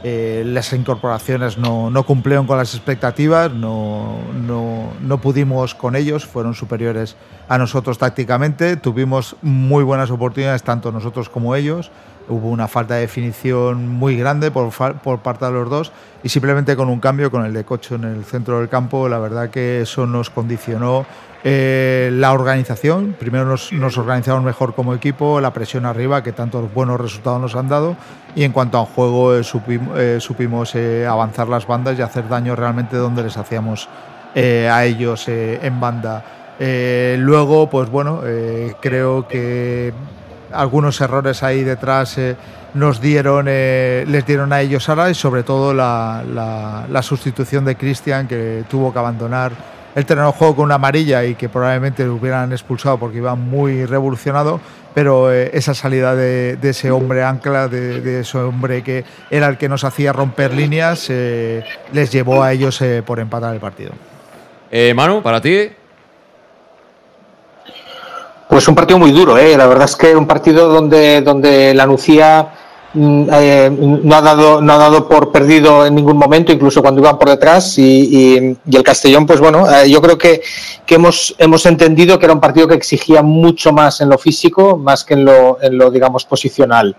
[0.08, 6.24] Eh, las incorporaciones no, no, cumplieron con las expectativas, no, no, no, pudimos con ellos,
[6.24, 7.16] fueron superiores
[7.48, 11.90] a nosotros tácticamente, tuvimos muy buenas oportunidades tanto nosotros como ellos,
[12.28, 14.70] hubo una falta de definición muy grande por,
[15.02, 18.04] por parte de los dos y simplemente con un cambio, con el de Cocho en
[18.04, 21.04] el centro del campo, la verdad que eso nos condicionó
[21.48, 26.74] eh, la organización, primero nos, nos, organizamos mejor como equipo, la presión arriba, que tantos
[26.74, 27.96] buenos resultados nos han dado,
[28.34, 30.74] y en cuanto a juego eh, supimos, eh, supimos
[31.08, 33.88] avanzar las bandas y hacer daño realmente donde les hacíamos
[34.34, 36.24] a ellos en banda.
[36.58, 38.22] luego, pues bueno,
[38.82, 39.94] creo que
[40.52, 42.18] algunos errores ahí detrás
[42.74, 46.24] nos dieron, les dieron a ellos ahora y sobre todo la,
[46.90, 51.24] la sustitución de Cristian que tuvo que abandonar el terreno de juego con una amarilla
[51.24, 54.60] y que probablemente lo hubieran expulsado porque iba muy revolucionado,
[54.94, 59.48] pero eh, esa salida de, de, ese hombre ancla, de, de, ese hombre que era
[59.48, 63.60] el que nos hacía romper líneas, eh, les llevó a ellos eh, por empatar el
[63.60, 63.92] partido.
[64.70, 65.70] Eh, Manu, para ti.
[68.50, 69.56] Pues un partido muy duro, ¿eh?
[69.56, 72.48] la verdad es que un partido donde, donde la Nucía
[72.98, 77.18] eh, no, ha dado, no ha dado por perdido en ningún momento, incluso cuando iban
[77.18, 77.76] por detrás.
[77.78, 77.82] Y,
[78.64, 80.40] y, el Castellón, pues bueno, eh, yo creo que,
[80.86, 84.78] que, hemos, hemos entendido que era un partido que exigía mucho más en lo físico,
[84.78, 86.96] más que en lo, en lo, digamos, posicional.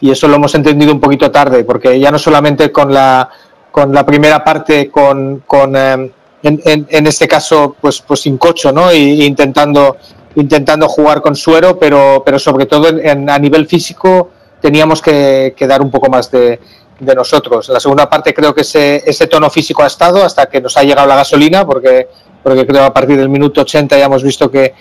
[0.00, 3.28] Y eso lo hemos entendido un poquito tarde, porque ya no solamente con la,
[3.70, 6.12] con la primera parte, con, con eh,
[6.42, 8.92] en, en, en, este caso, pues, pues sin cocho, ¿no?
[8.92, 9.96] Y, intentando,
[10.36, 14.30] intentando jugar con suero, pero, pero sobre todo en, a nivel físico
[14.60, 16.58] teníamos que, dar un poco más de,
[17.00, 17.68] nosotros.
[17.68, 20.76] En la segunda parte creo que ese, ese, tono físico ha estado hasta que nos
[20.76, 22.08] ha llegado la gasolina, porque,
[22.42, 24.74] porque creo a partir del minuto 80 ya hemos visto que,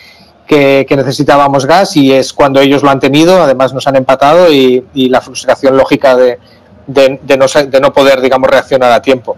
[0.49, 5.21] necesitábamos gas y es cuando ellos lo han tenido, además nos han empatado y, la
[5.21, 6.39] frustración lógica de,
[6.87, 9.37] de, de, no, de no poder, digamos, reaccionar a tiempo.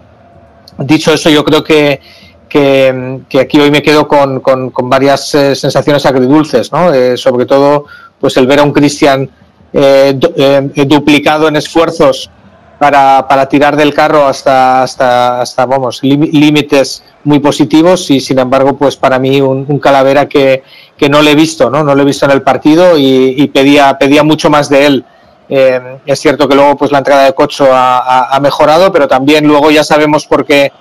[0.78, 2.00] Dicho eso, yo creo que,
[3.38, 6.94] aquí hoy me quedo con, con, con varias eh, sensaciones agridulces, ¿no?
[6.94, 7.84] Eh, sobre todo,
[8.18, 9.28] pues el ver a un Cristian
[9.72, 12.30] eh, eh, duplicado en esfuerzos
[12.78, 18.76] para, para, tirar del carro hasta, hasta, hasta vamos, límites muy positivos y sin embargo,
[18.76, 20.62] pues para mí un, un, calavera que,
[20.96, 21.84] que no le he visto, ¿no?
[21.84, 25.04] No lo he visto en el partido y, y pedía, pedía mucho más de él.
[25.48, 29.08] Eh, es cierto que luego pues la entrada de Cocho ha, ha, ha, mejorado, pero
[29.08, 30.72] también luego ya sabemos por qué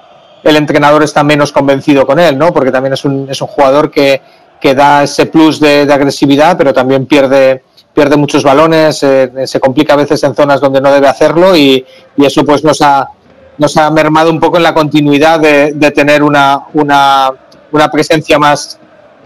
[0.44, 2.54] el entrenador está menos convencido con él, ¿no?
[2.54, 4.22] Porque también es un, es un jugador que,
[4.60, 7.64] que da ese plus de, de agresividad, pero también pierde,
[8.00, 11.86] pierde muchos balones, eh, se complica a veces en zonas donde no debe hacerlo y,
[12.16, 13.10] y, eso pues nos ha,
[13.58, 17.30] nos ha mermado un poco en la continuidad de, tener una, una,
[17.74, 18.80] una, presencia más,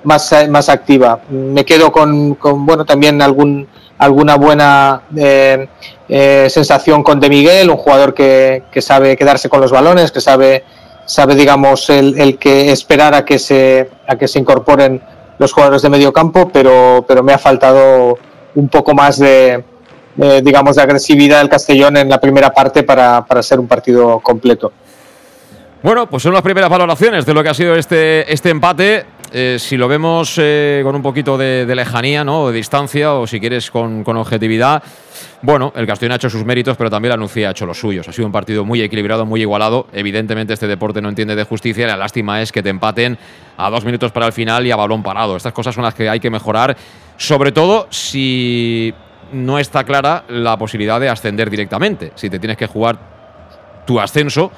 [0.04, 1.20] más, más activa.
[1.30, 3.68] Me quedo con, con bueno, también algún,
[4.00, 5.68] alguna buena eh,
[6.10, 10.20] eh, sensación con De Miguel, un jugador que, que, sabe quedarse con los balones, que
[10.20, 10.64] sabe,
[11.06, 15.00] sabe digamos, el, el que esperar a que, se, a que se incorporen
[15.38, 18.18] los jugadores de medio campo, pero, pero me ha faltado
[18.56, 19.64] un poco más de,
[20.44, 24.72] digamos, de agresividad del Castellón en la primera parte para, para, ser un partido completo.
[25.84, 29.06] Bueno, pues son las primeras valoraciones de lo que ha sido este, este empate.
[29.34, 32.48] eh, si lo vemos eh, con un poquito de, lejanía, ¿no?
[32.48, 34.82] De distancia, o si quieres con, objetividad,
[35.42, 38.08] bueno, el Castellón ha hecho sus méritos, pero también la Nucía ha hecho los suyos.
[38.08, 39.88] Ha sido un partido muy equilibrado, muy igualado.
[39.92, 41.86] Evidentemente, este deporte no entiende de justicia.
[41.86, 43.18] La lástima es que te empaten
[43.58, 45.36] a dos minutos para el final y a balón parado.
[45.36, 46.78] Estas cosas son las que hay que mejorar,
[47.18, 48.94] sobre todo si
[49.32, 52.12] no está clara la posibilidad de ascender directamente.
[52.16, 52.98] Si te tienes que jugar
[53.86, 54.52] tu ascenso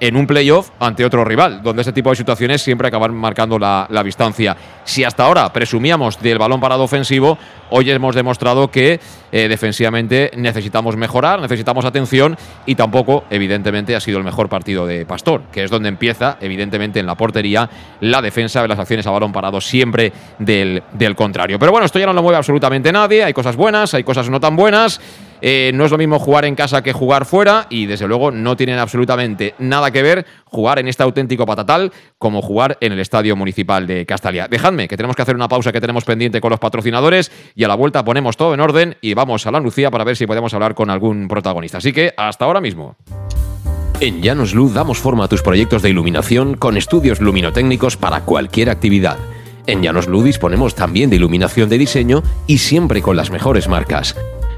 [0.00, 3.86] en un playoff ante otro rival, donde ese tipo de situaciones siempre acaban marcando la,
[4.04, 4.56] distancia.
[4.84, 7.38] Si hasta ahora presumíamos del balón parado ofensivo,
[7.70, 9.00] hoy hemos demostrado que
[9.32, 15.06] eh, defensivamente necesitamos mejorar, necesitamos atención y tampoco, evidentemente, ha sido el mejor partido de
[15.06, 19.10] Pastor, que es donde empieza, evidentemente, en la portería, la defensa de las acciones a
[19.10, 21.58] balón parado siempre del, del contrario.
[21.58, 24.38] Pero bueno, esto ya no lo mueve absolutamente nadie, hay cosas buenas, hay cosas no
[24.38, 25.00] tan buenas.
[25.40, 28.56] Eh, no es lo mismo jugar en casa que jugar fuera y desde luego no
[28.56, 33.36] tienen absolutamente nada que ver jugar en este auténtico patatal como jugar en el Estadio
[33.36, 34.48] Municipal de Castalia.
[34.48, 37.68] Dejadme que tenemos que hacer una pausa que tenemos pendiente con los patrocinadores y a
[37.68, 40.54] la vuelta ponemos todo en orden y vamos a la Lucía para ver si podemos
[40.54, 41.78] hablar con algún protagonista.
[41.78, 42.96] Así que hasta ahora mismo.
[44.00, 48.70] En Llanos Luz damos forma a tus proyectos de iluminación con estudios luminotécnicos para cualquier
[48.70, 49.18] actividad.
[49.66, 54.16] En Llanos Luz disponemos también de iluminación de diseño y siempre con las mejores marcas.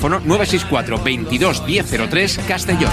[0.00, 2.90] teléfono 964 22 1003 Castellón.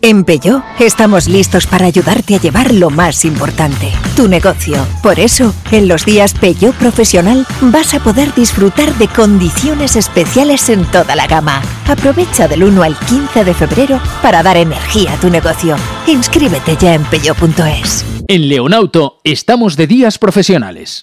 [0.00, 4.76] En Peugeot estamos listos para ayudarte a llevar lo más importante, tu negocio.
[5.02, 10.84] Por eso, en los días Peugeot Profesional vas a poder disfrutar de condiciones especiales en
[10.84, 11.60] toda la gama.
[11.88, 15.76] Aprovecha del 1 al 15 de febrero para dar energía a tu negocio.
[16.06, 18.04] Inscríbete ya en peugeot.es.
[18.28, 21.02] En Leonauto estamos de días profesionales.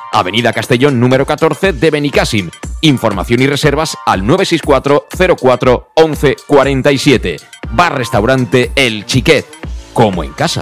[0.11, 2.49] Avenida Castellón número 14 de Benicassim.
[2.81, 5.07] Información y reservas al 964
[5.39, 7.37] 04 11 47.
[7.71, 9.45] Bar Restaurante El Chiquet.
[9.93, 10.61] Como en casa.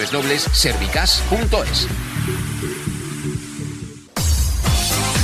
[0.05, 1.87] www.servicas.es.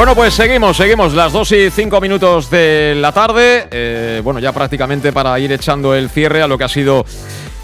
[0.00, 3.68] Bueno, pues seguimos, seguimos las 2 y 5 minutos de la tarde.
[3.70, 7.04] Eh, bueno, ya prácticamente para ir echando el cierre a lo que ha sido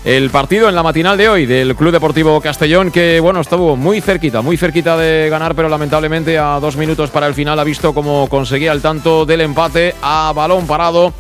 [0.05, 4.03] el partido en la matinal de hoy del Club Deportivo Castellón, que bueno, estuvo muy
[4.03, 7.95] cerquita, muy cerquita de ganar, pero lamentablemente a dos minutos para el final ha visto
[7.95, 11.15] cómo conseguía el tanto del empate a balón parado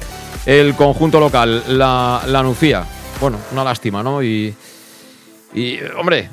[0.44, 2.84] el conjunto local, la, la.
[3.22, 4.22] Bueno, una lástima, ¿no?
[4.22, 4.54] Y,
[5.54, 6.28] y hombre,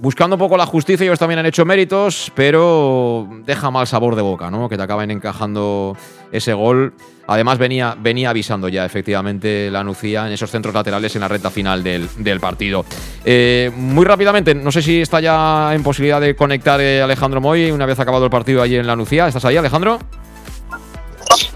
[0.00, 4.22] buscando un poco la justicia, ellos también han hecho méritos, pero deja mal sabor de
[4.22, 4.68] boca, ¿no?
[4.68, 5.96] Que te acaben encajando
[6.32, 6.94] ese gol.
[7.26, 11.50] Además, venía, venía avisando ya efectivamente la Nucía en esos centros laterales en la recta
[11.50, 12.84] final del, del partido.
[13.24, 17.70] Eh, muy rápidamente, no sé si está ya en posibilidad de conectar eh, Alejandro Moy
[17.70, 19.28] una vez acabado el partido allí en la Nucía.
[19.28, 20.00] ¿Estás ahí, Alejandro?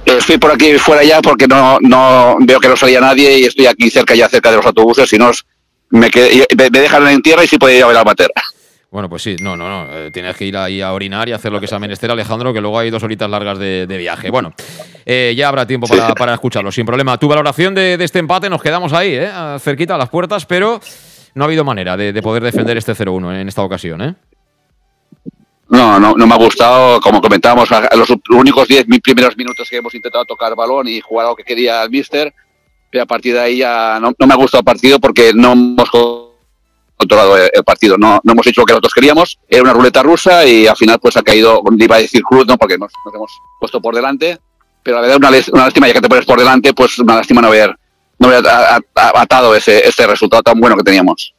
[0.04, 3.66] Estoy por aquí fuera ya porque no, no veo que no salía nadie y estoy
[3.66, 5.32] aquí cerca ya cerca de los autobuses, si no
[5.90, 8.30] me, qued- me dejan en tierra y sí podía ir a ver al bater.
[8.90, 9.92] Bueno, pues sí, no, no, no.
[9.92, 12.60] eh, tienes que ir ahí a orinar y hacer lo que sea menester, Alejandro, que
[12.60, 14.30] luego hay dos horitas largas de, de viaje.
[14.30, 14.52] Bueno,
[15.04, 17.18] eh, ya habrá tiempo para, para escucharlo, sin problema.
[17.18, 19.30] Tu valoración de, de este empate, nos quedamos ahí, ¿eh?
[19.58, 20.80] cerquita a las puertas, pero
[21.34, 24.00] no ha habido manera de, de poder defender este 0-1 en esta ocasión.
[24.00, 24.14] ¿eh?
[25.68, 29.78] No, no, no me ha gustado, como comentábamos, los únicos 10 mi- primeros minutos que
[29.78, 32.32] hemos intentado tocar balón y jugar lo que quería el míster,
[33.00, 35.90] a partir de ahí ya no, no me ha gustado el partido porque no hemos
[36.96, 40.46] controlado el, partido, no, no hemos hecho lo que nosotros queríamos, era una ruleta rusa
[40.46, 42.56] y al final pues ha caído, iba a decir cruz, ¿no?
[42.56, 44.38] porque nos, hemos puesto por delante,
[44.82, 47.40] pero la verdad una, una lástima ya que te pones por delante, pues una lástima
[47.42, 47.76] no haber,
[48.18, 48.44] no haber
[48.94, 51.33] atado ese, ese resultado tan bueno que teníamos.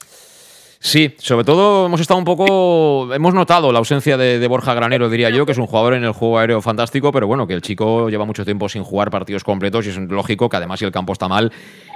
[0.86, 3.12] Sí, sobre todo hemos estado un poco.
[3.12, 6.12] Hemos notado la ausencia de, Borja Granero, diría yo, que es un jugador en el
[6.12, 9.88] juego aéreo fantástico, pero bueno, que el chico lleva mucho tiempo sin jugar partidos completos
[9.88, 11.52] y es lógico que además, si el campo está mal,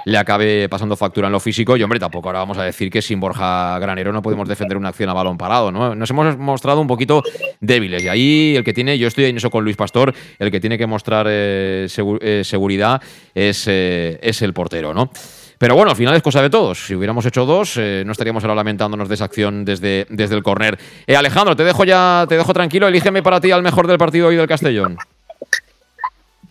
[0.06, 1.76] le acabe pasando factura en lo físico.
[1.76, 4.88] Y hombre, tampoco ahora vamos a decir que sin Borja Granero no podemos defender una
[4.88, 5.94] acción a balón parado, ¿no?
[5.94, 7.22] Nos hemos mostrado un poquito
[7.60, 10.58] débiles y ahí el que tiene, yo estoy en eso con Luis Pastor, el que
[10.58, 13.00] tiene que mostrar eh, eh, seguridad
[13.36, 15.12] es, eh, es el portero, ¿no?
[15.60, 16.86] Pero bueno, al final es cosa de todos.
[16.86, 20.42] Si hubiéramos hecho dos, eh, no estaríamos ahora lamentándonos de esa acción desde, desde el
[20.42, 20.78] córner.
[21.06, 22.88] Eh, Alejandro, te dejo ya, te dejo tranquilo.
[22.88, 24.96] Elígeme para ti al mejor del partido hoy del Castellón.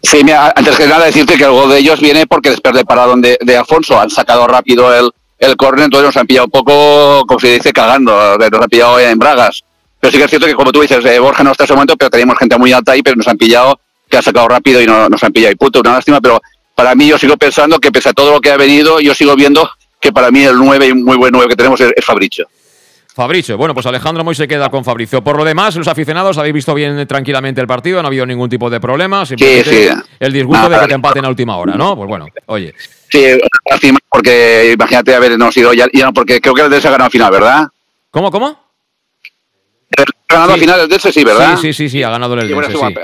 [0.03, 2.85] Sí, mira, antes que nada decirte que el gol de ellos viene porque después del
[2.85, 6.51] paradón de, de Alfonso han sacado rápido el, el córner, entonces nos han pillado un
[6.51, 9.63] poco, como se dice, cagando, nos han pillado en bragas.
[9.99, 11.73] Pero sí que es cierto que, como tú dices, eh, Borja no está en ese
[11.73, 14.79] momento, pero teníamos gente muy alta ahí, pero nos han pillado, que ha sacado rápido
[14.79, 15.51] y no, nos han pillado.
[15.51, 16.39] Y punto, una lástima, pero
[16.79, 19.35] para mí yo sigo pensando que pese a todo lo que ha venido, yo sigo
[19.35, 22.47] viendo que para mí el 9 y muy buen 9 que tenemos es, es Fabricio.
[23.13, 23.57] Fabricio.
[23.57, 25.21] Bueno, pues Alejandro Moy se queda con Fabricio.
[25.21, 28.49] Por lo demás, los aficionados habéis visto bien tranquilamente el partido, no ha habido ningún
[28.49, 29.25] tipo de problema.
[29.25, 29.89] Sí, sí.
[30.21, 31.97] El disgusto de que te empaten a última hora, ¿no?
[31.97, 32.73] Pues bueno, oye.
[33.11, 33.25] Sí,
[34.07, 37.29] porque imagínate habernos ido ya, ya, porque creo que el Delce ha ganado al final,
[37.29, 37.67] ¿verdad?
[38.09, 38.57] ¿Cómo, cómo?
[39.97, 41.57] Ha ganado al final el Delce, sí, ¿verdad?
[41.57, 42.95] Sí, sí, sí, sí, ha ganado el Delce, sí.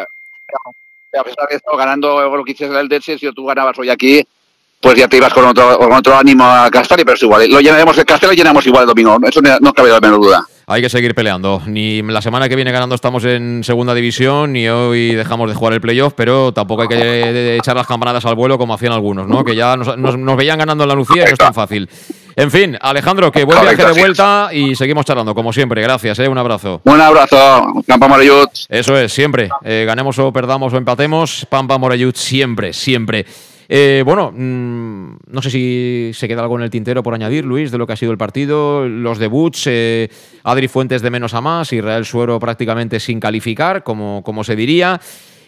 [1.18, 4.22] A pesar de esto, ganando lo que hiciste el Delce, si tú ganabas hoy aquí,
[4.80, 7.50] pues ya te ibas con otro, con otro ánimo a Castelli, pero es igual.
[7.50, 9.18] Lo llenaremos el Castelli y llenamos igual el domingo.
[9.28, 10.46] Eso no cabe la menor duda.
[10.68, 11.62] Hay que seguir peleando.
[11.68, 15.74] Ni la semana que viene ganando estamos en segunda división, ni hoy dejamos de jugar
[15.74, 19.44] el playoff, pero tampoco hay que echar las campanadas al vuelo como hacían algunos, ¿no?
[19.44, 21.88] Que ya nos, nos, nos veían ganando en la Lucía y no es tan fácil.
[22.38, 25.82] En fin, Alejandro, que buen viaje de vuelta y seguimos charlando, como siempre.
[25.82, 26.28] Gracias, ¿eh?
[26.28, 26.82] un abrazo.
[26.84, 28.50] Un abrazo, Pampa Morellut.
[28.68, 29.50] Eso es, siempre.
[29.64, 33.26] Eh, ganemos o perdamos o empatemos, Pampa Morellut siempre, siempre.
[33.68, 37.72] Eh, bueno, mmm, no sé si se queda algo en el tintero por añadir, Luis,
[37.72, 40.10] de lo que ha sido el partido, los debuts, eh,
[40.44, 45.00] Adri Fuentes de menos a más, Israel Suero prácticamente sin calificar, como, como se diría.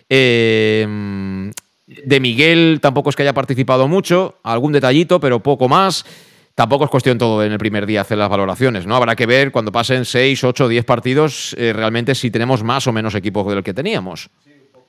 [0.10, 1.52] Eh,
[1.88, 6.06] de Miguel tampoco es que haya participado mucho, algún detallito, pero poco más.
[6.54, 8.96] Tampoco es cuestión todo en el primer día hacer las valoraciones, ¿no?
[8.96, 12.92] Habrá que ver cuando pasen 6, 8, 10 partidos eh, realmente si tenemos más o
[12.92, 14.32] menos equipo del que teníamos.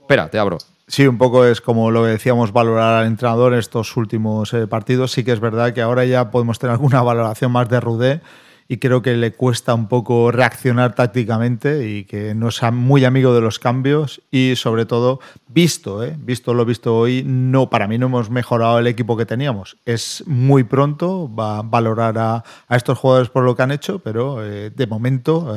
[0.08, 0.56] Espera, te abro.
[0.86, 4.66] Sí, un poco es como lo que decíamos, valorar al entrenador en estos últimos eh,
[4.66, 5.12] partidos.
[5.12, 8.22] Sí que es verdad que ahora ya podemos tener alguna valoración más de Rudé
[8.68, 13.34] y creo que le cuesta un poco reaccionar tácticamente y que no es muy amigo
[13.34, 16.16] de los cambios y sobre todo visto, ¿eh?
[16.18, 19.76] visto lo visto hoy, no para mí no hemos mejorado el equipo que teníamos.
[19.84, 24.42] Es muy pronto, va a valorar a, estos jugadores por lo que han hecho, pero
[24.42, 25.54] eh, de momento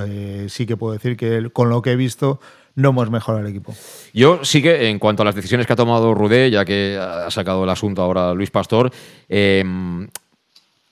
[0.50, 2.42] sí que puedo decir que con lo que he visto
[2.76, 3.74] no hemos mejorado el equipo.
[4.14, 7.30] Yo sí que, en cuanto a las decisiones que ha tomado Rudé, ya que ha
[7.32, 8.92] sacado el asunto ahora Luis Pastor,
[9.30, 9.64] eh,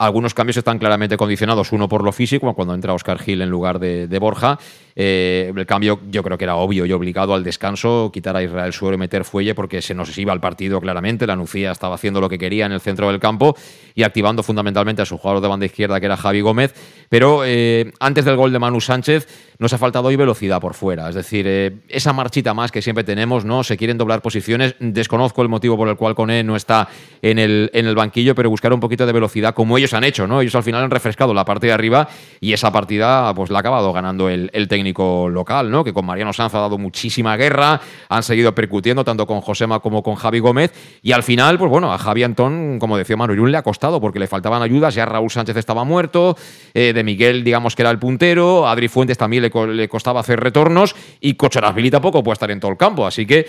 [0.01, 3.79] algunos cambios están claramente condicionados, uno por lo físico, cuando entra Oscar Gil en lugar
[3.79, 4.57] de, de Borja.
[4.95, 8.71] Eh, el cambio yo creo que era obvio y obligado al descanso, quitar a Israel
[8.71, 11.27] Suero y meter Fuelle porque se nos iba al partido claramente.
[11.27, 13.57] La Nucía estaba haciendo lo que quería en el centro del campo
[13.93, 16.73] y activando fundamentalmente a su jugador de banda izquierda que era Javi Gómez.
[17.09, 19.27] Pero eh, antes del gol de Manu Sánchez
[19.59, 21.09] nos ha faltado hoy velocidad por fuera.
[21.09, 23.63] Es decir, eh, esa marchita más que siempre tenemos, ¿no?
[23.63, 24.75] Se quieren doblar posiciones.
[24.79, 26.87] Desconozco el motivo por el cual Cone no está
[27.21, 30.27] en el, en el banquillo, pero buscar un poquito de velocidad como ellos han hecho,
[30.27, 30.39] ¿no?
[30.39, 32.07] Ellos al final han refrescado la parte de arriba
[32.39, 35.83] y esa partida pues la ha acabado ganando el, el técnico local, ¿no?
[35.83, 40.03] Que con Mariano Sanz ha dado muchísima guerra, han seguido percutiendo tanto con Josema como
[40.03, 40.71] con Javi Gómez
[41.01, 43.99] y al final, pues bueno, a Javi Antón, como decía Manu Irún, le ha costado
[43.99, 46.37] porque le faltaban ayudas, ya Raúl Sánchez estaba muerto,
[46.73, 51.33] eh, Miguel digamos que era el puntero, Adri Fuentes también le, costaba hacer retornos y
[51.33, 53.47] Cocharasvili tampoco puede estar en todo el campo, así que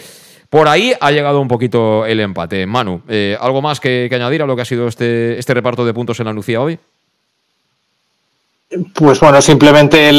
[0.48, 2.66] por ahí ha llegado un poquito el empate.
[2.66, 5.94] Manu, eh, ¿algo más que, añadir a lo que ha sido este, este reparto de
[5.94, 6.78] puntos en la Lucía hoy?
[8.94, 10.10] Pues bueno, simplemente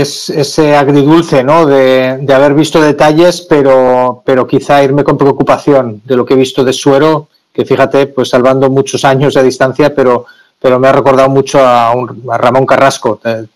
[0.00, 1.66] es, ese agridulce ¿no?
[1.66, 6.36] de, de, haber visto detalles, pero, pero quizá irme con preocupación de lo que he
[6.36, 10.26] visto de Suero, que fíjate, pues salvando muchos años de distancia, pero,
[10.64, 13.48] pero me ha recordado mucho a, un, a Ramón Carrasco, te,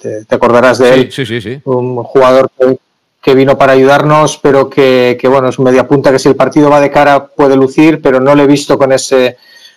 [0.00, 2.78] te, te, acordarás de él, sí, sí, sí, un jugador que,
[3.20, 6.70] que, vino para ayudarnos, pero que, que, bueno, es media punta que si el partido
[6.70, 9.36] va de cara puede lucir, pero no le he visto con ese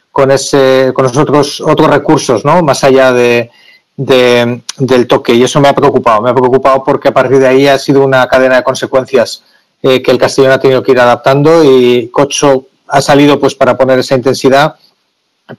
[0.09, 2.63] con ese con los otros otros recursos, ¿no?
[2.63, 3.51] Más allá de
[3.97, 6.21] de, del toque y eso me ha preocupado.
[6.21, 9.43] Me ha preocupado porque a partir de ahí ha sido una cadena de consecuencias
[9.83, 13.75] eh, que el Castellón ha tenido que ir adaptando y Cocho ha salido pues para
[13.75, 14.75] poner esa intensidad,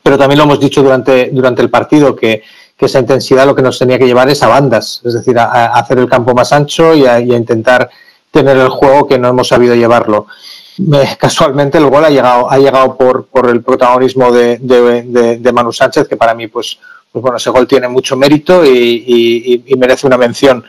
[0.03, 2.43] pero también lo hemos dicho durante, durante el partido que,
[2.79, 5.99] esa intensidad lo que nos tenía que llevar es a bandas, es decir, a, hacer
[5.99, 7.91] el campo más ancho y a, intentar
[8.31, 10.27] tener el juego que no hemos sabido llevarlo.
[11.19, 15.75] Casualmente el gol ha llegado, ha llegado por, por el protagonismo de, de, de, Manu
[15.75, 16.79] Sánchez, que para mí pues
[17.13, 20.65] pues bueno, ese gol tiene mucho mérito y, y, merece una mención.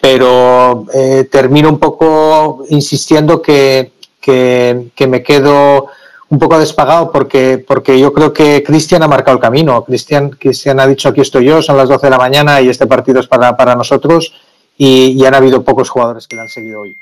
[0.00, 5.88] Pero eh, termino un poco insistiendo que, que, me quedo
[6.30, 9.84] un poco despagado porque, porque yo creo que Cristian ha marcado el camino.
[9.84, 12.86] Cristian, Cristian ha dicho aquí estoy yo, son las 12 de la mañana y este
[12.86, 14.34] partido es para, para nosotros
[14.76, 16.96] y, y han habido pocos jugadores que le han seguido hoy.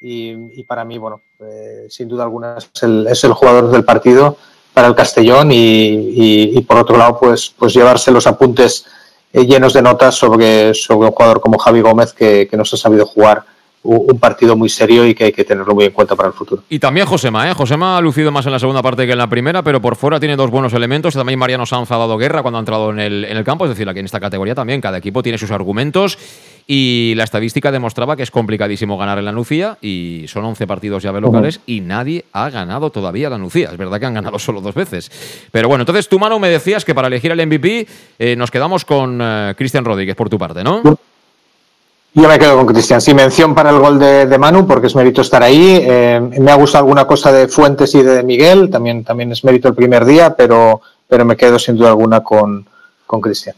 [0.00, 3.84] Y, y para mí, bueno, eh, sin duda alguna es el, es el jugador del
[3.84, 4.36] partido
[4.72, 8.86] para el Castellón y, y, por otro lado pues, pues llevarse los apuntes
[9.32, 12.76] eh, llenos de notas sobre, sobre un jugador como Javi Gómez que, que nos ha
[12.76, 13.44] sabido jugar
[13.82, 16.62] un partido muy serio y que hay que tenerlo muy en cuenta para el futuro.
[16.68, 17.54] Y también Josema, ¿eh?
[17.54, 20.20] Josema ha lucido más en la segunda parte que en la primera, pero por fuera
[20.20, 21.14] tiene dos buenos elementos.
[21.14, 23.70] También Mariano Sanz ha dado guerra cuando ha entrado en el, en el campo, es
[23.70, 26.18] decir, aquí en esta categoría también cada equipo tiene sus argumentos
[26.66, 31.02] y la estadística demostraba que es complicadísimo ganar en la Nucía y son 11 partidos
[31.02, 33.70] llave locales y nadie ha ganado todavía la Nucía.
[33.72, 35.10] Es verdad que han ganado solo dos veces.
[35.50, 38.84] Pero bueno, entonces tú, Manu, me decías que para elegir el MVP eh, nos quedamos
[38.84, 40.82] con eh, Cristian Rodríguez por tu parte, ¿no?
[42.12, 43.00] Yo me quedo con Cristian.
[43.00, 45.78] Sí, mención para el gol de, Manu, porque es mérito estar ahí.
[45.80, 49.68] Eh, me ha gustado alguna cosa de Fuentes y de Miguel, también, también es mérito
[49.68, 52.66] el primer día, pero, pero me quedo sin duda alguna con,
[53.06, 53.54] con Cristian.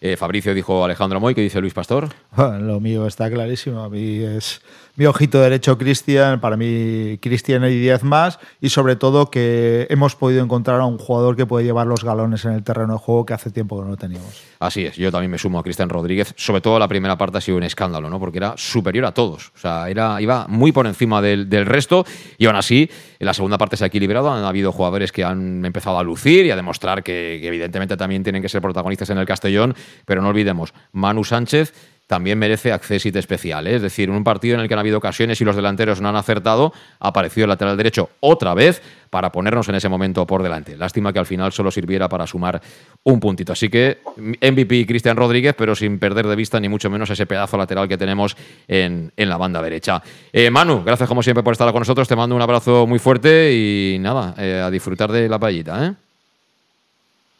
[0.00, 2.08] Eh, Fabricio dijo Alejandro Moy, ¿qué dice Luis Pastor?
[2.36, 3.82] lo mío está clarísimo.
[3.82, 4.60] A mí es
[4.96, 10.14] mi ojito derecho Cristian, para mí Cristian y 10 más, y sobre todo que hemos
[10.14, 13.26] podido encontrar a un jugador que puede llevar los galones en el terreno de juego
[13.26, 14.42] que hace tiempo que no teníamos.
[14.60, 17.40] Así es, yo también me sumo a Cristian Rodríguez, sobre todo la primera parte ha
[17.40, 18.20] sido un escándalo, ¿no?
[18.20, 22.04] porque era superior a todos, o sea, iba muy por encima del, resto,
[22.38, 25.64] y aún así, en la segunda parte se ha equilibrado, han habido jugadores que han
[25.64, 29.26] empezado a lucir y a demostrar que evidentemente también tienen que ser protagonistas en el
[29.26, 29.74] Castellón,
[30.04, 31.72] pero no olvidemos, Manu Sánchez
[32.06, 33.66] también merece accesit especial.
[33.66, 33.76] ¿eh?
[33.76, 36.08] Es decir, en un partido en el que han habido ocasiones y los delanteros no
[36.08, 40.42] han acertado, ha aparecido el lateral derecho otra vez para ponernos en ese momento por
[40.42, 40.76] delante.
[40.76, 42.60] Lástima que al final solo sirviera para sumar
[43.04, 43.52] un puntito.
[43.52, 47.56] Así que MVP Cristian Rodríguez, pero sin perder de vista ni mucho menos ese pedazo
[47.56, 48.36] lateral que tenemos
[48.68, 50.02] en, la banda derecha.
[50.32, 52.06] Eh, Manu, gracias como siempre por estar con nosotros.
[52.08, 55.96] Te mando un abrazo muy fuerte y nada, eh, a disfrutar de la payita.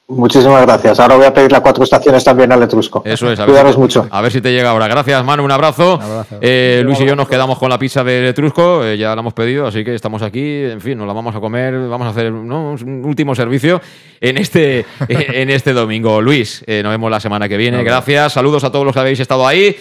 [0.06, 1.00] Muchísimas gracias.
[1.00, 3.02] Ahora voy a pedir las cuatro estaciones también al Etrusco.
[3.06, 3.40] Eso es.
[3.40, 4.06] A ver mucho.
[4.10, 4.86] A ver si te llega ahora.
[4.86, 5.44] Gracias, Manu.
[5.44, 5.98] Un abrazo.
[6.42, 8.84] Eh, Luis y yo nos quedamos con la pizza de Etrusco.
[8.84, 10.64] Eh, ya la hemos pedido, así que estamos aquí.
[10.64, 11.88] En fin, nos la vamos a comer.
[11.88, 13.80] Vamos a hacer un último servicio
[14.20, 16.20] en este, en este domingo.
[16.20, 17.82] Luis, eh, nos vemos la semana que viene.
[17.82, 18.34] Gracias.
[18.34, 19.74] Saludos a todos los que habéis estado ahí.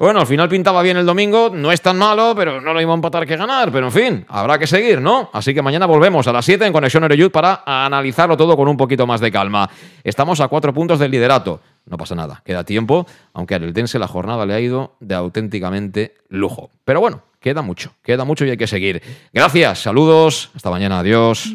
[0.00, 2.90] Bueno, al final pintaba bien el domingo, no es tan malo, pero no lo iba
[2.90, 3.70] a empatar que ganar.
[3.70, 5.28] Pero en fin, habrá que seguir, ¿no?
[5.30, 8.78] Así que mañana volvemos a las 7 en Conexión Ereyud para analizarlo todo con un
[8.78, 9.68] poquito más de calma.
[10.02, 11.60] Estamos a cuatro puntos del liderato.
[11.84, 16.14] No pasa nada, queda tiempo, aunque al Eldense la jornada le ha ido de auténticamente
[16.30, 16.70] lujo.
[16.86, 19.02] Pero bueno, queda mucho, queda mucho y hay que seguir.
[19.34, 21.54] Gracias, saludos, hasta mañana, adiós.